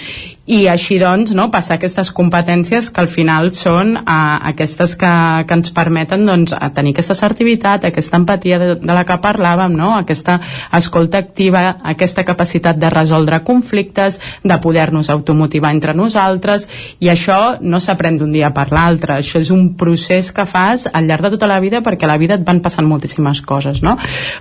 [0.42, 5.10] i així doncs no, passar aquestes competències que al final són uh, aquestes que,
[5.46, 9.92] que ens permeten doncs, tenir aquesta assertivitat, aquesta empatia de, de la que parlàvem, no?
[9.94, 10.40] aquesta
[10.74, 11.62] escolta activa,
[11.92, 16.66] aquesta capacitat de resoldre conflictes, de poder-nos automotivar entre nosaltres
[16.98, 21.06] i això no s'aprèn d'un dia per l'altre, això és un procés que fas al
[21.06, 23.94] llarg de tota la vida perquè a la vida et van passant moltíssimes coses no?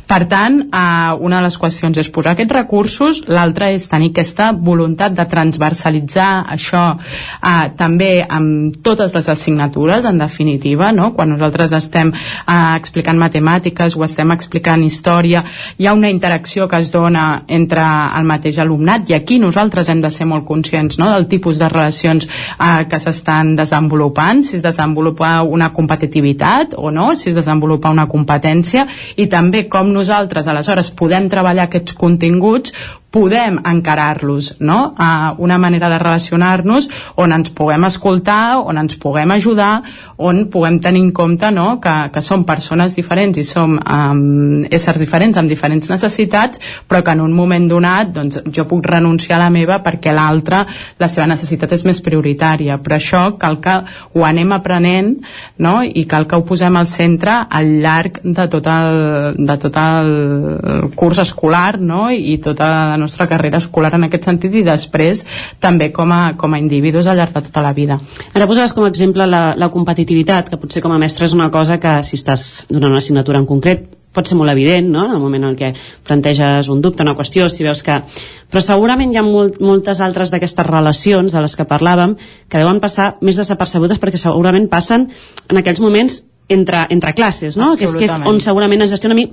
[0.09, 4.49] per tant, uh, una de les qüestions és posar aquests recursos, l'altra és tenir aquesta
[4.57, 11.11] voluntat de transversalitzar realitzar això eh, també amb totes les assignatures, en definitiva, no?
[11.13, 15.43] quan nosaltres estem eh, explicant matemàtiques o estem explicant història,
[15.77, 17.83] hi ha una interacció que es dona entre
[18.17, 21.11] el mateix alumnat i aquí nosaltres hem de ser molt conscients no?
[21.11, 27.11] del tipus de relacions eh, que s'estan desenvolupant, si es desenvolupa una competitivitat o no,
[27.15, 28.87] si es desenvolupa una competència
[29.17, 32.73] i també com nosaltres aleshores podem treballar aquests continguts
[33.11, 34.95] podem encarar-los no?
[34.98, 36.88] a una manera de relacionar-nos
[37.19, 39.83] on ens puguem escoltar, on ens puguem ajudar,
[40.17, 41.81] on puguem tenir en compte no?
[41.83, 47.11] que, que som persones diferents i som um, éssers diferents amb diferents necessitats, però que
[47.11, 50.64] en un moment donat doncs, jo puc renunciar a la meva perquè l'altra,
[50.98, 53.75] la seva necessitat és més prioritària, però això cal que
[54.15, 55.17] ho anem aprenent
[55.59, 55.81] no?
[55.83, 60.90] i cal que ho posem al centre al llarg de tot el, de tot el
[60.95, 62.07] curs escolar no?
[62.07, 65.25] i tota la nostra carrera escolar en aquest sentit i després
[65.59, 67.99] també com a, com a individus al llarg de tota la vida.
[68.33, 71.49] Ara posaves com a exemple la, la competitivitat, que potser com a mestre és una
[71.51, 75.15] cosa que si estàs donant una assignatura en concret pot ser molt evident, no?, en
[75.15, 75.71] el moment en què
[76.07, 78.01] planteges un dubte, una qüestió, si veus que...
[78.51, 82.17] Però segurament hi ha molt, moltes altres d'aquestes relacions de les que parlàvem
[82.51, 85.07] que deuen passar més desapercebudes perquè segurament passen
[85.47, 89.15] en aquells moments entre, entre classes, no?, que és, que és on segurament es gestiona
[89.15, 89.30] a mi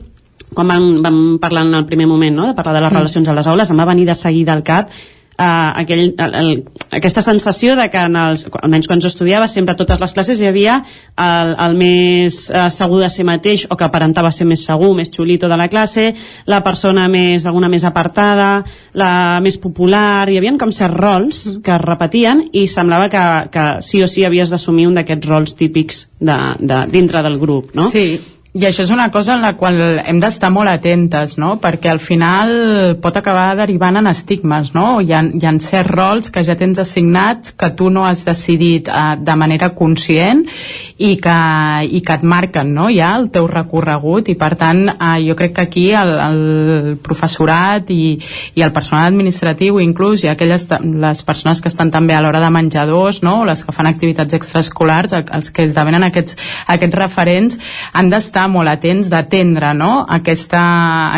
[0.54, 2.48] quan vam, vam parlar en el primer moment no?
[2.50, 2.98] de parlar de les mm.
[3.00, 4.92] relacions a les aules, em va venir de seguida al cap
[5.38, 9.74] eh, aquell, el, el, aquesta sensació de que en els, almenys quan jo estudiava sempre
[9.74, 10.78] a totes les classes hi havia
[11.14, 15.12] el, el més eh, segur de ser mateix o que aparentava ser més segur, més
[15.14, 16.10] xulito de la classe
[16.50, 18.64] la persona més, alguna més apartada
[18.98, 19.12] la
[19.44, 21.62] més popular hi havia com certs rols mm.
[21.66, 25.54] que es repetien i semblava que, que sí o sí havies d'assumir un d'aquests rols
[25.58, 27.88] típics de, de, dintre del grup no?
[27.92, 28.18] Sí,
[28.58, 31.52] i això és una cosa en la qual hem d'estar molt atentes, no?
[31.62, 32.50] perquè al final
[32.98, 34.98] pot acabar derivant en estigmes, no?
[34.98, 38.90] Hi ha, hi ha certs rols que ja tens assignats que tu no has decidit
[38.90, 40.42] eh, de manera conscient
[40.98, 41.36] i que,
[41.86, 42.88] i que et marquen no?
[42.90, 47.92] ja el teu recorregut i per tant eh, jo crec que aquí el, el professorat
[47.94, 48.18] i,
[48.58, 52.50] i el personal administratiu inclús i aquelles les persones que estan també a l'hora de
[52.50, 53.44] menjadors no?
[53.46, 56.34] les que fan activitats extraescolars els que esdevenen aquests,
[56.66, 57.62] aquests referents
[57.92, 59.90] han d'estar molt atents d'atendre no?
[60.08, 60.60] Aquesta,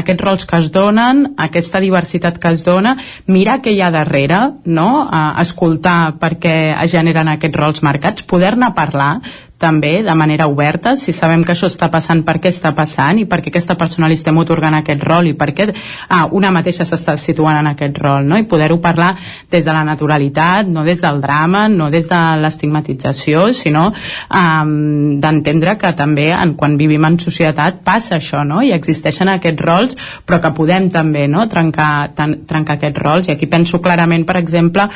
[0.01, 4.41] aquests rols que es donen, aquesta diversitat que es dona, mirar què hi ha darrere,
[4.65, 4.89] no?
[5.07, 9.13] Uh, escoltar perquè es generen aquests rols marcats, poder-ne parlar,
[9.61, 13.27] també de manera oberta, si sabem que això està passant, per què està passant i
[13.29, 15.67] per què aquesta persona li estem otorgant aquest rol i per què
[16.09, 18.39] ah, una mateixa s'està situant en aquest rol, no?
[18.41, 19.11] i poder-ho parlar
[19.53, 25.77] des de la naturalitat, no des del drama, no des de l'estigmatització, sinó um, d'entendre
[25.77, 28.63] que també en, quan vivim en societat passa això, no?
[28.65, 31.45] i existeixen aquests rols, però que podem també no?
[31.53, 34.89] trencar, tan, trencar aquests rols, i aquí penso clarament, per exemple,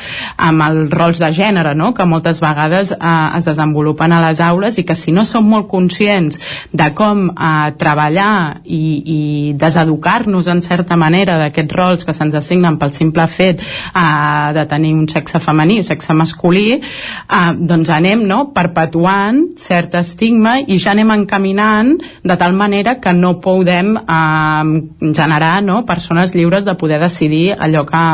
[0.49, 1.93] amb els rols de gènere, no?
[1.93, 5.45] que moltes vegades uh, es desenvolupen a les aules aules i que si no som
[5.49, 6.39] molt conscients
[6.71, 9.19] de com eh, treballar i, i
[9.59, 14.93] deseducar-nos en certa manera d'aquests rols que se'ns assignen pel simple fet eh, de tenir
[14.95, 20.93] un sexe femení o sexe masculí eh, doncs anem no, perpetuant cert estigma i ja
[20.95, 26.99] anem encaminant de tal manera que no podem eh, generar no, persones lliures de poder
[27.01, 28.05] decidir allò que,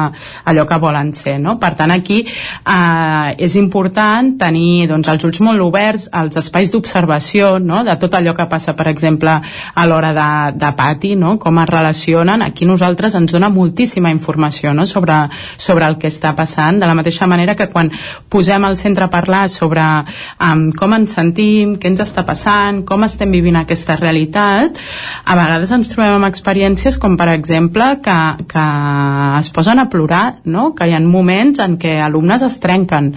[0.46, 1.58] allò que volen ser no?
[1.60, 7.58] per tant aquí eh, és important tenir doncs, els ulls molt oberts als espais d'observació
[7.60, 7.84] no?
[7.84, 10.30] de tot allò que passa per exemple a l'hora de,
[10.60, 11.36] de pati no?
[11.40, 14.86] com es relacionen aquí nosaltres ens dona moltíssima informació no?
[14.88, 15.18] sobre,
[15.58, 17.92] sobre el que està passant de la mateixa manera que quan
[18.32, 23.04] posem al centre a parlar sobre um, com ens sentim, què ens està passant com
[23.04, 24.80] estem vivint aquesta realitat
[25.26, 28.68] a vegades ens trobem amb experiències com per exemple que, que
[29.42, 30.72] es posen a plorar no?
[30.78, 33.12] que hi ha moments en què alumnes es trenquen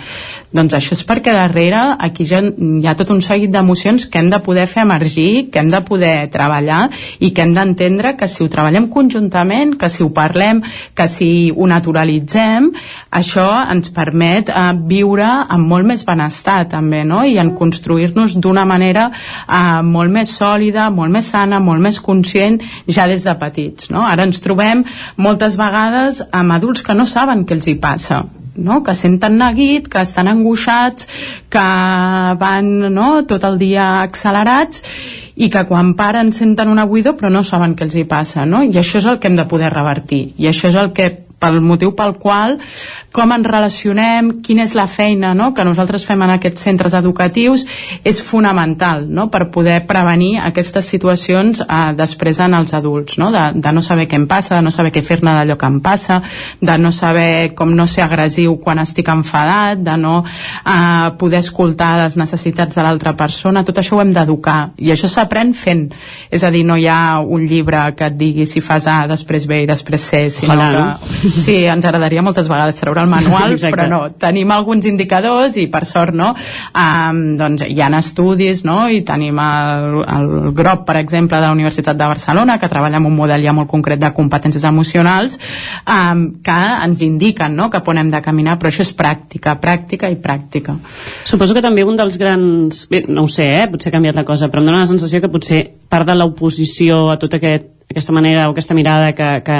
[0.54, 4.30] doncs això és perquè darrere aquí ja hi ha tot un seguit d'emocions que hem
[4.32, 6.88] de poder fer emergir, que hem de poder treballar
[7.20, 10.62] i que hem d'entendre que si ho treballem conjuntament, que si ho parlem,
[10.94, 12.70] que si ho naturalitzem,
[13.10, 17.24] això ens permet eh, viure amb molt més benestar també, no?
[17.24, 22.60] I en construir-nos d'una manera eh, molt més sòlida, molt més sana, molt més conscient
[22.86, 24.04] ja des de petits, no?
[24.06, 24.84] Ara ens trobem
[25.16, 28.24] moltes vegades amb adults que no saben què els hi passa
[28.56, 28.82] no?
[28.82, 31.08] que senten neguit, que estan angoixats,
[31.50, 31.66] que
[32.40, 33.10] van no?
[33.28, 34.84] tot el dia accelerats
[35.34, 38.62] i que quan paren senten una buidor però no saben què els hi passa no?
[38.62, 41.60] i això és el que hem de poder revertir i això és el que pel
[41.60, 42.56] motiu pel qual
[43.14, 45.52] com ens relacionem, quina és la feina no?
[45.54, 47.62] que nosaltres fem en aquests centres educatius
[48.02, 49.28] és fonamental no?
[49.30, 53.30] per poder prevenir aquestes situacions eh, després en els adults no?
[53.34, 55.78] De, de no saber què em passa, de no saber què fer-ne d'allò que em
[55.84, 56.20] passa,
[56.60, 61.94] de no saber com no ser agressiu quan estic enfadat de no eh, poder escoltar
[62.02, 65.86] les necessitats de l'altra persona tot això ho hem d'educar i això s'aprèn fent
[66.34, 69.46] és a dir, no hi ha un llibre que et digui si fas A després
[69.46, 73.52] B i després C sinó Ojalà, que, sí, ens agradaria moltes vegades treure el manual,
[73.56, 73.74] Exacte.
[73.74, 78.84] però no, tenim alguns indicadors i per sort no, um, doncs hi ha estudis no,
[78.90, 83.10] i tenim el, el GROP, per exemple, de la Universitat de Barcelona, que treballa amb
[83.10, 85.38] un model ja molt concret de competències emocionals,
[85.86, 90.10] um, que ens indiquen no, cap on hem de caminar, però això és pràctica, pràctica
[90.10, 90.76] i pràctica.
[91.24, 92.84] Suposo que també un dels grans...
[92.90, 93.68] Bé, no ho sé, eh?
[93.70, 97.08] potser ha canviat la cosa, però em dóna la sensació que potser part de l'oposició
[97.12, 99.58] a tota aquest, aquesta manera o aquesta mirada que, que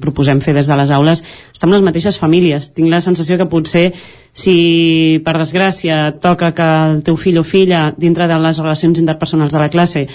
[0.00, 1.20] proposem fer des de les aules
[1.52, 2.72] està amb les mateixes famílies.
[2.74, 3.92] Tinc la sensació que potser
[4.32, 9.52] si per desgràcia toca que el teu fill o filla dintre de les relacions interpersonals
[9.52, 10.06] de la classe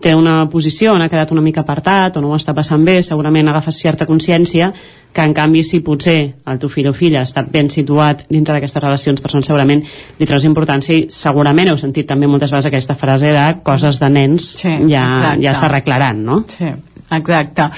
[0.00, 3.00] té una posició on ha quedat una mica apartat o no ho està passant bé,
[3.02, 4.70] segurament agafes certa consciència
[5.12, 8.82] que en canvi si potser el teu fill o filla està ben situat dintre d'aquestes
[8.82, 9.82] relacions personals segurament
[10.20, 14.10] li treus importància i segurament heu sentit també moltes vegades aquesta frase de coses de
[14.12, 15.42] nens Sí, ja, exacte.
[15.42, 16.42] ja s'arreglaran, no?
[16.48, 16.70] Sí,
[17.16, 17.70] exacte.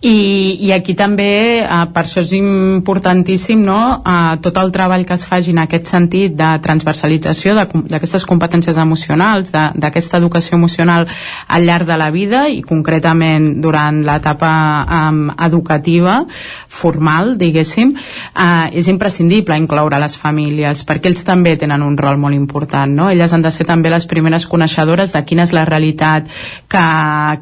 [0.00, 5.16] I, i aquí també, eh, per això és importantíssim no, eh, tot el treball que
[5.18, 11.08] es faci en aquest sentit de transversalització d'aquestes competències emocionals, d'aquesta educació emocional
[11.48, 14.52] al llarg de la vida i concretament durant l'etapa
[14.84, 16.20] um, educativa
[16.68, 22.36] formal, diguéssim, eh, és imprescindible incloure les famílies perquè ells també tenen un rol molt
[22.36, 23.10] important, no?
[23.10, 26.28] Elles han de ser també les primeres coneixedores de quina és la realitat
[26.68, 26.86] que,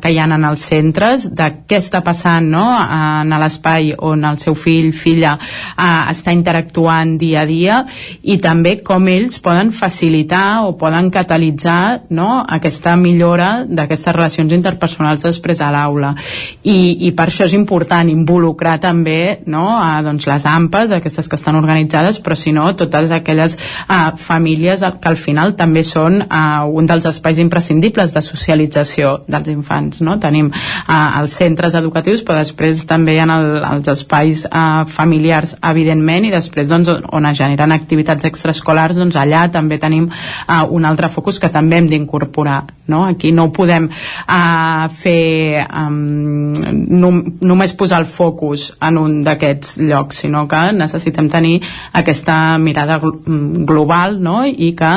[0.00, 2.64] que hi ha en els centres, de què està passant no?
[2.76, 7.80] en l'espai on el seu fill, filla eh, està interactuant dia a dia
[8.22, 12.42] i també com ells poden facilitar o poden catalitzar no?
[12.42, 16.14] aquesta millora d'aquestes relacions interpersonals després a l'aula
[16.62, 19.66] I, i per això és important involucrar també no?
[19.76, 24.84] a, doncs, les AMPAs, aquestes que estan organitzades però si no, totes aquelles eh, famílies
[25.00, 30.18] que al final també són eh, un dels espais imprescindibles de socialització dels infants no?
[30.22, 30.92] tenim eh,
[31.26, 36.70] els centres educatius però després també ha el, els espais eh, familiars evidentment i després
[36.70, 41.40] doncs, on- on es generen activitats extraescolars doncs allà també tenim eh, un altre focus
[41.42, 43.04] que també hem d'incorporar no?
[43.10, 46.52] aquí no podem eh, fer um,
[47.00, 51.56] nom només posar el focus en un d'aquests llocs sinó que necessitem tenir
[51.98, 54.38] aquesta mirada mm, global no?
[54.46, 54.92] i que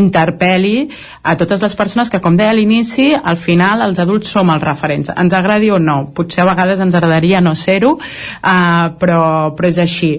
[0.00, 0.88] interpel·li
[1.24, 4.64] a totes les persones que com deia a l'inici al final els adults som els
[4.64, 6.00] referents ens agradi o no.
[6.14, 9.22] Potser a vegades ens agradaria no ser-ho, uh, però,
[9.56, 10.14] però és així.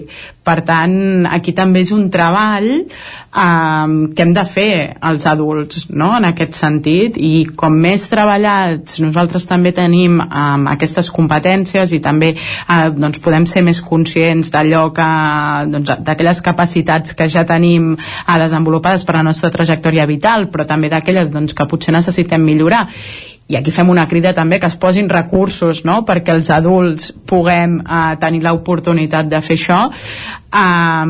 [0.46, 4.70] Per tant, aquí també és un treball um, que hem de fer
[5.08, 11.10] els adults, no?, en aquest sentit, i com més treballats nosaltres també tenim um, aquestes
[11.10, 15.10] competències i també uh, doncs podem ser més conscients d'allò que,
[15.74, 20.92] doncs, d'aquelles capacitats que ja tenim uh, desenvolupades per la nostra trajectòria vital, però també
[20.92, 22.86] d'aquelles doncs, que potser necessitem millorar
[23.48, 26.00] i aquí fem una crida també que es posin recursos no?
[26.06, 29.78] perquè els adults puguem eh, tenir l'oportunitat de fer això
[30.56, 31.04] eh,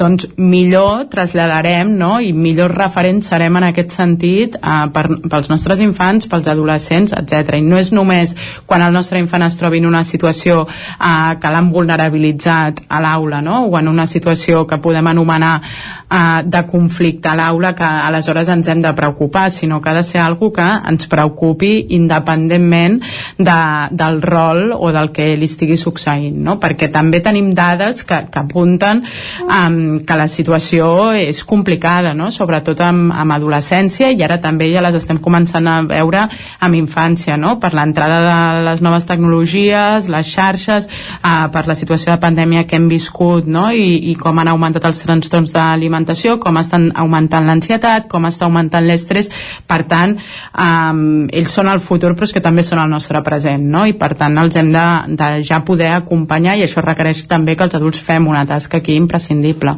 [0.00, 2.14] doncs millor traslladarem no?
[2.24, 7.58] i millor referents serem en aquest sentit eh, per, pels nostres infants, pels adolescents, etc.
[7.58, 8.32] I no és només
[8.64, 13.42] quan el nostre infant es trobi en una situació eh, que l'han vulnerabilitzat a l'aula
[13.44, 13.66] no?
[13.68, 18.72] o en una situació que podem anomenar eh, de conflicte a l'aula que aleshores ens
[18.72, 23.00] hem de preocupar, sinó que ha de ser algo que ens preocupi independentment
[23.38, 23.58] de,
[23.90, 26.56] del rol o del que li estigui succeint, no?
[26.62, 29.02] perquè també tenim dades que, que apunten
[29.44, 32.30] um, que la situació és complicada, no?
[32.34, 36.26] sobretot amb, amb adolescència i ara també ja les estem començant a veure
[36.60, 37.56] amb infància, no?
[37.62, 40.88] per l'entrada de les noves tecnologies, les xarxes,
[41.20, 43.68] uh, per la situació de pandèmia que hem viscut no?
[43.72, 48.84] I, i com han augmentat els trastorns d'alimentació, com estan augmentant l'ansietat, com està augmentant
[48.86, 49.30] l'estrès,
[49.70, 50.16] per tant,
[50.52, 53.84] um, ells són el futur però és que també són el nostre present no?
[53.86, 54.84] i per tant els hem de,
[55.20, 58.96] de ja poder acompanyar i això requereix també que els adults fem una tasca aquí
[58.98, 59.76] imprescindible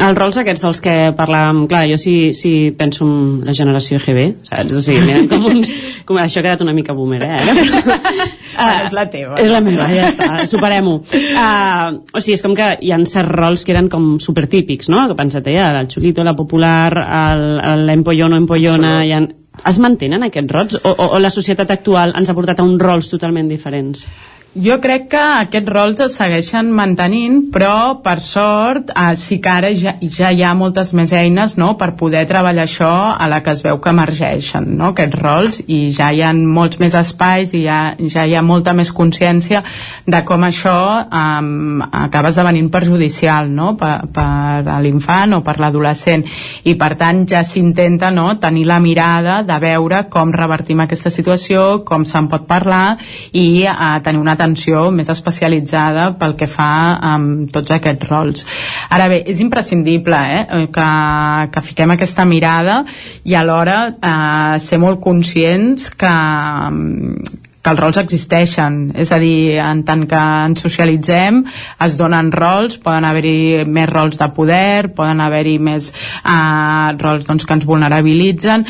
[0.00, 4.26] els rols aquests dels que parlàvem clar, jo sí, sí penso en la generació GB
[4.48, 4.76] saps?
[4.76, 5.72] O sigui, com uns,
[6.08, 7.40] com, això ha quedat una mica boomer eh?
[8.62, 12.56] uh, és la teva és la meva, ja està, superem-ho uh, o sigui, és com
[12.56, 15.06] que hi ha certs rols que eren com supertípics, no?
[15.10, 16.90] que pensa't ja, el xulito, la popular
[17.84, 19.20] l'empollona, empollona hi ha,
[19.70, 22.80] es mantenen aquests rols o, o, o la societat actual ens ha portat a uns
[22.82, 24.06] rols totalment diferents?
[24.50, 29.68] Jo crec que aquests rols es segueixen mantenint, però per sort eh, sí que ara
[29.78, 33.54] ja, ja hi ha moltes més eines no, per poder treballar això a la que
[33.54, 37.60] es veu que emergeixen, no, aquests rols, i ja hi ha molts més espais i
[37.62, 39.60] ja, ja hi ha molta més consciència
[40.10, 46.26] de com això eh, acaba esdevenint perjudicial no, per, per a l'infant o per l'adolescent,
[46.66, 51.84] i per tant ja s'intenta no, tenir la mirada de veure com revertim aquesta situació,
[51.86, 52.98] com se'n pot parlar
[53.30, 58.46] i eh, tenir una atenció més especialitzada pel que fa amb tots aquests rols.
[58.90, 60.88] Ara bé, és imprescindible eh, que,
[61.52, 62.80] que fiquem aquesta mirada
[63.28, 66.14] i alhora eh, ser molt conscients que,
[67.60, 71.42] que els rols existeixen, és a dir, en tant que ens socialitzem,
[71.84, 77.44] es donen rols, poden haver-hi més rols de poder, poden haver-hi més eh, rols doncs,
[77.44, 78.64] que ens vulnerabilitzen,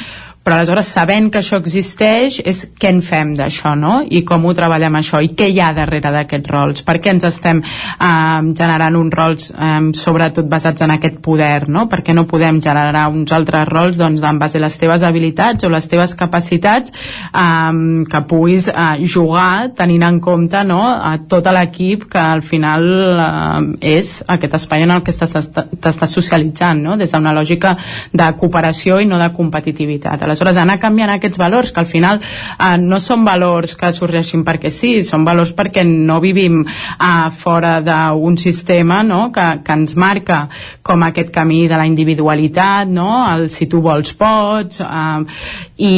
[0.50, 4.00] però aleshores sabent que això existeix és què en fem d'això no?
[4.02, 7.26] i com ho treballem això i què hi ha darrere d'aquests rols per què ens
[7.28, 11.84] estem eh, generant uns rols eh, sobretot basats en aquest poder no?
[11.92, 15.68] per què no podem generar uns altres rols doncs en base a les teves habilitats
[15.68, 20.80] o les teves capacitats eh, que puguis eh, jugar tenint en compte no?
[20.82, 22.88] a tot l'equip que al final
[23.28, 26.98] eh, és aquest espai en el que t'estàs socialitzant no?
[26.98, 27.76] des d'una lògica
[28.10, 32.76] de cooperació i no de competitivitat aleshores anar canviant aquests valors que al final eh,
[32.80, 38.38] no són valors que sorgeixin perquè sí, són valors perquè no vivim eh, fora d'un
[38.40, 39.30] sistema no?
[39.32, 40.42] que, que ens marca
[40.82, 43.10] com aquest camí de la individualitat no?
[43.30, 45.40] el si tu vols pots eh,
[45.80, 45.94] i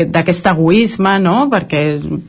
[0.00, 1.36] d'aquest egoisme no?
[1.52, 1.82] perquè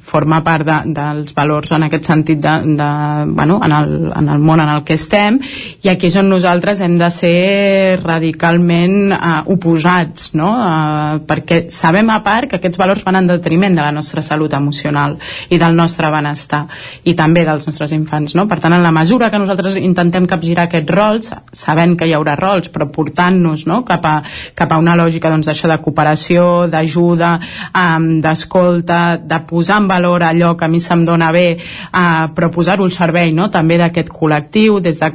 [0.08, 2.92] forma part de, dels valors en aquest sentit de, de,
[3.32, 5.40] bueno, en, el, en el món en el que estem
[5.82, 10.52] i aquí és on nosaltres hem de ser radicalment eh, oposats no?
[10.58, 14.52] eh, perquè sabem a part que aquests valors van en detriment de la nostra salut
[14.58, 15.16] emocional
[15.50, 16.66] i del nostre benestar
[17.08, 18.48] i també dels nostres infants no?
[18.52, 22.36] per tant en la mesura que nosaltres intentem capgirar aquests rols sabent que hi haurà
[22.40, 23.82] rols però portant-nos no?
[23.88, 24.16] cap, a,
[24.58, 27.32] cap a una lògica doncs, això de cooperació, d'ajuda
[27.72, 32.52] um, d'escolta, de posar en valor allò que a mi se'm dona bé uh, però
[32.52, 33.48] posar-ho al servei no?
[33.54, 35.14] també d'aquest col·lectiu des de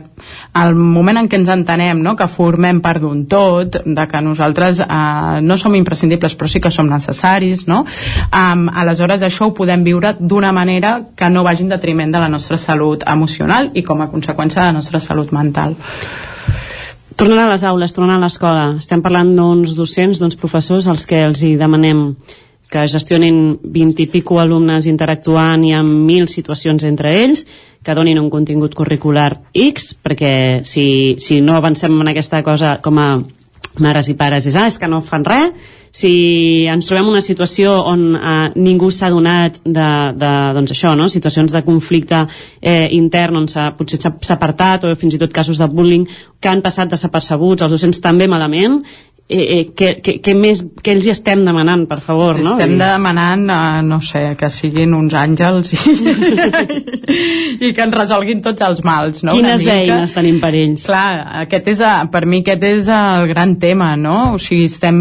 [0.56, 2.16] el moment en què ens entenem no?
[2.16, 6.60] que formem part d'un tot de que nosaltres uh, no som imprescindibles imprescindibles però sí
[6.60, 7.84] que som necessaris no?
[7.84, 12.28] um, aleshores això ho podem viure d'una manera que no vagi en detriment de la
[12.28, 15.76] nostra salut emocional i com a conseqüència de la nostra salut mental
[17.16, 21.22] Tornant a les aules, tornant a l'escola, estem parlant d'uns docents, d'uns professors als que
[21.24, 22.10] els hi demanem
[22.68, 27.46] que gestionin 20 i pico alumnes interactuant i amb mil situacions entre ells,
[27.80, 33.00] que donin un contingut curricular X, perquè si, si no avancem en aquesta cosa com
[33.00, 33.08] a
[33.82, 37.72] mares i pares és, ah, és que no fan res si ens trobem una situació
[37.88, 39.88] on eh, ningú s'ha donat de,
[40.20, 41.08] de, doncs això, no?
[41.12, 42.22] situacions de conflicte
[42.60, 46.04] eh, intern on s'ha, potser s'ha apartat o fins i tot casos de bullying
[46.40, 48.82] que han passat desapercebuts, els docents també malament
[49.28, 52.54] eh, eh, què, què, què més què els hi estem demanant, per favor no?
[52.54, 55.96] estem demanant, eh, no sé que siguin uns àngels i,
[57.66, 59.34] i que ens resolguin tots els mals no?
[59.34, 60.86] quines eines tenim per ells?
[60.86, 61.08] clar,
[61.42, 64.36] aquest és, a, per mi aquest és el gran tema no?
[64.36, 65.00] o sigui, estem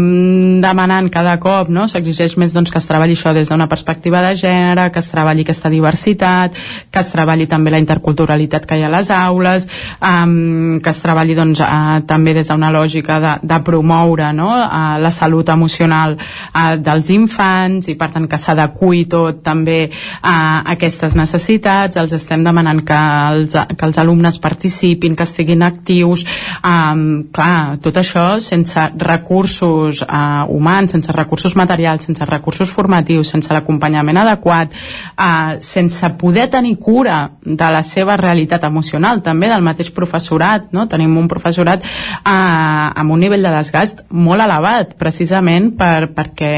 [0.64, 1.86] demanant cada cop no?
[1.90, 5.46] s'exigeix més doncs, que es treballi això des d'una perspectiva de gènere que es treballi
[5.46, 6.58] aquesta diversitat
[6.90, 11.02] que es treballi també la interculturalitat que hi ha a les aules um, que es
[11.04, 14.50] treballi doncs, uh, també des d'una lògica de, de promoure promoure no?
[14.50, 16.16] a la salut emocional
[16.52, 19.90] a, dels infants i per tant que s'adequi tot també
[20.22, 26.24] a aquestes necessitats els estem demanant que els, que els alumnes participin, que estiguin actius
[26.64, 33.52] um, clar, tot això sense recursos uh, humans, sense recursos materials, sense recursos formatius, sense
[33.52, 39.92] l'acompanyament adequat uh, sense poder tenir cura de la seva realitat emocional també del mateix
[39.94, 40.86] professorat no?
[40.88, 46.52] tenim un professorat uh, amb un nivell de desgast molt elevat precisament per, perquè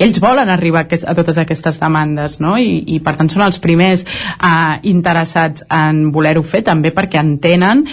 [0.00, 2.56] ells volen arribar a, a totes aquestes demandes no?
[2.58, 7.86] I, i per tant són els primers eh, interessats en voler-ho fer també perquè entenen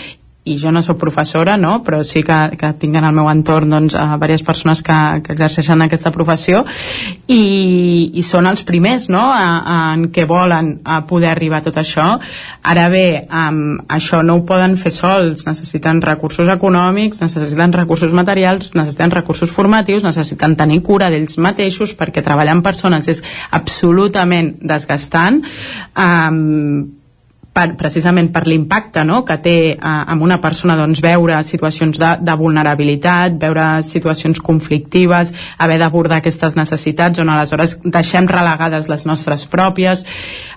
[0.45, 1.80] i jo no sóc professora, no?
[1.83, 5.33] però sí que, que tinc en el meu entorn doncs, a diverses persones que, que
[5.33, 6.61] exerceixen aquesta professió
[7.25, 9.24] i, i són els primers no?
[9.25, 12.06] a, a, en què volen a poder arribar a tot això.
[12.61, 18.75] Ara bé, um, això no ho poden fer sols, necessiten recursos econòmics, necessiten recursos materials,
[18.77, 25.41] necessiten recursos formatius, necessiten tenir cura d'ells mateixos perquè treballar amb persones és absolutament desgastant.
[25.98, 27.01] Um,
[27.56, 29.22] per, precisament per l'impacte no?
[29.25, 35.32] que té eh, una persona doncs, veure situacions de, de vulnerabilitat, veure situacions conflictives,
[35.64, 40.03] haver d'abordar aquestes necessitats on aleshores deixem relegades les nostres pròpies,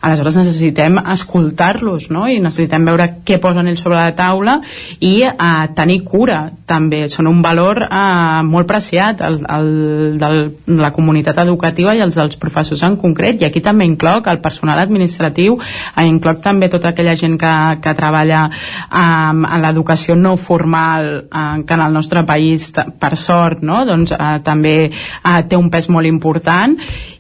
[0.03, 2.27] aleshores necessitem escoltar-los no?
[2.27, 4.59] i necessitem veure què posen ells sobre la taula
[4.99, 5.39] i eh,
[5.79, 9.71] tenir cura també, són un valor eh, molt preciat el, el,
[10.19, 14.43] de la comunitat educativa i els dels professors en concret i aquí també incloc el
[14.43, 15.61] personal administratiu,
[15.95, 17.53] eh, incloc també tota aquella gent que,
[17.85, 23.63] que treballa um, en l'educació no formal uh, que en el nostre país per sort
[23.63, 23.85] no?
[23.89, 26.77] doncs, uh, també uh, té un pes molt important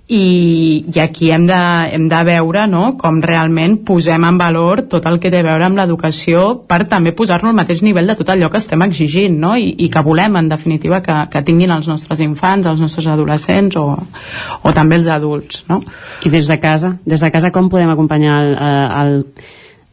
[0.08, 1.58] i, i aquí hem de,
[1.92, 5.66] hem de veure no, com realment posem en valor tot el que té a veure
[5.66, 9.52] amb l'educació per també posar-lo al mateix nivell de tot allò que estem exigint no?
[9.60, 13.76] I, i que volem en definitiva que, que tinguin els nostres infants, els nostres adolescents
[13.76, 13.86] o,
[14.64, 15.82] o també els adults no?
[16.24, 18.54] I des de casa, des de casa com podem acompanyar el,
[19.02, 19.16] el,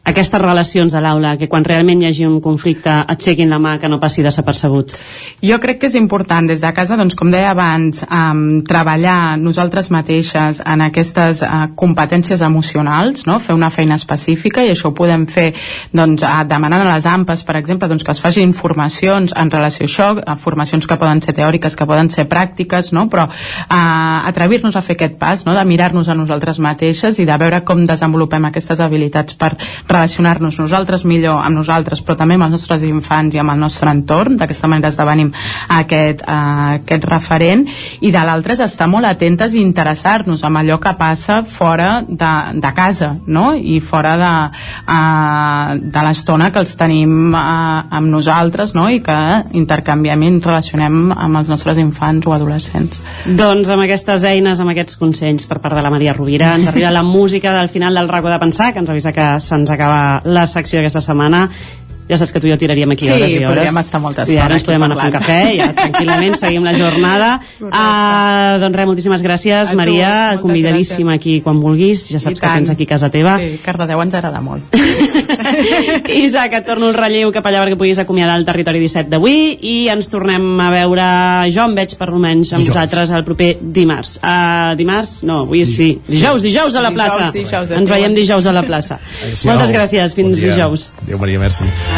[0.06, 3.88] aquestes relacions de l'aula, que quan realment hi hagi un conflicte aixequin la mà que
[3.90, 4.94] no passi desapercebut?
[5.42, 9.90] Jo crec que és important des de casa, doncs, com deia abans, um, treballar nosaltres
[9.90, 13.40] mateixes en aquestes uh, competències emocionals, no?
[13.42, 15.48] fer una feina específica i això ho podem fer
[15.92, 19.86] doncs, uh, demanant a les AMPAs, per exemple, doncs, que es facin informacions en relació
[19.86, 23.08] a això, uh, formacions que poden ser teòriques, que poden ser pràctiques, no?
[23.10, 25.56] però uh, atrevir-nos a fer aquest pas, no?
[25.58, 29.56] de mirar-nos a nosaltres mateixes i de veure com desenvolupem aquestes habilitats per
[29.96, 33.90] relacionar-nos nosaltres millor amb nosaltres, però també amb els nostres infants i amb el nostre
[33.92, 34.36] entorn.
[34.40, 35.32] D'aquesta manera esdevenim
[35.72, 37.66] aquest, uh, aquest referent.
[38.00, 42.32] I de l'altre és estar molt atentes i interessar-nos amb allò que passa fora de,
[42.60, 43.52] de casa, no?
[43.56, 44.32] I fora de,
[44.84, 48.88] uh, de l'estona que els tenim uh, amb nosaltres, no?
[48.92, 49.18] I que
[49.58, 53.00] intercanviem i ens relacionem amb els nostres infants o adolescents.
[53.26, 56.92] Doncs amb aquestes eines, amb aquests consells per part de la Maria Rovira, ens arriba
[56.92, 60.22] la música del final del racó de pensar, que ens avisa que se'ns acaba acaba
[60.24, 61.46] la secció d'aquesta setmana
[62.08, 63.48] ja saps que tu i jo tiraríem aquí sí, hores i hores.
[63.48, 66.38] Sí, podríem estar moltes I ara ens podem anar a fer un cafè, ja tranquil·lament
[66.38, 67.30] seguim la jornada.
[67.58, 70.10] Uh, doncs res, moltíssimes gràcies, tu, Maria,
[70.42, 71.20] convidadíssima gràcies.
[71.20, 73.36] aquí quan vulguis, ja saps que tens aquí a casa teva.
[73.42, 74.76] Sí, Cardedeu ens agrada molt.
[76.26, 79.76] Isaac, et torno el relleu cap allà perquè puguis acomiadar el territori 17 d'avui i
[79.92, 81.08] ens tornem a veure,
[81.54, 82.74] jo em veig per almenys amb dijous.
[82.74, 84.16] vosaltres el proper dimarts.
[84.22, 85.18] Uh, dimarts?
[85.26, 85.90] No, avui sí.
[86.06, 87.32] Dijous, dijous a la plaça.
[87.34, 89.00] Dijous, dijous, ens veiem dijous a la plaça.
[89.48, 90.90] Moltes gràcies, fins bon dijous.
[91.02, 91.95] Adéu, Maria, merci.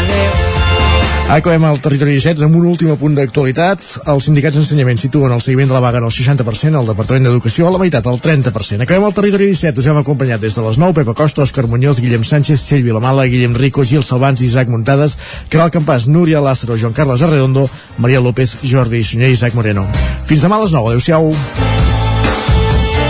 [1.29, 3.83] Acabem el territori 17 amb un últim punt d'actualitat.
[4.09, 7.67] Els sindicats d'ensenyament situen el seguiment de la vaga en el 60%, el Departament d'Educació
[7.67, 8.81] a la meitat, el 30%.
[8.81, 12.01] Acabem el territori 17, us hem acompanyat des de les 9, Pepa Costa, Òscar Muñoz,
[12.01, 15.19] Guillem Sánchez, Txell Vilamala, Guillem Rico, Gil Salvans, Isaac Muntades,
[15.53, 17.67] Caral Campàs, Núria Lázaro, Joan Carles Arredondo,
[17.99, 19.85] Maria López, Jordi Sunyer i Isaac Moreno.
[20.25, 21.29] Fins demà a les 9, adeu-siau.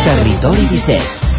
[0.04, 1.19] Territori 17